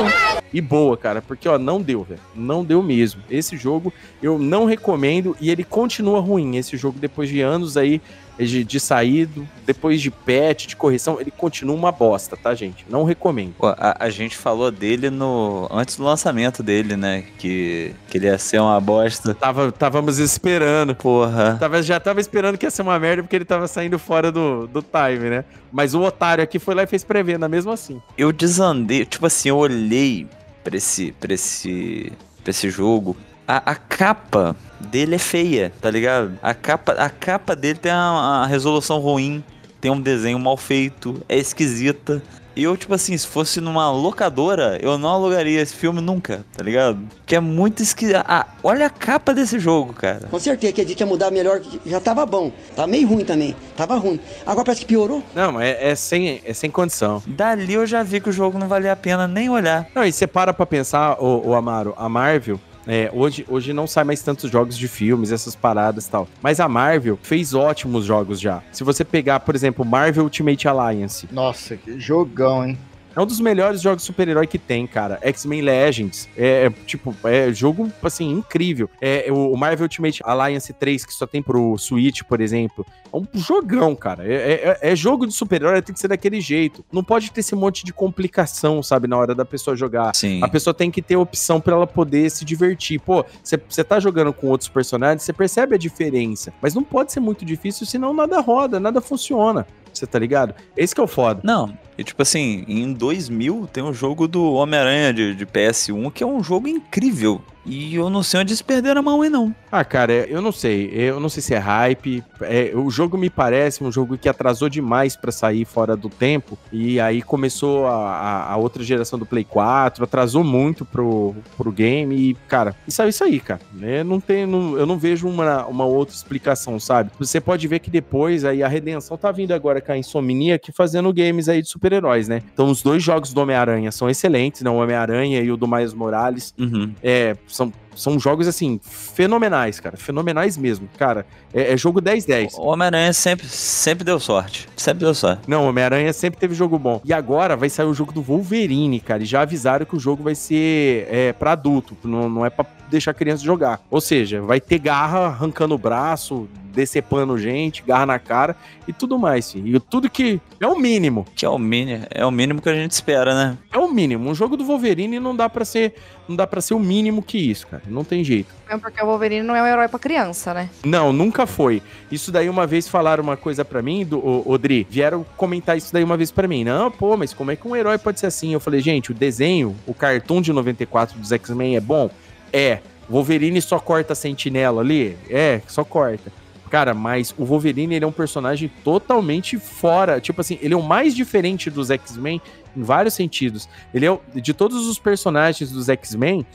E 0.52 0.60
boa, 0.60 0.96
cara, 0.96 1.22
porque 1.22 1.48
ó, 1.48 1.58
não 1.58 1.80
deu, 1.80 2.02
velho. 2.02 2.20
Não 2.34 2.64
deu 2.64 2.82
mesmo. 2.82 3.22
Esse 3.30 3.56
jogo 3.56 3.92
eu 4.20 4.36
não 4.36 4.64
recomendo 4.64 5.36
e 5.40 5.48
ele 5.48 5.62
continua 5.62 6.18
ruim. 6.18 6.56
Esse 6.56 6.76
jogo, 6.76 6.98
depois 6.98 7.28
de 7.28 7.40
anos 7.40 7.76
aí 7.76 8.00
de, 8.48 8.64
de 8.64 8.80
saído, 8.80 9.46
depois 9.66 10.00
de 10.00 10.10
patch, 10.10 10.66
de 10.66 10.76
correção, 10.76 11.20
ele 11.20 11.30
continua 11.30 11.74
uma 11.74 11.92
bosta, 11.92 12.36
tá, 12.36 12.54
gente? 12.54 12.84
Não 12.88 13.04
recomendo. 13.04 13.54
Pô, 13.58 13.68
a, 13.68 13.96
a, 13.98 14.10
gente 14.10 14.36
falou 14.36 14.70
dele 14.70 15.10
no 15.10 15.68
antes 15.70 15.96
do 15.96 16.04
lançamento 16.04 16.62
dele, 16.62 16.96
né? 16.96 17.24
Que, 17.38 17.94
que 18.08 18.18
ele 18.18 18.26
ia 18.26 18.38
ser 18.38 18.60
uma 18.60 18.80
bosta. 18.80 19.34
Tava, 19.34 19.72
távamos 19.72 20.18
esperando. 20.18 20.94
Porra. 20.94 21.56
Tava, 21.58 21.82
já 21.82 21.98
tava 21.98 22.20
esperando 22.20 22.56
que 22.56 22.66
ia 22.66 22.70
ser 22.70 22.82
uma 22.82 22.98
merda 22.98 23.22
porque 23.22 23.36
ele 23.36 23.44
tava 23.44 23.66
saindo 23.68 23.98
fora 23.98 24.30
do, 24.30 24.66
do 24.66 24.82
time, 24.82 25.30
né? 25.30 25.44
Mas 25.72 25.94
o 25.94 26.02
otário 26.02 26.42
aqui 26.42 26.58
foi 26.58 26.74
lá 26.74 26.82
e 26.82 26.86
fez 26.86 27.04
pré-venda 27.04 27.48
mesmo 27.48 27.70
assim. 27.70 28.00
Eu 28.16 28.32
desandei, 28.32 29.04
tipo 29.04 29.26
assim, 29.26 29.48
eu 29.50 29.56
olhei 29.56 30.26
pra 30.64 30.76
esse, 30.76 31.12
pra 31.12 31.32
esse, 31.32 32.12
pra 32.42 32.50
esse 32.50 32.70
jogo 32.70 33.16
a, 33.50 33.72
a 33.72 33.74
capa 33.74 34.54
dele 34.78 35.16
é 35.16 35.18
feia, 35.18 35.72
tá 35.80 35.90
ligado? 35.90 36.38
A 36.40 36.54
capa, 36.54 36.92
a 36.92 37.10
capa 37.10 37.56
dele 37.56 37.80
tem 37.80 37.90
uma, 37.90 38.38
uma 38.38 38.46
resolução 38.46 39.00
ruim, 39.00 39.42
tem 39.80 39.90
um 39.90 40.00
desenho 40.00 40.38
mal 40.38 40.56
feito, 40.56 41.20
é 41.28 41.36
esquisita. 41.36 42.22
E 42.54 42.64
eu, 42.64 42.76
tipo 42.76 42.92
assim, 42.94 43.16
se 43.16 43.26
fosse 43.26 43.60
numa 43.60 43.90
locadora, 43.90 44.78
eu 44.82 44.98
não 44.98 45.08
alugaria 45.08 45.60
esse 45.60 45.74
filme 45.74 46.00
nunca, 46.00 46.44
tá 46.56 46.62
ligado? 46.62 47.00
Que 47.26 47.36
é 47.36 47.40
muito 47.40 47.82
esquisito. 47.82 48.22
Ah, 48.24 48.46
olha 48.62 48.86
a 48.86 48.90
capa 48.90 49.32
desse 49.32 49.58
jogo, 49.58 49.94
cara. 49.94 50.28
Com 50.30 50.38
certeza 50.38 50.72
que 50.72 50.80
a 50.80 50.86
gente 50.86 51.00
ia 51.00 51.06
mudar 51.06 51.30
melhor, 51.30 51.60
já 51.86 52.00
tava 52.00 52.26
bom. 52.26 52.52
Tá 52.76 52.86
meio 52.86 53.08
ruim 53.08 53.24
também. 53.24 53.56
Tava 53.76 53.96
ruim. 53.96 54.20
Agora 54.44 54.64
parece 54.64 54.82
que 54.82 54.86
piorou. 54.86 55.22
Não, 55.34 55.52
mas 55.52 55.64
é, 55.64 55.90
é 55.90 55.94
sem, 55.94 56.40
é 56.44 56.52
sem 56.52 56.70
condição. 56.70 57.22
Dali 57.26 57.72
eu 57.72 57.86
já 57.86 58.02
vi 58.02 58.20
que 58.20 58.28
o 58.28 58.32
jogo 58.32 58.58
não 58.58 58.68
valia 58.68 58.92
a 58.92 58.96
pena 58.96 59.26
nem 59.26 59.48
olhar. 59.48 59.86
Não, 59.94 60.04
e 60.04 60.12
você 60.12 60.26
para 60.26 60.52
pra 60.52 60.66
pensar, 60.66 61.16
o, 61.20 61.54
Amaro, 61.54 61.94
a 61.96 62.08
Marvel, 62.08 62.60
é, 62.86 63.10
hoje, 63.12 63.44
hoje 63.48 63.72
não 63.72 63.86
sai 63.86 64.04
mais 64.04 64.22
tantos 64.22 64.50
jogos 64.50 64.76
de 64.76 64.88
filmes, 64.88 65.32
essas 65.32 65.54
paradas 65.54 66.06
e 66.06 66.10
tal. 66.10 66.28
Mas 66.42 66.60
a 66.60 66.68
Marvel 66.68 67.18
fez 67.22 67.54
ótimos 67.54 68.04
jogos 68.04 68.40
já. 68.40 68.62
Se 68.72 68.84
você 68.84 69.04
pegar, 69.04 69.40
por 69.40 69.54
exemplo, 69.54 69.84
Marvel 69.84 70.24
Ultimate 70.24 70.66
Alliance. 70.66 71.28
Nossa, 71.30 71.76
que 71.76 71.98
jogão, 71.98 72.66
hein? 72.66 72.78
É 73.14 73.20
um 73.20 73.26
dos 73.26 73.40
melhores 73.40 73.80
jogos 73.80 74.02
de 74.02 74.06
super-herói 74.06 74.46
que 74.46 74.58
tem, 74.58 74.86
cara. 74.86 75.18
X-Men 75.22 75.62
Legends. 75.62 76.28
É, 76.36 76.66
é, 76.66 76.70
tipo, 76.86 77.14
é 77.24 77.52
jogo, 77.52 77.90
assim, 78.02 78.30
incrível. 78.30 78.88
É, 79.00 79.26
o 79.30 79.56
Marvel 79.56 79.84
Ultimate 79.84 80.20
Alliance 80.24 80.72
3, 80.72 81.04
que 81.04 81.12
só 81.12 81.26
tem 81.26 81.42
pro 81.42 81.76
Switch, 81.76 82.22
por 82.22 82.40
exemplo. 82.40 82.86
É 83.12 83.16
um 83.16 83.26
jogão, 83.34 83.96
cara. 83.96 84.24
É, 84.24 84.78
é, 84.82 84.92
é 84.92 84.96
jogo 84.96 85.26
de 85.26 85.32
super-herói, 85.34 85.82
tem 85.82 85.92
que 85.92 86.00
ser 86.00 86.08
daquele 86.08 86.40
jeito. 86.40 86.84
Não 86.92 87.02
pode 87.02 87.32
ter 87.32 87.40
esse 87.40 87.54
monte 87.54 87.84
de 87.84 87.92
complicação, 87.92 88.82
sabe, 88.82 89.08
na 89.08 89.16
hora 89.16 89.34
da 89.34 89.44
pessoa 89.44 89.76
jogar. 89.76 90.14
Sim. 90.14 90.40
A 90.42 90.48
pessoa 90.48 90.72
tem 90.72 90.90
que 90.90 91.02
ter 91.02 91.16
opção 91.16 91.60
para 91.60 91.74
ela 91.74 91.86
poder 91.86 92.30
se 92.30 92.44
divertir. 92.44 93.00
Pô, 93.00 93.24
você 93.42 93.82
tá 93.82 93.98
jogando 93.98 94.32
com 94.32 94.46
outros 94.46 94.68
personagens, 94.68 95.22
você 95.22 95.32
percebe 95.32 95.74
a 95.74 95.78
diferença. 95.78 96.52
Mas 96.62 96.74
não 96.74 96.84
pode 96.84 97.12
ser 97.12 97.20
muito 97.20 97.44
difícil, 97.44 97.84
senão 97.86 98.14
nada 98.14 98.40
roda, 98.40 98.78
nada 98.78 99.00
funciona. 99.00 99.66
Você 100.00 100.06
tá 100.06 100.18
ligado? 100.18 100.54
Esse 100.74 100.94
que 100.94 101.00
é 101.00 101.04
o 101.04 101.06
foda. 101.06 101.42
Não, 101.44 101.76
e 101.98 102.02
tipo 102.02 102.22
assim, 102.22 102.64
em 102.66 102.94
2000 102.94 103.68
tem 103.70 103.84
um 103.84 103.92
jogo 103.92 104.26
do 104.26 104.54
Homem-Aranha 104.54 105.12
de, 105.12 105.34
de, 105.34 105.44
PS1 105.44 106.10
que 106.10 106.24
é 106.24 106.26
um 106.26 106.42
jogo 106.42 106.66
incrível. 106.66 107.42
E 107.64 107.94
eu 107.94 108.08
não 108.08 108.22
sei 108.22 108.40
onde 108.40 108.50
eles 108.50 108.62
perderam 108.62 109.00
a 109.00 109.02
mão 109.02 109.22
aí, 109.22 109.28
não. 109.28 109.54
Ah, 109.70 109.84
cara, 109.84 110.12
eu 110.12 110.40
não 110.40 110.52
sei. 110.52 110.90
Eu 110.92 111.20
não 111.20 111.28
sei 111.28 111.42
se 111.42 111.54
é 111.54 111.58
hype. 111.58 112.24
É, 112.42 112.72
o 112.74 112.90
jogo 112.90 113.16
me 113.18 113.28
parece 113.28 113.84
um 113.84 113.92
jogo 113.92 114.16
que 114.16 114.28
atrasou 114.28 114.68
demais 114.68 115.16
para 115.16 115.30
sair 115.30 115.64
fora 115.64 115.96
do 115.96 116.08
tempo. 116.08 116.58
E 116.72 116.98
aí 116.98 117.22
começou 117.22 117.86
a, 117.86 118.50
a, 118.50 118.56
outra 118.56 118.82
geração 118.82 119.18
do 119.18 119.26
Play 119.26 119.44
4, 119.44 120.04
atrasou 120.04 120.42
muito 120.42 120.84
pro, 120.84 121.34
pro 121.56 121.70
game. 121.70 122.14
E, 122.14 122.34
cara, 122.48 122.74
isso 122.86 123.02
é 123.02 123.08
isso 123.08 123.22
aí, 123.22 123.38
cara. 123.38 123.60
É, 123.82 124.02
não 124.02 124.20
tem, 124.20 124.46
não, 124.46 124.76
eu 124.76 124.86
não 124.86 124.98
vejo 124.98 125.28
uma, 125.28 125.66
uma 125.66 125.84
outra 125.84 126.14
explicação, 126.14 126.80
sabe? 126.80 127.10
Você 127.18 127.40
pode 127.40 127.66
ver 127.68 127.78
que 127.80 127.90
depois 127.90 128.44
aí 128.44 128.62
a 128.62 128.68
redenção 128.68 129.16
tá 129.16 129.30
vindo 129.30 129.52
agora 129.52 129.80
com 129.80 129.92
a 129.92 129.98
Insomniac 129.98 130.72
fazendo 130.72 131.12
games 131.12 131.48
aí 131.48 131.62
de 131.62 131.68
super-heróis, 131.68 132.26
né? 132.26 132.42
Então 132.52 132.70
os 132.70 132.82
dois 132.82 133.02
jogos 133.02 133.32
do 133.32 133.40
Homem-Aranha 133.40 133.92
são 133.92 134.08
excelentes, 134.08 134.62
né? 134.62 134.70
O 134.70 134.76
Homem-Aranha 134.76 135.40
e 135.40 135.52
o 135.52 135.56
do 135.56 135.68
Miles 135.68 135.92
Morales. 135.92 136.54
Uhum. 136.58 136.92
É, 137.02 137.36
são, 137.50 137.72
são 137.94 138.18
jogos, 138.18 138.46
assim, 138.46 138.80
fenomenais, 138.82 139.80
cara. 139.80 139.96
Fenomenais 139.96 140.56
mesmo. 140.56 140.88
Cara, 140.96 141.26
é, 141.52 141.72
é 141.72 141.76
jogo 141.76 142.00
10-10. 142.00 142.54
O 142.56 142.66
Homem-Aranha 142.66 143.12
sempre, 143.12 143.46
sempre 143.46 144.04
deu 144.04 144.20
sorte. 144.20 144.68
Sempre 144.76 145.04
deu 145.04 145.14
sorte. 145.14 145.42
Não, 145.48 145.64
o 145.64 145.68
Homem-Aranha 145.68 146.12
sempre 146.12 146.38
teve 146.38 146.54
jogo 146.54 146.78
bom. 146.78 147.00
E 147.04 147.12
agora 147.12 147.56
vai 147.56 147.68
sair 147.68 147.86
o 147.86 147.94
jogo 147.94 148.12
do 148.12 148.22
Wolverine, 148.22 149.00
cara. 149.00 149.22
E 149.22 149.26
já 149.26 149.42
avisaram 149.42 149.84
que 149.84 149.96
o 149.96 150.00
jogo 150.00 150.22
vai 150.22 150.34
ser 150.34 151.06
é, 151.10 151.32
pra 151.32 151.52
adulto. 151.52 151.96
Não, 152.04 152.28
não 152.28 152.46
é 152.46 152.50
pra 152.50 152.64
deixar 152.90 153.10
a 153.10 153.14
criança 153.14 153.44
jogar. 153.44 153.80
Ou 153.90 154.00
seja, 154.00 154.40
vai 154.40 154.60
ter 154.60 154.78
garra 154.78 155.26
arrancando 155.26 155.74
o 155.74 155.78
braço, 155.78 156.48
decepando 156.70 157.38
gente, 157.38 157.82
garra 157.82 158.06
na 158.06 158.18
cara 158.18 158.56
e 158.86 158.92
tudo 158.92 159.18
mais, 159.18 159.52
filho. 159.52 159.76
E 159.76 159.80
tudo 159.80 160.10
que 160.10 160.40
é 160.60 160.66
o 160.66 160.78
mínimo. 160.78 161.26
Que 161.34 161.44
é 161.44 161.48
o 161.48 161.58
mínimo, 161.58 162.06
é 162.10 162.24
o 162.24 162.30
mínimo 162.30 162.62
que 162.62 162.68
a 162.68 162.74
gente 162.74 162.92
espera, 162.92 163.34
né? 163.34 163.58
É 163.72 163.78
o 163.78 163.88
mínimo. 163.88 164.28
Um 164.28 164.34
jogo 164.34 164.56
do 164.56 164.64
Wolverine 164.64 165.20
não 165.20 165.34
dá 165.34 165.48
para 165.48 165.64
ser, 165.64 165.94
não 166.28 166.36
dá 166.36 166.46
para 166.46 166.60
ser 166.60 166.74
o 166.74 166.78
mínimo 166.78 167.22
que 167.22 167.38
isso, 167.38 167.66
cara. 167.66 167.82
Não 167.86 168.04
tem 168.04 168.22
jeito. 168.24 168.52
É 168.68 168.76
porque 168.76 169.02
o 169.02 169.06
Wolverine 169.06 169.42
não 169.42 169.54
é 169.56 169.62
um 169.62 169.66
herói 169.66 169.88
para 169.88 169.98
criança, 169.98 170.54
né? 170.54 170.70
Não, 170.84 171.12
nunca 171.12 171.46
foi. 171.46 171.82
Isso 172.10 172.30
daí 172.30 172.48
uma 172.48 172.66
vez 172.66 172.88
falaram 172.88 173.22
uma 173.22 173.36
coisa 173.36 173.64
para 173.64 173.82
mim 173.82 174.04
do 174.04 174.18
o, 174.18 174.50
Odri, 174.50 174.86
vieram 174.88 175.24
comentar 175.36 175.76
isso 175.76 175.92
daí 175.92 176.04
uma 176.04 176.16
vez 176.16 176.30
para 176.30 176.46
mim. 176.46 176.64
Não, 176.64 176.90
pô, 176.90 177.16
mas 177.16 177.34
como 177.34 177.50
é 177.50 177.56
que 177.56 177.66
um 177.66 177.74
herói 177.74 177.98
pode 177.98 178.20
ser 178.20 178.26
assim? 178.26 178.52
Eu 178.52 178.60
falei, 178.60 178.80
gente, 178.80 179.10
o 179.10 179.14
desenho, 179.14 179.76
o 179.86 179.94
cartoon 179.94 180.40
de 180.40 180.52
94 180.52 181.18
dos 181.18 181.32
X-Men 181.32 181.76
é 181.76 181.80
bom? 181.80 182.10
É. 182.52 182.78
Wolverine 183.08 183.60
só 183.60 183.80
corta 183.80 184.12
a 184.12 184.16
sentinela 184.16 184.80
ali? 184.80 185.16
É, 185.28 185.60
só 185.66 185.84
corta. 185.84 186.32
Cara, 186.70 186.94
mas 186.94 187.34
o 187.36 187.44
Wolverine 187.44 187.96
ele 187.96 188.04
é 188.04 188.08
um 188.08 188.12
personagem 188.12 188.70
totalmente 188.84 189.58
fora. 189.58 190.20
Tipo 190.20 190.40
assim, 190.40 190.56
ele 190.62 190.72
é 190.72 190.76
o 190.76 190.82
mais 190.82 191.16
diferente 191.16 191.68
dos 191.68 191.90
X-Men 191.90 192.40
em 192.76 192.82
vários 192.82 193.14
sentidos. 193.14 193.68
Ele 193.92 194.06
é 194.06 194.18
de 194.36 194.54
todos 194.54 194.86
os 194.86 194.96
personagens 194.96 195.70
dos 195.72 195.88
X-Men, 195.88 196.46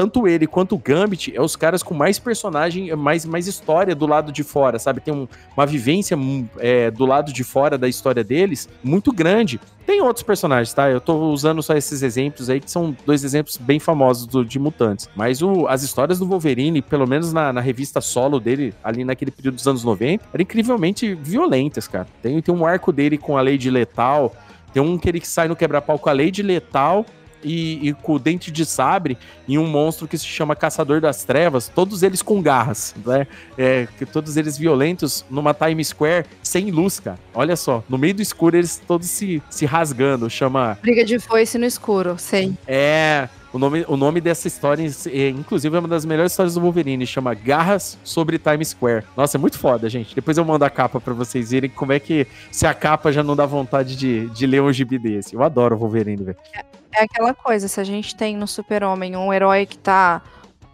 tanto 0.00 0.26
ele 0.26 0.46
quanto 0.46 0.74
o 0.74 0.78
Gambit 0.78 1.30
é 1.36 1.42
os 1.42 1.54
caras 1.54 1.82
com 1.82 1.92
mais 1.92 2.18
personagem, 2.18 2.96
mais, 2.96 3.26
mais 3.26 3.46
história 3.46 3.94
do 3.94 4.06
lado 4.06 4.32
de 4.32 4.42
fora, 4.42 4.78
sabe? 4.78 4.98
Tem 4.98 5.12
um, 5.12 5.28
uma 5.54 5.66
vivência 5.66 6.16
hum, 6.16 6.48
é, 6.56 6.90
do 6.90 7.04
lado 7.04 7.30
de 7.34 7.44
fora 7.44 7.76
da 7.76 7.86
história 7.86 8.24
deles 8.24 8.66
muito 8.82 9.12
grande. 9.12 9.60
Tem 9.84 10.00
outros 10.00 10.22
personagens, 10.22 10.72
tá? 10.72 10.88
Eu 10.90 11.02
tô 11.02 11.28
usando 11.28 11.62
só 11.62 11.76
esses 11.76 12.02
exemplos 12.02 12.48
aí, 12.48 12.60
que 12.60 12.70
são 12.70 12.96
dois 13.04 13.24
exemplos 13.24 13.58
bem 13.58 13.78
famosos 13.78 14.26
do, 14.26 14.42
de 14.42 14.58
mutantes. 14.58 15.06
Mas 15.14 15.42
o, 15.42 15.66
as 15.66 15.82
histórias 15.82 16.18
do 16.18 16.24
Wolverine, 16.26 16.80
pelo 16.80 17.06
menos 17.06 17.30
na, 17.30 17.52
na, 17.52 17.60
revista 17.60 18.00
solo 18.00 18.40
dele, 18.40 18.72
ali 18.82 19.04
naquele 19.04 19.30
período 19.30 19.56
dos 19.56 19.68
anos 19.68 19.84
90, 19.84 20.24
eram 20.32 20.42
incrivelmente 20.42 21.14
violentas, 21.14 21.86
cara. 21.86 22.06
Tem, 22.22 22.40
tem 22.40 22.54
um 22.54 22.64
arco 22.64 22.90
dele 22.90 23.18
com 23.18 23.36
a 23.36 23.42
Lady 23.42 23.68
Letal, 23.68 24.34
tem 24.72 24.82
um 24.82 24.96
que 24.96 25.10
ele 25.10 25.20
sai 25.22 25.46
no 25.46 25.56
quebra-pau 25.56 25.98
com 25.98 26.08
a 26.08 26.12
Lady 26.14 26.42
Letal 26.42 27.04
e, 27.42 27.88
e, 27.88 27.92
com 27.94 28.14
o 28.14 28.18
dente 28.18 28.50
de 28.50 28.64
sabre 28.64 29.16
e 29.46 29.58
um 29.58 29.66
monstro 29.66 30.06
que 30.06 30.16
se 30.16 30.26
chama 30.26 30.54
Caçador 30.56 31.00
das 31.00 31.24
Trevas, 31.24 31.68
todos 31.68 32.02
eles 32.02 32.22
com 32.22 32.40
garras, 32.42 32.94
né? 33.04 33.26
É, 33.56 33.88
que 33.98 34.06
todos 34.06 34.36
eles 34.36 34.56
violentos 34.56 35.24
numa 35.30 35.54
Times 35.54 35.88
Square 35.88 36.26
sem 36.42 36.70
luz, 36.70 37.00
cara. 37.00 37.18
Olha 37.34 37.56
só, 37.56 37.82
no 37.88 37.98
meio 37.98 38.14
do 38.14 38.22
escuro 38.22 38.56
eles 38.56 38.80
todos 38.86 39.08
se, 39.08 39.42
se 39.50 39.66
rasgando, 39.66 40.28
chama. 40.28 40.78
Briga 40.82 41.04
de 41.04 41.18
foice 41.18 41.58
no 41.58 41.66
escuro, 41.66 42.16
sei. 42.18 42.54
É. 42.66 43.28
O 43.52 43.58
nome, 43.58 43.84
o 43.88 43.96
nome 43.96 44.20
dessa 44.20 44.46
história, 44.46 44.88
é, 45.06 45.28
inclusive, 45.28 45.74
é 45.74 45.78
uma 45.80 45.88
das 45.88 46.04
melhores 46.04 46.32
histórias 46.32 46.54
do 46.54 46.60
Wolverine. 46.60 47.04
Chama 47.04 47.34
Garras 47.34 47.98
sobre 48.04 48.38
Times 48.38 48.68
Square. 48.68 49.04
Nossa, 49.16 49.36
é 49.36 49.40
muito 49.40 49.58
foda, 49.58 49.88
gente. 49.90 50.14
Depois 50.14 50.38
eu 50.38 50.44
mando 50.44 50.64
a 50.64 50.70
capa 50.70 51.00
para 51.00 51.12
vocês 51.12 51.50
verem 51.50 51.68
como 51.68 51.92
é 51.92 51.98
que 51.98 52.28
se 52.52 52.64
a 52.64 52.72
capa 52.72 53.10
já 53.10 53.24
não 53.24 53.34
dá 53.34 53.46
vontade 53.46 53.96
de, 53.96 54.28
de 54.28 54.46
ler 54.46 54.62
um 54.62 54.72
gibi 54.72 54.98
desse. 54.98 55.34
Eu 55.34 55.42
adoro 55.42 55.74
o 55.74 55.78
Wolverine, 55.78 56.22
velho. 56.22 56.36
É, 56.54 56.64
é 56.92 57.04
aquela 57.04 57.34
coisa, 57.34 57.66
se 57.66 57.80
a 57.80 57.84
gente 57.84 58.14
tem 58.14 58.36
no 58.36 58.46
Super-Homem 58.46 59.16
um 59.16 59.32
herói 59.32 59.66
que 59.66 59.78
tá 59.78 60.22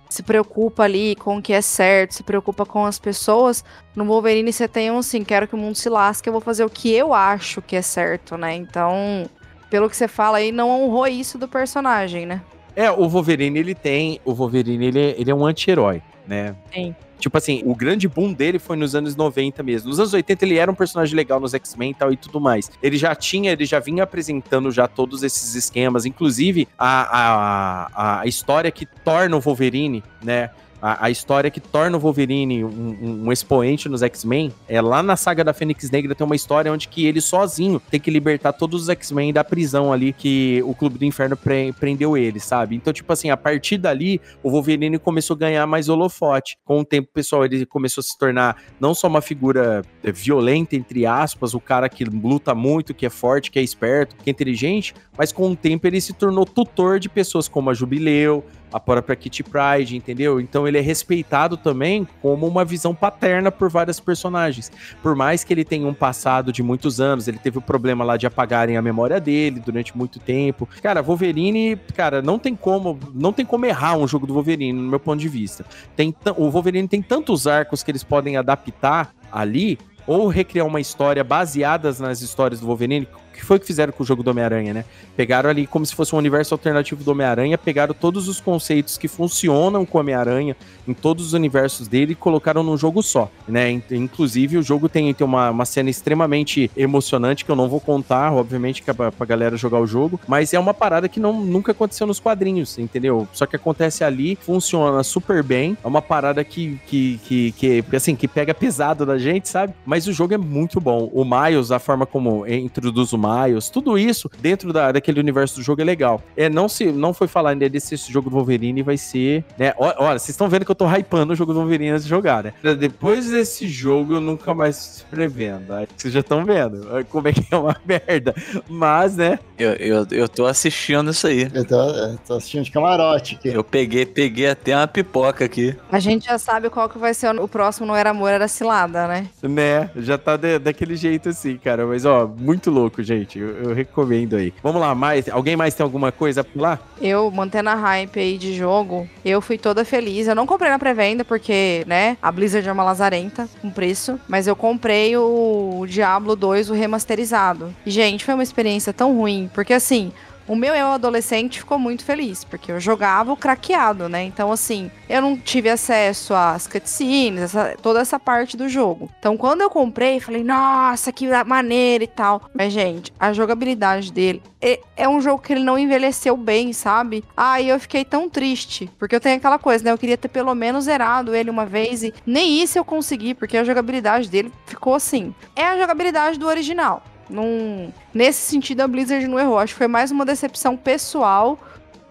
se 0.08 0.22
preocupa 0.22 0.84
ali 0.84 1.16
com 1.16 1.38
o 1.38 1.42
que 1.42 1.52
é 1.52 1.60
certo, 1.60 2.14
se 2.14 2.22
preocupa 2.22 2.64
com 2.64 2.84
as 2.84 2.98
pessoas. 2.98 3.64
No 3.94 4.04
Wolverine 4.04 4.52
você 4.52 4.68
tem 4.68 4.90
um 4.90 4.98
assim, 4.98 5.24
quero 5.24 5.48
que 5.48 5.54
o 5.54 5.58
mundo 5.58 5.74
se 5.76 5.88
lasque, 5.88 6.28
eu 6.28 6.32
vou 6.32 6.40
fazer 6.40 6.64
o 6.64 6.70
que 6.70 6.92
eu 6.92 7.12
acho 7.12 7.60
que 7.60 7.74
é 7.74 7.82
certo, 7.82 8.36
né? 8.36 8.54
Então, 8.54 9.28
pelo 9.68 9.90
que 9.90 9.96
você 9.96 10.06
fala 10.06 10.38
aí, 10.38 10.52
não 10.52 10.70
honrou 10.70 11.06
isso 11.06 11.38
do 11.38 11.48
personagem, 11.48 12.24
né? 12.24 12.40
É, 12.76 12.90
o 12.90 13.08
Wolverine, 13.08 13.58
ele 13.58 13.74
tem. 13.74 14.20
O 14.24 14.34
Wolverine, 14.34 14.86
ele, 14.86 15.00
é, 15.00 15.14
ele 15.18 15.30
é 15.30 15.34
um 15.34 15.46
anti-herói, 15.46 16.02
né? 16.28 16.54
Sim. 16.72 16.94
Tipo 17.18 17.38
assim, 17.38 17.62
o 17.64 17.74
grande 17.74 18.06
boom 18.06 18.32
dele 18.32 18.58
foi 18.58 18.76
nos 18.76 18.94
anos 18.94 19.16
90 19.16 19.62
mesmo. 19.62 19.88
Nos 19.88 19.98
anos 19.98 20.12
80 20.12 20.44
ele 20.44 20.58
era 20.58 20.70
um 20.70 20.74
personagem 20.74 21.16
legal 21.16 21.40
nos 21.40 21.54
X-Men 21.54 21.92
e 21.92 21.94
tal 21.94 22.12
e 22.12 22.16
tudo 22.16 22.38
mais. 22.38 22.70
Ele 22.82 22.98
já 22.98 23.14
tinha, 23.14 23.52
ele 23.52 23.64
já 23.64 23.80
vinha 23.80 24.02
apresentando 24.02 24.70
já 24.70 24.86
todos 24.86 25.22
esses 25.22 25.54
esquemas, 25.54 26.04
inclusive 26.04 26.68
a, 26.78 27.88
a, 27.88 28.20
a 28.20 28.26
história 28.26 28.70
que 28.70 28.84
torna 28.84 29.34
o 29.34 29.40
Wolverine, 29.40 30.04
né? 30.22 30.50
A, 30.80 31.06
a, 31.06 31.10
história 31.10 31.50
que 31.50 31.60
torna 31.60 31.96
o 31.96 32.00
Wolverine 32.00 32.64
um, 32.64 33.24
um, 33.24 33.32
expoente 33.32 33.88
nos 33.88 34.02
X-Men 34.02 34.52
é 34.68 34.80
lá 34.80 35.02
na 35.02 35.16
saga 35.16 35.42
da 35.42 35.52
Fênix 35.52 35.90
Negra 35.90 36.14
tem 36.14 36.24
uma 36.24 36.36
história 36.36 36.72
onde 36.72 36.88
que 36.88 37.06
ele 37.06 37.20
sozinho 37.20 37.80
tem 37.90 37.98
que 38.00 38.10
libertar 38.10 38.52
todos 38.52 38.82
os 38.82 38.88
X-Men 38.88 39.32
da 39.32 39.42
prisão 39.42 39.92
ali 39.92 40.12
que 40.12 40.62
o 40.64 40.74
Clube 40.74 40.98
do 40.98 41.04
Inferno 41.04 41.36
pre 41.36 41.72
prendeu 41.72 42.16
ele, 42.16 42.40
sabe? 42.40 42.76
Então, 42.76 42.92
tipo 42.92 43.12
assim, 43.12 43.30
a 43.30 43.36
partir 43.36 43.78
dali, 43.78 44.20
o 44.42 44.50
Wolverine 44.50 44.98
começou 44.98 45.34
a 45.34 45.38
ganhar 45.38 45.66
mais 45.66 45.88
holofote. 45.88 46.56
Com 46.64 46.80
o 46.80 46.84
tempo, 46.84 47.08
pessoal, 47.12 47.44
ele 47.44 47.64
começou 47.66 48.00
a 48.00 48.04
se 48.04 48.18
tornar 48.18 48.62
não 48.80 48.94
só 48.94 49.06
uma 49.06 49.20
figura 49.20 49.82
é, 50.02 50.12
violenta, 50.12 50.76
entre 50.76 51.06
aspas, 51.06 51.54
o 51.54 51.60
cara 51.60 51.88
que 51.88 52.04
luta 52.04 52.54
muito, 52.54 52.94
que 52.94 53.06
é 53.06 53.10
forte, 53.10 53.50
que 53.50 53.58
é 53.58 53.62
esperto, 53.62 54.16
que 54.16 54.28
é 54.28 54.32
inteligente, 54.32 54.94
mas 55.16 55.32
com 55.32 55.50
o 55.50 55.56
tempo 55.56 55.86
ele 55.86 56.00
se 56.00 56.12
tornou 56.12 56.44
tutor 56.44 56.98
de 56.98 57.08
pessoas 57.08 57.48
como 57.48 57.70
a 57.70 57.74
Jubileu, 57.74 58.44
a 58.72 58.80
própria 58.80 59.16
Kitty 59.16 59.42
Pride, 59.42 59.96
entendeu? 59.96 60.40
Então 60.40 60.66
ele 60.66 60.78
é 60.78 60.80
respeitado 60.80 61.56
também 61.56 62.06
como 62.20 62.46
uma 62.46 62.64
visão 62.64 62.94
paterna 62.94 63.50
por 63.50 63.70
várias 63.70 64.00
personagens. 64.00 64.70
Por 65.02 65.14
mais 65.14 65.44
que 65.44 65.52
ele 65.52 65.64
tenha 65.64 65.86
um 65.86 65.94
passado 65.94 66.52
de 66.52 66.62
muitos 66.62 67.00
anos, 67.00 67.28
ele 67.28 67.38
teve 67.38 67.58
o 67.58 67.62
problema 67.62 68.04
lá 68.04 68.16
de 68.16 68.26
apagarem 68.26 68.76
a 68.76 68.82
memória 68.82 69.20
dele 69.20 69.60
durante 69.60 69.96
muito 69.96 70.18
tempo. 70.18 70.68
Cara, 70.82 71.02
Wolverine, 71.02 71.76
cara, 71.94 72.20
não 72.20 72.38
tem 72.38 72.54
como, 72.54 72.98
não 73.14 73.32
tem 73.32 73.44
como 73.44 73.66
errar 73.66 73.96
um 73.96 74.06
jogo 74.06 74.26
do 74.26 74.34
Wolverine, 74.34 74.72
no 74.72 74.90
meu 74.90 75.00
ponto 75.00 75.20
de 75.20 75.28
vista. 75.28 75.64
Tem 75.94 76.14
o 76.36 76.50
Wolverine 76.50 76.88
tem 76.88 77.02
tantos 77.02 77.46
arcos 77.46 77.82
que 77.82 77.90
eles 77.90 78.04
podem 78.04 78.36
adaptar 78.36 79.14
ali 79.30 79.78
ou 80.06 80.28
recriar 80.28 80.66
uma 80.66 80.80
história 80.80 81.24
baseadas 81.24 81.98
nas 81.98 82.20
histórias 82.20 82.60
do 82.60 82.66
Wolverine, 82.66 83.08
que 83.36 83.44
foi 83.44 83.58
que 83.58 83.66
fizeram 83.66 83.92
com 83.92 84.02
o 84.02 84.06
jogo 84.06 84.22
do 84.22 84.30
Homem-Aranha, 84.30 84.74
né? 84.74 84.84
Pegaram 85.16 85.48
ali 85.48 85.66
como 85.66 85.84
se 85.86 85.94
fosse 85.94 86.14
um 86.14 86.18
universo 86.18 86.54
alternativo 86.54 87.04
do 87.04 87.10
Homem-Aranha, 87.10 87.56
pegaram 87.56 87.94
todos 87.94 88.28
os 88.28 88.40
conceitos 88.40 88.98
que 88.98 89.06
funcionam 89.08 89.84
com 89.86 89.98
o 89.98 90.00
Homem-Aranha 90.00 90.56
em 90.88 90.94
todos 90.94 91.26
os 91.26 91.32
universos 91.32 91.86
dele 91.88 92.12
e 92.12 92.14
colocaram 92.14 92.62
num 92.62 92.76
jogo 92.76 93.02
só, 93.02 93.30
né? 93.46 93.70
In- 93.70 93.82
Inclusive, 93.90 94.56
o 94.58 94.62
jogo 94.62 94.88
tem, 94.88 95.12
tem 95.12 95.24
uma, 95.26 95.50
uma 95.50 95.64
cena 95.64 95.90
extremamente 95.90 96.70
emocionante 96.76 97.44
que 97.44 97.50
eu 97.50 97.56
não 97.56 97.68
vou 97.68 97.80
contar, 97.80 98.32
obviamente, 98.32 98.82
que 98.82 98.90
é 98.90 98.92
pra, 98.94 99.12
pra 99.12 99.26
galera 99.26 99.56
jogar 99.56 99.78
o 99.80 99.86
jogo, 99.86 100.18
mas 100.26 100.54
é 100.54 100.58
uma 100.58 100.72
parada 100.74 101.08
que 101.08 101.20
não, 101.20 101.44
nunca 101.44 101.72
aconteceu 101.72 102.06
nos 102.06 102.18
quadrinhos, 102.20 102.78
entendeu? 102.78 103.28
Só 103.32 103.44
que 103.46 103.56
acontece 103.56 104.02
ali, 104.04 104.36
funciona 104.40 105.02
super 105.02 105.42
bem, 105.42 105.76
é 105.82 105.86
uma 105.86 106.00
parada 106.00 106.42
que, 106.44 106.78
que, 106.86 107.20
que, 107.24 107.52
que 107.52 107.84
assim, 107.96 108.14
que 108.16 108.26
pega 108.28 108.54
pesado 108.54 109.04
da 109.04 109.18
gente, 109.18 109.48
sabe? 109.48 109.74
Mas 109.84 110.06
o 110.06 110.12
jogo 110.12 110.32
é 110.34 110.38
muito 110.38 110.80
bom. 110.80 111.10
O 111.12 111.24
Miles, 111.24 111.70
a 111.70 111.78
forma 111.78 112.06
como 112.06 112.46
introduz 112.46 113.12
o 113.12 113.18
Miles, 113.26 113.68
tudo 113.70 113.98
isso 113.98 114.30
dentro 114.40 114.72
da, 114.72 114.92
daquele 114.92 115.20
universo 115.20 115.56
do 115.56 115.62
jogo 115.62 115.80
é 115.80 115.84
legal. 115.84 116.22
É, 116.36 116.48
não 116.48 116.68
se 116.68 116.86
não 116.92 117.12
foi 117.12 117.26
falar 117.28 117.50
ainda 117.50 117.68
desse 117.68 117.94
esse 117.94 118.12
jogo 118.12 118.28
do 118.30 118.36
Wolverine 118.36 118.82
vai 118.82 118.96
ser, 118.96 119.44
né? 119.58 119.72
Ó- 119.78 119.94
Olha, 119.98 120.18
vocês 120.18 120.30
estão 120.30 120.48
vendo 120.48 120.64
que 120.64 120.70
eu 120.70 120.74
tô 120.74 120.86
hypando 120.86 121.32
o 121.32 121.36
jogo 121.36 121.52
do 121.52 121.60
Wolverine 121.60 121.90
antes 121.90 122.04
de 122.04 122.10
jogar, 122.10 122.44
né? 122.44 122.52
Depois 122.78 123.30
desse 123.30 123.66
jogo 123.68 124.14
eu 124.14 124.20
nunca 124.20 124.52
mais 124.54 125.04
prevendo. 125.10 125.72
Aí 125.72 125.86
vocês 125.96 126.12
já 126.12 126.20
estão 126.20 126.44
vendo 126.44 126.86
como 127.08 127.28
é 127.28 127.32
que 127.32 127.46
é 127.50 127.56
uma 127.56 127.76
merda. 127.84 128.34
Mas, 128.68 129.16
né? 129.16 129.38
Eu, 129.58 129.72
eu, 129.74 130.06
eu 130.10 130.28
tô 130.28 130.44
assistindo 130.46 131.10
isso 131.10 131.26
aí. 131.26 131.48
Eu 131.54 131.64
tô, 131.64 131.80
eu 131.80 132.18
tô 132.26 132.34
assistindo 132.34 132.64
de 132.64 132.70
camarote 132.70 133.36
aqui. 133.36 133.48
Eu 133.48 133.64
peguei, 133.64 134.04
peguei 134.04 134.48
até 134.48 134.76
uma 134.76 134.86
pipoca 134.86 135.44
aqui. 135.44 135.74
A 135.90 135.98
gente 135.98 136.26
já 136.26 136.38
sabe 136.38 136.68
qual 136.68 136.88
que 136.88 136.98
vai 136.98 137.14
ser 137.14 137.34
o 137.34 137.46
o 137.46 137.48
próximo, 137.48 137.86
não 137.86 137.94
era 137.94 138.10
amor, 138.10 138.30
era 138.30 138.48
cilada, 138.48 139.06
né? 139.06 139.26
Né, 139.42 139.88
já 139.96 140.18
tá 140.18 140.36
de- 140.36 140.58
daquele 140.58 140.96
jeito 140.96 141.28
assim, 141.28 141.56
cara. 141.56 141.86
Mas, 141.86 142.04
ó, 142.04 142.26
muito 142.26 142.70
louco, 142.70 143.02
gente. 143.02 143.15
Eu, 143.36 143.48
eu 143.68 143.74
recomendo 143.74 144.36
aí. 144.36 144.52
Vamos 144.62 144.80
lá, 144.80 144.94
mais. 144.94 145.28
Alguém 145.28 145.56
mais 145.56 145.74
tem 145.74 145.84
alguma 145.84 146.10
coisa 146.10 146.42
pra 146.42 146.52
falar? 146.52 146.92
Eu, 147.00 147.30
mantendo 147.30 147.70
a 147.70 147.74
hype 147.74 148.18
aí 148.18 148.38
de 148.38 148.54
jogo, 148.54 149.08
eu 149.24 149.40
fui 149.40 149.58
toda 149.58 149.84
feliz. 149.84 150.26
Eu 150.26 150.34
não 150.34 150.46
comprei 150.46 150.70
na 150.70 150.78
pré-venda, 150.78 151.24
porque, 151.24 151.84
né, 151.86 152.16
a 152.20 152.32
Blizzard 152.32 152.68
é 152.68 152.72
uma 152.72 152.84
lazarenta 152.84 153.48
com 153.60 153.70
preço. 153.70 154.18
Mas 154.28 154.46
eu 154.46 154.56
comprei 154.56 155.16
o 155.16 155.84
Diablo 155.88 156.34
2, 156.34 156.70
o 156.70 156.74
remasterizado. 156.74 157.74
Gente, 157.86 158.24
foi 158.24 158.34
uma 158.34 158.42
experiência 158.42 158.92
tão 158.92 159.16
ruim, 159.16 159.50
porque 159.54 159.72
assim. 159.72 160.12
O 160.48 160.54
meu 160.54 160.74
eu 160.74 160.86
adolescente 160.88 161.58
ficou 161.58 161.78
muito 161.78 162.04
feliz, 162.04 162.44
porque 162.44 162.70
eu 162.70 162.78
jogava 162.78 163.32
o 163.32 163.36
craqueado, 163.36 164.08
né? 164.08 164.22
Então, 164.22 164.52
assim, 164.52 164.90
eu 165.08 165.20
não 165.20 165.36
tive 165.36 165.68
acesso 165.68 166.34
às 166.34 166.66
cutscenes, 166.68 167.42
essa- 167.42 167.76
toda 167.82 168.00
essa 168.00 168.18
parte 168.18 168.56
do 168.56 168.68
jogo. 168.68 169.10
Então, 169.18 169.36
quando 169.36 169.62
eu 169.62 169.70
comprei, 169.70 170.20
falei, 170.20 170.44
nossa, 170.44 171.10
que 171.12 171.26
maneiro 171.44 172.04
e 172.04 172.06
tal. 172.06 172.42
Mas, 172.54 172.72
gente, 172.72 173.12
a 173.18 173.32
jogabilidade 173.32 174.12
dele 174.12 174.40
é, 174.60 174.80
é 174.96 175.08
um 175.08 175.20
jogo 175.20 175.42
que 175.42 175.52
ele 175.52 175.64
não 175.64 175.78
envelheceu 175.78 176.36
bem, 176.36 176.72
sabe? 176.72 177.24
Aí 177.36 177.68
eu 177.68 177.78
fiquei 177.80 178.04
tão 178.04 178.28
triste, 178.30 178.90
porque 178.98 179.14
eu 179.16 179.20
tenho 179.20 179.36
aquela 179.36 179.58
coisa, 179.58 179.84
né? 179.84 179.90
Eu 179.92 179.98
queria 179.98 180.16
ter 180.16 180.28
pelo 180.28 180.54
menos 180.54 180.84
zerado 180.84 181.34
ele 181.34 181.50
uma 181.50 181.66
vez 181.66 182.02
e 182.02 182.14
nem 182.24 182.62
isso 182.62 182.78
eu 182.78 182.84
consegui, 182.84 183.34
porque 183.34 183.56
a 183.56 183.64
jogabilidade 183.64 184.28
dele 184.30 184.52
ficou 184.66 184.94
assim. 184.94 185.34
É 185.54 185.64
a 185.64 185.76
jogabilidade 185.78 186.38
do 186.38 186.46
original. 186.46 187.02
Num... 187.28 187.92
Nesse 188.14 188.40
sentido, 188.40 188.80
a 188.80 188.88
Blizzard 188.88 189.26
não 189.26 189.38
errou. 189.38 189.58
Acho 189.58 189.74
que 189.74 189.78
foi 189.78 189.88
mais 189.88 190.10
uma 190.10 190.24
decepção 190.24 190.76
pessoal 190.76 191.58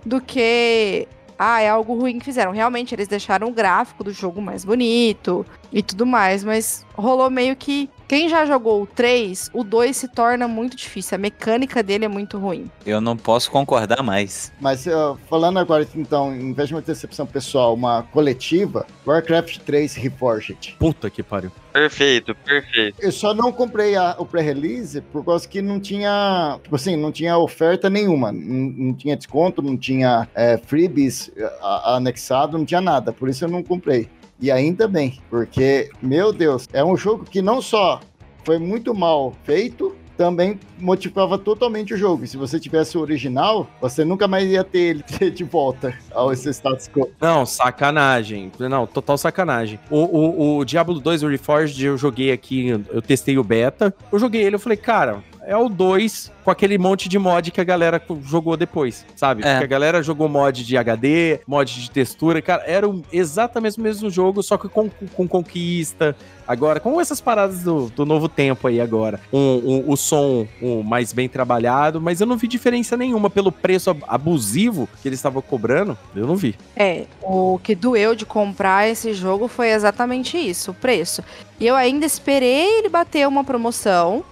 do 0.05 0.21
que. 0.21 1.07
Ah, 1.37 1.61
é 1.61 1.69
algo 1.69 1.93
ruim 1.95 2.19
que 2.19 2.25
fizeram. 2.25 2.51
Realmente, 2.51 2.95
eles 2.95 3.07
deixaram 3.07 3.47
o 3.47 3.51
gráfico 3.51 4.03
do 4.03 4.11
jogo 4.11 4.41
mais 4.41 4.63
bonito 4.63 5.45
e 5.71 5.81
tudo 5.83 6.05
mais, 6.05 6.43
mas 6.43 6.85
rolou 6.95 7.29
meio 7.29 7.55
que. 7.55 7.89
Quem 8.07 8.29
já 8.29 8.45
jogou 8.45 8.83
o 8.83 8.85
3, 8.87 9.49
o 9.51 9.63
2 9.63 9.97
se 9.97 10.07
torna 10.07 10.47
muito 10.47 10.75
difícil. 10.75 11.15
A 11.15 11.17
mecânica 11.17 11.81
dele 11.81 12.05
é 12.05 12.07
muito 12.07 12.37
ruim. 12.37 12.69
Eu 12.85 13.01
não 13.01 13.17
posso 13.17 13.49
concordar 13.49 14.03
mais. 14.03 14.51
Mas 14.61 14.85
ó, 14.85 15.17
falando 15.27 15.57
agora, 15.57 15.87
então, 15.95 16.33
em 16.35 16.53
vez 16.53 16.67
de 16.69 16.75
uma 16.75 16.81
decepção 16.81 17.25
pessoal, 17.25 17.73
uma 17.73 18.03
coletiva, 18.03 18.85
Warcraft 19.07 19.57
3 19.59 19.95
Reforged. 19.95 20.75
Puta 20.77 21.09
que 21.09 21.23
pariu. 21.23 21.51
Perfeito, 21.73 22.33
perfeito. 22.35 22.97
Eu 23.01 23.11
só 23.11 23.33
não 23.33 23.51
comprei 23.51 23.95
a- 23.95 24.15
o 24.19 24.25
pré-release 24.25 25.01
por 25.01 25.25
causa 25.25 25.47
que 25.47 25.61
não 25.61 25.79
tinha, 25.79 26.59
tipo 26.63 26.75
assim, 26.75 26.95
não 26.95 27.11
tinha 27.11 27.37
oferta 27.37 27.89
nenhuma. 27.89 28.31
Não, 28.31 28.39
não 28.41 28.93
tinha 28.93 29.17
desconto, 29.17 29.61
não 29.61 29.75
tinha 29.75 30.27
é, 30.35 30.57
freebies 30.57 31.31
a- 31.61 31.67
a- 31.93 31.95
anexado, 31.97 32.57
não 32.57 32.65
tinha 32.65 32.79
nada. 32.81 33.11
Por 33.11 33.27
isso 33.29 33.43
eu 33.43 33.49
não 33.49 33.63
comprei. 33.63 34.07
E 34.39 34.51
ainda 34.51 34.87
bem, 34.87 35.19
porque, 35.29 35.89
meu 36.01 36.33
Deus, 36.33 36.67
é 36.73 36.83
um 36.83 36.97
jogo 36.97 37.25
que 37.25 37.41
não 37.41 37.61
só 37.61 37.99
foi 38.43 38.59
muito 38.59 38.93
mal 38.93 39.33
feito, 39.43 39.95
também 40.17 40.59
motivava 40.79 41.37
totalmente 41.37 41.93
o 41.93 41.97
jogo. 41.97 42.25
Se 42.25 42.37
você 42.37 42.59
tivesse 42.59 42.97
o 42.97 43.01
original, 43.01 43.67
você 43.81 44.03
nunca 44.03 44.27
mais 44.27 44.49
ia 44.49 44.63
ter 44.63 44.79
ele 44.79 45.03
de 45.31 45.43
volta 45.43 45.93
ao 46.11 46.31
esse 46.31 46.49
status 46.49 46.87
quo. 46.87 47.09
Não, 47.19 47.45
sacanagem. 47.45 48.51
Não, 48.59 48.87
total 48.87 49.17
sacanagem. 49.17 49.79
O, 49.89 49.97
o, 49.97 50.57
o 50.57 50.65
Diablo 50.65 50.99
2 50.99 51.23
o 51.23 51.27
Reforged 51.27 51.85
eu 51.85 51.97
joguei 51.97 52.31
aqui, 52.31 52.67
eu 52.67 53.01
testei 53.01 53.37
o 53.37 53.43
beta. 53.43 53.93
Eu 54.11 54.19
joguei 54.19 54.43
ele, 54.43 54.55
eu 54.55 54.59
falei, 54.59 54.77
cara, 54.77 55.23
é 55.47 55.55
o 55.57 55.69
2 55.69 56.31
com 56.43 56.51
aquele 56.51 56.77
monte 56.77 57.09
de 57.09 57.17
mod 57.17 57.49
que 57.51 57.59
a 57.59 57.63
galera 57.63 58.01
jogou 58.23 58.55
depois, 58.55 59.05
sabe? 59.15 59.43
É. 59.43 59.51
Porque 59.53 59.63
a 59.63 59.67
galera 59.67 60.03
jogou 60.03 60.29
mod 60.29 60.63
de 60.63 60.77
HD, 60.77 61.39
mod 61.47 61.81
de 61.81 61.89
textura, 61.89 62.41
cara, 62.41 62.63
era 62.67 62.87
o- 62.87 63.01
exatamente 63.11 63.79
o 63.79 63.81
mesmo 63.81 64.09
jogo, 64.09 64.43
só 64.43 64.57
que 64.57 64.67
com, 64.69 64.89
com 64.89 65.27
conquista. 65.27 66.15
Agora, 66.47 66.79
com 66.79 67.01
essas 67.01 67.19
paradas 67.19 67.63
do, 67.63 67.89
do 67.89 68.05
novo 68.05 68.29
tempo 68.29 68.67
aí 68.67 68.79
agora. 68.79 69.19
Um, 69.33 69.39
um- 69.39 69.83
o 69.91 69.97
som 69.97 70.47
um, 70.61 70.83
mais 70.83 71.11
bem 71.11 71.27
trabalhado, 71.27 71.99
mas 71.99 72.21
eu 72.21 72.27
não 72.27 72.37
vi 72.37 72.47
diferença 72.47 72.95
nenhuma 72.95 73.29
pelo 73.29 73.51
preço 73.51 73.89
ab- 73.89 74.03
abusivo 74.07 74.87
que 75.01 75.07
eles 75.09 75.17
estavam 75.17 75.41
cobrando. 75.41 75.97
Eu 76.15 76.27
não 76.27 76.35
vi. 76.35 76.55
É, 76.75 77.05
o 77.23 77.59
que 77.63 77.73
doeu 77.73 78.13
de 78.15 78.25
comprar 78.25 78.87
esse 78.87 79.13
jogo 79.15 79.47
foi 79.47 79.69
exatamente 79.71 80.37
isso, 80.37 80.69
o 80.69 80.73
preço. 80.75 81.23
E 81.59 81.65
eu 81.65 81.75
ainda 81.75 82.05
esperei 82.05 82.77
ele 82.79 82.89
bater 82.89 83.27
uma 83.27 83.43
promoção. 83.43 84.23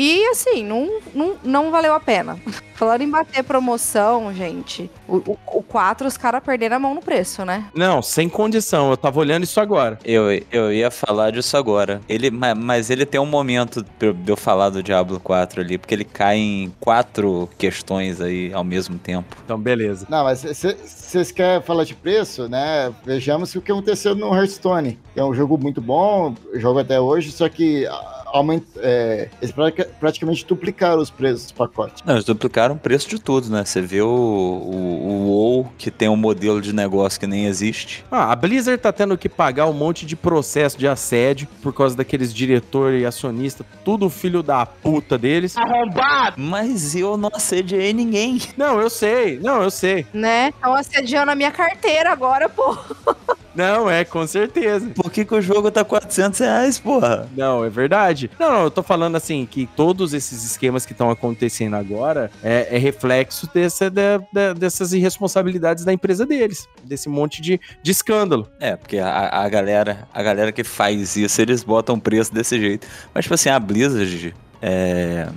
E 0.00 0.24
assim, 0.28 0.62
não, 0.62 1.00
não, 1.12 1.36
não 1.42 1.70
valeu 1.72 1.92
a 1.92 1.98
pena. 1.98 2.38
Falando 2.76 3.02
em 3.02 3.10
bater 3.10 3.42
promoção, 3.42 4.32
gente, 4.32 4.88
o, 5.08 5.16
o, 5.32 5.38
o 5.58 5.62
4 5.62 6.06
os 6.06 6.16
caras 6.16 6.42
perderam 6.42 6.76
a 6.76 6.78
mão 6.78 6.94
no 6.94 7.00
preço, 7.02 7.44
né? 7.44 7.64
Não, 7.74 8.02
sem 8.02 8.28
condição. 8.28 8.90
Eu 8.90 8.96
tava 8.96 9.18
olhando 9.18 9.44
isso 9.44 9.60
agora. 9.60 9.98
Eu, 10.04 10.24
eu 10.52 10.72
ia 10.72 10.90
falar 10.90 11.30
disso 11.32 11.56
agora. 11.56 12.00
Ele, 12.08 12.30
ma- 12.30 12.54
mas 12.54 12.90
ele 12.90 13.04
tem 13.06 13.20
um 13.20 13.26
momento 13.26 13.82
de 13.82 14.14
eu- 14.30 14.36
falar 14.36 14.70
do 14.70 14.82
Diablo 14.82 15.18
4 15.18 15.60
ali, 15.60 15.78
porque 15.78 15.94
ele 15.94 16.04
cai 16.04 16.36
em 16.36 16.72
quatro 16.80 17.48
questões 17.58 18.20
aí 18.20 18.52
ao 18.52 18.62
mesmo 18.64 18.98
tempo. 18.98 19.36
Então, 19.44 19.58
beleza. 19.58 20.06
Não, 20.08 20.24
mas 20.24 20.42
vocês 20.42 21.32
querem 21.32 21.62
falar 21.62 21.84
de 21.84 21.94
preço, 21.94 22.48
né? 22.48 22.92
Vejamos 23.04 23.54
o 23.54 23.60
que 23.60 23.72
aconteceu 23.72 24.14
no 24.14 24.34
Hearthstone. 24.34 24.98
É 25.16 25.24
um 25.24 25.34
jogo 25.34 25.58
muito 25.58 25.80
bom, 25.80 26.34
jogo 26.54 26.78
até 26.78 27.00
hoje, 27.00 27.32
só 27.32 27.48
que 27.48 27.86
aumenta, 28.26 28.66
é, 28.82 29.28
eles 29.40 29.52
pratica- 29.52 29.88
praticamente 29.98 30.44
duplicaram 30.46 31.00
os 31.00 31.10
preços 31.10 31.44
dos 31.44 31.52
pacotes. 31.52 32.02
Não, 32.04 32.14
eles 32.14 32.24
duplicaram 32.24 32.74
o 32.74 32.78
preço 32.78 33.08
de 33.08 33.18
tudo, 33.18 33.48
né? 33.50 33.64
Você 33.64 33.80
vê 33.80 34.02
o, 34.02 34.06
o, 34.06 34.97
o 34.98 35.26
WoW, 35.26 35.72
que 35.78 35.90
tem 35.90 36.08
um 36.08 36.16
modelo 36.16 36.60
de 36.60 36.72
negócio 36.72 37.18
que 37.18 37.26
nem 37.26 37.46
existe. 37.46 38.04
Ah, 38.10 38.32
a 38.32 38.36
Blizzard 38.36 38.80
tá 38.80 38.92
tendo 38.92 39.16
que 39.16 39.28
pagar 39.28 39.66
um 39.66 39.72
monte 39.72 40.04
de 40.04 40.16
processo 40.16 40.78
de 40.78 40.86
assédio 40.86 41.48
por 41.62 41.72
causa 41.72 41.96
daqueles 41.96 42.32
diretor 42.32 42.92
e 42.92 43.06
acionista, 43.06 43.64
tudo 43.84 44.10
filho 44.10 44.42
da 44.42 44.66
puta 44.66 45.16
deles. 45.16 45.56
Arrombado! 45.56 46.36
Mas 46.38 46.94
eu 46.94 47.16
não 47.16 47.30
assediei 47.32 47.92
ninguém. 47.92 48.40
Não, 48.56 48.80
eu 48.80 48.90
sei. 48.90 49.38
Não, 49.40 49.62
eu 49.62 49.70
sei. 49.70 50.06
Né? 50.12 50.48
Estão 50.48 50.74
assediando 50.74 51.30
a 51.30 51.34
minha 51.34 51.50
carteira 51.50 52.10
agora, 52.10 52.48
pô. 52.48 52.76
Não, 53.58 53.90
é, 53.90 54.04
com 54.04 54.24
certeza. 54.24 54.88
Por 54.94 55.10
que, 55.10 55.24
que 55.24 55.34
o 55.34 55.42
jogo 55.42 55.68
tá 55.68 55.84
400 55.84 56.38
reais, 56.38 56.78
porra? 56.78 57.28
Não, 57.36 57.64
é 57.64 57.68
verdade. 57.68 58.30
Não, 58.38 58.52
não, 58.52 58.62
eu 58.62 58.70
tô 58.70 58.84
falando 58.84 59.16
assim, 59.16 59.44
que 59.50 59.66
todos 59.74 60.14
esses 60.14 60.44
esquemas 60.44 60.86
que 60.86 60.92
estão 60.92 61.10
acontecendo 61.10 61.74
agora 61.74 62.30
é, 62.40 62.68
é 62.70 62.78
reflexo 62.78 63.50
dessa, 63.52 63.90
da- 63.90 64.18
da- 64.32 64.52
dessas 64.52 64.92
irresponsabilidades 64.92 65.84
da 65.84 65.92
empresa 65.92 66.24
deles. 66.24 66.68
Desse 66.84 67.08
monte 67.08 67.42
de, 67.42 67.60
de 67.82 67.90
escândalo. 67.90 68.48
É, 68.60 68.76
porque 68.76 68.98
a, 68.98 69.28
a 69.42 69.48
galera, 69.48 70.06
a 70.14 70.22
galera 70.22 70.52
que 70.52 70.62
faz 70.62 71.16
isso, 71.16 71.42
eles 71.42 71.64
botam 71.64 71.98
preço 71.98 72.32
desse 72.32 72.60
jeito. 72.60 72.86
Mas, 73.12 73.24
tipo 73.24 73.34
assim, 73.34 73.48
a 73.48 73.58
Blizzard, 73.58 74.32
é... 74.62 75.28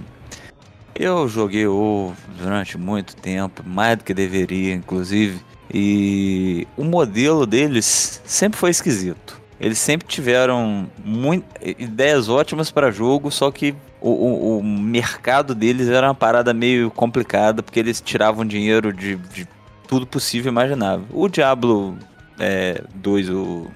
Eu 0.93 1.27
joguei 1.27 1.65
o 1.65 2.13
durante 2.37 2.77
muito 2.77 3.15
tempo, 3.15 3.63
mais 3.65 3.97
do 3.97 4.03
que 4.03 4.13
deveria, 4.13 4.73
inclusive. 4.75 5.39
E 5.73 6.67
o 6.77 6.83
modelo 6.83 7.45
deles 7.45 8.21
sempre 8.25 8.59
foi 8.59 8.69
esquisito. 8.71 9.39
Eles 9.59 9.77
sempre 9.77 10.07
tiveram 10.07 10.89
muito, 11.05 11.45
ideias 11.77 12.27
ótimas 12.27 12.71
para 12.71 12.89
jogo, 12.91 13.29
só 13.31 13.51
que 13.51 13.75
o, 14.01 14.09
o- 14.09 14.57
o 14.59 14.63
mercado 14.63 15.53
deles 15.53 15.87
era 15.87 16.07
uma 16.07 16.15
parada 16.15 16.53
meio 16.53 16.89
complicada, 16.89 17.61
porque 17.61 17.79
eles 17.79 18.01
tiravam 18.01 18.43
dinheiro 18.43 18.91
de, 18.91 19.15
de 19.15 19.47
tudo 19.87 20.07
possível 20.07 20.49
e 20.49 20.53
imaginável. 20.53 21.05
O 21.11 21.29
Diablo 21.29 21.95
é, 22.39 22.81
2, 22.95 23.29
o 23.29 23.67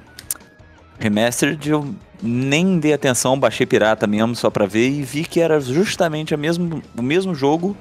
Remastered, 0.98 1.70
eu 1.70 1.94
nem 2.22 2.80
dei 2.80 2.94
atenção, 2.94 3.40
baixei 3.40 3.66
pirata 3.68 4.08
mesmo 4.08 4.36
só 4.36 4.50
pra 4.50 4.66
ver 4.66 4.90
e 4.90 5.04
vi 5.04 5.24
que 5.24 5.40
era 5.40 5.60
justamente 5.60 6.34
a 6.34 6.38
mesmo, 6.38 6.82
o 6.98 7.02
mesmo 7.02 7.36
jogo. 7.36 7.78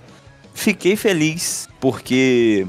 Fiquei 0.52 0.94
feliz, 0.94 1.68
porque 1.80 2.66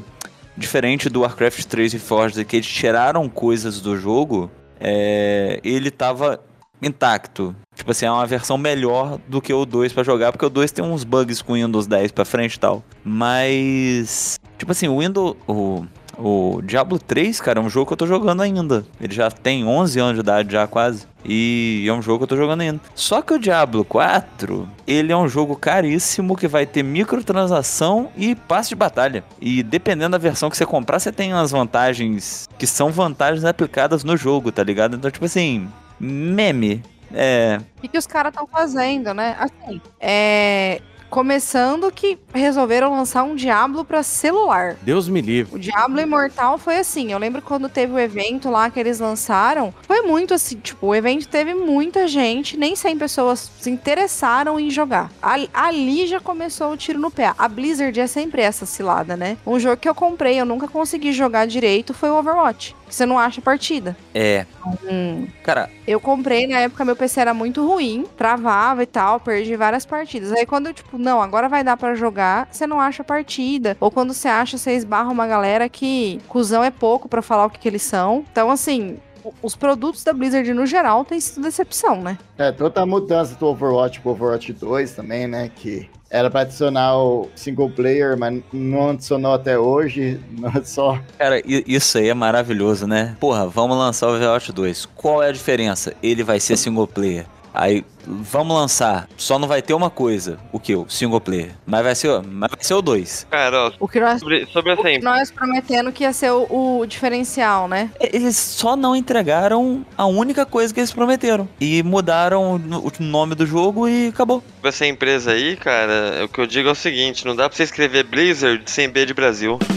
diferente 0.58 1.10
do 1.10 1.22
Warcraft 1.22 1.64
3 1.66 1.94
e 1.94 2.00
Forge, 2.00 2.44
que 2.46 2.58
eles 2.58 2.68
tiraram 2.68 3.28
coisas 3.30 3.82
do 3.82 3.98
jogo, 3.98 4.50
é, 4.80 5.60
ele 5.64 5.92
tava 5.92 6.40
intacto. 6.82 7.56
Tipo 7.76 7.92
assim, 7.92 8.06
é 8.06 8.12
uma 8.12 8.26
versão 8.26 8.58
melhor 8.58 9.20
do 9.28 9.42
que 9.42 9.54
o 9.54 9.66
2 9.66 9.94
pra 9.94 10.04
jogar, 10.04 10.32
porque 10.32 10.46
o 10.46 10.50
2 10.50 10.72
tem 10.72 10.84
uns 10.84 11.04
bugs 11.04 11.42
com 11.42 11.54
o 11.54 11.56
Windows 11.56 11.88
10 11.88 12.12
pra 12.12 12.26
frente 12.26 12.56
e 12.56 12.60
tal. 12.60 12.84
Mas, 13.04 14.40
tipo 14.58 14.72
assim, 14.72 14.88
o 14.88 15.00
Windows. 15.00 15.36
O, 15.48 15.86
o 16.18 16.62
Diablo 16.64 17.00
3, 17.00 17.40
cara, 17.42 17.60
é 17.60 17.64
um 17.64 17.70
jogo 17.70 17.88
que 17.88 17.94
eu 17.94 17.98
tô 17.98 18.08
jogando 18.08 18.42
ainda. 18.42 18.86
Ele 19.00 19.14
já 19.14 19.30
tem 19.30 19.66
11 19.66 20.00
anos 20.00 20.14
de 20.16 20.20
idade, 20.22 20.52
já 20.52 20.68
quase. 20.68 21.08
E 21.24 21.86
é 21.88 21.94
um 21.94 22.02
jogo 22.02 22.20
que 22.20 22.24
eu 22.24 22.28
tô 22.28 22.38
jogando 22.38 22.62
ainda. 22.62 22.80
Só 22.94 23.22
que 23.22 23.34
o 23.34 23.40
Diablo 23.40 23.84
4, 23.84 24.70
ele 24.86 25.12
é 25.12 25.18
um 25.18 25.28
jogo 25.28 25.56
caríssimo 25.56 26.36
que 26.36 26.48
vai 26.48 26.66
ter 26.66 26.84
microtransação 26.84 28.10
e 28.16 28.36
passe 28.36 28.70
de 28.70 28.76
batalha. 28.76 29.24
E 29.42 29.64
dependendo 29.64 30.12
da 30.12 30.18
versão 30.18 30.50
que 30.50 30.58
você 30.58 30.66
comprar, 30.66 31.00
você 31.00 31.12
tem 31.12 31.34
umas 31.34 31.52
vantagens 31.52 32.48
que 32.58 32.68
são 32.68 32.92
vantagens 32.92 33.44
aplicadas 33.44 34.04
no 34.04 34.16
jogo, 34.16 34.52
tá 34.52 34.64
ligado? 34.64 34.96
Então, 34.96 35.10
tipo 35.10 35.26
assim, 35.26 35.68
meme. 36.00 36.84
É. 37.14 37.60
O 37.78 37.82
que, 37.82 37.88
que 37.88 37.98
os 37.98 38.08
caras 38.08 38.32
estão 38.32 38.48
fazendo, 38.48 39.14
né? 39.14 39.36
Assim, 39.40 39.82
é. 40.00 40.82
Começando 41.10 41.92
que 41.92 42.18
resolveram 42.34 42.92
lançar 42.92 43.24
um 43.24 43.36
Diablo 43.36 43.86
pra 43.86 44.04
celular. 44.04 44.76
Deus 44.82 45.08
me 45.08 45.22
livre. 45.22 45.56
O 45.56 45.60
Diablo 45.60 46.00
Imortal 46.02 46.58
foi 46.58 46.78
assim. 46.78 47.12
Eu 47.12 47.20
lembro 47.20 47.42
quando 47.42 47.70
teve 47.70 47.94
o 47.94 48.00
evento 48.00 48.50
lá 48.50 48.70
que 48.70 48.80
eles 48.80 49.00
lançaram. 49.00 49.74
Foi 49.84 50.02
muito 50.02 50.34
assim. 50.34 50.58
Tipo, 50.58 50.88
o 50.88 50.96
evento 50.96 51.28
teve 51.28 51.54
muita 51.54 52.08
gente. 52.08 52.58
Nem 52.58 52.76
100 52.76 52.98
pessoas 52.98 53.52
se 53.60 53.70
interessaram 53.70 54.60
em 54.60 54.70
jogar. 54.70 55.12
Ali, 55.22 55.50
ali 55.54 56.08
já 56.08 56.20
começou 56.20 56.72
o 56.72 56.78
tiro 56.78 57.00
no 57.00 57.12
pé. 57.12 57.34
A 57.38 57.48
Blizzard 57.48 57.98
é 58.00 58.08
sempre 58.08 58.42
essa 58.42 58.66
cilada, 58.66 59.16
né? 59.16 59.38
Um 59.46 59.60
jogo 59.60 59.78
que 59.78 59.88
eu 59.88 59.96
comprei, 59.96 60.40
eu 60.40 60.46
nunca 60.46 60.68
consegui 60.68 61.14
jogar 61.14 61.46
direito, 61.48 61.94
foi 61.94 62.10
o 62.10 62.18
Overwatch. 62.18 62.76
Que 62.88 62.94
você 62.94 63.06
não 63.06 63.18
acha 63.18 63.42
partida. 63.42 63.96
É. 64.14 64.46
Hum. 64.84 65.28
Cara, 65.44 65.70
Eu 65.88 66.00
comprei, 66.00 66.48
na 66.48 66.60
época 66.60 66.84
meu 66.84 66.96
PC 66.96 67.20
era 67.20 67.34
muito 67.34 67.66
ruim, 67.66 68.06
travava 68.18 68.84
e 68.84 68.86
tal, 68.86 69.20
perdi 69.20 69.56
várias 69.56 69.86
partidas. 69.86 70.32
Aí 70.32 70.46
quando 70.46 70.68
eu, 70.68 70.74
tipo, 70.74 70.95
não, 70.98 71.22
agora 71.22 71.50
vai 71.50 71.64
dar 71.64 71.78
pra 71.78 71.96
jogar, 71.96 72.48
você 72.52 72.66
não 72.66 72.80
acha 72.80 73.04
partida. 73.04 73.78
Ou 73.80 73.92
quando 73.92 74.14
você 74.14 74.28
acha, 74.28 74.58
você 74.58 74.72
esbarra 74.72 75.12
uma 75.12 75.28
galera 75.28 75.70
que 75.70 76.20
cuzão 76.28 76.64
é 76.64 76.72
pouco 76.72 77.08
pra 77.08 77.22
falar 77.22 77.46
o 77.46 77.50
que, 77.50 77.60
que 77.60 77.68
eles 77.68 77.82
são. 77.82 78.24
Então, 78.32 78.50
assim, 78.52 78.98
os 79.42 79.56
produtos 79.56 80.04
da 80.04 80.14
Blizzard 80.14 80.54
no 80.54 80.66
geral 80.66 81.04
têm 81.06 81.20
sido 81.20 81.42
decepção, 81.42 82.02
né? 82.02 82.18
É, 82.38 82.52
toda 82.52 82.82
a 82.82 82.86
mudança 82.86 83.36
do 83.36 83.48
Overwatch 83.48 84.02
pro 84.02 84.12
Overwatch 84.12 84.54
2 84.54 84.92
também, 84.92 85.28
né? 85.28 85.50
Que 85.56 85.90
era 86.10 86.30
pra 86.30 86.42
adicionar 86.42 86.98
o 86.98 87.30
single 87.36 87.70
player, 87.70 88.18
mas 88.18 88.42
não 88.54 88.92
adicionou 88.92 89.34
até 89.34 89.58
hoje. 89.58 90.20
Não 90.32 90.50
é 90.50 90.64
só. 90.64 91.00
Cara, 91.18 91.42
isso 91.46 91.98
aí 91.98 92.10
é 92.10 92.14
maravilhoso, 92.14 92.86
né? 92.86 93.16
Porra, 93.20 93.48
vamos 93.48 93.78
lançar 93.78 94.08
o 94.08 94.16
Overwatch 94.16 94.52
2. 94.52 94.86
Qual 94.96 95.22
é 95.24 95.30
a 95.30 95.32
diferença? 95.32 95.94
Ele 96.04 96.24
vai 96.24 96.40
ser 96.40 96.58
single 96.58 96.88
player. 96.88 97.26
Aí, 97.54 97.86
vamos 98.08 98.56
lançar. 98.56 99.08
Só 99.18 99.38
não 99.40 99.48
vai 99.48 99.62
ter 99.62 99.74
uma 99.74 99.90
coisa. 99.90 100.38
O 100.52 100.60
que? 100.60 100.76
O 100.76 100.86
single 100.90 101.20
player. 101.22 101.52
Mas 101.66 101.84
vai 101.84 101.96
ser, 101.96 102.22
mas 102.24 102.50
vai 102.52 102.64
ser 102.64 102.74
o 102.74 102.82
2. 102.82 103.28
Cara, 103.30 103.68
ó, 103.68 103.72
O 103.80 103.88
que 103.88 104.00
nós, 104.00 104.20
sobre, 104.20 104.46
sobre 104.48 104.74
o 104.74 104.78
que 104.78 104.88
assim, 104.88 105.00
nós 105.00 105.32
prometendo 105.32 105.92
que 105.92 106.04
ia 106.04 106.14
ser 106.14 106.32
o, 106.32 106.80
o 106.80 106.86
diferencial, 106.86 107.68
né? 107.68 107.90
Eles 108.00 108.36
só 108.38 108.76
não 108.76 108.96
entregaram 108.96 109.86
a 109.98 110.06
única 110.06 110.46
coisa 110.46 110.74
que 110.74 110.80
eles 110.80 110.92
prometeram. 110.94 111.48
E 111.60 111.82
mudaram 111.84 112.56
o 112.56 112.92
nome 113.00 113.36
do 113.36 113.46
jogo 113.46 113.88
e 113.88 114.08
acabou. 114.08 114.44
sobre 114.56 114.70
essa 114.70 114.86
empresa 114.86 115.32
aí, 115.32 115.56
cara, 115.56 116.22
o 116.26 116.28
que 116.28 116.40
eu 116.40 116.48
digo 116.48 116.70
é 116.70 116.72
o 116.72 116.76
seguinte, 116.76 117.26
não 117.26 117.36
dá 117.36 117.48
pra 117.50 117.56
você 117.56 117.64
escrever 117.64 118.04
Blizzard 118.04 118.64
sem 118.70 118.90
B 118.90 119.06
de 119.06 119.14
Brasil. 119.14 119.58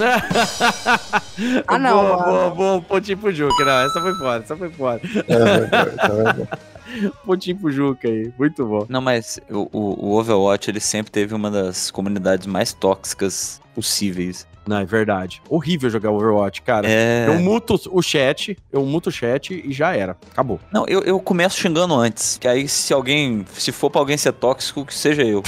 Ah, 1.69 1.79
não, 1.79 2.03
Boa, 2.03 2.15
ah. 2.15 2.25
boa, 2.25 2.51
boa. 2.51 2.83
Pontinho 2.83 3.19
pro 3.19 3.33
Juca. 3.33 3.65
Não, 3.65 3.79
essa 3.87 4.01
foi 4.01 4.15
foda, 4.15 4.45
essa 4.45 4.57
foi 4.57 4.71
foda. 4.71 5.01
Pontinho 7.25 7.57
pro 7.59 7.71
Juca 7.71 8.09
aí. 8.09 8.18
Muito 8.39 8.67
bom. 8.67 8.87
Não, 8.89 9.01
mas 9.01 9.39
o, 9.51 9.69
o- 9.73 10.17
Overwatch, 10.19 10.71
ele 10.71 10.81
sempre 10.81 11.13
teve 11.13 11.35
uma 11.35 11.51
das 11.51 11.91
comunidades 11.91 12.47
mais 12.47 12.73
tóxicas 12.73 13.61
possíveis. 13.75 14.47
Não, 14.67 14.79
é 14.79 14.85
verdade. 14.85 15.43
Horrível 15.49 15.89
jogar 15.91 16.11
Overwatch, 16.11 16.63
cara. 16.63 16.87
É. 16.89 17.27
Eu 17.27 17.39
muto 17.39 17.81
o 17.91 18.03
chat, 18.03 18.57
eu 18.73 18.85
muto 18.85 19.09
o 19.09 19.13
chat 19.13 19.63
e 19.65 19.73
já 19.73 19.95
era. 19.95 20.17
Acabou. 20.31 20.61
Não, 20.73 20.85
eu, 20.87 21.03
eu 21.03 21.19
começo 21.21 21.59
xingando 21.59 21.95
antes. 21.95 22.39
Que 22.39 22.47
aí, 22.49 22.69
se 22.69 22.93
alguém. 22.93 23.47
Se 23.53 23.73
for 23.73 23.91
pra 23.91 24.01
alguém 24.01 24.17
ser 24.17 24.33
tóxico, 24.33 24.85
que 24.85 24.95
seja 24.95 25.23
eu. 25.23 25.43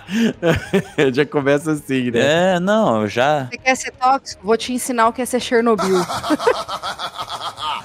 já 1.12 1.26
começa 1.26 1.72
assim, 1.72 2.10
né? 2.10 2.54
É, 2.54 2.60
não, 2.60 3.02
eu 3.02 3.08
já. 3.08 3.44
Você 3.44 3.58
quer 3.58 3.74
ser 3.74 3.90
tóxico? 3.92 4.46
Vou 4.46 4.56
te 4.56 4.72
ensinar 4.72 5.08
o 5.08 5.12
que 5.12 5.22
é 5.22 5.26
ser 5.26 5.40
Chernobyl. 5.40 5.96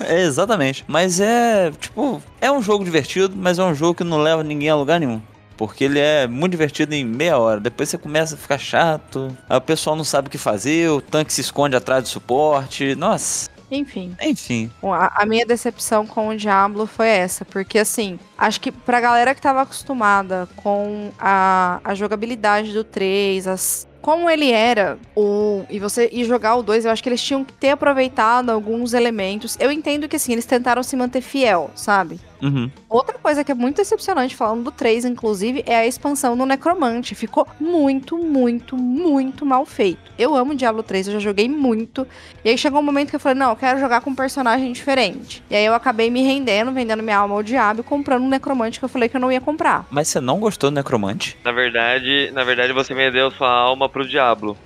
É, 0.04 0.22
exatamente. 0.22 0.84
Mas 0.88 1.20
é, 1.20 1.72
tipo, 1.80 2.22
é 2.40 2.52
um 2.52 2.62
jogo 2.62 2.84
divertido, 2.84 3.36
mas 3.38 3.60
é 3.60 3.64
um 3.64 3.74
jogo 3.74 3.96
que 3.96 4.04
não 4.04 4.18
leva 4.18 4.44
ninguém 4.44 4.70
a 4.70 4.76
lugar 4.76 5.00
nenhum. 5.00 5.22
Porque 5.62 5.84
ele 5.84 6.00
é 6.00 6.26
muito 6.26 6.54
divertido 6.54 6.96
em 6.96 7.06
meia 7.06 7.38
hora. 7.38 7.60
Depois 7.60 7.88
você 7.88 7.96
começa 7.96 8.34
a 8.34 8.38
ficar 8.38 8.58
chato. 8.58 9.38
Aí 9.48 9.56
o 9.56 9.62
pessoal 9.62 9.96
não 9.96 10.04
sabe 10.04 10.28
o 10.28 10.32
que 10.32 10.40
fazer. 10.40 10.90
O 10.90 11.00
tanque 11.00 11.32
se 11.32 11.42
esconde 11.42 11.76
atrás 11.76 12.02
do 12.02 12.10
suporte. 12.10 12.96
Nossa. 12.96 13.48
Enfim. 13.70 14.16
Enfim. 14.20 14.72
A, 14.82 15.22
a 15.22 15.26
minha 15.28 15.46
decepção 15.46 16.08
com 16.08 16.30
o 16.30 16.36
Diablo 16.36 16.88
foi 16.88 17.10
essa, 17.10 17.46
porque 17.46 17.78
assim, 17.78 18.20
acho 18.36 18.60
que 18.60 18.72
pra 18.72 19.00
galera 19.00 19.36
que 19.36 19.42
tava 19.42 19.62
acostumada 19.62 20.50
com 20.56 21.12
a, 21.20 21.80
a 21.84 21.94
jogabilidade 21.94 22.74
do 22.74 22.84
3, 22.84 23.48
as, 23.48 23.88
como 24.02 24.28
ele 24.28 24.52
era, 24.52 24.98
o, 25.16 25.64
e 25.70 25.78
você 25.78 26.10
ir 26.12 26.26
jogar 26.26 26.56
o 26.56 26.64
2, 26.64 26.86
eu 26.86 26.92
acho 26.92 27.04
que 27.04 27.08
eles 27.08 27.22
tinham 27.22 27.46
que 27.46 27.54
ter 27.54 27.70
aproveitado 27.70 28.50
alguns 28.50 28.94
elementos. 28.94 29.56
Eu 29.60 29.72
entendo 29.72 30.10
que 30.10 30.16
assim, 30.16 30.32
eles 30.32 30.46
tentaram 30.46 30.82
se 30.82 30.96
manter 30.96 31.22
fiel, 31.22 31.70
sabe? 31.76 32.20
Uhum. 32.42 32.70
Outra 32.90 33.18
coisa 33.18 33.44
que 33.44 33.52
é 33.52 33.56
muito 33.56 33.78
decepcionante, 33.78 34.36
falando 34.36 34.64
do 34.64 34.72
3, 34.72 35.06
inclusive, 35.06 35.64
é 35.66 35.76
a 35.78 35.88
expansão 35.88 36.36
do 36.38 36.46
Necromante. 36.46 37.16
Ficou 37.16 37.48
muito, 37.60 38.18
muito, 38.18 38.76
muito 38.76 39.46
mal 39.46 39.66
feito. 39.66 40.12
Eu 40.18 40.36
amo 40.36 40.56
Diablo 40.56 40.84
3, 40.84 41.08
eu 41.08 41.14
já 41.14 41.20
joguei 41.20 41.48
muito. 41.48 42.06
E 42.44 42.50
aí 42.50 42.58
chegou 42.58 42.80
um 42.80 42.84
momento 42.84 43.10
que 43.10 43.16
eu 43.16 43.20
falei, 43.20 43.38
não, 43.38 43.52
eu 43.52 43.56
quero 43.56 43.80
jogar 43.80 44.02
com 44.02 44.10
um 44.10 44.16
personagem 44.16 44.72
diferente. 44.72 45.44
E 45.50 45.56
aí 45.56 45.66
eu 45.66 45.74
acabei 45.74 46.10
me 46.10 46.22
rendendo, 46.24 46.72
vendendo 46.72 47.04
minha 47.04 47.18
alma 47.18 47.36
ao 47.36 47.44
diabo 47.44 47.82
e 47.82 47.84
comprando 47.84 48.24
um 48.24 48.30
Necromante 48.30 48.80
que 48.80 48.86
eu 48.86 48.90
falei 48.90 49.08
que 49.10 49.16
eu 49.16 49.22
não 49.22 49.32
ia 49.32 49.42
comprar. 49.42 49.86
Mas 49.90 50.08
você 50.08 50.20
não 50.20 50.40
gostou 50.40 50.70
do 50.72 50.76
Necromante? 50.76 51.38
Na 51.44 51.52
verdade, 51.52 52.32
na 52.34 52.44
verdade 52.44 52.74
você 52.74 52.94
vendeu 52.94 53.32
sua 53.32 53.50
alma 53.50 53.88
pro 53.88 54.08
diabo. 54.08 54.58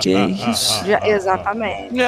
Que 0.00 0.12
isso? 0.50 0.84
Já- 0.86 1.00
exatamente. 1.06 1.94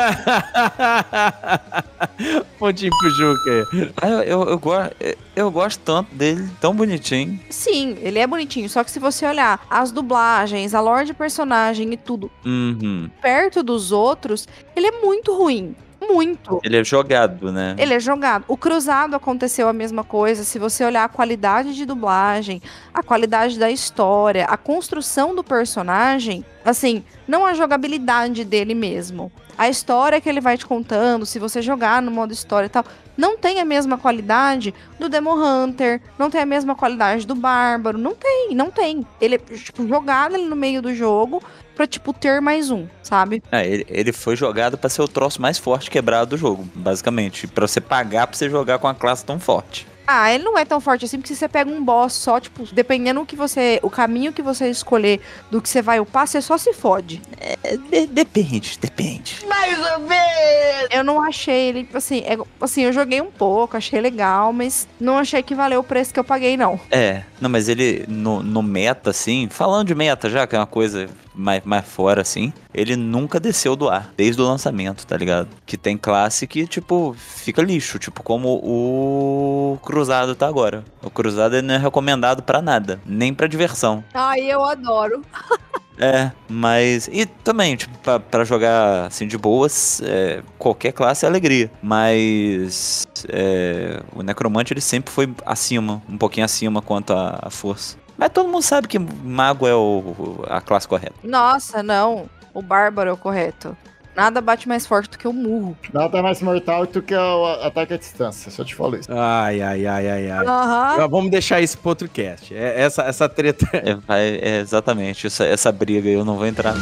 Pontinho 2.59 2.93
pro 2.99 3.11
Juca. 3.11 3.69
Ah, 4.01 4.09
eu, 4.09 4.23
eu, 4.23 4.61
eu, 5.01 5.14
eu 5.35 5.51
gosto 5.51 5.81
tanto 5.81 6.15
dele, 6.15 6.49
tão 6.61 6.75
bonitinho. 6.75 7.39
Sim, 7.51 7.97
ele 8.01 8.19
é 8.19 8.27
bonitinho. 8.27 8.69
Só 8.69 8.83
que 8.85 8.91
se 8.91 8.99
você 8.99 9.27
olhar 9.27 9.65
as 9.69 9.91
dublagens, 9.91 10.75
a 10.75 10.81
lore 10.81 11.07
de 11.07 11.15
personagem 11.15 11.93
e 11.93 11.97
tudo 11.97 12.31
Uhum. 12.45 13.11
perto 13.21 13.63
dos 13.63 13.93
outros, 13.93 14.47
ele 14.77 14.87
é 14.87 15.01
muito 15.01 15.35
ruim. 15.37 15.75
Muito. 16.07 16.61
Ele 16.63 16.77
é 16.77 16.85
jogado, 16.85 17.51
né? 17.51 17.75
Ele 17.79 17.95
é 17.95 17.99
jogado. 17.99 18.45
O 18.47 18.59
Cruzado 18.59 19.17
aconteceu 19.17 19.67
a 19.69 19.73
mesma 19.73 20.05
coisa. 20.05 20.45
Se 20.45 20.59
você 20.59 20.85
olhar 20.85 21.05
a 21.05 21.09
qualidade 21.09 21.75
de 21.75 21.87
dublagem, 21.87 22.61
a 22.93 23.03
qualidade 23.03 23.59
da 23.59 23.71
história, 23.71 24.45
a 24.45 24.57
construção 24.59 25.35
do 25.35 25.43
personagem, 25.43 26.45
assim, 26.63 27.03
não 27.27 27.47
a 27.47 27.55
jogabilidade 27.55 28.45
dele 28.45 28.75
mesmo. 28.75 29.33
A 29.57 29.69
história 29.69 30.21
que 30.21 30.29
ele 30.29 30.41
vai 30.43 30.59
te 30.59 30.67
contando, 30.67 31.25
se 31.25 31.39
você 31.39 31.63
jogar 31.63 32.03
no 32.03 32.11
modo 32.11 32.33
história 32.33 32.67
e 32.67 32.71
tal, 32.71 32.85
não 33.17 33.37
tem 33.37 33.61
a 33.61 33.65
mesma 33.65 33.97
qualidade 33.99 34.75
do 34.99 35.09
Demon 35.09 35.37
Hunter, 35.37 36.01
não 36.19 36.31
tem 36.31 36.41
a 36.41 36.47
mesma 36.47 36.75
qualidade 36.75 37.27
do 37.27 37.35
Bárbaro, 37.35 37.99
não 37.99 38.15
tem, 38.15 38.55
não 38.55 38.71
tem. 38.71 39.07
Ele 39.21 39.37
é, 39.37 39.39
tipo, 39.39 39.87
jogado 39.87 40.35
ali 40.35 40.45
no 40.45 40.57
meio 40.57 40.83
do 40.83 40.95
jogo 40.95 41.43
pra, 41.75 41.87
tipo, 41.87 42.13
ter 42.13 42.41
mais 42.41 42.71
um, 42.71 42.87
sabe? 43.03 43.43
Ah, 43.51 43.65
ele, 43.65 43.87
ele 43.89 44.13
foi 44.13 44.37
jogado 44.37 44.79
pra 44.79 44.91
ser 44.91 45.03
o 45.03 45.09
troço 45.09 45.41
mais 45.41 45.59
forte 45.59 45.91
quebrado 45.91 46.31
do 46.31 46.37
jogo, 46.37 46.69
basicamente. 46.75 47.47
Pra 47.47 47.67
você 47.67 47.81
pagar 47.81 48.27
pra 48.27 48.37
você 48.37 48.49
jogar 48.49 48.79
com 48.79 48.87
uma 48.87 48.95
classe 48.95 49.25
tão 49.25 49.39
forte. 49.41 49.87
Ah, 50.07 50.33
ele 50.33 50.45
não 50.45 50.59
é 50.59 50.65
tão 50.65 50.81
forte 50.81 51.05
assim, 51.05 51.17
porque 51.19 51.29
se 51.35 51.37
você 51.39 51.49
pega 51.49 51.71
um 51.71 51.83
boss 51.85 52.13
só, 52.13 52.39
tipo, 52.39 52.65
dependendo 52.73 53.21
do 53.21 53.27
que 53.27 53.37
você. 53.37 53.79
O 53.83 53.89
caminho 53.91 54.33
que 54.33 54.43
você 54.43 54.69
escolher 54.69 55.21
do 55.51 55.61
que 55.63 55.69
você 55.69 55.81
vai 55.81 55.99
upar, 56.01 56.27
você 56.29 56.41
só 56.43 56.59
se 56.59 56.73
fode. 56.75 57.23
É, 57.41 57.77
de- 57.77 58.07
depende, 58.07 58.79
depende. 58.81 59.39
Mais 59.49 59.79
ou 59.93 60.01
menos! 60.01 60.89
Eu 60.91 61.03
não 61.05 61.23
achei 61.23 61.69
ele, 61.69 61.89
assim, 61.95 62.21
é- 62.27 62.37
assim, 62.61 62.83
eu 62.83 62.93
joguei 62.93 63.21
um 63.21 63.31
pouco, 63.31 63.77
achei 63.77 64.01
legal, 64.01 64.53
mas 64.53 64.87
não 65.01 65.19
achei 65.19 65.43
que 65.43 65.55
valeu 65.55 65.81
o 65.81 65.85
preço 65.85 66.13
que 66.13 66.21
eu 66.21 66.25
paguei, 66.25 66.57
não. 66.57 66.79
É, 66.91 67.23
não, 67.41 67.49
mas 67.49 67.69
ele 67.69 68.05
no, 68.09 68.43
no 68.43 68.63
meta, 68.63 69.11
assim, 69.11 69.49
falando 69.51 69.87
de 69.89 69.95
meta 69.95 70.29
já, 70.29 70.47
que 70.47 70.55
é 70.55 70.59
uma 70.59 70.67
coisa 70.67 71.09
mais, 71.35 71.63
mais 71.65 71.85
fora, 71.87 72.23
assim, 72.23 72.53
ele 72.73 72.97
nunca 72.97 73.41
desceu 73.41 73.75
do 73.77 73.89
ar, 73.89 74.11
desde 74.17 74.41
o 74.41 74.45
lançamento, 74.45 75.07
tá 75.07 75.17
ligado? 75.17 75.49
Que 75.67 75.77
tem 75.77 75.97
classe 75.97 76.47
que, 76.47 76.67
tipo, 76.67 77.15
fica 77.19 77.63
lixo, 77.63 77.99
tipo, 77.99 78.23
como 78.23 78.61
o 78.63 79.79
Cruzado 79.83 80.35
tá 80.35 80.47
agora. 80.47 80.85
O 81.03 81.11
Cruzado 81.11 81.61
não 81.63 81.75
é 81.75 81.79
recomendado 81.79 82.43
pra 82.43 82.63
nada, 82.63 83.01
nem 83.05 83.35
pra 83.35 83.47
diversão. 83.47 84.05
Ai, 84.15 84.41
eu 84.41 84.65
adoro. 84.65 85.23
É, 85.99 86.33
mas. 86.49 87.09
E 87.13 87.25
também, 87.25 87.77
tipo, 87.77 87.97
pra, 87.99 88.19
pra 88.19 88.45
jogar 88.45 89.07
assim 89.07 89.27
de 89.27 89.39
boas, 89.39 90.01
é, 90.05 90.43
qualquer 90.59 90.93
classe 90.93 91.25
é 91.25 91.29
alegria. 91.29 91.71
Mas. 91.81 93.07
é, 93.29 94.03
o 94.13 94.23
Necromante 94.23 94.73
ele 94.73 94.81
sempre 94.81 95.13
foi 95.13 95.33
acima, 95.47 96.03
um 96.09 96.19
pouquinho 96.19 96.45
acima 96.45 96.83
quanto 96.83 97.13
à 97.13 97.49
força. 97.51 97.97
Mas 98.17 98.31
todo 98.31 98.49
mundo 98.49 98.63
sabe 98.63 98.89
que 98.89 98.99
Mago 98.99 99.67
é 99.67 99.75
o, 99.75 100.45
a 100.49 100.61
classe 100.61 100.87
correta. 100.87 101.15
Nossa, 101.23 101.83
não. 101.83 102.27
O 102.53 102.63
Bárbaro 102.63 103.11
é 103.11 103.13
o 103.13 103.17
correto. 103.17 103.77
Nada 104.15 104.41
bate 104.41 104.69
mais 104.69 104.87
forte 104.87 105.11
do 105.11 105.19
que 105.19 105.27
o 105.27 105.33
murro. 105.33 105.77
Nada 105.93 106.23
mais 106.23 106.41
mortal 106.41 106.87
do 106.87 107.03
que 107.03 107.15
o 107.15 107.47
ataque 107.63 107.95
à 107.95 107.97
distância, 107.97 108.49
só 108.49 108.63
te 108.65 108.73
falo 108.73 108.97
isso. 108.97 109.09
Ai, 109.13 109.61
ai, 109.61 109.87
ai, 109.87 110.09
ai, 110.09 110.31
ai. 110.31 110.45
Ah, 110.47 111.07
Vamos 111.11 111.33
deixar 111.33 111.61
isso 111.61 111.77
pro 111.79 111.89
outro 111.89 112.09
cast. 112.09 112.55
É, 112.55 112.81
essa, 112.81 113.03
essa 113.03 113.29
treta. 113.29 113.69
É, 114.09 114.57
é 114.57 114.61
exatamente, 114.61 115.27
essa, 115.27 115.45
essa 115.45 115.73
briga 115.73 116.09
aí 116.09 116.15
eu 116.15 116.25
não 116.25 116.37
vou 116.37 116.47
entrar. 116.47 116.75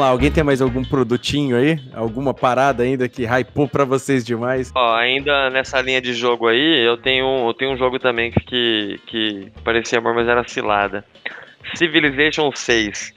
Vamos 0.00 0.08
lá, 0.08 0.12
alguém 0.12 0.30
tem 0.32 0.42
mais 0.42 0.62
algum 0.62 0.82
produtinho 0.82 1.58
aí? 1.58 1.78
Alguma 1.92 2.32
parada 2.32 2.82
ainda 2.82 3.06
que 3.06 3.26
hypou 3.26 3.68
pra 3.68 3.84
vocês 3.84 4.24
demais? 4.24 4.72
Ó, 4.74 4.94
ainda 4.96 5.50
nessa 5.50 5.78
linha 5.82 6.00
de 6.00 6.14
jogo 6.14 6.48
aí, 6.48 6.86
eu 6.86 6.96
tenho, 6.96 7.46
eu 7.46 7.52
tenho 7.52 7.72
um 7.72 7.76
jogo 7.76 7.98
também 7.98 8.30
que, 8.30 8.98
que 9.06 9.52
parecia 9.62 9.98
amor, 9.98 10.14
mas 10.14 10.26
era 10.26 10.42
cilada. 10.48 11.04
Civilization 11.74 12.50
6. 12.50 13.12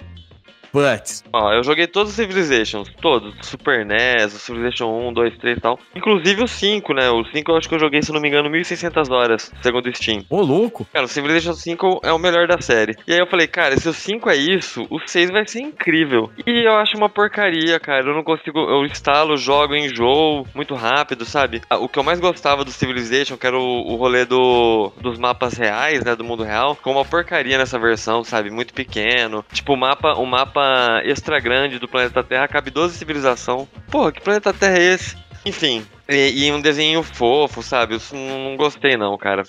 But. 0.73 1.21
Ó, 1.31 1.53
eu 1.53 1.63
joguei 1.63 1.85
todos 1.87 2.09
os 2.11 2.15
Civilizations, 2.15 2.89
todos. 2.99 3.35
Super 3.41 3.85
NES, 3.85 4.33
o 4.33 4.39
Civilization 4.39 4.87
1, 5.09 5.13
2, 5.13 5.37
3 5.37 5.57
e 5.57 5.61
tal. 5.61 5.79
Inclusive 5.95 6.43
o 6.43 6.47
5, 6.47 6.93
né? 6.93 7.09
O 7.09 7.23
5 7.25 7.51
eu 7.51 7.57
acho 7.57 7.69
que 7.69 7.75
eu 7.75 7.79
joguei, 7.79 8.01
se 8.01 8.11
não 8.11 8.19
me 8.19 8.27
engano, 8.27 8.49
1.600 8.49 9.11
horas, 9.11 9.51
segundo 9.61 9.87
o 9.87 9.95
Steam. 9.95 10.25
Ô, 10.29 10.41
louco. 10.41 10.85
Cara, 10.91 11.05
o 11.05 11.07
Civilization 11.09 11.53
5 11.53 12.01
é 12.03 12.11
o 12.11 12.17
melhor 12.19 12.47
da 12.47 12.59
série. 12.59 12.95
E 13.07 13.13
aí 13.13 13.19
eu 13.19 13.27
falei, 13.27 13.47
cara, 13.47 13.77
se 13.77 13.87
o 13.87 13.93
5 13.93 14.29
é 14.29 14.35
isso, 14.35 14.87
o 14.89 14.99
6 15.05 15.29
vai 15.29 15.47
ser 15.47 15.59
incrível. 15.61 16.31
E 16.45 16.65
eu 16.67 16.75
acho 16.77 16.97
uma 16.97 17.09
porcaria, 17.09 17.79
cara. 17.79 18.07
Eu 18.07 18.15
não 18.15 18.23
consigo. 18.23 18.59
Eu 18.59 18.85
instalo, 18.85 19.37
jogo, 19.37 19.75
enjoo 19.75 20.47
muito 20.55 20.73
rápido, 20.73 21.25
sabe? 21.25 21.61
Ah, 21.69 21.77
O 21.77 21.87
que 21.87 21.99
eu 21.99 22.03
mais 22.03 22.19
gostava 22.19 22.63
do 22.65 22.71
Civilization, 22.71 23.37
que 23.37 23.45
era 23.45 23.57
o, 23.57 23.91
o 23.91 23.95
rolê 23.95 24.25
do, 24.25 24.91
dos 24.99 25.19
mapas 25.19 25.53
reais, 25.53 26.03
né? 26.03 26.15
Do 26.15 26.23
mundo 26.23 26.43
real, 26.43 26.75
ficou 26.75 26.93
uma 26.93 27.05
porcaria 27.05 27.57
nessa 27.57 27.77
versão, 27.77 28.23
sabe? 28.23 28.49
Muito 28.49 28.73
pequeno. 28.73 29.45
Tipo, 29.53 29.73
o 29.73 29.77
mapa, 29.77 30.13
o 30.13 30.25
mapa 30.25 30.62
extra 31.03 31.40
grande 31.40 31.80
do 31.80 31.88
planeta 31.88 32.23
Terra 32.23 32.48
cabe 32.48 32.72
12 32.72 32.98
civilização. 32.98 33.68
Porra, 33.90 34.11
que 34.11 34.22
planeta 34.22 34.53
Terra 34.53 34.77
é 34.77 34.94
esse? 34.94 35.18
Enfim. 35.45 35.85
E, 36.07 36.45
e 36.45 36.51
um 36.51 36.59
desenho 36.59 37.01
fofo, 37.01 37.63
sabe? 37.63 37.95
Eu 37.95 38.01
não, 38.11 38.49
não 38.49 38.57
gostei 38.57 38.97
não, 38.97 39.17
cara. 39.17 39.43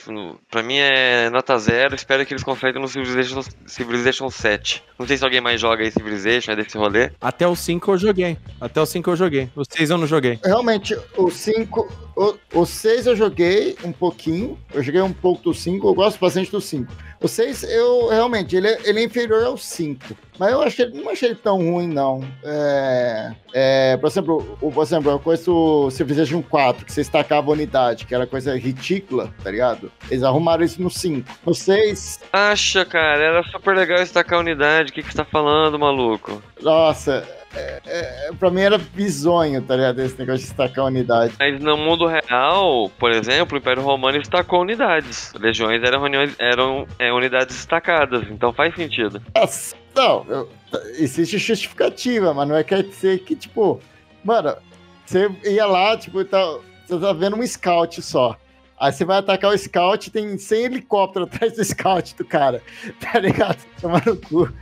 Pra 0.51 0.63
mim 0.63 0.77
é 0.77 1.29
nota 1.31 1.59
zero. 1.59 1.95
Espero 1.95 2.25
que 2.25 2.33
eles 2.33 2.45
consertem 2.45 2.81
no 2.81 2.89
Civilization, 2.89 3.43
Civilization 3.67 4.31
7. 4.31 4.83
Não 4.99 5.07
sei 5.07 5.17
se 5.17 5.25
alguém 5.25 5.41
mais 5.41 5.61
joga 5.61 5.83
aí 5.83 5.91
Civilization, 5.91 6.53
é 6.53 6.57
desse 6.57 6.79
rolê. 6.79 7.11
Até 7.21 7.47
o 7.47 7.57
5 7.57 7.93
eu 7.93 7.99
joguei. 7.99 8.39
Até 8.61 8.81
o 8.81 8.87
5 8.87 9.11
eu 9.11 9.17
joguei. 9.17 9.51
O 9.57 9.65
6 9.65 9.91
eu 9.91 9.99
não 9.99 10.07
joguei. 10.07 10.39
Realmente, 10.45 10.97
o 11.17 11.31
5. 11.31 12.05
O, 12.17 12.61
o 12.61 12.65
6 12.65 13.09
eu 13.09 13.17
joguei 13.17 13.77
um 13.83 13.91
pouquinho. 13.91 14.57
Eu 14.73 14.83
joguei 14.83 15.01
um 15.03 15.13
pouco 15.13 15.43
do 15.43 15.55
5. 15.55 15.89
Eu 15.89 15.95
gosto 15.95 16.21
bastante 16.21 16.51
do 16.53 16.61
5. 16.61 16.93
O 17.25 17.29
6, 17.29 17.63
eu 17.65 18.09
realmente, 18.09 18.55
ele 18.55 18.69
é, 18.69 18.79
ele 18.85 19.01
é 19.01 19.05
inferior 19.05 19.45
ao 19.45 19.57
5. 19.57 20.15
Mas 20.39 20.53
eu 20.53 20.61
achei, 20.61 20.91
não 20.91 21.09
achei 21.09 21.31
ele 21.31 21.39
tão 21.43 21.57
ruim, 21.57 21.89
não. 21.89 22.23
É, 22.45 23.33
é, 23.55 23.97
por 23.97 24.09
exemplo, 24.09 24.59
o, 24.61 24.71
por 24.71 24.83
exemplo, 24.83 25.11
eu 25.11 25.19
conheço 25.19 25.51
o 25.51 25.91
Civilization 25.91 26.43
4, 26.45 26.85
que 26.85 26.93
você 26.93 27.01
estacava 27.01 27.49
a 27.51 27.53
unidade, 27.53 28.07
que 28.07 28.15
era 28.15 28.27
coisa 28.27 28.57
ridícula, 28.57 29.33
tá 29.43 29.51
ligado? 29.51 29.91
Eles 30.11 30.23
arrumaram 30.23 30.63
isso 30.65 30.81
no 30.83 30.91
5. 30.91 31.29
No 31.47 31.55
6, 31.55 32.21
Acha, 32.33 32.85
cara, 32.85 33.23
era 33.23 33.43
super 33.45 33.77
legal 33.77 33.99
destacar 33.99 34.39
a 34.39 34.43
unidade. 34.43 34.91
O 34.91 34.95
que, 34.95 35.03
que 35.03 35.11
você 35.11 35.17
tá 35.19 35.25
falando, 35.25 35.79
maluco? 35.79 36.43
nossa, 36.63 37.27
é, 37.55 37.81
é, 37.87 38.31
pra 38.39 38.51
mim 38.51 38.63
era 38.63 38.79
bizonho, 38.79 39.61
tá 39.63 39.77
ligado? 39.77 40.01
Esse 40.01 40.19
negócio 40.19 40.41
de 40.41 40.47
destacar 40.47 40.85
a 40.85 40.89
unidade. 40.89 41.35
Mas 41.39 41.61
no 41.61 41.77
mundo 41.77 42.07
real, 42.07 42.91
por 42.99 43.13
exemplo, 43.13 43.57
o 43.57 43.61
Império 43.61 43.83
Romano 43.83 44.19
destacou 44.19 44.63
unidades. 44.63 45.33
Legiões 45.39 45.83
eram, 45.83 46.01
reuniões, 46.01 46.35
eram 46.39 46.87
é, 46.99 47.13
unidades 47.13 47.55
destacadas, 47.55 48.25
então 48.31 48.53
faz 48.53 48.75
sentido. 48.75 49.23
Não, 49.95 50.25
eu- 50.29 50.51
existe 50.99 51.39
justificativa, 51.39 52.35
mas 52.35 52.49
não 52.49 52.57
é 52.57 52.65
quer 52.65 52.83
dizer 52.83 53.21
que, 53.21 53.37
tipo, 53.37 53.81
mano, 54.25 54.57
você 55.05 55.31
ia 55.45 55.67
lá, 55.67 55.97
tipo, 55.97 56.25
tá, 56.25 56.59
você 56.87 56.99
tá 56.99 57.13
vendo 57.13 57.37
um 57.37 57.47
scout 57.47 58.01
só. 58.03 58.37
Aí 58.79 58.93
você 58.93 59.05
vai 59.05 59.19
atacar 59.19 59.53
o 59.53 59.59
scout, 59.59 60.11
tem 60.11 60.37
100 60.37 60.65
helicópteros 60.65 61.29
atrás 61.29 61.55
do 61.55 61.65
scout 61.65 62.15
do 62.17 62.25
cara, 62.25 62.63
tá 63.01 63.19
ligado? 63.19 63.59
Tomar 63.81 64.05
no 64.05 64.17
cu. 64.17 64.53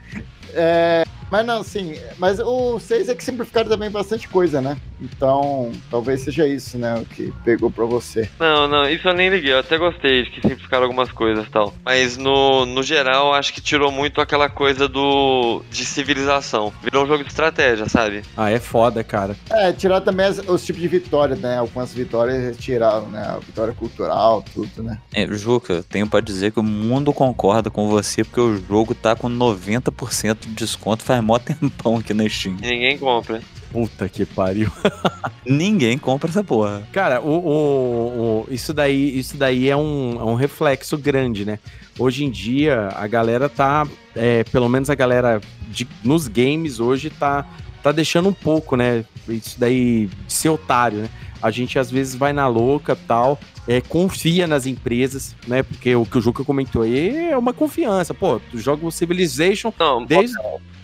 É, 0.54 1.04
mas 1.32 1.46
não, 1.46 1.64
sim, 1.64 1.94
mas 2.18 2.38
o 2.38 2.78
6 2.78 3.08
é 3.08 3.14
que 3.14 3.24
simplificaram 3.24 3.70
também 3.70 3.90
bastante 3.90 4.28
coisa, 4.28 4.60
né? 4.60 4.76
Então, 5.00 5.72
talvez 5.90 6.20
seja 6.20 6.46
isso, 6.46 6.76
né, 6.76 6.94
o 6.94 7.06
que 7.06 7.32
pegou 7.42 7.70
pra 7.70 7.86
você. 7.86 8.28
Não, 8.38 8.68
não, 8.68 8.86
isso 8.88 9.08
eu 9.08 9.14
nem 9.14 9.30
liguei. 9.30 9.52
Eu 9.54 9.60
até 9.60 9.78
gostei 9.78 10.24
de 10.24 10.30
que 10.30 10.42
simplificaram 10.42 10.84
algumas 10.84 11.10
coisas 11.10 11.46
e 11.46 11.50
tal. 11.50 11.72
Mas 11.84 12.18
no, 12.18 12.66
no 12.66 12.82
geral, 12.82 13.32
acho 13.32 13.52
que 13.54 13.62
tirou 13.62 13.90
muito 13.90 14.20
aquela 14.20 14.50
coisa 14.50 14.86
do 14.86 15.62
de 15.70 15.84
civilização. 15.86 16.70
Virou 16.82 17.04
um 17.04 17.06
jogo 17.08 17.24
de 17.24 17.30
estratégia, 17.30 17.88
sabe? 17.88 18.22
Ah, 18.36 18.50
é 18.50 18.60
foda, 18.60 19.02
cara. 19.02 19.34
É, 19.50 19.72
tirar 19.72 20.02
também 20.02 20.26
as- 20.26 20.38
os 20.46 20.62
tipos 20.64 20.82
de 20.82 20.88
vitória, 20.88 21.34
né? 21.34 21.56
Algumas 21.58 21.94
vitórias 21.94 22.56
tiraram, 22.58 23.08
né? 23.08 23.22
A 23.26 23.38
vitória 23.38 23.72
cultural, 23.72 24.44
tudo, 24.52 24.82
né? 24.82 24.98
É, 25.14 25.26
Juca, 25.32 25.72
eu 25.72 25.82
tenho 25.82 26.06
pra 26.06 26.20
dizer 26.20 26.52
que 26.52 26.60
o 26.60 26.62
mundo 26.62 27.12
concorda 27.12 27.70
com 27.70 27.88
você, 27.88 28.22
porque 28.22 28.40
o 28.40 28.56
jogo 28.68 28.94
tá 28.94 29.16
com 29.16 29.28
90% 29.28 30.46
de 30.46 30.54
desconto 30.54 31.02
faz 31.02 31.21
mó 31.22 31.38
tempão 31.38 31.96
aqui 31.96 32.12
na 32.12 32.28
Steam. 32.28 32.56
Ninguém 32.60 32.98
compra. 32.98 33.40
Puta 33.70 34.06
que 34.08 34.26
pariu. 34.26 34.70
Ninguém 35.46 35.96
compra 35.96 36.28
essa 36.30 36.44
porra. 36.44 36.86
Cara, 36.92 37.20
o, 37.20 37.30
o- 37.30 38.44
o- 38.48 38.52
isso, 38.52 38.74
daí, 38.74 39.18
isso 39.18 39.36
daí 39.36 39.68
é 39.68 39.76
um, 39.76 40.18
é 40.20 40.24
um 40.24 40.34
reflexo 40.34 40.98
grande, 40.98 41.44
né? 41.44 41.58
Hoje 41.98 42.24
em 42.24 42.30
dia, 42.30 42.88
a 42.94 43.06
galera 43.06 43.48
tá. 43.48 43.86
é, 44.14 44.44
pelo 44.44 44.68
menos 44.68 44.90
a 44.90 44.94
galera 44.94 45.40
de- 45.70 45.88
nos 46.04 46.28
games 46.28 46.80
hoje 46.80 47.08
tá, 47.08 47.46
tá 47.82 47.92
deixando 47.92 48.28
um 48.28 48.32
pouco, 48.34 48.76
né? 48.76 49.04
Isso 49.28 49.58
daí 49.58 50.08
de 50.26 50.32
ser 50.32 50.50
otário, 50.50 50.98
né? 50.98 51.08
A 51.42 51.50
gente 51.50 51.78
às 51.78 51.90
vezes 51.90 52.14
vai 52.14 52.32
na 52.32 52.46
louca 52.46 52.94
tal, 52.94 53.38
é, 53.66 53.80
confia 53.80 54.46
nas 54.46 54.64
empresas, 54.66 55.34
né? 55.46 55.62
Porque 55.62 55.94
o 55.96 56.04
que 56.06 56.18
o 56.18 56.20
Juca 56.20 56.44
comentou 56.44 56.82
aí 56.82 57.30
é 57.30 57.36
uma 57.38 57.52
confiança. 57.52 58.12
Pô, 58.14 58.38
tu 58.50 58.58
joga 58.58 58.86
o 58.86 58.92
Civilization 58.92 59.72
Não, 59.78 60.04
desde. 60.04 60.36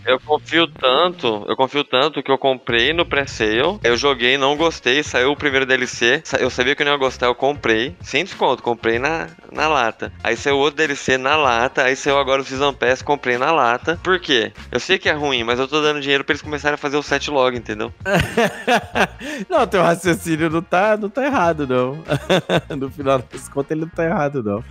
Eu 0.09 0.19
confio 0.19 0.65
tanto, 0.65 1.45
eu 1.47 1.55
confio 1.55 1.83
tanto 1.83 2.23
que 2.23 2.31
eu 2.31 2.37
comprei 2.39 2.91
no 2.93 3.05
pré-sale, 3.05 3.79
eu 3.83 3.95
joguei, 3.95 4.39
não 4.39 4.57
gostei, 4.57 5.03
saiu 5.03 5.33
o 5.33 5.35
primeiro 5.35 5.67
DLC, 5.67 6.23
eu 6.39 6.49
sabia 6.49 6.75
que 6.75 6.81
eu 6.81 6.85
não 6.85 6.93
ia 6.93 6.97
gostar, 6.97 7.27
eu 7.27 7.35
comprei, 7.35 7.95
sem 8.01 8.23
desconto, 8.23 8.63
comprei 8.63 8.97
na, 8.97 9.27
na 9.51 9.67
lata. 9.67 10.11
Aí 10.23 10.35
saiu 10.35 10.57
outro 10.57 10.77
DLC 10.77 11.15
na 11.15 11.35
lata, 11.35 11.83
aí 11.83 11.95
saiu 11.95 12.17
agora 12.17 12.41
o 12.41 12.43
Season 12.43 12.73
Pass, 12.73 13.03
comprei 13.03 13.37
na 13.37 13.51
lata. 13.51 13.99
Por 14.03 14.19
quê? 14.19 14.51
Eu 14.71 14.79
sei 14.79 14.97
que 14.97 15.07
é 15.07 15.13
ruim, 15.13 15.43
mas 15.43 15.59
eu 15.59 15.67
tô 15.67 15.79
dando 15.79 16.01
dinheiro 16.01 16.23
pra 16.23 16.33
eles 16.33 16.41
começarem 16.41 16.73
a 16.73 16.77
fazer 16.77 16.97
o 16.97 17.03
set 17.03 17.29
log, 17.29 17.55
entendeu? 17.55 17.93
Não, 19.47 19.67
teu 19.67 19.83
raciocínio 19.83 20.49
não 20.49 20.61
tá, 20.61 20.97
não 20.97 21.09
tá 21.09 21.25
errado, 21.25 21.67
não. 21.67 22.03
no 22.75 22.89
final 22.89 23.19
das 23.19 23.47
contas, 23.49 23.71
ele 23.71 23.81
não 23.81 23.89
tá 23.89 24.05
errado, 24.05 24.41
não. 24.41 24.63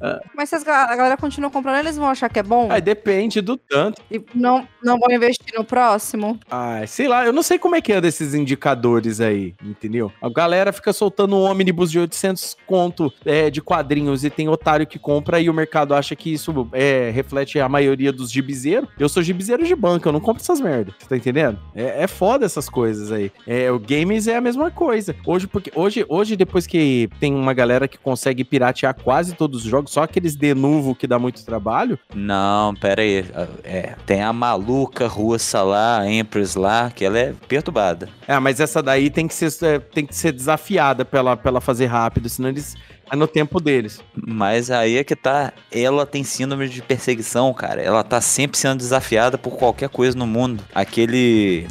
Ah, 0.00 0.20
Mas 0.34 0.48
se 0.48 0.56
a 0.56 0.60
galera 0.96 1.16
continua 1.16 1.50
comprando, 1.50 1.78
eles 1.78 1.96
vão 1.96 2.08
achar 2.08 2.28
que 2.28 2.38
é 2.38 2.42
bom? 2.42 2.70
Aí 2.70 2.80
depende 2.80 3.40
do 3.40 3.56
tanto. 3.56 4.02
E 4.10 4.22
não, 4.34 4.66
não 4.82 4.98
vão 4.98 5.14
investir 5.14 5.54
no 5.56 5.64
próximo? 5.64 6.38
Ah, 6.50 6.82
sei 6.86 7.08
lá, 7.08 7.24
eu 7.24 7.32
não 7.32 7.42
sei 7.42 7.58
como 7.58 7.74
é 7.74 7.80
que 7.80 7.92
anda 7.92 8.06
esses 8.06 8.34
indicadores 8.34 9.20
aí, 9.20 9.54
entendeu? 9.62 10.12
A 10.20 10.28
galera 10.28 10.72
fica 10.72 10.92
soltando 10.92 11.36
um 11.36 11.42
ônibus 11.42 11.90
de 11.90 11.98
800 11.98 12.56
conto 12.66 13.12
é, 13.24 13.50
de 13.50 13.62
quadrinhos 13.62 14.24
e 14.24 14.30
tem 14.30 14.48
otário 14.48 14.86
que 14.86 14.98
compra 14.98 15.40
e 15.40 15.48
o 15.48 15.54
mercado 15.54 15.94
acha 15.94 16.14
que 16.14 16.32
isso 16.32 16.68
é, 16.72 17.10
reflete 17.10 17.58
a 17.58 17.68
maioria 17.68 18.12
dos 18.12 18.30
gibizeiros. 18.30 18.88
Eu 18.98 19.08
sou 19.08 19.22
gibizeiro 19.22 19.64
de 19.64 19.74
banca, 19.74 20.08
eu 20.08 20.12
não 20.12 20.20
compro 20.20 20.42
essas 20.42 20.60
merdas, 20.60 20.94
você 20.98 21.08
tá 21.08 21.16
entendendo? 21.16 21.58
É, 21.74 22.04
é 22.04 22.06
foda 22.06 22.44
essas 22.44 22.68
coisas 22.68 23.10
aí. 23.10 23.32
É, 23.46 23.70
o 23.70 23.78
games 23.78 24.26
é 24.26 24.36
a 24.36 24.40
mesma 24.40 24.70
coisa. 24.70 25.16
Hoje, 25.26 25.46
porque 25.46 25.72
hoje, 25.74 26.04
hoje, 26.08 26.36
depois 26.36 26.66
que 26.66 27.08
tem 27.18 27.34
uma 27.34 27.54
galera 27.54 27.88
que 27.88 27.98
consegue 27.98 28.44
piratear 28.44 28.94
quase 28.94 29.34
todos 29.34 29.64
os 29.64 29.70
jogos, 29.70 29.92
só 29.92 30.02
aqueles 30.02 30.36
de 30.36 30.54
novo 30.54 30.94
que 30.94 31.06
dá 31.06 31.18
muito 31.18 31.44
trabalho, 31.44 31.98
Não, 32.14 32.74
pera 32.74 33.02
aí. 33.02 33.24
É, 33.62 33.94
tem 34.06 34.22
a 34.22 34.32
maluca 34.32 34.63
russa 34.72 35.62
lá, 35.62 36.00
a 36.00 36.10
Empress 36.10 36.54
lá, 36.56 36.90
que 36.90 37.04
ela 37.04 37.18
é 37.18 37.32
perturbada. 37.48 38.08
É, 38.26 38.38
mas 38.38 38.60
essa 38.60 38.82
daí 38.82 39.10
tem 39.10 39.28
que 39.28 39.34
ser, 39.34 39.52
é, 39.64 39.78
tem 39.78 40.06
que 40.06 40.14
ser 40.16 40.32
desafiada 40.32 41.04
pra 41.04 41.18
ela, 41.20 41.36
pra 41.36 41.50
ela 41.50 41.60
fazer 41.60 41.86
rápido, 41.86 42.28
senão 42.28 42.48
eles. 42.48 42.74
É 43.12 43.16
no 43.16 43.26
tempo 43.26 43.60
deles. 43.60 44.00
Mas 44.16 44.70
aí 44.70 44.96
é 44.96 45.04
que 45.04 45.14
tá. 45.14 45.52
Ela 45.70 46.06
tem 46.06 46.24
síndrome 46.24 46.68
de 46.70 46.80
perseguição, 46.80 47.52
cara. 47.52 47.82
Ela 47.82 48.02
tá 48.02 48.18
sempre 48.20 48.56
sendo 48.56 48.78
desafiada 48.78 49.36
por 49.36 49.56
qualquer 49.58 49.90
coisa 49.90 50.16
no 50.16 50.26
mundo. 50.26 50.64
Aquele. 50.74 51.66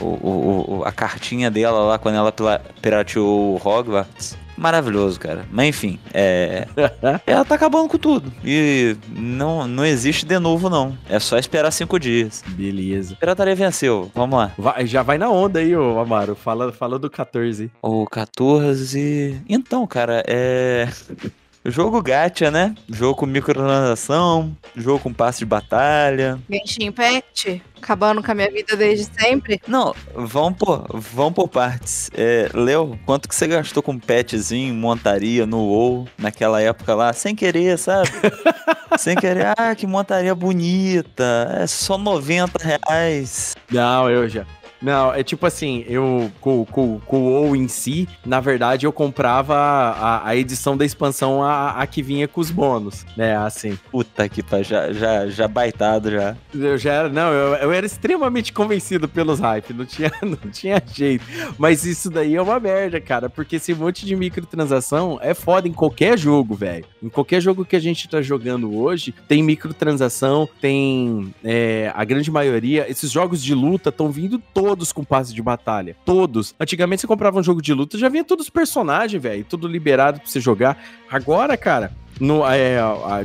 O, 0.00 0.04
o- 0.06 0.78
o- 0.78 0.84
a 0.84 0.92
cartinha 0.92 1.50
dela 1.50 1.80
lá 1.80 1.98
quando 1.98 2.14
ela 2.14 2.32
pirateou 2.80 3.54
o 3.54 3.56
Hogwarts. 3.62 4.38
Maravilhoso, 4.58 5.20
cara. 5.20 5.46
Mas 5.52 5.68
enfim, 5.68 5.98
é. 6.12 6.66
ela 7.24 7.44
tá 7.44 7.54
acabando 7.54 7.88
com 7.88 7.96
tudo. 7.96 8.32
E 8.44 8.96
não, 9.08 9.68
não 9.68 9.84
existe 9.86 10.26
de 10.26 10.38
novo, 10.40 10.68
não. 10.68 10.98
É 11.08 11.20
só 11.20 11.38
esperar 11.38 11.70
cinco 11.70 11.98
dias. 11.98 12.42
Beleza. 12.48 13.14
Pirataria 13.14 13.54
venceu. 13.54 14.10
Vamos 14.14 14.36
lá. 14.36 14.52
Vai- 14.58 14.84
já 14.86 15.02
vai 15.02 15.16
na 15.16 15.30
onda 15.30 15.60
aí, 15.60 15.76
ô 15.76 16.00
Amaro. 16.00 16.34
Fala, 16.34 16.72
fala 16.72 16.98
do 16.98 17.08
14. 17.08 17.70
O 17.80 18.04
14. 18.06 19.40
Então, 19.48 19.86
cara, 19.86 20.24
é. 20.26 20.88
Jogo 21.64 22.00
gacha, 22.02 22.50
né? 22.50 22.74
Jogo 22.88 23.16
com 23.16 23.26
microtransação, 23.26 24.56
jogo 24.76 25.00
com 25.00 25.12
passe 25.12 25.40
de 25.40 25.44
batalha. 25.44 26.38
Genshin 26.50 26.84
Impact? 26.86 27.62
Acabando 27.76 28.22
com 28.22 28.30
a 28.30 28.34
minha 28.34 28.50
vida 28.50 28.76
desde 28.76 29.08
sempre? 29.20 29.60
Não, 29.66 29.94
vamos 30.14 30.58
por, 30.58 30.86
vamos 30.92 31.34
por 31.34 31.48
partes. 31.48 32.10
É, 32.14 32.48
Léo, 32.54 32.98
quanto 33.04 33.28
que 33.28 33.34
você 33.34 33.46
gastou 33.46 33.82
com 33.82 33.98
petzinho, 33.98 34.74
montaria 34.74 35.46
no 35.46 35.58
WoW 35.58 36.08
naquela 36.16 36.60
época 36.60 36.94
lá? 36.94 37.12
Sem 37.12 37.34
querer, 37.34 37.78
sabe? 37.78 38.08
Sem 38.98 39.14
querer, 39.14 39.54
ah, 39.56 39.74
que 39.74 39.86
montaria 39.86 40.34
bonita. 40.34 41.58
É 41.60 41.66
só 41.66 41.98
90 41.98 42.58
reais. 42.58 43.54
Não, 43.70 44.10
eu 44.10 44.28
já. 44.28 44.44
Não, 44.80 45.12
é 45.12 45.22
tipo 45.22 45.44
assim, 45.44 45.84
eu 45.88 46.30
com, 46.40 46.64
com, 46.64 47.00
com 47.00 47.22
o 47.22 47.32
WoW 47.32 47.56
em 47.56 47.68
si, 47.68 48.08
na 48.24 48.40
verdade 48.40 48.86
eu 48.86 48.92
comprava 48.92 49.54
a, 49.56 50.28
a 50.28 50.36
edição 50.36 50.76
da 50.76 50.84
expansão 50.84 51.42
a, 51.42 51.70
a 51.72 51.86
que 51.86 52.02
vinha 52.02 52.28
com 52.28 52.40
os 52.40 52.50
bônus, 52.50 53.04
né? 53.16 53.36
Assim. 53.36 53.78
Puta 53.90 54.28
que 54.28 54.42
pariu, 54.42 54.64
já, 54.64 54.92
já, 54.92 55.26
já 55.26 55.48
baitado 55.48 56.10
já. 56.10 56.36
Eu 56.54 56.78
já 56.78 56.92
era, 56.92 57.08
não, 57.08 57.32
eu, 57.32 57.54
eu 57.56 57.72
era 57.72 57.84
extremamente 57.84 58.52
convencido 58.52 59.08
pelos 59.08 59.40
hype, 59.40 59.74
não 59.74 59.84
tinha, 59.84 60.12
não 60.22 60.50
tinha 60.50 60.82
jeito. 60.94 61.24
Mas 61.58 61.84
isso 61.84 62.08
daí 62.08 62.36
é 62.36 62.42
uma 62.42 62.60
merda, 62.60 63.00
cara, 63.00 63.28
porque 63.28 63.56
esse 63.56 63.74
monte 63.74 64.06
de 64.06 64.14
microtransação 64.14 65.18
é 65.20 65.34
foda 65.34 65.66
em 65.66 65.72
qualquer 65.72 66.16
jogo, 66.16 66.54
velho. 66.54 66.84
Em 67.02 67.08
qualquer 67.08 67.40
jogo 67.40 67.64
que 67.64 67.76
a 67.76 67.80
gente 67.80 68.08
tá 68.08 68.22
jogando 68.22 68.76
hoje, 68.76 69.14
tem 69.26 69.42
microtransação, 69.42 70.48
tem 70.60 71.34
é, 71.42 71.92
a 71.94 72.04
grande 72.04 72.30
maioria. 72.30 72.88
Esses 72.88 73.10
jogos 73.10 73.42
de 73.42 73.54
luta 73.54 73.88
estão 73.88 74.10
vindo 74.10 74.38
todos 74.38 74.67
com 74.92 75.04
passe 75.04 75.34
de 75.34 75.42
batalha. 75.42 75.96
Todos. 76.04 76.54
Antigamente 76.58 77.00
você 77.00 77.06
comprava 77.06 77.38
um 77.38 77.42
jogo 77.42 77.62
de 77.62 77.72
luta, 77.72 77.98
já 77.98 78.08
vinha 78.08 78.24
todos 78.24 78.46
os 78.46 78.50
personagens, 78.50 79.22
velho, 79.22 79.44
tudo 79.44 79.68
liberado 79.68 80.20
pra 80.20 80.28
você 80.28 80.40
jogar. 80.40 80.82
Agora, 81.10 81.56
cara, 81.56 81.92
no, 82.20 82.42
é, 82.46 82.78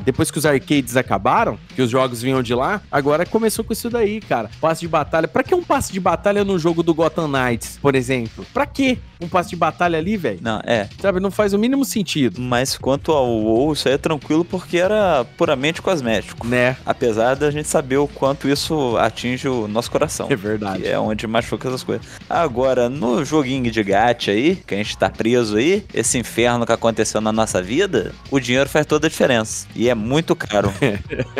depois 0.03 0.31
que 0.31 0.37
os 0.37 0.45
arcades 0.45 0.95
acabaram, 0.95 1.57
que 1.75 1.81
os 1.81 1.89
jogos 1.89 2.21
vinham 2.21 2.41
de 2.41 2.53
lá, 2.53 2.81
agora 2.91 3.25
começou 3.25 3.63
com 3.63 3.73
isso 3.73 3.89
daí, 3.89 4.19
cara. 4.21 4.49
Passe 4.59 4.81
de 4.81 4.87
batalha. 4.87 5.27
Pra 5.27 5.43
que 5.43 5.55
um 5.55 5.63
passe 5.63 5.91
de 5.91 5.99
batalha 5.99 6.43
no 6.43 6.57
jogo 6.59 6.83
do 6.83 6.93
Gotham 6.93 7.27
Knights, 7.27 7.79
por 7.81 7.95
exemplo? 7.95 8.45
Pra 8.53 8.65
que 8.65 8.99
um 9.19 9.27
passe 9.27 9.49
de 9.49 9.55
batalha 9.55 9.97
ali, 9.97 10.17
velho? 10.17 10.39
Não, 10.41 10.61
é. 10.65 10.89
Sabe, 10.99 11.19
não 11.19 11.31
faz 11.31 11.53
o 11.53 11.59
mínimo 11.59 11.85
sentido. 11.85 12.41
Mas 12.41 12.77
quanto 12.77 13.11
ao 13.11 13.27
WoW, 13.27 13.73
isso 13.73 13.87
aí 13.87 13.95
é 13.95 13.97
tranquilo 13.97 14.43
porque 14.43 14.77
era 14.77 15.25
puramente 15.37 15.81
cosmético. 15.81 16.45
Né? 16.45 16.75
Apesar 16.85 17.35
da 17.35 17.49
gente 17.49 17.67
saber 17.67 17.97
o 17.97 18.07
quanto 18.07 18.47
isso 18.47 18.97
atinge 18.97 19.47
o 19.47 19.67
nosso 19.67 19.89
coração. 19.89 20.27
É 20.29 20.35
verdade. 20.35 20.85
É 20.85 20.99
onde 20.99 21.25
machuca 21.25 21.67
essas 21.67 21.83
coisas. 21.83 22.05
Agora, 22.29 22.89
no 22.89 23.23
joguinho 23.23 23.71
de 23.71 23.83
gacha 23.83 24.31
aí, 24.31 24.55
que 24.55 24.73
a 24.73 24.77
gente 24.77 24.97
tá 24.97 25.09
preso 25.09 25.57
aí, 25.57 25.85
esse 25.93 26.17
inferno 26.17 26.65
que 26.65 26.71
aconteceu 26.71 27.21
na 27.21 27.31
nossa 27.31 27.61
vida, 27.61 28.13
o 28.29 28.39
dinheiro 28.39 28.69
faz 28.69 28.82
toda 28.83 29.07
a 29.07 29.09
diferença. 29.09 29.67
E 29.75 29.89
é 29.89 29.95
muito 29.95 30.35
caro. 30.35 30.71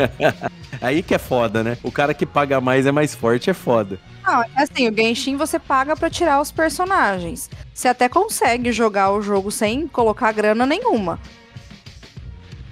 Aí 0.80 1.02
que 1.02 1.14
é 1.14 1.18
foda, 1.18 1.62
né? 1.62 1.78
O 1.82 1.90
cara 1.90 2.14
que 2.14 2.26
paga 2.26 2.60
mais 2.60 2.86
é 2.86 2.92
mais 2.92 3.14
forte, 3.14 3.50
é 3.50 3.54
foda. 3.54 3.98
Não, 4.24 4.42
é 4.42 4.48
assim, 4.56 4.88
o 4.88 4.94
Genshin 4.94 5.36
você 5.36 5.58
paga 5.58 5.94
pra 5.94 6.10
tirar 6.10 6.40
os 6.40 6.50
personagens. 6.50 7.50
Você 7.72 7.88
até 7.88 8.08
consegue 8.08 8.72
jogar 8.72 9.12
o 9.12 9.22
jogo 9.22 9.50
sem 9.50 9.86
colocar 9.86 10.32
grana 10.32 10.66
nenhuma. 10.66 11.20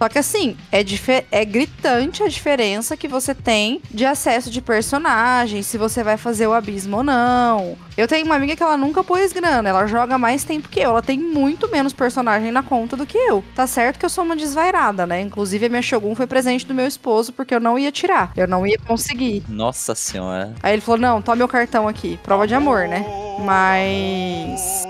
Só 0.02 0.08
que 0.08 0.18
assim, 0.18 0.56
é, 0.72 0.84
é 1.30 1.44
gritante 1.44 2.24
a 2.24 2.28
diferença 2.28 2.96
que 2.96 3.06
você 3.06 3.32
tem 3.32 3.80
de 3.88 4.04
acesso 4.04 4.50
de 4.50 4.60
personagens, 4.60 5.64
se 5.64 5.78
você 5.78 6.02
vai 6.02 6.16
fazer 6.16 6.48
o 6.48 6.52
abismo 6.52 6.96
ou 6.96 7.04
não. 7.04 7.78
Eu 7.96 8.08
tenho 8.08 8.26
uma 8.26 8.34
amiga 8.34 8.56
que 8.56 8.62
ela 8.64 8.76
nunca 8.76 9.04
pôs 9.04 9.32
grana, 9.32 9.68
ela 9.68 9.86
joga 9.86 10.18
mais 10.18 10.42
tempo 10.42 10.68
que 10.68 10.80
eu, 10.80 10.90
ela 10.90 11.02
tem 11.02 11.16
muito 11.20 11.70
menos 11.70 11.92
personagem 11.92 12.50
na 12.50 12.64
conta 12.64 12.96
do 12.96 13.06
que 13.06 13.16
eu. 13.16 13.44
Tá 13.54 13.64
certo 13.64 14.00
que 14.00 14.04
eu 14.04 14.10
sou 14.10 14.24
uma 14.24 14.34
desvairada, 14.34 15.06
né? 15.06 15.20
Inclusive 15.20 15.66
a 15.66 15.68
minha 15.68 15.82
Shogun 15.82 16.16
foi 16.16 16.26
presente 16.26 16.66
do 16.66 16.74
meu 16.74 16.88
esposo 16.88 17.32
porque 17.32 17.54
eu 17.54 17.60
não 17.60 17.78
ia 17.78 17.92
tirar, 17.92 18.32
eu 18.34 18.48
não 18.48 18.66
ia 18.66 18.78
conseguir. 18.78 19.44
Nossa 19.48 19.94
senhora. 19.94 20.52
Aí 20.64 20.72
ele 20.72 20.82
falou: 20.82 21.00
não, 21.00 21.22
toma 21.22 21.36
meu 21.36 21.46
cartão 21.46 21.86
aqui. 21.86 22.18
Prova 22.24 22.44
de 22.44 22.56
amor, 22.56 22.88
né? 22.88 23.06
Mas. 23.38 24.84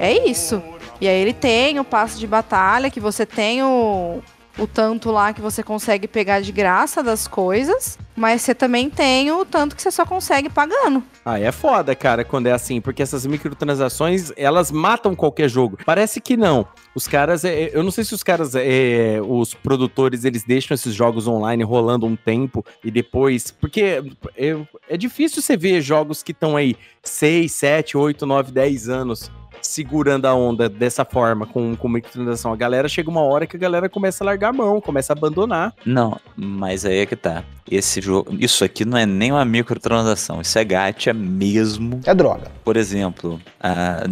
É 0.00 0.28
isso. 0.28 0.60
E 1.00 1.06
aí 1.06 1.20
ele 1.20 1.32
tem 1.32 1.78
o 1.78 1.84
passe 1.84 2.18
de 2.18 2.26
batalha, 2.26 2.90
que 2.90 3.00
você 3.00 3.24
tem 3.24 3.62
o, 3.62 4.20
o 4.58 4.66
tanto 4.66 5.10
lá 5.10 5.32
que 5.32 5.40
você 5.40 5.62
consegue 5.62 6.06
pegar 6.06 6.40
de 6.40 6.52
graça 6.52 7.02
das 7.02 7.26
coisas. 7.26 7.98
Mas 8.16 8.42
você 8.42 8.54
também 8.54 8.90
tem 8.90 9.30
o 9.32 9.46
tanto 9.46 9.74
que 9.74 9.80
você 9.80 9.90
só 9.90 10.04
consegue 10.04 10.50
pagando. 10.50 11.02
Ah, 11.24 11.38
é 11.38 11.50
foda, 11.50 11.94
cara, 11.94 12.22
quando 12.22 12.48
é 12.48 12.52
assim, 12.52 12.78
porque 12.78 13.02
essas 13.02 13.24
microtransações, 13.24 14.30
elas 14.36 14.70
matam 14.70 15.14
qualquer 15.14 15.48
jogo. 15.48 15.78
Parece 15.86 16.20
que 16.20 16.36
não. 16.36 16.66
Os 16.94 17.08
caras, 17.08 17.44
é, 17.46 17.70
eu 17.72 17.82
não 17.82 17.90
sei 17.90 18.04
se 18.04 18.12
os 18.12 18.22
caras, 18.22 18.54
é, 18.54 19.20
os 19.26 19.54
produtores, 19.54 20.24
eles 20.24 20.44
deixam 20.44 20.74
esses 20.74 20.94
jogos 20.94 21.26
online 21.26 21.62
rolando 21.62 22.04
um 22.04 22.16
tempo 22.16 22.62
e 22.84 22.90
depois. 22.90 23.50
Porque 23.50 24.02
é, 24.36 24.56
é 24.88 24.96
difícil 24.98 25.40
você 25.40 25.56
ver 25.56 25.80
jogos 25.80 26.22
que 26.22 26.32
estão 26.32 26.56
aí 26.56 26.76
6, 27.02 27.50
7, 27.50 27.96
8, 27.96 28.26
9, 28.26 28.52
10 28.52 28.88
anos 28.90 29.30
segurando 29.62 30.26
a 30.26 30.34
onda 30.34 30.68
dessa 30.68 31.04
forma, 31.04 31.46
com, 31.46 31.74
com 31.76 31.88
microtransação. 31.88 32.52
A 32.52 32.56
galera 32.56 32.88
chega 32.88 33.10
uma 33.10 33.22
hora 33.22 33.46
que 33.46 33.56
a 33.56 33.60
galera 33.60 33.88
começa 33.88 34.24
a 34.24 34.26
largar 34.26 34.48
a 34.50 34.52
mão, 34.52 34.80
começa 34.80 35.12
a 35.12 35.16
abandonar. 35.16 35.74
Não, 35.84 36.18
mas 36.36 36.84
aí 36.84 36.98
é 36.98 37.06
que 37.06 37.16
tá. 37.16 37.44
Esse 37.70 38.00
jogo, 38.00 38.34
isso 38.38 38.64
aqui 38.64 38.84
não 38.84 38.98
é 38.98 39.06
nem 39.06 39.30
uma 39.32 39.44
microtransação, 39.44 40.40
isso 40.40 40.58
é 40.58 40.64
gacha 40.64 41.12
mesmo. 41.12 42.00
É 42.04 42.14
droga. 42.14 42.50
Por 42.64 42.76
exemplo, 42.76 43.40
a 43.60 44.04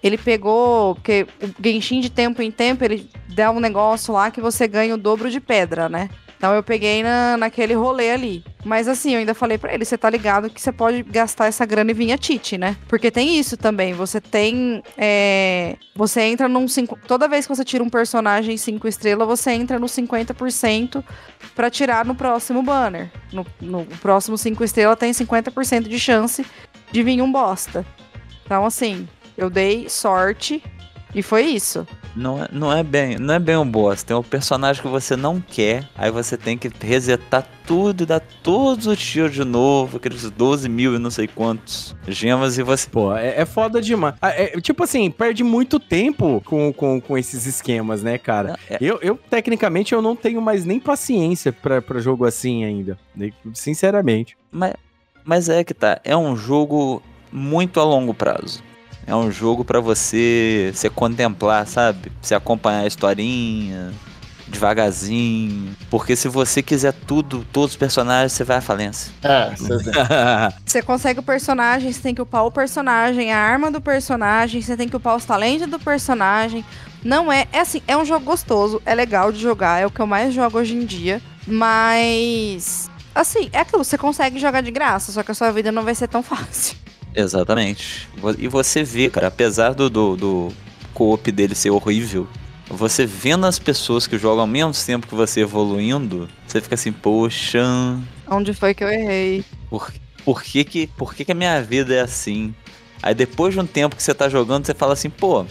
Ele 0.00 0.16
pegou. 0.16 0.94
Porque 0.94 1.26
o 1.42 1.48
Genshin 1.60 2.00
de 2.00 2.08
tempo 2.08 2.40
em 2.40 2.52
tempo, 2.52 2.84
ele 2.84 3.10
dá 3.26 3.50
um 3.50 3.58
negócio 3.58 4.14
lá 4.14 4.30
que 4.30 4.40
você 4.40 4.68
ganha 4.68 4.94
o 4.94 4.96
dobro 4.96 5.28
de 5.28 5.40
pedra, 5.40 5.88
né? 5.88 6.08
Então 6.42 6.56
eu 6.56 6.62
peguei 6.64 7.04
na, 7.04 7.36
naquele 7.36 7.72
rolê 7.72 8.10
ali. 8.10 8.44
Mas 8.64 8.88
assim, 8.88 9.12
eu 9.12 9.20
ainda 9.20 9.32
falei 9.32 9.56
pra 9.58 9.72
ele, 9.72 9.84
você 9.84 9.96
tá 9.96 10.10
ligado 10.10 10.50
que 10.50 10.60
você 10.60 10.72
pode 10.72 11.04
gastar 11.04 11.46
essa 11.46 11.64
grana 11.64 11.92
e 11.92 11.94
vir 11.94 12.10
a 12.10 12.18
Tite, 12.18 12.58
né? 12.58 12.76
Porque 12.88 13.12
tem 13.12 13.38
isso 13.38 13.56
também. 13.56 13.92
Você 13.94 14.20
tem. 14.20 14.82
é, 14.98 15.76
você 15.94 16.22
entra 16.22 16.48
num. 16.48 16.66
cinco- 16.66 16.98
Toda 17.06 17.28
vez 17.28 17.46
que 17.46 17.54
você 17.54 17.64
tira 17.64 17.84
um 17.84 17.88
personagem 17.88 18.56
5 18.56 18.88
estrelas, 18.88 19.28
você 19.28 19.52
entra 19.52 19.78
no 19.78 19.86
50% 19.86 21.04
pra 21.54 21.70
tirar 21.70 22.04
no 22.04 22.16
próximo 22.16 22.60
banner. 22.60 23.08
No, 23.32 23.46
no 23.60 23.86
próximo 24.00 24.36
5 24.36 24.64
estrelas 24.64 24.98
tem 24.98 25.12
50% 25.12 25.82
de 25.88 25.96
chance 26.00 26.44
de 26.90 27.02
vir 27.04 27.22
um 27.22 27.30
bosta. 27.30 27.86
Então, 28.44 28.66
assim, 28.66 29.08
eu 29.38 29.48
dei 29.48 29.88
sorte 29.88 30.60
e 31.14 31.22
foi 31.22 31.42
isso. 31.42 31.86
Não 32.14 32.42
é, 32.42 32.48
não 32.52 32.72
é 32.72 32.82
bem, 32.82 33.18
não 33.18 33.34
é 33.34 33.38
bem 33.38 33.56
um 33.56 33.68
boss. 33.68 34.02
Tem 34.02 34.16
um 34.16 34.22
personagem 34.22 34.82
que 34.82 34.88
você 34.88 35.16
não 35.16 35.40
quer, 35.40 35.88
aí 35.96 36.10
você 36.10 36.36
tem 36.36 36.56
que 36.56 36.70
resetar 36.80 37.46
tudo, 37.66 38.04
dar 38.04 38.20
todos 38.42 38.86
os 38.86 38.98
tiros 38.98 39.32
de 39.32 39.44
novo, 39.44 39.96
aqueles 39.96 40.28
12 40.30 40.68
mil 40.68 40.94
e 40.94 40.98
não 40.98 41.10
sei 41.10 41.26
quantos 41.26 41.94
gemas 42.06 42.58
e 42.58 42.62
você. 42.62 42.88
Pô, 42.88 43.14
é, 43.16 43.40
é 43.40 43.44
foda 43.44 43.80
demais. 43.80 44.14
Ah, 44.20 44.30
é, 44.30 44.60
tipo 44.60 44.84
assim, 44.84 45.10
perde 45.10 45.42
muito 45.42 45.78
tempo 45.78 46.42
com, 46.44 46.72
com, 46.72 47.00
com 47.00 47.18
esses 47.18 47.46
esquemas, 47.46 48.02
né, 48.02 48.18
cara? 48.18 48.58
Eu, 48.80 48.98
eu, 49.02 49.18
tecnicamente, 49.30 49.92
eu 49.94 50.02
não 50.02 50.16
tenho 50.16 50.40
mais 50.40 50.64
nem 50.64 50.80
paciência 50.80 51.52
pra, 51.52 51.80
pra 51.80 52.00
jogo 52.00 52.24
assim 52.24 52.64
ainda. 52.64 52.98
Sinceramente. 53.54 54.36
Mas, 54.50 54.74
mas 55.24 55.48
é 55.48 55.62
que 55.64 55.74
tá, 55.74 56.00
é 56.04 56.16
um 56.16 56.36
jogo 56.36 57.02
muito 57.30 57.80
a 57.80 57.84
longo 57.84 58.12
prazo. 58.12 58.62
É 59.06 59.14
um 59.14 59.30
jogo 59.30 59.64
pra 59.64 59.80
você 59.80 60.70
se 60.74 60.88
contemplar, 60.90 61.66
sabe? 61.66 62.12
Você 62.20 62.34
acompanhar 62.34 62.80
a 62.80 62.86
historinha 62.86 63.92
devagarzinho. 64.52 65.74
Porque 65.90 66.14
se 66.14 66.28
você 66.28 66.62
quiser 66.62 66.92
tudo, 66.92 67.44
todos 67.52 67.72
os 67.72 67.76
personagens, 67.76 68.32
você 68.32 68.44
vai 68.44 68.58
à 68.58 68.60
falência. 68.60 69.12
É, 69.22 69.52
Você 70.64 70.82
consegue 70.82 71.20
o 71.20 71.22
personagem, 71.22 71.92
você 71.92 72.00
tem 72.00 72.14
que 72.14 72.22
upar 72.22 72.44
o 72.44 72.50
personagem, 72.50 73.32
a 73.32 73.38
arma 73.38 73.70
do 73.70 73.80
personagem, 73.80 74.60
você 74.62 74.76
tem 74.76 74.88
que 74.88 74.96
upar 74.96 75.16
os 75.16 75.24
talentos 75.24 75.66
do 75.66 75.78
personagem. 75.78 76.64
Não 77.02 77.32
é, 77.32 77.46
é 77.52 77.60
assim, 77.60 77.82
é 77.88 77.96
um 77.96 78.04
jogo 78.04 78.24
gostoso, 78.24 78.80
é 78.86 78.94
legal 78.94 79.32
de 79.32 79.40
jogar, 79.40 79.80
é 79.80 79.86
o 79.86 79.90
que 79.90 80.00
eu 80.00 80.06
mais 80.06 80.32
jogo 80.32 80.58
hoje 80.58 80.74
em 80.74 80.84
dia, 80.84 81.20
mas 81.46 82.88
assim, 83.14 83.50
é 83.52 83.60
aquilo, 83.60 83.82
você 83.82 83.98
consegue 83.98 84.38
jogar 84.38 84.60
de 84.60 84.70
graça, 84.70 85.10
só 85.10 85.22
que 85.22 85.32
a 85.32 85.34
sua 85.34 85.50
vida 85.50 85.72
não 85.72 85.82
vai 85.82 85.94
ser 85.94 86.06
tão 86.08 86.22
fácil. 86.22 86.76
Exatamente. 87.14 88.08
E 88.38 88.48
você 88.48 88.82
vê, 88.82 89.10
cara, 89.10 89.28
apesar 89.28 89.74
do, 89.74 89.88
do, 89.90 90.16
do 90.16 90.48
co-op 90.94 91.30
dele 91.30 91.54
ser 91.54 91.70
horrível, 91.70 92.26
você 92.68 93.04
vendo 93.04 93.46
as 93.46 93.58
pessoas 93.58 94.06
que 94.06 94.18
jogam 94.18 94.40
ao 94.40 94.46
mesmo 94.46 94.72
tempo 94.72 95.06
que 95.06 95.14
você 95.14 95.40
evoluindo, 95.40 96.28
você 96.46 96.60
fica 96.60 96.74
assim, 96.74 96.92
poxa, 96.92 97.62
Onde 98.28 98.54
foi 98.54 98.72
que 98.72 98.82
eu 98.82 98.88
errei? 98.88 99.44
por, 99.68 99.92
por, 100.24 100.42
que, 100.42 100.64
que, 100.64 100.86
por 100.86 101.14
que, 101.14 101.24
que 101.24 101.32
a 101.32 101.34
minha 101.34 101.60
vida 101.62 101.94
é 101.94 102.00
assim? 102.00 102.54
Aí 103.02 103.14
depois 103.14 103.52
de 103.52 103.60
um 103.60 103.66
tempo 103.66 103.96
que 103.96 104.02
você 104.02 104.14
tá 104.14 104.28
jogando, 104.28 104.64
você 104.64 104.72
fala 104.72 104.92
assim, 104.94 105.10
pô, 105.10 105.44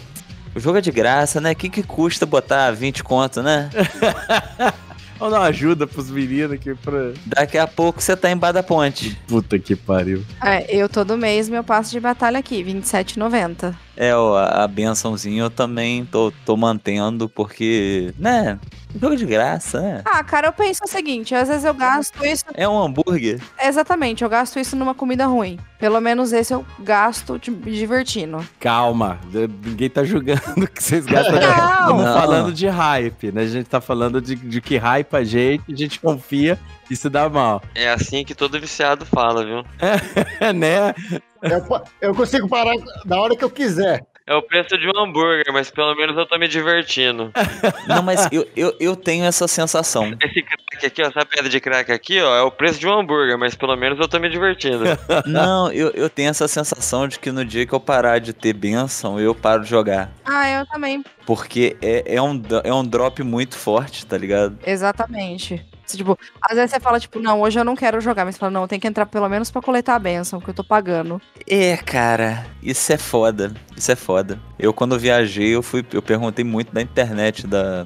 o 0.55 0.59
jogo 0.59 0.77
é 0.77 0.81
de 0.81 0.91
graça, 0.91 1.39
né? 1.39 1.51
O 1.51 1.55
que, 1.55 1.69
que 1.69 1.83
custa 1.83 2.25
botar 2.25 2.71
20 2.71 3.03
conto, 3.03 3.43
né? 3.43 3.69
Vamos 5.21 5.35
dar 5.35 5.41
uma 5.41 5.49
ajuda 5.49 5.85
pros 5.85 6.09
meninos 6.09 6.53
aqui 6.53 6.73
pra. 6.73 7.13
Daqui 7.27 7.55
a 7.55 7.67
pouco 7.67 8.01
você 8.01 8.17
tá 8.17 8.31
embaixo 8.31 8.55
da 8.55 8.63
ponte. 8.63 9.15
Puta 9.27 9.59
que 9.59 9.75
pariu. 9.75 10.23
É, 10.43 10.75
eu 10.75 10.89
todo 10.89 11.15
mês 11.15 11.47
meu 11.47 11.63
passo 11.63 11.91
de 11.91 11.99
batalha 11.99 12.39
aqui, 12.39 12.63
R$ 12.63 12.73
27,90. 12.73 13.75
É, 14.03 14.11
a, 14.13 14.63
a 14.63 14.67
bençãozinha 14.67 15.43
eu 15.43 15.49
também 15.51 16.03
tô, 16.05 16.33
tô 16.43 16.57
mantendo, 16.57 17.29
porque, 17.29 18.11
né? 18.17 18.57
Jogo 18.99 19.15
de 19.15 19.27
graça, 19.27 19.79
né? 19.79 20.01
Ah, 20.03 20.23
cara, 20.23 20.47
eu 20.47 20.53
penso 20.53 20.81
o 20.83 20.87
seguinte, 20.87 21.35
às 21.35 21.47
vezes 21.47 21.63
eu 21.63 21.73
gasto 21.75 22.25
isso 22.25 22.43
É 22.55 22.67
um 22.67 22.81
hambúrguer. 22.81 23.39
Exatamente, 23.61 24.23
eu 24.23 24.29
gasto 24.29 24.57
isso 24.57 24.75
numa 24.75 24.95
comida 24.95 25.27
ruim. 25.27 25.59
Pelo 25.77 26.01
menos 26.01 26.33
esse 26.33 26.51
eu 26.51 26.65
gasto 26.79 27.37
de- 27.37 27.51
me 27.51 27.71
divertindo. 27.71 28.43
Calma, 28.59 29.19
ninguém 29.63 29.87
tá 29.89 30.03
julgando 30.03 30.41
que 30.73 30.83
vocês 30.83 31.05
gastam. 31.05 31.33
Não. 31.39 31.79
Estamos 31.81 32.03
Não. 32.05 32.13
falando 32.19 32.51
de 32.51 32.67
hype, 32.67 33.31
né? 33.31 33.43
A 33.43 33.47
gente 33.47 33.67
tá 33.69 33.79
falando 33.79 34.19
de, 34.19 34.35
de 34.35 34.59
que 34.61 34.77
hype 34.77 35.13
a 35.15 35.23
gente, 35.23 35.63
a 35.71 35.75
gente 35.75 35.99
confia 35.99 36.57
e 36.89 36.95
se 36.95 37.07
dá 37.07 37.29
mal. 37.29 37.61
É 37.75 37.87
assim 37.91 38.25
que 38.25 38.33
todo 38.33 38.59
viciado 38.59 39.05
fala, 39.05 39.45
viu? 39.45 39.63
É, 40.41 40.51
né? 40.51 40.95
Eu, 41.41 41.83
eu 42.01 42.15
consigo 42.15 42.47
parar 42.47 42.75
na 43.05 43.19
hora 43.19 43.35
que 43.35 43.43
eu 43.43 43.49
quiser. 43.49 44.05
É 44.27 44.35
o 44.35 44.41
preço 44.41 44.77
de 44.77 44.87
um 44.87 44.97
hambúrguer, 44.97 45.51
mas 45.51 45.71
pelo 45.71 45.93
menos 45.95 46.15
eu 46.15 46.25
tô 46.25 46.37
me 46.37 46.47
divertindo. 46.47 47.33
Não, 47.87 48.01
mas 48.01 48.29
eu, 48.31 48.47
eu, 48.55 48.73
eu 48.79 48.95
tenho 48.95 49.25
essa 49.25 49.47
sensação. 49.47 50.15
Esse 50.21 50.41
crack 50.43 50.85
aqui, 50.85 51.01
ó, 51.01 51.07
essa 51.07 51.25
pedra 51.25 51.49
de 51.49 51.59
crack 51.59 51.91
aqui, 51.91 52.21
ó, 52.21 52.35
é 52.35 52.41
o 52.41 52.51
preço 52.51 52.79
de 52.79 52.87
um 52.87 52.99
hambúrguer, 52.99 53.37
mas 53.37 53.55
pelo 53.55 53.75
menos 53.75 53.99
eu 53.99 54.07
tô 54.07 54.19
me 54.19 54.29
divertindo. 54.29 54.85
Não, 55.25 55.71
eu, 55.71 55.89
eu 55.89 56.09
tenho 56.09 56.29
essa 56.29 56.47
sensação 56.47 57.07
de 57.07 57.19
que 57.19 57.31
no 57.31 57.43
dia 57.43 57.65
que 57.65 57.73
eu 57.73 57.79
parar 57.79 58.19
de 58.19 58.31
ter 58.31 58.53
benção, 58.53 59.19
eu 59.19 59.33
paro 59.33 59.63
de 59.63 59.69
jogar. 59.69 60.11
Ah, 60.23 60.49
eu 60.49 60.65
também. 60.67 61.03
Porque 61.25 61.75
é, 61.81 62.15
é, 62.15 62.21
um, 62.21 62.41
é 62.63 62.73
um 62.73 62.85
drop 62.85 63.21
muito 63.23 63.57
forte, 63.57 64.05
tá 64.05 64.17
ligado? 64.17 64.57
Exatamente. 64.65 65.65
Tipo, 65.97 66.17
às 66.41 66.55
vezes 66.55 66.71
você 66.71 66.79
fala, 66.79 66.99
tipo, 66.99 67.19
não, 67.19 67.41
hoje 67.41 67.59
eu 67.59 67.63
não 67.63 67.75
quero 67.75 67.99
jogar, 68.01 68.25
mas 68.25 68.35
você 68.35 68.39
fala, 68.39 68.51
não, 68.51 68.67
tem 68.67 68.79
que 68.79 68.87
entrar 68.87 69.05
pelo 69.05 69.27
menos 69.29 69.49
pra 69.51 69.61
coletar 69.61 69.95
a 69.95 69.99
benção, 69.99 70.39
que 70.39 70.49
eu 70.49 70.53
tô 70.53 70.63
pagando. 70.63 71.21
É, 71.47 71.77
cara, 71.77 72.45
isso 72.61 72.91
é 72.93 72.97
foda. 72.97 73.53
Isso 73.75 73.91
é 73.91 73.95
foda. 73.95 74.39
Eu, 74.59 74.73
quando 74.73 74.97
viajei, 74.99 75.49
eu 75.55 75.61
fui. 75.63 75.85
Eu 75.93 76.01
perguntei 76.01 76.43
muito 76.45 76.73
da 76.73 76.81
internet 76.81 77.47
da, 77.47 77.85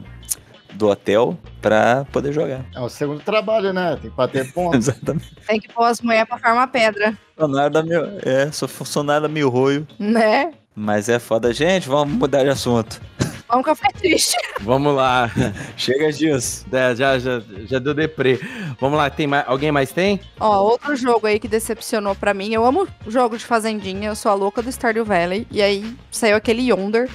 do 0.74 0.88
hotel 0.90 1.38
pra 1.62 2.06
poder 2.12 2.34
jogar. 2.34 2.66
É 2.76 2.80
o 2.82 2.90
segundo 2.90 3.22
trabalho, 3.22 3.72
né? 3.74 3.98
Tem 4.02 4.10
que 4.12 4.16
bater 4.18 4.52
ponto. 4.54 4.76
Exatamente. 4.78 5.36
Tem 5.48 5.60
que 5.60 5.68
pôr 5.72 5.86
as 5.86 6.02
mulheres 6.02 6.28
pra 6.28 6.38
farmar 6.38 6.68
pedra, 6.70 7.18
Funcionário 7.38 7.72
da 7.72 7.84
meu. 7.84 8.06
É, 8.24 8.50
sou 8.52 8.68
funcionário 8.68 9.24
da 9.24 9.28
Mil 9.28 9.50
Roio. 9.50 9.88
né? 10.00 10.52
Mas 10.78 11.08
é 11.08 11.20
foda. 11.20 11.54
Gente, 11.54 11.88
vamos 11.88 12.14
mudar 12.14 12.44
de 12.44 12.50
assunto. 12.50 13.02
Vamos 13.48 13.64
que 13.64 13.70
eu 13.70 13.76
fiquei 13.76 13.92
triste. 13.94 14.36
Vamos 14.62 14.96
lá. 14.96 15.30
Chega 15.78 16.12
disso. 16.12 16.66
É, 16.72 16.96
já, 16.96 17.20
já, 17.20 17.42
já 17.66 17.80
deu 17.80 17.94
deprê. 17.94 18.40
Vamos 18.80 18.98
lá, 18.98 19.10
tem 19.10 19.28
mais, 19.28 19.46
alguém 19.48 19.72
mais 19.72 19.92
tem? 19.92 20.20
Ó, 20.40 20.64
outro 20.64 20.96
jogo 20.96 21.28
aí 21.28 21.40
que 21.40 21.48
decepcionou 21.48 22.16
pra 22.16 22.34
mim. 22.34 22.54
Eu 22.54 22.66
amo 22.66 22.88
jogo 23.08 23.38
de 23.38 23.46
fazendinha, 23.46 24.10
eu 24.10 24.16
sou 24.16 24.32
a 24.32 24.36
louca 24.36 24.62
do 24.62 24.72
Stardew 24.72 25.06
Valley. 25.06 25.48
E 25.52 25.62
aí 25.62 25.96
saiu 26.12 26.36
aquele 26.36 26.72
Yonder. 26.72 27.10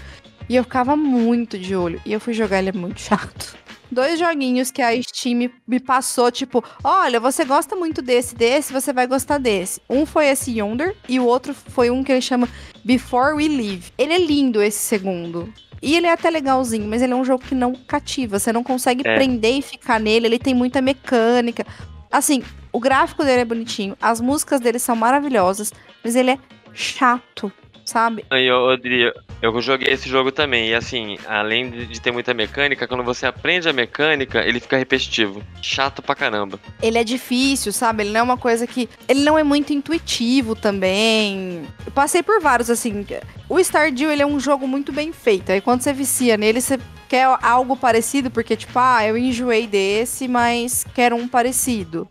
E 0.48 0.56
eu 0.56 0.64
ficava 0.64 0.96
muito 0.96 1.58
de 1.58 1.76
olho. 1.76 2.00
E 2.04 2.12
eu 2.12 2.20
fui 2.20 2.32
jogar, 2.32 2.58
ele 2.58 2.70
é 2.70 2.72
muito 2.72 3.00
chato. 3.00 3.56
Dois 3.90 4.20
joguinhos 4.20 4.70
que 4.70 4.80
a 4.80 4.90
Steam 5.02 5.50
me 5.66 5.80
passou, 5.80 6.30
tipo, 6.30 6.62
olha, 6.84 7.18
você 7.18 7.44
gosta 7.44 7.74
muito 7.74 8.00
desse, 8.00 8.36
desse, 8.36 8.72
você 8.72 8.92
vai 8.92 9.04
gostar 9.06 9.38
desse. 9.38 9.80
Um 9.90 10.06
foi 10.06 10.26
esse 10.28 10.52
Yonder 10.52 10.94
e 11.08 11.18
o 11.18 11.24
outro 11.24 11.52
foi 11.52 11.90
um 11.90 12.04
que 12.04 12.12
ele 12.12 12.20
chama 12.20 12.48
Before 12.84 13.34
We 13.34 13.48
Leave. 13.48 13.92
Ele 13.98 14.12
é 14.12 14.18
lindo 14.18 14.62
esse 14.62 14.78
segundo. 14.78 15.52
E 15.82 15.96
ele 15.96 16.06
é 16.06 16.12
até 16.12 16.28
legalzinho, 16.28 16.86
mas 16.86 17.00
ele 17.02 17.12
é 17.12 17.16
um 17.16 17.24
jogo 17.24 17.44
que 17.44 17.54
não 17.54 17.74
cativa. 17.74 18.38
Você 18.38 18.52
não 18.52 18.62
consegue 18.62 19.06
É. 19.06 19.14
prender 19.14 19.54
e 19.58 19.62
ficar 19.62 19.98
nele. 19.98 20.26
Ele 20.26 20.38
tem 20.38 20.54
muita 20.54 20.80
mecânica. 20.82 21.66
Assim, 22.10 22.42
o 22.72 22.78
gráfico 22.78 23.24
dele 23.24 23.42
é 23.42 23.44
bonitinho, 23.44 23.96
as 24.00 24.20
músicas 24.20 24.60
dele 24.60 24.78
são 24.78 24.94
maravilhosas, 24.96 25.72
mas 26.04 26.16
ele 26.16 26.32
é 26.32 26.38
chato, 26.72 27.50
sabe? 27.90 28.24
Odri, 28.30 29.12
eu 29.42 29.60
joguei 29.60 29.92
esse 29.92 30.08
jogo 30.08 30.30
também. 30.30 30.70
E 30.70 30.74
assim, 30.74 31.18
além 31.26 31.70
de, 31.70 31.86
de 31.86 32.00
ter 32.00 32.12
muita 32.12 32.32
mecânica, 32.32 32.86
quando 32.86 33.02
você 33.02 33.26
aprende 33.26 33.68
a 33.68 33.72
mecânica, 33.72 34.40
ele 34.46 34.60
fica 34.60 34.76
repetitivo. 34.76 35.42
Chato 35.60 36.00
pra 36.00 36.14
caramba. 36.14 36.58
Ele 36.80 36.98
é 36.98 37.04
difícil, 37.04 37.72
sabe? 37.72 38.04
Ele 38.04 38.12
não 38.12 38.20
é 38.20 38.22
uma 38.22 38.38
coisa 38.38 38.66
que. 38.66 38.88
Ele 39.08 39.20
não 39.24 39.38
é 39.38 39.42
muito 39.42 39.72
intuitivo 39.72 40.54
também. 40.54 41.66
Eu 41.84 41.92
passei 41.92 42.22
por 42.22 42.40
vários, 42.40 42.70
assim. 42.70 43.04
O 43.48 43.58
Stardew, 43.58 44.10
ele 44.10 44.22
é 44.22 44.26
um 44.26 44.38
jogo 44.38 44.68
muito 44.68 44.92
bem 44.92 45.12
feito. 45.12 45.50
Aí 45.50 45.60
quando 45.60 45.82
você 45.82 45.92
vicia 45.92 46.36
nele, 46.36 46.60
você 46.60 46.78
quer 47.08 47.26
algo 47.42 47.76
parecido, 47.76 48.30
porque, 48.30 48.56
tipo, 48.56 48.78
ah, 48.78 49.04
eu 49.04 49.18
enjoei 49.18 49.66
desse, 49.66 50.28
mas 50.28 50.86
quero 50.94 51.16
um 51.16 51.26
parecido. 51.26 52.08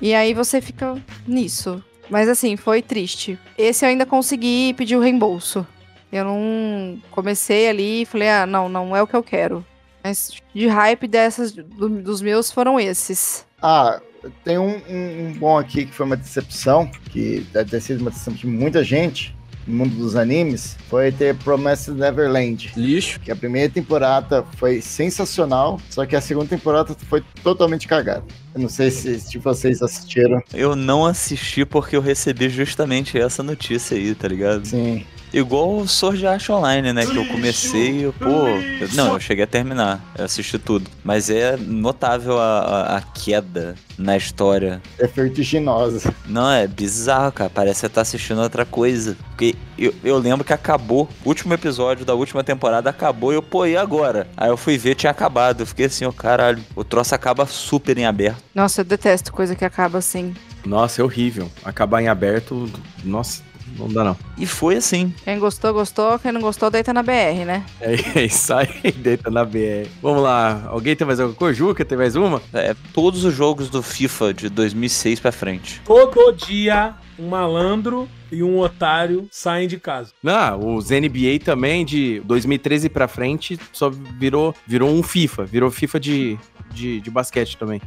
E 0.00 0.14
aí 0.14 0.34
você 0.34 0.60
fica 0.60 1.00
nisso. 1.26 1.82
Mas 2.12 2.28
assim, 2.28 2.58
foi 2.58 2.82
triste. 2.82 3.38
Esse 3.56 3.86
eu 3.86 3.88
ainda 3.88 4.04
consegui 4.04 4.74
pedir 4.74 4.96
o 4.96 5.00
reembolso. 5.00 5.66
Eu 6.12 6.26
não 6.26 7.00
comecei 7.10 7.70
ali 7.70 8.02
e 8.02 8.04
falei, 8.06 8.28
ah, 8.28 8.44
não, 8.44 8.68
não 8.68 8.94
é 8.94 9.02
o 9.02 9.06
que 9.06 9.16
eu 9.16 9.22
quero. 9.22 9.64
Mas 10.04 10.30
de 10.54 10.66
hype 10.66 11.08
dessas, 11.08 11.52
do- 11.52 11.88
dos 11.88 12.20
meus 12.20 12.52
foram 12.52 12.78
esses. 12.78 13.46
Ah, 13.62 13.98
tem 14.44 14.58
um, 14.58 14.76
um- 14.90 15.26
um 15.28 15.32
bom 15.32 15.56
aqui 15.56 15.86
que 15.86 15.92
foi 15.94 16.04
uma 16.04 16.16
decepção, 16.16 16.86
que 17.10 17.46
deve 17.50 17.70
ter 17.70 17.80
sido 17.80 18.02
uma 18.02 18.10
decepção 18.10 18.34
de 18.34 18.46
muita 18.46 18.84
gente 18.84 19.34
mundo 19.66 19.94
dos 19.94 20.16
animes, 20.16 20.76
foi 20.88 21.12
ter 21.12 21.34
Promised 21.36 21.94
Neverland. 21.94 22.72
Lixo. 22.76 23.20
Que 23.20 23.30
a 23.30 23.36
primeira 23.36 23.72
temporada 23.72 24.44
foi 24.56 24.80
sensacional, 24.80 25.80
só 25.90 26.04
que 26.06 26.16
a 26.16 26.20
segunda 26.20 26.48
temporada 26.48 26.96
foi 27.08 27.22
totalmente 27.42 27.86
cagada. 27.86 28.24
Eu 28.54 28.60
não 28.60 28.68
sei 28.68 28.90
se, 28.90 29.20
se 29.20 29.38
vocês 29.38 29.82
assistiram. 29.82 30.42
Eu 30.52 30.76
não 30.76 31.06
assisti 31.06 31.64
porque 31.64 31.96
eu 31.96 32.00
recebi 32.00 32.48
justamente 32.48 33.18
essa 33.18 33.42
notícia 33.42 33.96
aí, 33.96 34.14
tá 34.14 34.28
ligado? 34.28 34.66
Sim. 34.66 35.04
Igual 35.32 35.78
o 35.78 35.88
Sword 35.88 36.26
Art 36.26 36.48
Online, 36.50 36.92
né? 36.92 37.06
Que 37.06 37.16
eu 37.16 37.26
comecei 37.26 38.06
e, 38.06 38.12
pô. 38.12 38.28
eu- 38.48 38.88
não, 38.94 39.14
eu 39.14 39.20
cheguei 39.20 39.44
a 39.44 39.46
terminar. 39.46 40.04
Eu 40.16 40.26
assisti 40.26 40.58
tudo. 40.58 40.90
Mas 41.02 41.30
é 41.30 41.56
notável 41.56 42.38
a, 42.38 42.58
a- 42.60 42.96
a 42.98 43.00
queda 43.00 43.74
na 43.96 44.16
história. 44.16 44.82
É 44.98 45.06
vertiginosa. 45.06 46.12
Não, 46.26 46.50
é 46.50 46.66
bizarro, 46.66 47.32
cara. 47.32 47.48
Parece 47.50 47.76
que 47.76 47.80
você 47.80 47.88
tá 47.88 48.00
assistindo 48.02 48.42
outra 48.42 48.64
coisa. 48.66 49.16
Porque 49.30 49.54
eu, 49.78 49.94
eu 50.04 50.18
lembro 50.18 50.44
que 50.44 50.52
acabou. 50.52 51.08
O 51.24 51.28
último 51.28 51.54
episódio 51.54 52.04
da 52.04 52.14
última 52.14 52.44
temporada 52.44 52.90
acabou 52.90 53.32
e 53.32 53.36
eu, 53.36 53.42
pô, 53.42 53.64
e 53.64 53.76
agora? 53.76 54.28
Aí 54.36 54.50
eu 54.50 54.56
fui 54.56 54.76
ver, 54.76 54.94
tinha 54.96 55.10
acabado. 55.10 55.60
Eu 55.60 55.66
fiquei 55.66 55.86
assim, 55.86 56.04
ó, 56.04 56.12
caralho. 56.12 56.62
O 56.76 56.84
troço 56.84 57.14
acaba 57.14 57.46
super 57.46 57.96
em 57.96 58.04
aberto. 58.04 58.42
Nossa, 58.54 58.82
eu 58.82 58.84
detesto 58.84 59.32
coisa 59.32 59.54
que 59.56 59.64
acaba 59.64 59.96
assim. 59.98 60.34
Nossa, 60.64 61.00
é 61.00 61.04
horrível. 61.04 61.50
Acabar 61.64 62.02
em 62.02 62.08
aberto, 62.08 62.70
nossa, 63.02 63.42
não 63.76 63.88
dá 63.88 64.04
não. 64.04 64.16
E 64.38 64.46
foi 64.46 64.76
assim. 64.76 65.14
Quem 65.24 65.38
gostou, 65.38 65.72
gostou. 65.72 66.18
Quem 66.18 66.32
não 66.32 66.40
gostou, 66.40 66.70
deita 66.70 66.92
na 66.92 67.02
BR, 67.02 67.44
né? 67.46 67.64
É 67.80 68.24
isso 68.24 68.52
aí, 68.54 68.92
deita 68.96 69.30
na 69.30 69.44
BR. 69.44 69.88
Vamos 70.00 70.22
lá, 70.22 70.64
alguém 70.68 70.96
tem 70.96 71.06
mais 71.06 71.20
alguma 71.20 71.36
coisa? 71.36 71.58
Juca, 71.58 71.84
tem 71.84 71.98
mais 71.98 72.16
uma? 72.16 72.42
É, 72.52 72.74
todos 72.92 73.24
os 73.24 73.34
jogos 73.34 73.68
do 73.68 73.82
FIFA 73.82 74.34
de 74.34 74.48
2006 74.48 75.20
pra 75.20 75.32
frente. 75.32 75.80
Todo 75.84 76.32
dia, 76.32 76.94
um 77.18 77.28
malandro 77.28 78.08
e 78.30 78.42
um 78.42 78.58
otário 78.58 79.28
saem 79.30 79.68
de 79.68 79.78
casa. 79.78 80.12
Não, 80.22 80.76
os 80.76 80.90
NBA 80.90 81.38
também 81.44 81.84
de 81.84 82.20
2013 82.24 82.88
pra 82.88 83.06
frente 83.06 83.58
só 83.72 83.90
virou, 83.90 84.54
virou 84.66 84.90
um 84.90 85.02
FIFA, 85.02 85.44
virou 85.44 85.70
FIFA 85.70 86.00
de, 86.00 86.38
de, 86.72 87.00
de 87.00 87.10
basquete 87.10 87.56
também. 87.56 87.80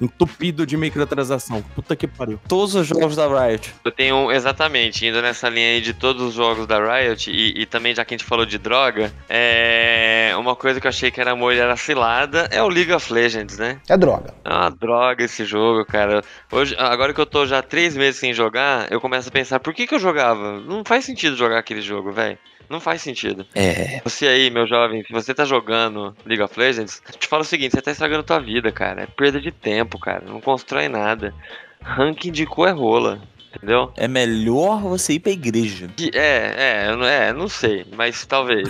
Entupido 0.00 0.66
de 0.66 0.76
microtransação. 0.76 1.62
Puta 1.74 1.94
que 1.94 2.06
pariu. 2.06 2.40
Todos 2.48 2.74
os 2.74 2.86
jogos 2.86 3.16
da 3.16 3.26
Riot. 3.26 3.74
Eu 3.84 3.92
tenho, 3.92 4.30
exatamente, 4.32 5.06
indo 5.06 5.20
nessa 5.20 5.48
linha 5.48 5.68
aí 5.68 5.80
de 5.80 5.92
todos 5.92 6.22
os 6.22 6.34
jogos 6.34 6.66
da 6.66 6.78
Riot 6.78 7.30
e, 7.30 7.62
e 7.62 7.66
também 7.66 7.94
já 7.94 8.04
que 8.04 8.14
a 8.14 8.16
gente 8.16 8.26
falou 8.26 8.46
de 8.46 8.58
droga, 8.58 9.12
é 9.28 10.32
uma 10.36 10.56
coisa 10.56 10.80
que 10.80 10.86
eu 10.86 10.88
achei 10.88 11.10
que 11.10 11.20
era 11.20 11.34
e 11.34 11.58
era 11.58 11.76
cilada 11.76 12.48
é 12.50 12.62
o 12.62 12.68
League 12.68 12.92
of 12.92 13.12
Legends, 13.12 13.58
né? 13.58 13.80
É 13.88 13.96
droga. 13.96 14.34
É 14.44 14.48
uma 14.48 14.70
droga 14.70 15.24
esse 15.24 15.44
jogo, 15.44 15.84
cara. 15.84 16.22
Hoje, 16.50 16.74
agora 16.78 17.12
que 17.12 17.20
eu 17.20 17.26
tô 17.26 17.46
já 17.46 17.62
três 17.62 17.96
meses 17.96 18.20
sem 18.20 18.32
jogar, 18.32 18.90
eu 18.90 19.00
começo 19.00 19.28
a 19.28 19.32
pensar, 19.32 19.60
por 19.60 19.74
que 19.74 19.86
que 19.86 19.94
eu 19.94 19.98
jogava? 19.98 20.60
Não 20.60 20.84
faz 20.84 21.04
sentido 21.04 21.36
jogar 21.36 21.58
aquele 21.58 21.80
jogo, 21.80 22.12
velho. 22.12 22.38
Não 22.70 22.78
faz 22.80 23.02
sentido. 23.02 23.44
É. 23.54 24.00
Você 24.04 24.28
aí, 24.28 24.48
meu 24.50 24.66
jovem, 24.66 25.02
se 25.04 25.12
você 25.12 25.34
tá 25.34 25.44
jogando 25.44 26.14
League 26.24 26.42
of 26.42 26.58
Legends, 26.58 27.02
eu 27.12 27.18
te 27.18 27.26
falo 27.26 27.42
o 27.42 27.44
seguinte, 27.44 27.72
você 27.72 27.82
tá 27.82 27.90
estragando 27.90 28.22
tua 28.22 28.38
vida, 28.38 28.70
cara. 28.70 29.02
É 29.02 29.06
perda 29.06 29.40
de 29.40 29.50
tempo, 29.50 29.98
cara. 29.98 30.22
Não 30.24 30.40
constrói 30.40 30.88
nada. 30.88 31.34
Ranking 31.82 32.30
de 32.30 32.46
cu 32.46 32.64
é 32.66 32.70
rola. 32.70 33.20
Entendeu? 33.56 33.92
É 33.96 34.06
melhor 34.06 34.78
você 34.80 35.14
ir 35.14 35.18
pra 35.18 35.32
igreja. 35.32 35.90
É, 36.14 36.86
é, 36.88 37.26
é, 37.28 37.32
não 37.32 37.48
sei, 37.48 37.84
mas 37.96 38.24
talvez. 38.24 38.68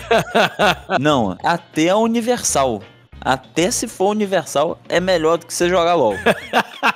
Não, 0.99 1.37
até 1.43 1.89
a 1.89 1.97
Universal. 1.97 2.81
Até 3.23 3.69
se 3.69 3.87
for 3.87 4.09
Universal, 4.09 4.81
é 4.89 4.99
melhor 4.99 5.37
do 5.37 5.45
que 5.45 5.53
você 5.53 5.69
jogar 5.69 5.93
LOL. 5.93 6.15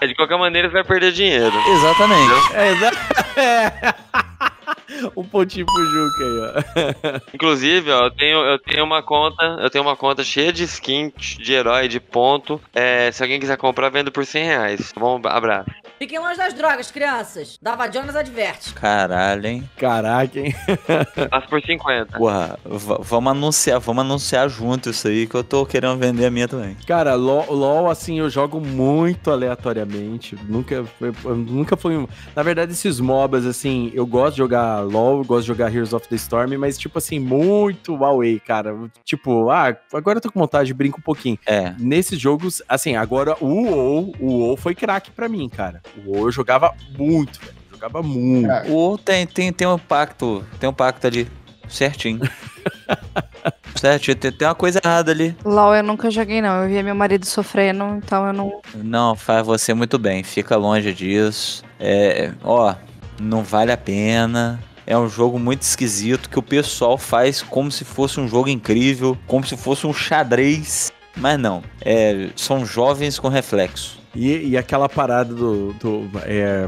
É, 0.01 0.07
de 0.07 0.15
qualquer 0.15 0.39
maneira, 0.39 0.67
você 0.67 0.73
vai 0.73 0.83
perder 0.83 1.11
dinheiro. 1.11 1.53
Exatamente. 1.69 2.55
É, 2.55 2.71
exa- 2.71 3.95
um 5.15 5.23
pontinho 5.23 5.65
pro 5.65 5.85
Juca 5.85 6.23
aí, 6.23 6.39
ó. 6.39 7.19
Inclusive, 7.33 7.91
ó, 7.91 8.05
eu 8.05 8.11
tenho, 8.11 8.37
eu 8.39 8.59
tenho 8.59 8.83
uma 8.83 9.01
conta, 9.01 9.43
eu 9.61 9.69
tenho 9.69 9.83
uma 9.83 9.95
conta 9.95 10.23
cheia 10.23 10.51
de 10.51 10.63
skin 10.63 11.11
de 11.17 11.53
herói, 11.53 11.87
de 11.87 11.99
ponto. 11.99 12.61
É, 12.73 13.11
se 13.11 13.21
alguém 13.23 13.39
quiser 13.39 13.57
comprar, 13.57 13.89
vendo 13.89 14.11
por 14.11 14.25
100 14.25 14.45
reais. 14.45 14.93
Bom, 14.97 15.19
abraço. 15.25 15.69
Fiquem 15.97 16.19
longe 16.19 16.37
das 16.37 16.53
drogas, 16.53 16.91
crianças. 16.91 17.57
Dava 17.61 17.89
Jonas 17.89 18.15
adverte. 18.15 18.73
Caralho, 18.73 19.47
hein? 19.47 19.69
Caraca, 19.77 20.39
hein? 20.39 20.53
Passa 21.29 21.47
por 21.47 21.61
50. 21.61 22.17
Porra, 22.17 22.59
vamos 22.99 23.31
anunciar, 23.31 23.79
vamos 23.79 24.03
anunciar 24.03 24.49
junto 24.49 24.89
isso 24.89 25.07
aí 25.07 25.25
que 25.25 25.35
eu 25.35 25.43
tô 25.43 25.65
querendo 25.65 25.97
vender 25.97 26.25
a 26.25 26.31
minha 26.31 26.47
também. 26.47 26.75
Cara, 26.85 27.15
LOL, 27.15 27.45
LOL, 27.49 27.89
assim, 27.89 28.19
eu 28.19 28.29
jogo 28.29 28.59
muito 28.59 29.31
aleatoriamente. 29.31 30.37
Nunca, 30.47 30.83
eu 30.99 31.35
nunca 31.35 31.77
foi 31.77 31.95
um. 31.97 32.07
Na 32.35 32.43
verdade, 32.43 32.73
esses 32.73 32.99
MOBAs, 32.99 33.45
assim, 33.45 33.91
eu 33.93 34.05
gosto 34.05 34.33
de 34.33 34.39
jogar 34.39 34.74
LOL, 34.81 35.23
gosto 35.23 35.41
de 35.41 35.47
jogar 35.47 35.73
Heroes 35.73 35.93
of 35.93 36.07
the 36.07 36.15
Storm, 36.15 36.57
mas, 36.57 36.77
tipo 36.77 36.97
assim, 36.97 37.19
muito 37.19 38.03
away, 38.03 38.39
cara. 38.39 38.75
Tipo, 39.03 39.49
ah, 39.49 39.75
agora 39.93 40.17
eu 40.17 40.21
tô 40.21 40.31
com 40.31 40.39
vontade 40.39 40.67
de 40.67 40.73
brincar 40.73 40.97
um 40.97 41.01
pouquinho. 41.01 41.37
É. 41.45 41.73
Nesses 41.79 42.19
jogos, 42.19 42.61
assim, 42.67 42.95
agora 42.95 43.35
o 43.39 43.47
WoW, 43.47 44.13
o 44.19 44.27
WoW 44.27 44.57
foi 44.57 44.75
craque 44.75 45.11
pra 45.11 45.27
mim, 45.27 45.49
cara. 45.49 45.81
O 45.97 46.11
WoW 46.11 46.27
eu 46.27 46.31
jogava 46.31 46.73
muito, 46.97 47.39
velho. 47.39 47.53
eu 47.69 47.75
Jogava 47.75 48.01
muito. 48.01 48.49
O 48.69 48.73
outro 48.73 49.05
tem, 49.05 49.25
tem, 49.27 49.51
tem 49.51 49.67
um 49.67 49.77
pacto, 49.77 50.43
tem 50.59 50.69
um 50.69 50.73
pacto 50.73 51.07
ali, 51.07 51.27
certinho. 51.67 52.21
certinho, 53.75 54.15
tem, 54.15 54.31
tem 54.31 54.47
uma 54.47 54.55
coisa 54.55 54.79
errada 54.83 55.11
ali. 55.11 55.35
LOL 55.43 55.75
eu 55.75 55.83
nunca 55.83 56.09
joguei, 56.09 56.41
não. 56.41 56.63
Eu 56.63 56.69
via 56.69 56.83
meu 56.83 56.95
marido 56.95 57.25
sofrendo, 57.25 57.83
então 57.97 58.27
eu 58.27 58.33
não. 58.33 58.61
Não, 58.75 59.15
faz 59.15 59.45
você 59.45 59.73
muito 59.73 59.97
bem, 59.97 60.23
fica 60.23 60.55
longe 60.55 60.93
disso. 60.93 61.63
É, 61.79 62.31
ó, 62.43 62.73
não 63.19 63.43
vale 63.43 63.71
a 63.71 63.77
pena. 63.77 64.59
É 64.87 64.97
um 64.97 65.09
jogo 65.09 65.39
muito 65.39 65.63
esquisito 65.63 66.29
que 66.29 66.37
o 66.37 66.43
pessoal 66.43 66.97
faz 66.97 67.41
como 67.41 67.71
se 67.71 67.83
fosse 67.83 68.19
um 68.19 68.27
jogo 68.27 68.49
incrível, 68.49 69.17
como 69.25 69.45
se 69.45 69.57
fosse 69.57 69.87
um 69.87 69.93
xadrez. 69.93 70.91
Mas 71.17 71.39
não, 71.39 71.63
é, 71.81 72.29
são 72.35 72.65
jovens 72.65 73.17
com 73.17 73.27
reflexo. 73.27 73.99
E, 74.13 74.49
e 74.49 74.57
aquela 74.57 74.87
parada 74.87 75.33
do. 75.33 75.73
do 75.73 76.09
é, 76.23 76.67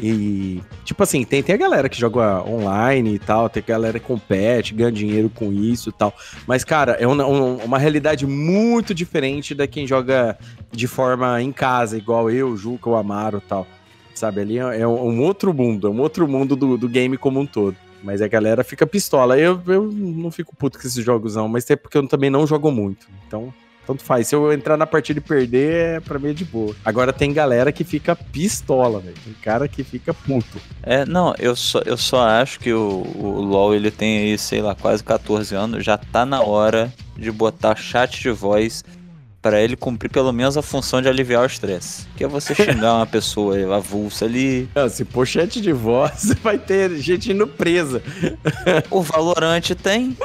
e. 0.00 0.60
Tipo 0.84 1.02
assim, 1.02 1.22
tem, 1.24 1.42
tem 1.42 1.54
a 1.54 1.58
galera 1.58 1.88
que 1.88 1.98
joga 1.98 2.42
online 2.42 3.14
e 3.14 3.18
tal, 3.18 3.48
tem 3.48 3.62
a 3.64 3.70
galera 3.70 3.98
que 4.00 4.04
compete, 4.06 4.74
ganha 4.74 4.90
dinheiro 4.90 5.30
com 5.32 5.52
isso 5.52 5.90
e 5.90 5.92
tal. 5.92 6.12
Mas, 6.46 6.64
cara, 6.64 6.92
é 6.92 7.06
uma, 7.06 7.24
um- 7.26 7.56
uma 7.58 7.78
realidade 7.78 8.26
muito 8.26 8.92
diferente 8.94 9.54
da 9.54 9.66
quem 9.66 9.86
joga 9.86 10.36
de 10.72 10.86
forma 10.88 11.40
em 11.40 11.52
casa, 11.52 11.96
igual 11.96 12.28
eu, 12.30 12.56
Juca, 12.56 12.90
o 12.90 12.96
Amaro 12.96 13.38
e 13.38 13.48
tal. 13.48 13.66
Sabe? 14.14 14.40
Ali 14.40 14.58
é, 14.58 14.80
é 14.80 14.86
um 14.86 15.20
outro 15.22 15.52
mundo, 15.52 15.88
é 15.88 15.90
um 15.90 16.00
outro 16.00 16.26
mundo 16.28 16.54
do, 16.54 16.78
do 16.78 16.88
game 16.88 17.16
como 17.16 17.40
um 17.40 17.46
todo. 17.46 17.76
Mas 18.02 18.20
a 18.20 18.28
galera 18.28 18.62
fica 18.62 18.86
pistola. 18.86 19.38
Eu, 19.38 19.60
eu 19.66 19.90
não 19.90 20.30
fico 20.30 20.54
puto 20.54 20.78
com 20.78 20.86
esses 20.86 21.02
jogos, 21.02 21.36
não, 21.36 21.48
mas 21.48 21.68
é 21.70 21.76
porque 21.76 21.96
eu 21.96 22.06
também 22.06 22.28
não 22.28 22.46
jogo 22.46 22.70
muito. 22.70 23.06
Então, 23.26 23.52
tanto 23.86 24.02
faz. 24.02 24.28
Se 24.28 24.34
eu 24.34 24.52
entrar 24.52 24.76
na 24.76 24.86
partida 24.86 25.18
e 25.18 25.22
perder, 25.22 25.72
é, 25.72 26.00
pra 26.00 26.18
mim 26.18 26.30
é 26.30 26.32
de 26.32 26.44
boa. 26.44 26.74
Agora 26.84 27.12
tem 27.12 27.32
galera 27.32 27.72
que 27.72 27.84
fica 27.84 28.14
pistola, 28.14 29.00
velho. 29.00 29.16
Tem 29.24 29.34
cara 29.42 29.68
que 29.68 29.82
fica 29.82 30.12
puto. 30.12 30.60
É, 30.82 31.04
não, 31.04 31.34
eu 31.38 31.54
só, 31.54 31.80
eu 31.84 31.96
só 31.96 32.26
acho 32.26 32.60
que 32.60 32.72
o, 32.72 33.02
o 33.16 33.40
LoL 33.40 33.74
ele 33.74 33.90
tem 33.90 34.18
aí, 34.18 34.38
sei 34.38 34.60
lá, 34.60 34.74
quase 34.74 35.02
14 35.02 35.54
anos, 35.54 35.84
já 35.84 35.96
tá 35.96 36.24
na 36.26 36.42
hora 36.42 36.92
de 37.16 37.30
botar 37.30 37.76
chat 37.76 38.20
de 38.20 38.30
voz 38.30 38.84
pra 39.44 39.60
ele 39.60 39.76
cumprir 39.76 40.08
pelo 40.08 40.32
menos 40.32 40.56
a 40.56 40.62
função 40.62 41.02
de 41.02 41.08
aliviar 41.08 41.42
o 41.42 41.46
estresse. 41.46 42.06
Que 42.16 42.24
é 42.24 42.26
você 42.26 42.54
xingar 42.54 42.94
uma 42.94 43.06
pessoa 43.06 43.76
avulsa 43.76 44.24
ali. 44.24 44.66
Não, 44.74 44.88
se 44.88 45.06
chat 45.26 45.60
de 45.60 45.70
voz, 45.70 46.34
vai 46.42 46.56
ter 46.56 46.96
gente 46.96 47.30
indo 47.30 47.46
presa. 47.46 48.02
O 48.90 49.02
Valorante 49.02 49.74
tem. 49.74 50.16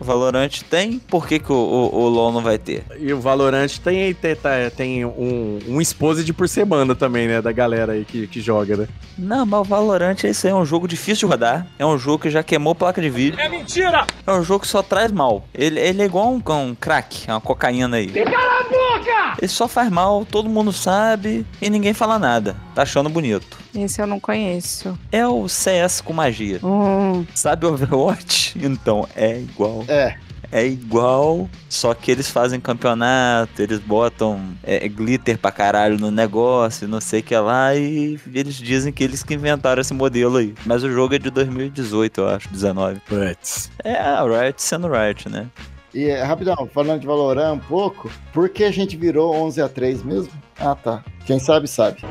O 0.00 0.04
Valorante 0.04 0.64
tem. 0.64 0.98
Por 0.98 1.26
que, 1.26 1.38
que 1.38 1.52
o, 1.52 1.56
o, 1.56 2.00
o 2.02 2.08
LoL 2.08 2.32
não 2.32 2.40
vai 2.40 2.58
ter? 2.58 2.84
E 2.98 3.12
o 3.12 3.20
Valorant 3.20 3.68
tem, 3.78 4.14
tem, 4.14 4.36
tá- 4.36 4.70
tem 4.76 5.04
um, 5.04 5.58
um 5.66 5.80
exposed 5.80 6.32
por 6.32 6.48
semana 6.48 6.94
também, 6.94 7.26
né? 7.26 7.42
Da 7.42 7.50
galera 7.52 7.92
aí 7.92 8.04
que, 8.04 8.26
que 8.26 8.40
joga, 8.40 8.76
né? 8.76 8.88
Não, 9.18 9.44
mas 9.44 9.60
o 9.60 9.64
Valorante 9.64 10.26
esse 10.26 10.46
aí 10.46 10.52
é 10.52 10.56
um 10.56 10.64
jogo 10.64 10.86
difícil 10.86 11.26
de 11.28 11.32
rodar. 11.32 11.66
É 11.78 11.84
um 11.84 11.98
jogo 11.98 12.22
que 12.22 12.30
já 12.30 12.42
queimou 12.42 12.74
placa 12.74 13.00
de 13.02 13.10
vídeo. 13.10 13.40
É 13.40 13.48
mentira! 13.48 14.06
É 14.26 14.32
um 14.32 14.42
jogo 14.44 14.60
que 14.60 14.68
só 14.68 14.82
traz 14.82 15.10
mal. 15.10 15.44
Ele, 15.52 15.80
ele 15.80 16.02
é 16.02 16.04
igual 16.04 16.28
um, 16.32 16.40
um 16.62 16.74
crack, 16.74 17.24
uma 17.28 17.40
cocaína 17.40 17.96
aí. 17.96 18.06
Cala 18.08 18.60
a 18.60 18.64
boca! 18.98 19.36
Ele 19.38 19.48
só 19.48 19.68
faz 19.68 19.90
mal, 19.90 20.24
todo 20.24 20.48
mundo 20.48 20.72
sabe 20.72 21.46
e 21.60 21.70
ninguém 21.70 21.94
fala 21.94 22.18
nada. 22.18 22.56
Tá 22.74 22.82
achando 22.82 23.08
bonito. 23.08 23.58
Esse 23.74 24.00
eu 24.00 24.06
não 24.06 24.20
conheço. 24.20 24.98
É 25.12 25.26
o 25.26 25.48
CS 25.48 26.00
com 26.00 26.12
magia. 26.12 26.60
Hum. 26.62 27.24
Sabe 27.34 27.66
Overwatch? 27.66 28.58
Então, 28.58 29.06
é 29.14 29.38
igual. 29.38 29.84
É. 29.88 30.16
É 30.50 30.66
igual, 30.66 31.48
só 31.68 31.92
que 31.92 32.10
eles 32.10 32.30
fazem 32.30 32.58
campeonato, 32.58 33.60
eles 33.60 33.78
botam 33.80 34.40
é, 34.62 34.88
glitter 34.88 35.36
pra 35.36 35.52
caralho 35.52 35.98
no 35.98 36.10
negócio, 36.10 36.88
não 36.88 37.02
sei 37.02 37.20
o 37.20 37.22
que 37.22 37.36
lá, 37.36 37.74
e 37.74 38.18
eles 38.32 38.54
dizem 38.54 38.90
que 38.90 39.04
eles 39.04 39.22
que 39.22 39.34
inventaram 39.34 39.82
esse 39.82 39.92
modelo 39.92 40.38
aí. 40.38 40.54
Mas 40.64 40.82
o 40.82 40.90
jogo 40.90 41.14
é 41.14 41.18
de 41.18 41.28
2018, 41.28 42.20
eu 42.22 42.28
acho, 42.28 42.48
19. 42.48 43.00
Puts. 43.00 43.70
É 43.84 43.94
a 43.94 44.22
Riot 44.22 44.62
sendo 44.62 44.88
Riot, 44.88 45.28
né? 45.28 45.48
E 45.94 46.04
é, 46.04 46.22
rapidão, 46.22 46.68
falando 46.72 47.00
de 47.00 47.06
Valorant 47.06 47.54
um 47.54 47.58
pouco, 47.58 48.10
por 48.32 48.48
que 48.48 48.64
a 48.64 48.70
gente 48.70 48.96
virou 48.96 49.34
11 49.34 49.62
a 49.62 49.68
3 49.68 50.02
mesmo? 50.02 50.32
Ah, 50.58 50.74
tá. 50.74 51.04
Quem 51.24 51.38
sabe, 51.38 51.66
sabe. 51.66 52.02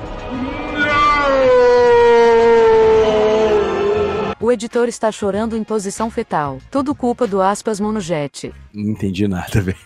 O 4.39 4.51
editor 4.51 4.87
está 4.87 5.11
chorando 5.11 5.57
em 5.57 5.63
posição 5.63 6.11
fetal. 6.11 6.59
Tudo 6.69 6.93
culpa 6.93 7.25
do 7.25 7.41
aspas 7.41 7.79
monojet. 7.79 8.53
Não 8.71 8.91
entendi 8.91 9.27
nada, 9.27 9.59
velho. 9.61 9.77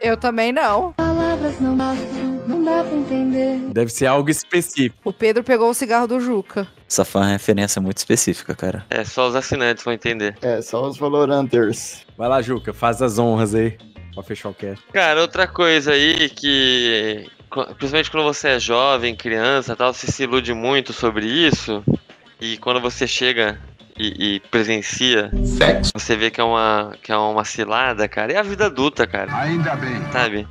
Eu 0.00 0.16
também 0.16 0.50
não. 0.50 0.92
Palavras 0.94 1.60
não 1.60 1.76
bastam 1.76 2.40
Não 2.46 2.64
dá 2.64 2.82
pra 2.82 2.96
entender. 2.96 3.58
Deve 3.70 3.90
ser 3.92 4.06
algo 4.06 4.30
específico. 4.30 4.96
O 5.04 5.12
Pedro 5.12 5.44
pegou 5.44 5.68
o 5.68 5.74
cigarro 5.74 6.06
do 6.06 6.18
Juca. 6.20 6.66
Essa 6.88 7.04
foi 7.04 7.20
uma 7.20 7.28
referência 7.28 7.82
muito 7.82 7.98
específica, 7.98 8.54
cara. 8.54 8.86
É, 8.88 9.04
só 9.04 9.28
os 9.28 9.36
assinantes 9.36 9.84
vão 9.84 9.92
entender. 9.92 10.38
É, 10.40 10.62
só 10.62 10.86
os 10.88 10.96
Valoranters. 10.96 12.06
Vai 12.16 12.28
lá, 12.30 12.40
Juca, 12.40 12.72
faz 12.72 13.02
as 13.02 13.18
honras 13.18 13.54
aí 13.54 13.76
pra 14.14 14.22
fechar 14.22 14.48
o 14.48 14.54
cast. 14.54 14.82
Cara, 14.90 15.20
outra 15.20 15.46
coisa 15.46 15.92
aí 15.92 16.30
que. 16.30 17.26
Principalmente 17.76 18.10
quando 18.10 18.24
você 18.24 18.48
é 18.48 18.58
jovem, 18.60 19.14
criança 19.14 19.76
tal, 19.76 19.92
você 19.92 20.06
se 20.10 20.22
ilude 20.22 20.54
muito 20.54 20.94
sobre 20.94 21.26
isso. 21.26 21.84
E 22.40 22.56
quando 22.58 22.80
você 22.80 23.06
chega 23.06 23.58
e, 23.98 24.36
e 24.36 24.40
presencia, 24.40 25.30
Sexo. 25.44 25.92
você 25.94 26.16
vê 26.16 26.30
que 26.30 26.40
é, 26.40 26.44
uma, 26.44 26.92
que 27.02 27.10
é 27.12 27.16
uma 27.16 27.44
cilada, 27.44 28.06
cara. 28.08 28.32
É 28.32 28.36
a 28.36 28.42
vida 28.42 28.66
adulta, 28.66 29.06
cara. 29.06 29.34
Ainda 29.40 29.74
bem. 29.76 30.02
Sabe? 30.12 30.46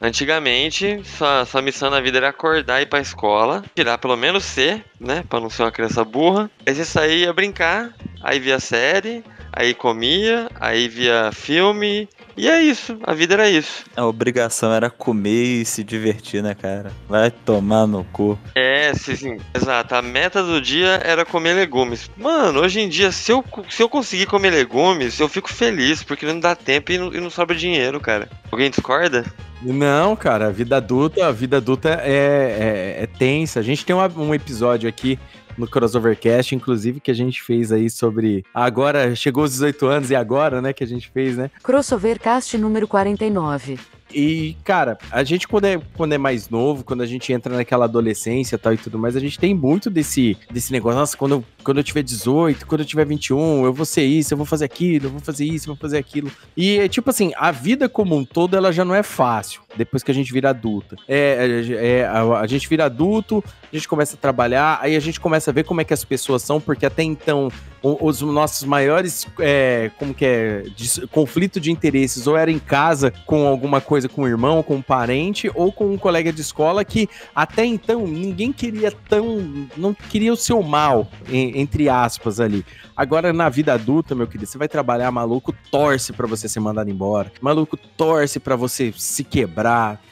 Antigamente, 0.00 1.00
sua, 1.04 1.44
sua 1.44 1.62
missão 1.62 1.88
na 1.88 2.00
vida 2.00 2.18
era 2.18 2.28
acordar 2.30 2.80
e 2.80 2.82
ir 2.82 2.86
pra 2.86 3.00
escola, 3.00 3.62
tirar 3.74 3.98
pelo 3.98 4.16
menos 4.16 4.44
C, 4.44 4.82
né? 4.98 5.24
Pra 5.28 5.38
não 5.38 5.48
ser 5.48 5.62
uma 5.62 5.70
criança 5.70 6.04
burra. 6.04 6.50
Aí 6.66 6.74
você 6.74 6.84
saía 6.84 7.32
brincar, 7.32 7.90
aí 8.20 8.40
via 8.40 8.58
série, 8.58 9.24
aí 9.52 9.72
comia, 9.74 10.50
aí 10.58 10.88
via 10.88 11.30
filme. 11.32 12.08
E 12.36 12.48
é 12.48 12.62
isso, 12.62 12.98
a 13.04 13.12
vida 13.14 13.34
era 13.34 13.48
isso. 13.50 13.84
A 13.96 14.06
obrigação 14.06 14.72
era 14.72 14.88
comer 14.88 15.60
e 15.60 15.64
se 15.64 15.84
divertir, 15.84 16.42
né, 16.42 16.54
cara? 16.54 16.90
Vai 17.08 17.30
tomar 17.30 17.86
no 17.86 18.04
cu. 18.04 18.38
É, 18.54 18.92
sim, 18.94 19.16
sim, 19.16 19.36
exato. 19.54 19.94
A 19.94 20.02
meta 20.02 20.42
do 20.42 20.60
dia 20.60 21.00
era 21.04 21.24
comer 21.24 21.54
legumes. 21.54 22.10
Mano, 22.16 22.60
hoje 22.60 22.80
em 22.80 22.88
dia, 22.88 23.12
se 23.12 23.30
eu, 23.32 23.44
se 23.68 23.82
eu 23.82 23.88
conseguir 23.88 24.26
comer 24.26 24.50
legumes, 24.50 25.18
eu 25.20 25.28
fico 25.28 25.52
feliz, 25.52 26.02
porque 26.02 26.24
não 26.26 26.40
dá 26.40 26.54
tempo 26.56 26.90
e 26.92 26.98
não, 26.98 27.12
e 27.14 27.20
não 27.20 27.30
sobra 27.30 27.54
dinheiro, 27.54 28.00
cara. 28.00 28.28
Alguém 28.50 28.70
discorda? 28.70 29.24
Não, 29.60 30.16
cara, 30.16 30.46
a 30.48 30.50
vida 30.50 30.76
adulta, 30.78 31.24
a 31.26 31.30
vida 31.30 31.58
adulta 31.58 31.88
é, 32.02 32.96
é, 32.98 33.02
é 33.04 33.06
tensa. 33.06 33.60
A 33.60 33.62
gente 33.62 33.84
tem 33.86 33.94
uma- 33.94 34.10
um 34.16 34.34
episódio 34.34 34.88
aqui 34.88 35.18
no 35.56 35.66
Crossovercast, 35.66 36.54
inclusive, 36.54 37.00
que 37.00 37.10
a 37.10 37.14
gente 37.14 37.42
fez 37.42 37.72
aí 37.72 37.88
sobre. 37.90 38.44
Agora, 38.54 39.14
chegou 39.14 39.44
os 39.44 39.52
18 39.52 39.86
anos 39.86 40.10
e 40.10 40.16
agora, 40.16 40.60
né? 40.60 40.72
Que 40.72 40.84
a 40.84 40.86
gente 40.86 41.10
fez, 41.10 41.36
né? 41.36 41.50
Crossover 41.62 42.18
Cast 42.18 42.56
número 42.58 42.86
49. 42.88 43.78
E, 44.14 44.56
cara, 44.64 44.98
a 45.10 45.24
gente, 45.24 45.48
quando 45.48 45.64
é, 45.64 45.80
quando 45.96 46.12
é 46.12 46.18
mais 46.18 46.48
novo, 46.48 46.84
quando 46.84 47.00
a 47.00 47.06
gente 47.06 47.32
entra 47.32 47.56
naquela 47.56 47.86
adolescência 47.86 48.56
e 48.56 48.58
tal 48.58 48.74
e 48.74 48.76
tudo 48.76 48.98
mais, 48.98 49.16
a 49.16 49.20
gente 49.20 49.38
tem 49.38 49.54
muito 49.54 49.88
desse, 49.88 50.36
desse 50.50 50.70
negócio. 50.72 50.98
Nossa, 50.98 51.16
quando 51.16 51.32
eu, 51.32 51.44
quando 51.64 51.78
eu 51.78 51.84
tiver 51.84 52.02
18, 52.02 52.66
quando 52.66 52.82
eu 52.82 52.86
tiver 52.86 53.06
21, 53.06 53.64
eu 53.64 53.72
vou 53.72 53.86
ser 53.86 54.04
isso, 54.04 54.34
eu 54.34 54.36
vou 54.36 54.46
fazer 54.46 54.66
aquilo, 54.66 55.06
eu 55.06 55.10
vou 55.10 55.20
fazer 55.20 55.44
isso, 55.44 55.68
eu 55.68 55.74
vou 55.74 55.80
fazer 55.80 55.98
aquilo. 55.98 56.30
E, 56.56 56.78
é 56.78 56.88
tipo 56.88 57.08
assim, 57.08 57.32
a 57.36 57.50
vida 57.50 57.88
como 57.88 58.16
um 58.16 58.24
todo, 58.24 58.56
ela 58.56 58.72
já 58.72 58.84
não 58.84 58.94
é 58.94 59.02
fácil 59.02 59.61
depois 59.76 60.02
que 60.02 60.10
a 60.10 60.14
gente 60.14 60.32
vira 60.32 60.50
adulta. 60.50 60.96
É, 61.08 61.62
é, 61.80 62.04
a, 62.06 62.40
a 62.40 62.46
gente 62.46 62.68
vira 62.68 62.84
adulto, 62.86 63.42
a 63.72 63.76
gente 63.76 63.88
começa 63.88 64.16
a 64.16 64.18
trabalhar, 64.18 64.78
aí 64.82 64.96
a 64.96 65.00
gente 65.00 65.18
começa 65.20 65.50
a 65.50 65.54
ver 65.54 65.64
como 65.64 65.80
é 65.80 65.84
que 65.84 65.94
as 65.94 66.04
pessoas 66.04 66.42
são, 66.42 66.60
porque 66.60 66.84
até 66.86 67.02
então 67.02 67.48
o- 67.82 68.06
os 68.06 68.20
nossos 68.20 68.64
maiores, 68.64 69.26
é, 69.40 69.90
como 69.98 70.14
que 70.14 70.24
é, 70.24 70.62
dis- 70.76 71.00
conflito 71.10 71.58
de 71.60 71.70
interesses, 71.70 72.26
ou 72.26 72.36
era 72.36 72.50
em 72.50 72.58
casa 72.58 73.12
com 73.26 73.46
alguma 73.46 73.80
coisa 73.80 74.08
com 74.08 74.22
o 74.22 74.28
irmão, 74.28 74.62
com 74.62 74.76
um 74.76 74.82
parente, 74.82 75.50
ou 75.54 75.72
com 75.72 75.86
um 75.92 75.96
colega 75.98 76.32
de 76.32 76.40
escola 76.40 76.84
que 76.84 77.08
até 77.34 77.64
então 77.64 78.06
ninguém 78.06 78.52
queria 78.52 78.92
tão, 79.08 79.68
não 79.76 79.92
queria 79.94 80.32
o 80.32 80.36
seu 80.36 80.62
mal, 80.62 81.08
em- 81.28 81.58
entre 81.60 81.88
aspas 81.88 82.38
ali. 82.40 82.64
Agora 82.96 83.32
na 83.32 83.48
vida 83.48 83.72
adulta, 83.72 84.14
meu 84.14 84.26
querido, 84.26 84.46
você 84.46 84.58
vai 84.58 84.68
trabalhar, 84.68 85.10
maluco 85.10 85.52
torce 85.70 86.12
pra 86.12 86.26
você 86.26 86.48
ser 86.48 86.60
mandado 86.60 86.90
embora, 86.90 87.32
maluco 87.40 87.76
torce 87.76 88.38
pra 88.38 88.54
você 88.54 88.92
se 88.96 89.24
quebrar, 89.24 89.61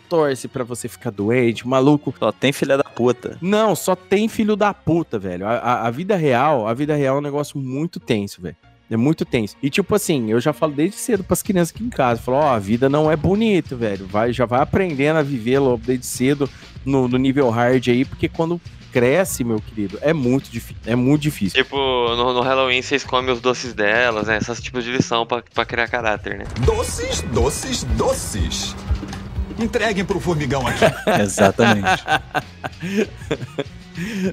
torce 0.08 0.48
pra 0.48 0.64
você 0.64 0.88
ficar 0.88 1.10
doente, 1.10 1.66
maluco. 1.66 2.12
Só 2.18 2.32
tem 2.32 2.52
filha 2.52 2.76
da 2.76 2.84
puta. 2.84 3.38
Não, 3.40 3.74
só 3.76 3.94
tem 3.94 4.28
filho 4.28 4.56
da 4.56 4.74
puta, 4.74 5.18
velho. 5.18 5.46
A, 5.46 5.52
a- 5.58 5.86
a 5.86 5.90
vida 5.90 6.16
real, 6.16 6.66
a 6.66 6.74
vida 6.74 6.94
real 6.96 7.16
é 7.16 7.18
um 7.18 7.22
negócio 7.22 7.58
muito 7.58 8.00
tenso, 8.00 8.40
velho. 8.42 8.56
É 8.90 8.96
muito 8.96 9.24
tenso. 9.24 9.54
E 9.62 9.70
tipo 9.70 9.94
assim, 9.94 10.32
eu 10.32 10.40
já 10.40 10.52
falo 10.52 10.72
desde 10.72 10.96
cedo 10.96 11.22
pras 11.22 11.42
crianças 11.42 11.72
aqui 11.72 11.84
em 11.84 11.88
casa. 11.90 12.20
Falo, 12.20 12.38
ó, 12.38 12.48
a 12.48 12.58
vida 12.58 12.88
não 12.88 13.08
é 13.08 13.14
bonita, 13.14 13.76
velho. 13.76 14.04
Vai, 14.08 14.32
já 14.32 14.46
vai 14.46 14.60
aprendendo 14.60 15.18
a 15.18 15.22
viver 15.22 15.60
logo 15.60 15.80
desde 15.86 16.06
cedo 16.06 16.50
no, 16.84 17.06
no 17.06 17.16
nível 17.16 17.48
hard 17.50 17.86
aí, 17.88 18.04
porque 18.04 18.28
quando 18.28 18.60
cresce, 18.90 19.44
meu 19.44 19.60
querido, 19.60 19.96
é 20.02 20.12
muito 20.12 20.50
difícil. 20.50 20.82
É 20.84 20.96
muito 20.96 21.22
difícil. 21.22 21.62
Tipo, 21.62 21.76
no, 21.76 22.34
no 22.34 22.40
Halloween 22.40 22.82
vocês 22.82 23.04
comem 23.04 23.32
os 23.32 23.40
doces 23.40 23.72
delas, 23.72 24.26
né? 24.26 24.38
Esses 24.38 24.60
tipos 24.60 24.82
de 24.82 24.90
lição 24.90 25.24
pra, 25.24 25.40
pra 25.54 25.64
criar 25.64 25.86
caráter, 25.86 26.38
né? 26.38 26.44
Doces, 26.66 27.22
doces, 27.32 27.84
doces. 27.96 28.74
Entreguem 29.60 30.04
pro 30.04 30.20
formigão 30.20 30.66
aqui. 30.66 30.84
Exatamente. 31.20 32.04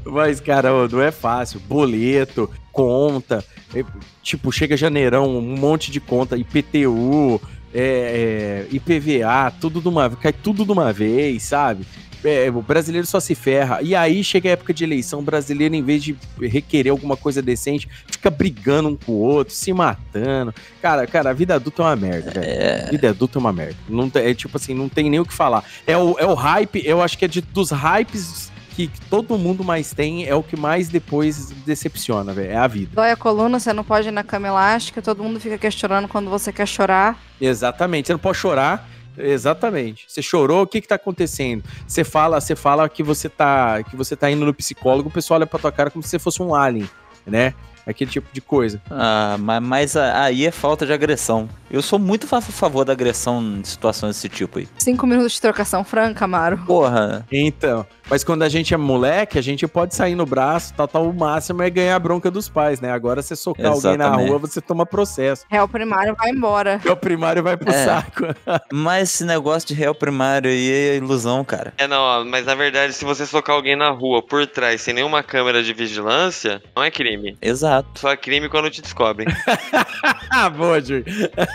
Mas, 0.06 0.40
cara, 0.40 0.70
não 0.88 1.02
é 1.02 1.12
fácil. 1.12 1.60
Boleto, 1.60 2.50
conta. 2.72 3.44
é, 3.76 3.84
tipo, 4.22 4.52
chega 4.52 4.78
janeirão, 4.78 5.38
um 5.38 5.58
monte 5.58 5.92
de 5.92 6.00
conta, 6.00 6.38
IPTU, 6.38 7.42
é, 7.74 8.66
é, 8.72 8.76
IPVA, 8.76 9.52
tudo 9.60 9.82
de 9.82 9.88
uma 9.88 10.10
cai 10.10 10.32
tudo 10.32 10.66
de 10.66 10.72
uma 10.72 10.94
vez, 10.94 11.44
sabe? 11.44 11.86
É, 12.24 12.50
o 12.50 12.62
brasileiro 12.62 13.06
só 13.06 13.20
se 13.20 13.36
ferra. 13.36 13.82
E 13.82 13.96
aí 13.96 14.24
chega 14.24 14.50
a 14.50 14.54
época 14.54 14.74
de 14.74 14.84
eleição, 14.84 15.20
o 15.20 15.24
brasileiro, 15.24 15.76
em 15.76 15.84
vez 15.84 16.04
de 16.04 16.16
requerer 16.42 16.92
alguma 16.92 17.16
coisa 17.16 17.42
decente, 17.42 17.88
fica 18.08 18.30
brigando 18.30 18.90
um 18.90 18.96
com 18.96 19.12
o 19.12 19.20
outro, 19.20 19.54
se 19.54 19.72
matando. 19.74 20.54
Cara, 20.82 21.06
cara, 21.08 21.30
a 21.30 21.34
vida 21.34 21.56
adulta 21.56 21.82
é 21.82 21.86
uma 21.86 21.96
merda, 21.96 22.32
velho. 22.32 22.88
A 22.88 22.92
vida 22.92 23.10
adulta 23.10 23.38
é 23.38 23.40
uma 23.40 23.54
merda. 23.54 23.76
Não, 23.88 24.12
é 24.16 24.34
tipo 24.34 24.58
assim, 24.58 24.74
não 24.74 24.90
tem 24.90 25.10
nem 25.10 25.20
o 25.20 25.26
que 25.26 25.34
falar. 25.34 25.64
É 25.86 25.98
o, 25.98 26.18
é 26.20 26.26
o 26.26 26.34
hype, 26.34 26.82
eu 26.86 27.02
acho 27.02 27.18
que 27.18 27.26
é 27.26 27.28
de, 27.28 27.42
dos 27.42 27.72
hypes 27.72 28.52
que 28.78 28.92
todo 29.10 29.40
mundo 29.40 29.64
mais 29.64 29.92
tem, 29.92 30.28
é 30.28 30.36
o 30.36 30.44
que 30.44 30.56
mais 30.56 30.88
depois 30.88 31.50
decepciona, 31.66 32.32
velho. 32.32 32.52
É 32.52 32.58
a 32.58 32.68
vida. 32.68 32.92
Dói 32.94 33.10
a 33.10 33.16
coluna, 33.16 33.60
você 33.60 33.74
não 33.74 33.84
pode 33.84 34.10
ir 34.10 34.12
na 34.12 34.24
cama 34.24 34.48
elástica, 34.48 35.02
todo 35.02 35.24
mundo 35.24 35.40
fica 35.40 35.58
questionando 35.58 36.08
quando 36.08 36.30
você 36.30 36.54
quer 36.54 36.68
chorar. 36.68 37.20
Exatamente. 37.42 38.06
Você 38.06 38.14
não 38.14 38.20
pode 38.20 38.38
chorar. 38.38 38.88
Exatamente. 39.18 40.06
Você 40.08 40.22
chorou, 40.22 40.64
o 40.64 40.68
que 40.68 40.82
que 40.82 40.88
tá 40.88 40.96
acontecendo? 40.96 41.64
Você 41.88 42.04
fala, 42.04 42.40
você 42.40 42.56
fala 42.56 42.88
que 42.88 43.02
você 43.04 43.28
tá, 43.30 43.84
que 43.84 43.96
você 43.96 44.16
tá 44.16 44.30
indo 44.30 44.46
no 44.46 44.54
psicólogo, 44.54 45.10
o 45.10 45.12
pessoal 45.12 45.38
olha 45.40 45.48
pra 45.48 45.60
tua 45.60 45.72
cara 45.72 45.90
como 45.90 46.04
se 46.04 46.10
você 46.10 46.20
fosse 46.20 46.42
um 46.42 46.54
alien, 46.54 46.90
né? 47.26 47.54
Aquele 47.86 48.12
tipo 48.12 48.28
de 48.34 48.42
coisa. 48.42 48.82
Ah, 48.92 49.38
mas, 49.40 49.64
mas 49.64 49.96
aí 49.96 50.46
é 50.46 50.52
falta 50.52 50.86
de 50.86 50.92
agressão. 50.92 51.50
Eu 51.70 51.82
sou 51.82 52.00
muito 52.00 52.34
a 52.34 52.42
favor 52.42 52.86
da 52.86 52.94
agressão 52.94 53.42
em 53.42 53.64
situações 53.64 54.16
desse 54.16 54.30
tipo 54.30 54.60
aí. 54.60 54.68
Cinco 54.78 55.06
minutos 55.06 55.34
de 55.34 55.42
trocação 55.42 55.84
franca, 55.84 56.26
Amaro. 56.26 56.58
Porra. 56.60 57.26
Então, 57.32 57.86
mas 58.10 58.24
quando 58.24 58.44
a 58.44 58.50
gente 58.50 58.74
é 58.74 58.78
moleque, 58.78 59.38
a 59.38 59.42
gente 59.42 59.68
pode 59.68 59.94
sair 59.94 60.16
no 60.16 60.26
braço, 60.26 60.74
tal, 60.74 60.88
tal, 60.88 61.10
o 61.10 61.14
máximo 61.14 61.62
é 61.62 61.70
ganhar 61.70 61.96
a 61.96 62.00
bronca 62.00 62.32
dos 62.32 62.48
pais, 62.48 62.80
né? 62.80 62.90
Agora 62.92 63.22
você 63.22 63.36
socar 63.36 63.66
alguém 63.74 63.98
na 63.98 64.06
Exatamente. 64.06 64.30
rua, 64.30 64.40
você 64.40 64.62
toma 64.62 64.86
processo. 64.86 65.44
Réu 65.50 65.68
primário 65.68 66.16
vai 66.16 66.30
embora. 66.30 66.80
O 66.90 66.96
primário 66.96 67.44
vai 67.44 67.58
pro 67.58 67.70
É. 67.70 67.86
saco. 67.86 68.24
Mas 68.72 69.10
esse 69.14 69.26
negócio 69.26 69.68
de 69.68 69.74
réu 69.74 69.94
primário 69.94 70.50
aí 70.50 70.72
é 70.72 70.96
ilusão, 70.96 71.44
cara. 71.44 71.74
É, 71.78 71.86
não, 71.88 72.24
mas 72.26 72.46
na 72.46 72.56
verdade, 72.56 72.94
se 72.94 73.04
você 73.04 73.26
socar 73.26 73.56
alguém 73.56 73.76
na 73.76 73.90
rua 73.90 74.22
por 74.22 74.46
trás 74.48 74.82
sem 74.82 74.94
nenhuma 74.94 75.22
câmera 75.24 75.62
de 75.64 75.74
vigilância, 75.74 76.62
não 76.76 76.84
é 76.84 76.90
crime. 76.92 77.38
Exato. 77.42 78.00
Só 78.00 78.12
é 78.12 78.18
crime 78.18 78.48
quando 78.50 78.70
te 78.70 78.82
descobrem. 78.82 79.28
ah, 80.32 80.50
boa, 80.50 80.80
Júlio. 80.82 81.06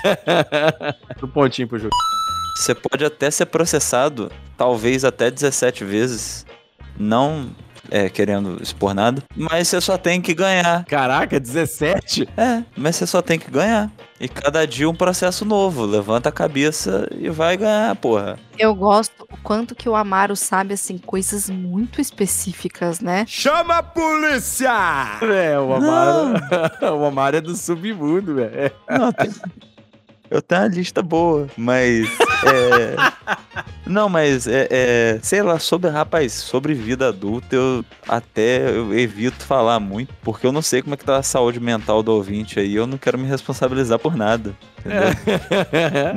Do 1.18 1.28
pontinho 1.28 1.68
pro 1.68 1.78
jogo. 1.78 1.94
Você 2.56 2.74
pode 2.74 3.04
até 3.04 3.30
ser 3.30 3.46
processado, 3.46 4.30
talvez 4.56 5.04
até 5.04 5.30
17 5.30 5.84
vezes. 5.84 6.44
Não 6.98 7.50
é, 7.90 8.08
querendo 8.08 8.62
expor 8.62 8.94
nada. 8.94 9.22
Mas 9.34 9.68
você 9.68 9.80
só 9.80 9.98
tem 9.98 10.20
que 10.20 10.34
ganhar. 10.34 10.84
Caraca, 10.84 11.38
17? 11.40 12.28
É, 12.36 12.62
mas 12.76 12.96
você 12.96 13.06
só 13.06 13.20
tem 13.20 13.38
que 13.38 13.50
ganhar. 13.50 13.90
E 14.20 14.28
cada 14.28 14.66
dia 14.66 14.88
um 14.88 14.94
processo 14.94 15.44
novo. 15.44 15.84
Levanta 15.84 16.28
a 16.28 16.32
cabeça 16.32 17.08
e 17.18 17.28
vai 17.28 17.56
ganhar, 17.56 17.94
porra. 17.96 18.38
Eu 18.58 18.74
gosto 18.74 19.26
o 19.30 19.36
quanto 19.42 19.74
que 19.74 19.88
o 19.88 19.96
Amaro 19.96 20.36
sabe, 20.36 20.74
assim, 20.74 20.96
coisas 20.96 21.50
muito 21.50 22.00
específicas, 22.00 23.00
né? 23.00 23.24
Chama 23.26 23.78
a 23.78 23.82
polícia! 23.82 24.70
É, 25.22 25.58
o 25.58 25.72
Amaro, 25.74 26.34
o 27.00 27.04
Amaro 27.04 27.36
é 27.36 27.40
do 27.40 27.56
submundo, 27.56 28.36
velho. 28.36 28.70
Não, 28.88 29.12
tem- 29.12 29.32
Eu 30.32 30.40
tenho 30.40 30.62
uma 30.62 30.68
lista 30.68 31.02
boa, 31.02 31.46
mas. 31.59 32.09
é, 32.46 32.96
Não, 33.86 34.09
mas 34.09 34.46
é, 34.46 34.66
é, 34.70 35.18
Sei 35.22 35.42
lá, 35.42 35.59
sobre. 35.59 35.90
Rapaz, 35.90 36.32
sobre 36.32 36.72
vida 36.72 37.09
adulta, 37.09 37.54
eu 37.54 37.84
até 38.09 38.66
eu 38.70 38.98
evito 38.98 39.44
falar 39.44 39.78
muito, 39.78 40.14
porque 40.22 40.46
eu 40.46 40.52
não 40.52 40.62
sei 40.62 40.80
como 40.80 40.94
é 40.94 40.96
que 40.96 41.04
tá 41.04 41.18
a 41.18 41.22
saúde 41.22 41.60
mental 41.60 42.02
do 42.02 42.12
ouvinte 42.12 42.59
aí, 42.59 42.74
eu 42.74 42.86
não 42.86 42.96
quero 42.96 43.18
me 43.18 43.28
responsabilizar 43.28 43.98
por 43.98 44.16
nada. 44.16 44.56
Entendeu? 44.78 45.10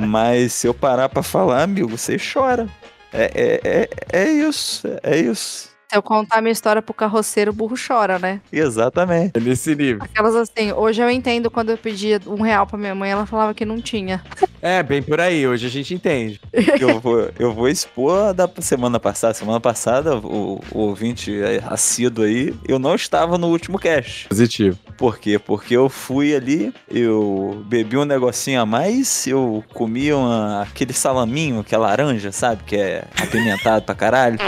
Mas 0.08 0.54
se 0.54 0.66
eu 0.66 0.72
parar 0.72 1.10
pra 1.10 1.22
falar, 1.22 1.62
amigo, 1.62 1.86
você 1.86 2.16
chora. 2.16 2.66
É, 3.12 3.30
é, 3.34 3.60
é, 3.64 4.24
é 4.24 4.32
isso, 4.32 4.88
é 5.02 5.18
isso. 5.18 5.75
Se 5.88 5.96
eu 5.96 6.02
contar 6.02 6.42
minha 6.42 6.52
história 6.52 6.82
pro 6.82 6.92
carroceiro, 6.92 7.52
o 7.52 7.54
burro 7.54 7.76
chora, 7.76 8.18
né? 8.18 8.40
Exatamente. 8.52 9.32
É 9.34 9.40
nesse 9.40 9.74
nível. 9.74 10.02
Aquelas 10.02 10.34
assim, 10.34 10.72
hoje 10.72 11.00
eu 11.00 11.08
entendo 11.08 11.48
quando 11.48 11.70
eu 11.70 11.78
pedia 11.78 12.20
um 12.26 12.42
real 12.42 12.66
pra 12.66 12.76
minha 12.76 12.94
mãe, 12.94 13.10
ela 13.10 13.24
falava 13.24 13.54
que 13.54 13.64
não 13.64 13.80
tinha. 13.80 14.20
É, 14.60 14.82
bem 14.82 15.00
por 15.00 15.20
aí, 15.20 15.46
hoje 15.46 15.66
a 15.66 15.70
gente 15.70 15.94
entende. 15.94 16.40
Eu 16.80 16.98
vou, 16.98 17.30
eu 17.38 17.52
vou 17.52 17.68
expor 17.68 18.34
da 18.34 18.50
semana 18.58 18.98
passada. 18.98 19.32
Semana 19.34 19.60
passada, 19.60 20.16
o, 20.16 20.60
o 20.72 20.78
ouvinte 20.78 21.32
assíduo 21.68 22.24
aí, 22.24 22.52
eu 22.66 22.78
não 22.78 22.96
estava 22.96 23.38
no 23.38 23.46
último 23.46 23.78
cast. 23.78 24.26
Positivo. 24.28 24.76
Por 24.98 25.18
quê? 25.18 25.38
Porque 25.38 25.76
eu 25.76 25.88
fui 25.88 26.34
ali, 26.34 26.74
eu 26.90 27.62
bebi 27.66 27.96
um 27.96 28.04
negocinho 28.04 28.60
a 28.60 28.66
mais, 28.66 29.26
eu 29.26 29.62
comi 29.72 30.12
uma, 30.12 30.62
aquele 30.62 30.92
salaminho, 30.92 31.62
que 31.62 31.74
é 31.74 31.78
laranja, 31.78 32.32
sabe? 32.32 32.64
Que 32.64 32.76
é 32.76 33.04
apimentado 33.20 33.84
pra 33.84 33.94
caralho. 33.94 34.38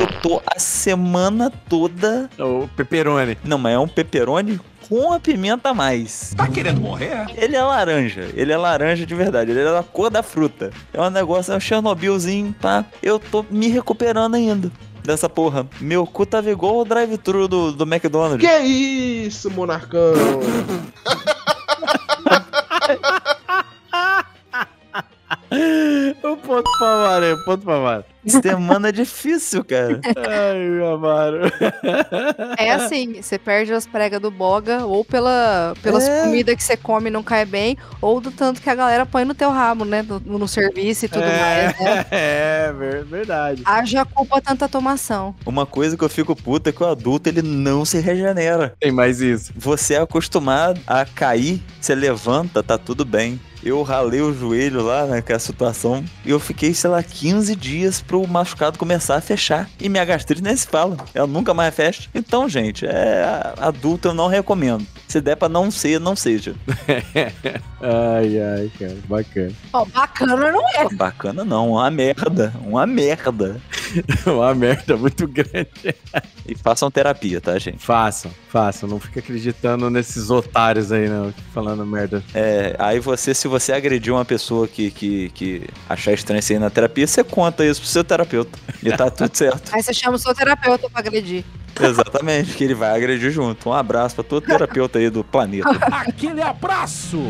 Eu 0.00 0.20
tô 0.22 0.40
a 0.46 0.58
semana 0.86 1.52
toda. 1.68 2.30
O 2.38 2.68
pepperoni. 2.76 3.36
Não, 3.42 3.58
mas 3.58 3.74
é 3.74 3.78
um 3.78 3.88
pepperoni 3.88 4.60
com 4.88 5.12
a 5.12 5.18
pimenta 5.18 5.70
a 5.70 5.74
mais. 5.74 6.32
Tá 6.36 6.46
querendo 6.46 6.80
morrer? 6.80 7.26
Ele 7.36 7.56
é 7.56 7.62
laranja. 7.62 8.30
Ele 8.36 8.52
é 8.52 8.56
laranja 8.56 9.04
de 9.04 9.12
verdade. 9.12 9.50
Ele 9.50 9.62
é 9.62 9.64
da 9.64 9.82
cor 9.82 10.10
da 10.10 10.22
fruta. 10.22 10.70
É 10.94 11.00
um 11.02 11.10
negócio, 11.10 11.52
é 11.52 11.56
um 11.56 11.60
Chernobylzinho, 11.60 12.54
tá? 12.60 12.84
Eu 13.02 13.18
tô 13.18 13.44
me 13.50 13.66
recuperando 13.66 14.36
ainda. 14.36 14.70
Dessa 15.02 15.28
porra. 15.28 15.66
Meu 15.80 16.06
cu 16.06 16.24
tava 16.24 16.50
igual 16.50 16.78
o 16.78 16.84
drive-thru 16.84 17.48
do, 17.48 17.72
do 17.72 17.84
McDonald's. 17.84 18.48
Que 18.48 18.58
isso, 18.60 19.50
monarcão? 19.50 20.14
Ponto 26.46 26.70
pra 26.78 26.88
Amaro, 26.92 27.44
ponto 27.44 27.64
pra 27.64 27.76
Amaro. 27.76 28.04
Semana 28.26 28.92
difícil, 28.92 29.64
cara. 29.64 30.00
Ai, 30.16 30.58
meu 30.68 30.94
Amaro. 30.94 31.42
É 32.58 32.72
assim, 32.72 33.22
você 33.22 33.38
perde 33.38 33.72
as 33.72 33.86
pregas 33.86 34.20
do 34.20 34.30
boga, 34.32 34.84
ou 34.84 35.04
pela, 35.04 35.74
pelas 35.82 36.08
É. 36.08 36.22
comidas 36.22 36.56
que 36.56 36.64
você 36.64 36.76
come 36.76 37.08
e 37.08 37.12
não 37.12 37.22
cai 37.22 37.44
bem, 37.44 37.76
ou 38.00 38.20
do 38.20 38.30
tanto 38.32 38.60
que 38.60 38.68
a 38.68 38.74
galera 38.74 39.06
põe 39.06 39.24
no 39.24 39.32
teu 39.34 39.50
rabo, 39.50 39.84
né? 39.84 40.02
No, 40.02 40.38
no 40.38 40.48
serviço 40.48 41.04
e 41.04 41.08
tudo 41.08 41.22
mais, 41.24 41.78
né? 41.80 42.06
É, 42.10 42.72
ver- 42.72 43.04
verdade. 43.04 43.62
Haja 43.64 44.04
culpa 44.04 44.40
tanta 44.40 44.68
tomação. 44.68 45.34
Uma 45.44 45.64
coisa 45.66 45.96
que 45.96 46.02
eu 46.04 46.08
fico 46.08 46.34
puta 46.34 46.70
é 46.70 46.72
que 46.72 46.82
o 46.82 46.86
adulto 46.86 47.28
ele 47.28 47.42
não 47.42 47.84
se 47.84 47.98
regenera. 48.00 48.74
Tem 48.80 48.90
mais 48.90 49.20
isso. 49.20 49.52
Você 49.56 49.94
é 49.94 49.98
acostumado 50.00 50.80
a 50.86 51.04
cair, 51.04 51.62
você 51.80 51.94
levanta, 51.94 52.62
tá 52.62 52.76
tudo 52.76 53.04
bem. 53.04 53.40
Eu 53.66 53.82
ralei 53.82 54.20
o 54.20 54.32
joelho 54.32 54.80
lá, 54.80 55.06
né, 55.06 55.20
com 55.20 55.32
a 55.32 55.38
situação, 55.40 56.04
e 56.24 56.30
eu 56.30 56.38
fiquei, 56.38 56.72
sei 56.72 56.88
lá, 56.88 57.02
15 57.02 57.56
dias 57.56 58.00
pro 58.00 58.24
machucado 58.24 58.78
começar 58.78 59.16
a 59.16 59.20
fechar. 59.20 59.68
E 59.80 59.88
minha 59.88 60.04
gastrite 60.04 60.40
nem 60.40 60.56
se 60.56 60.68
fala, 60.68 60.96
ela 61.12 61.26
nunca 61.26 61.52
mais 61.52 61.74
fecha. 61.74 62.08
Então, 62.14 62.48
gente, 62.48 62.86
é 62.86 63.52
adulto 63.58 64.06
eu 64.06 64.14
não 64.14 64.28
recomendo. 64.28 64.86
Se 65.16 65.20
der 65.22 65.34
pra 65.34 65.48
não 65.48 65.70
ser, 65.70 65.98
não 65.98 66.14
seja. 66.14 66.54
ai, 67.80 68.38
ai, 68.38 68.70
cara, 68.78 68.96
bacana. 69.08 69.52
Ó, 69.72 69.84
bacana 69.86 70.36
não 70.52 70.68
é. 70.68 70.94
Bacana 70.94 71.42
não, 71.42 71.70
uma 71.70 71.90
merda, 71.90 72.52
uma 72.60 72.86
merda. 72.86 73.58
Uma 74.26 74.54
merda 74.54 74.96
muito 74.96 75.26
grande. 75.28 75.94
E 76.44 76.54
façam 76.56 76.90
terapia, 76.90 77.40
tá, 77.40 77.56
gente? 77.56 77.78
Façam, 77.78 78.30
façam. 78.48 78.88
Não 78.88 78.98
fica 78.98 79.20
acreditando 79.20 79.88
nesses 79.88 80.28
otários 80.28 80.90
aí, 80.90 81.08
não, 81.08 81.32
falando 81.54 81.86
merda. 81.86 82.22
É, 82.34 82.74
aí 82.78 82.98
você, 82.98 83.32
se 83.32 83.48
você 83.48 83.72
agrediu 83.72 84.14
uma 84.14 84.24
pessoa 84.24 84.66
que, 84.66 84.90
que, 84.90 85.30
que 85.30 85.62
achar 85.88 86.12
estranho 86.12 86.42
você 86.42 86.54
ir 86.54 86.58
na 86.58 86.68
terapia, 86.68 87.06
você 87.06 87.22
conta 87.22 87.64
isso 87.64 87.80
pro 87.80 87.88
seu 87.88 88.04
terapeuta. 88.04 88.58
E 88.82 88.90
tá 88.90 89.08
tudo 89.08 89.34
certo. 89.34 89.72
Aí 89.72 89.82
você 89.82 89.94
chama 89.94 90.16
o 90.16 90.18
seu 90.18 90.34
terapeuta 90.34 90.90
pra 90.90 91.00
agredir. 91.00 91.44
Exatamente, 91.80 92.54
que 92.54 92.64
ele 92.64 92.74
vai 92.74 92.96
agredir 92.96 93.30
junto. 93.30 93.68
Um 93.68 93.72
abraço 93.72 94.14
pra 94.14 94.24
todo 94.24 94.44
terapeuta 94.44 94.98
aí 94.98 95.05
do 95.10 95.24
planeta. 95.24 95.70
Aquele 95.90 96.42
abraço! 96.42 97.20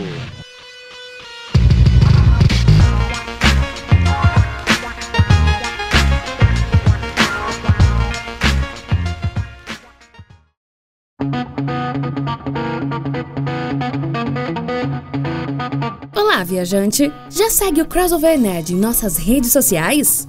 Olá, 16.14 16.44
viajante! 16.44 17.10
Já 17.30 17.48
segue 17.48 17.80
o 17.80 17.86
Crossover 17.86 18.38
Nerd 18.38 18.74
em 18.74 18.76
nossas 18.76 19.16
redes 19.16 19.52
sociais? 19.52 20.28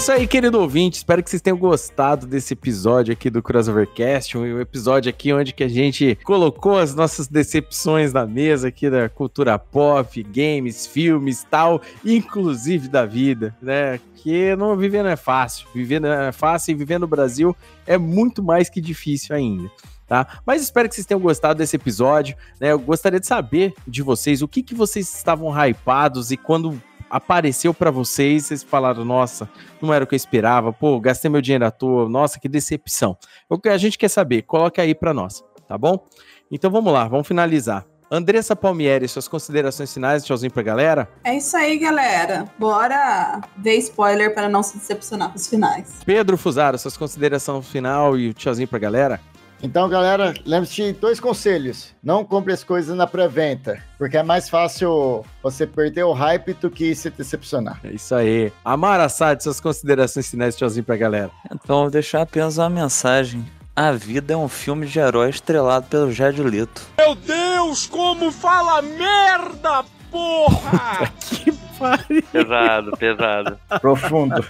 Isso 0.00 0.12
aí, 0.12 0.26
querido 0.26 0.58
ouvinte. 0.58 0.96
Espero 0.96 1.22
que 1.22 1.28
vocês 1.28 1.42
tenham 1.42 1.58
gostado 1.58 2.26
desse 2.26 2.54
episódio 2.54 3.12
aqui 3.12 3.28
do 3.28 3.42
Crossovercast. 3.42 4.38
Um 4.38 4.58
episódio 4.58 5.10
aqui 5.10 5.30
onde 5.30 5.52
que 5.52 5.62
a 5.62 5.68
gente 5.68 6.18
colocou 6.24 6.78
as 6.78 6.94
nossas 6.94 7.28
decepções 7.28 8.10
na 8.10 8.24
mesa 8.24 8.68
aqui 8.68 8.88
da 8.88 9.10
cultura 9.10 9.58
pop, 9.58 10.22
games, 10.22 10.86
filmes 10.86 11.46
tal, 11.50 11.82
inclusive 12.02 12.88
da 12.88 13.04
vida, 13.04 13.54
né? 13.60 14.00
Que 14.14 14.56
não 14.56 14.74
viver 14.74 15.02
não 15.02 15.10
é 15.10 15.16
fácil. 15.16 15.68
Viver 15.74 16.00
não 16.00 16.10
é 16.10 16.32
fácil 16.32 16.72
e 16.72 16.76
viver 16.76 16.98
no 16.98 17.06
Brasil 17.06 17.54
é 17.86 17.98
muito 17.98 18.42
mais 18.42 18.70
que 18.70 18.80
difícil 18.80 19.36
ainda. 19.36 19.70
Tá? 20.08 20.40
Mas 20.46 20.62
espero 20.62 20.88
que 20.88 20.94
vocês 20.94 21.06
tenham 21.06 21.20
gostado 21.20 21.58
desse 21.58 21.76
episódio. 21.76 22.34
Né? 22.58 22.72
Eu 22.72 22.78
gostaria 22.78 23.20
de 23.20 23.26
saber 23.26 23.74
de 23.86 24.02
vocês 24.02 24.40
o 24.40 24.48
que, 24.48 24.62
que 24.62 24.74
vocês 24.74 25.14
estavam 25.14 25.52
hypados 25.54 26.30
e 26.30 26.38
quando 26.38 26.80
apareceu 27.10 27.74
pra 27.74 27.90
vocês, 27.90 28.46
vocês 28.46 28.62
falaram, 28.62 29.04
nossa, 29.04 29.48
não 29.82 29.92
era 29.92 30.04
o 30.04 30.06
que 30.06 30.14
eu 30.14 30.16
esperava, 30.16 30.72
pô, 30.72 30.98
gastei 31.00 31.30
meu 31.30 31.40
dinheiro 31.40 31.66
à 31.66 31.70
toa, 31.70 32.08
nossa, 32.08 32.38
que 32.38 32.48
decepção. 32.48 33.16
O 33.48 33.58
que 33.58 33.68
a 33.68 33.76
gente 33.76 33.98
quer 33.98 34.08
saber, 34.08 34.42
coloca 34.42 34.80
aí 34.80 34.94
pra 34.94 35.12
nós, 35.12 35.44
tá 35.66 35.76
bom? 35.76 36.06
Então 36.50 36.70
vamos 36.70 36.92
lá, 36.92 37.08
vamos 37.08 37.26
finalizar. 37.26 37.84
Andressa 38.12 38.56
Palmieri, 38.56 39.06
suas 39.06 39.28
considerações 39.28 39.94
finais, 39.94 40.24
tchauzinho 40.24 40.50
pra 40.50 40.64
galera. 40.64 41.08
É 41.22 41.36
isso 41.36 41.56
aí, 41.56 41.78
galera. 41.78 42.44
Bora 42.58 43.40
ver 43.56 43.76
spoiler 43.76 44.34
para 44.34 44.48
não 44.48 44.64
se 44.64 44.78
decepcionar 44.78 45.28
com 45.28 45.36
os 45.36 45.46
finais. 45.46 46.00
Pedro 46.04 46.36
Fusaro, 46.36 46.76
suas 46.76 46.96
considerações 46.96 47.68
final 47.68 48.18
e 48.18 48.30
o 48.30 48.34
tchauzinho 48.34 48.66
pra 48.66 48.80
galera. 48.80 49.20
Então, 49.62 49.88
galera, 49.88 50.34
lembre-se 50.46 50.76
de 50.76 50.92
dois 50.92 51.20
conselhos. 51.20 51.94
Não 52.02 52.24
compre 52.24 52.52
as 52.52 52.64
coisas 52.64 52.96
na 52.96 53.06
pré-venda, 53.06 53.82
porque 53.98 54.16
é 54.16 54.22
mais 54.22 54.48
fácil 54.48 55.24
você 55.42 55.66
perder 55.66 56.04
o 56.04 56.12
hype 56.12 56.54
do 56.54 56.70
que 56.70 56.94
se 56.94 57.10
decepcionar. 57.10 57.78
É 57.84 57.90
isso 57.90 58.14
aí. 58.14 58.52
Amara 58.64 59.04
Assad, 59.04 59.42
suas 59.42 59.60
considerações 59.60 60.30
finais, 60.30 60.56
tchauzinho 60.56 60.84
pra 60.84 60.96
galera. 60.96 61.30
Então, 61.46 61.76
eu 61.76 61.82
vou 61.82 61.90
deixar 61.90 62.22
apenas 62.22 62.56
uma 62.56 62.70
mensagem. 62.70 63.44
A 63.76 63.92
vida 63.92 64.34
é 64.34 64.36
um 64.36 64.48
filme 64.48 64.86
de 64.86 64.98
herói 64.98 65.30
estrelado 65.30 65.86
pelo 65.86 66.12
Jared 66.12 66.42
Leto. 66.42 66.82
Meu 66.98 67.14
Deus, 67.14 67.86
como 67.86 68.30
fala 68.32 68.82
merda, 68.82 69.84
porra! 70.10 71.12
que 71.20 71.52
pariu. 71.78 72.22
Pesado, 72.32 72.96
pesado. 72.96 73.58
Profundo. 73.80 74.44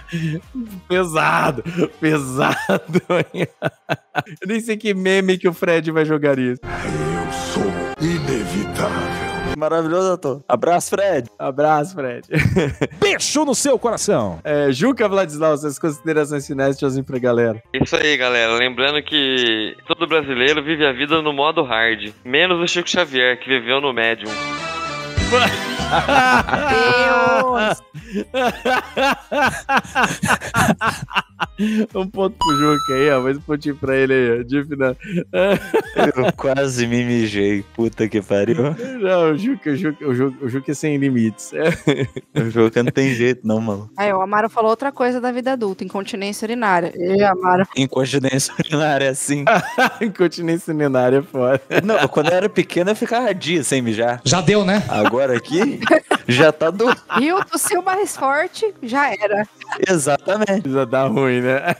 pesado, 0.87 1.63
pesado. 1.99 3.01
Eu 4.41 4.47
nem 4.47 4.59
sei 4.59 4.77
que 4.77 4.93
meme 4.93 5.37
que 5.37 5.47
o 5.47 5.53
Fred 5.53 5.91
vai 5.91 6.05
jogar 6.05 6.37
isso. 6.37 6.59
Eu 6.63 7.31
sou 7.31 7.71
inevitável. 8.01 9.21
Maravilhoso, 9.57 10.13
ator. 10.13 10.43
Abraço, 10.47 10.89
Fred. 10.89 11.29
Abraço, 11.37 11.93
Fred. 11.93 12.27
Beijo 12.99 13.45
no 13.45 13.53
seu 13.53 13.77
coração. 13.77 14.39
É, 14.43 14.71
Juca 14.71 15.07
Vladislau, 15.07 15.55
suas 15.57 15.77
considerações 15.77 16.47
finais, 16.47 16.77
tchauzinho 16.77 17.03
pra 17.03 17.19
galera. 17.19 17.61
Isso 17.73 17.95
aí, 17.95 18.17
galera. 18.17 18.53
Lembrando 18.53 19.01
que 19.03 19.75
todo 19.87 20.07
brasileiro 20.07 20.63
vive 20.63 20.85
a 20.85 20.91
vida 20.91 21.21
no 21.21 21.31
modo 21.33 21.63
hard. 21.63 22.11
Menos 22.25 22.59
o 22.59 22.67
Chico 22.67 22.89
Xavier, 22.89 23.39
que 23.39 23.47
viveu 23.47 23.79
no 23.79 23.93
médium. 23.93 24.31
Deus! 26.71 27.81
um 31.95 32.07
ponto 32.07 32.35
pro 32.37 32.57
Juca 32.57 32.93
aí, 32.93 33.09
ó. 33.11 33.21
Mais 33.21 33.37
um 33.37 33.41
pontinho 33.41 33.75
pra 33.75 33.95
ele 33.95 34.13
aí, 34.13 34.39
ó. 34.39 34.43
De 34.43 34.63
final. 34.63 34.95
Eu 36.15 36.33
quase 36.35 36.87
me 36.87 37.03
mijei, 37.03 37.63
puta 37.75 38.07
que 38.07 38.21
pariu. 38.21 38.75
Não, 39.01 39.31
o 39.31 39.37
Juca, 39.37 39.71
o 39.71 39.75
Juca, 39.75 40.07
o 40.07 40.15
Juca, 40.15 40.45
o 40.45 40.49
Juca 40.49 40.71
é 40.71 40.75
sem 40.75 40.97
limites. 40.97 41.51
O 42.35 42.49
Juca 42.49 42.83
não 42.83 42.91
tem 42.91 43.13
jeito, 43.13 43.45
não, 43.45 43.59
mano. 43.59 43.89
Aí, 43.97 44.11
o 44.13 44.21
Amaro 44.21 44.49
falou 44.49 44.69
outra 44.69 44.91
coisa 44.91 45.19
da 45.19 45.31
vida 45.31 45.53
adulta, 45.53 45.83
incontinência 45.83 46.45
urinária. 46.45 46.93
E 46.95 47.23
Amaro. 47.23 47.67
Incontinência 47.75 48.53
urinária 48.57 49.05
é 49.05 49.09
assim. 49.09 49.45
Incontinência 50.01 50.73
urinária 50.73 51.17
é 51.17 51.21
foda. 51.21 51.61
Não, 51.83 52.07
quando 52.07 52.29
eu 52.29 52.37
era 52.37 52.49
pequeno 52.49 52.91
eu 52.91 52.95
ficava 52.95 53.33
dias 53.33 53.67
sem 53.67 53.81
mijar. 53.81 54.21
Já 54.23 54.41
deu, 54.41 54.63
né? 54.65 54.83
Agora 54.87 55.35
aqui 55.35 55.79
já 56.27 56.51
tá 56.51 56.69
do. 56.69 56.85
Rio 57.17 57.43
tossiu 57.45 57.81
mais 57.81 58.15
forte, 58.15 58.73
já 58.81 59.11
era. 59.13 59.47
Exatamente. 59.87 60.69
Já 60.69 60.85
dá 60.85 61.07
ruim, 61.07 61.30
né? 61.39 61.75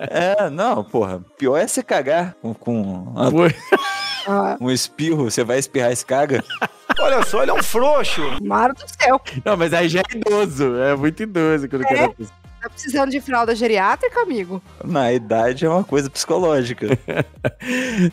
É, 0.00 0.50
não, 0.50 0.82
porra. 0.82 1.22
Pior 1.38 1.56
é 1.58 1.66
você 1.68 1.82
cagar 1.82 2.34
com, 2.42 2.52
com 2.54 3.12
a- 3.14 3.28
Ah, 4.28 4.56
um 4.60 4.68
espirro. 4.72 5.30
Você 5.30 5.44
vai 5.44 5.56
espirrar 5.60 5.92
e 5.92 5.96
se 5.96 6.04
caga. 6.04 6.42
Olha 6.98 7.22
só, 7.24 7.42
ele 7.42 7.52
é 7.52 7.54
um 7.54 7.62
frouxo. 7.62 8.20
Amaro 8.40 8.74
do 8.74 8.82
céu. 9.00 9.20
Não, 9.44 9.56
mas 9.56 9.72
aí 9.72 9.88
já 9.88 10.00
é 10.00 10.16
idoso. 10.16 10.76
É 10.78 10.96
muito 10.96 11.22
idoso 11.22 11.68
quando 11.68 11.84
É? 11.84 11.94
cara. 11.94 12.12
Tá 12.66 12.70
precisando 12.70 13.12
de 13.12 13.20
fralda 13.20 13.54
geriátrica, 13.54 14.22
amigo? 14.22 14.60
Na 14.84 15.12
idade 15.12 15.64
é 15.64 15.68
uma 15.68 15.84
coisa 15.84 16.10
psicológica. 16.10 16.86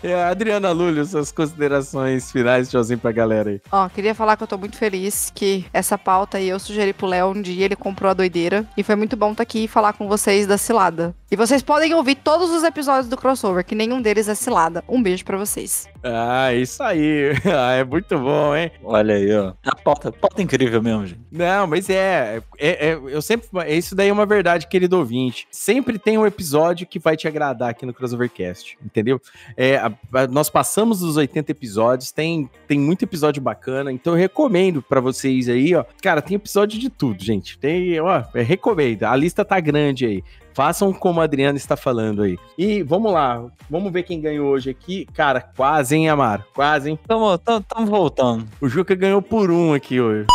É, 0.02 0.24
Adriana 0.24 0.72
Lúlio, 0.72 1.06
suas 1.06 1.32
considerações 1.32 2.32
finais, 2.32 2.70
tchauzinho 2.70 3.00
pra 3.00 3.12
galera 3.12 3.52
aí. 3.52 3.62
Ó, 3.72 3.88
queria 3.90 4.16
falar 4.16 4.36
que 4.36 4.44
eu 4.44 4.48
tô 4.48 4.58
muito 4.58 4.78
feliz 4.78 5.32
que 5.34 5.66
essa 5.72 5.98
pauta 5.98 6.38
aí 6.38 6.50
eu 6.50 6.60
sugeri 6.60 6.94
pro 6.94 7.06
Léo 7.06 7.30
um 7.30 7.42
dia, 7.42 7.66
ele 7.66 7.76
comprou 7.76 8.10
a 8.10 8.14
doideira. 8.14 8.66
E 8.76 8.84
foi 8.84 8.96
muito 8.96 9.16
bom 9.16 9.32
estar 9.32 9.44
aqui 9.44 9.66
e 9.66 9.68
falar 9.68 9.94
com 9.94 10.08
vocês 10.08 10.48
da 10.48 10.58
cilada. 10.58 11.14
E 11.34 11.36
vocês 11.36 11.64
podem 11.64 11.92
ouvir 11.96 12.14
todos 12.14 12.52
os 12.52 12.64
episódios 12.64 13.08
do 13.10 13.18
crossover, 13.18 13.66
que 13.66 13.74
nenhum 13.74 14.00
deles 14.00 14.28
é 14.30 14.36
cilada. 14.36 14.84
Um 14.88 15.02
beijo 15.02 15.26
pra 15.26 15.36
vocês. 15.36 15.90
Ah, 16.04 16.54
isso 16.54 16.84
aí. 16.84 17.32
Ah, 17.52 17.72
é 17.74 17.84
muito 17.84 18.20
bom, 18.20 18.56
hein? 18.56 18.70
Olha 18.84 19.16
aí, 19.16 19.36
ó. 19.36 19.54
A 19.66 19.76
pauta, 19.76 20.12
pauta 20.12 20.44
incrível 20.44 20.82
mesmo, 20.82 21.08
gente. 21.08 21.22
Não, 21.32 21.66
mas 21.66 21.90
é, 21.90 22.40
é, 22.60 22.90
é- 22.90 23.00
eu 23.08 23.20
sempre, 23.22 23.48
isso 23.76 23.96
daí 23.96 24.10
é 24.10 24.14
uma 24.14 24.28
verdade, 24.28 24.68
querido 24.68 24.98
ouvinte. 25.00 25.48
Sempre 25.50 25.98
tem 25.98 26.18
um 26.20 26.26
episódio 26.28 26.86
que 26.86 27.00
vai 27.00 27.18
te 27.18 27.28
agradar 27.28 27.70
aqui 27.72 27.84
no 27.86 27.94
Crossovercast, 27.96 28.78
entendeu? 28.86 29.20
É, 29.58 29.78
a- 29.78 29.92
a- 30.14 30.28
nós 30.28 30.50
passamos 30.52 31.00
dos 31.00 31.18
80 31.18 31.52
episódios, 31.52 32.12
tem, 32.12 32.48
tem 32.68 32.78
muito 32.80 33.04
episódio 33.04 33.42
bacana, 33.42 33.92
então 33.92 34.14
eu 34.14 34.20
recomendo 34.20 34.84
pra 34.84 35.00
vocês 35.02 35.50
aí, 35.50 35.74
ó. 35.74 35.84
Cara, 36.02 36.22
tem 36.22 36.36
episódio 36.36 36.80
de 36.80 36.90
tudo, 36.92 37.24
gente. 37.24 37.58
Tem, 37.58 38.00
ó, 38.00 38.24
é, 38.36 38.42
recomendo. 38.44 39.04
A 39.06 39.16
lista 39.16 39.44
tá 39.44 39.60
grande 39.60 40.06
aí. 40.06 40.24
Façam 40.54 40.94
como 40.94 41.20
a 41.20 41.24
Adriana 41.24 41.58
está 41.58 41.76
falando 41.76 42.22
aí. 42.22 42.38
E 42.58 42.84
vamos 42.84 43.12
lá, 43.12 43.44
vamos 43.70 43.92
ver 43.92 44.04
quem 44.04 44.22
ganhou 44.22 44.50
hoje 44.50 44.70
aqui. 44.70 45.08
Cara, 45.14 45.42
quase, 45.42 45.96
hein, 45.96 46.10
Amaro? 46.10 46.44
Quase, 46.54 46.92
hein? 46.92 47.00
Tamo, 47.08 47.38
tamo, 47.38 47.66
tamo 47.68 47.88
voltando. 47.88 48.48
O 48.62 48.70
Juca 48.70 48.94
ganhou 48.94 49.22
por 49.22 49.50
um 49.50 49.74
aqui 49.74 50.00
hoje. 50.00 50.28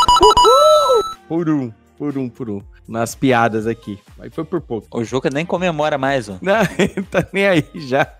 Por 1.29 1.49
um, 1.49 1.73
por 1.97 2.19
um, 2.19 2.29
por 2.29 2.51
um. 2.51 2.61
Nas 2.89 3.15
piadas 3.15 3.67
aqui. 3.67 3.99
Aí 4.19 4.31
foi 4.31 4.45
por 4.45 4.63
pouco. 4.63 4.99
O 4.99 5.05
Juca 5.05 5.29
nem 5.31 5.45
comemora 5.45 5.99
mais, 5.99 6.29
ó. 6.29 6.39
Não, 6.41 6.57
ele 6.79 7.03
tá 7.11 7.25
nem 7.33 7.47
aí 7.47 7.65
já. 7.75 8.11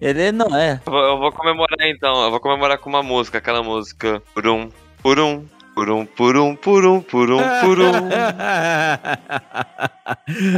Ele 0.00 0.30
não 0.32 0.54
é. 0.54 0.80
Eu 0.86 1.18
vou 1.18 1.32
comemorar 1.32 1.88
então, 1.88 2.24
eu 2.24 2.30
vou 2.30 2.38
comemorar 2.38 2.78
com 2.78 2.90
uma 2.90 3.02
música, 3.02 3.38
aquela 3.38 3.62
música. 3.62 4.22
Por 4.34 4.46
um, 4.46 4.68
por 5.02 5.18
um, 5.18 5.44
por 5.76 5.88
um, 5.90 6.06
por 6.06 6.36
um, 6.38 6.56
por 6.56 6.86
um, 6.86 7.02
por 7.02 7.30
um, 7.30 7.36
por 7.36 7.78
um. 7.78 7.92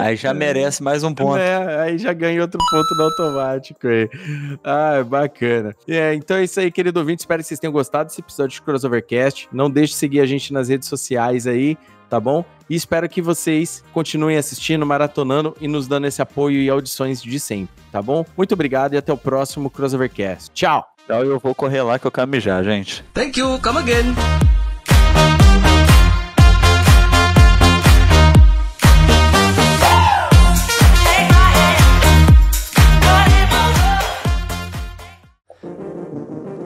Aí 0.00 0.14
já 0.14 0.32
merece 0.32 0.80
mais 0.80 1.02
um 1.02 1.12
ponto. 1.12 1.36
É, 1.36 1.82
aí 1.82 1.98
já 1.98 2.12
ganhei 2.12 2.40
outro 2.40 2.60
ponto 2.70 2.94
no 2.94 3.02
automático 3.02 3.88
aí. 3.88 4.08
Ah, 4.62 5.02
bacana. 5.02 5.74
É, 5.88 6.14
então 6.14 6.36
é 6.36 6.44
isso 6.44 6.60
aí, 6.60 6.70
querido 6.70 7.00
ouvinte. 7.00 7.18
Espero 7.20 7.42
que 7.42 7.48
vocês 7.48 7.58
tenham 7.58 7.72
gostado 7.72 8.08
desse 8.08 8.20
episódio 8.20 8.54
de 8.54 8.62
Crossovercast. 8.62 9.48
Não 9.52 9.68
deixe 9.68 9.94
de 9.94 9.98
seguir 9.98 10.20
a 10.20 10.26
gente 10.26 10.52
nas 10.52 10.68
redes 10.68 10.86
sociais 10.86 11.44
aí, 11.46 11.76
tá 12.08 12.20
bom? 12.20 12.44
E 12.70 12.76
espero 12.76 13.08
que 13.08 13.20
vocês 13.20 13.82
continuem 13.92 14.36
assistindo, 14.36 14.86
maratonando 14.86 15.56
e 15.60 15.66
nos 15.66 15.88
dando 15.88 16.06
esse 16.06 16.22
apoio 16.22 16.60
e 16.60 16.68
audições 16.68 17.20
de 17.20 17.40
sempre, 17.40 17.74
tá 17.90 18.00
bom? 18.00 18.24
Muito 18.36 18.52
obrigado 18.52 18.94
e 18.94 18.96
até 18.96 19.12
o 19.12 19.16
próximo 19.16 19.70
Crossovercast. 19.70 20.52
Tchau! 20.52 20.86
Então 21.04 21.24
eu 21.24 21.40
vou 21.40 21.54
correr 21.54 21.82
lá 21.82 21.98
que 21.98 22.06
eu 22.06 22.12
quero 22.12 22.28
mijar, 22.28 22.62
gente. 22.62 23.02
Thank 23.14 23.40
you, 23.40 23.58
come 23.60 23.78
again. 23.78 24.14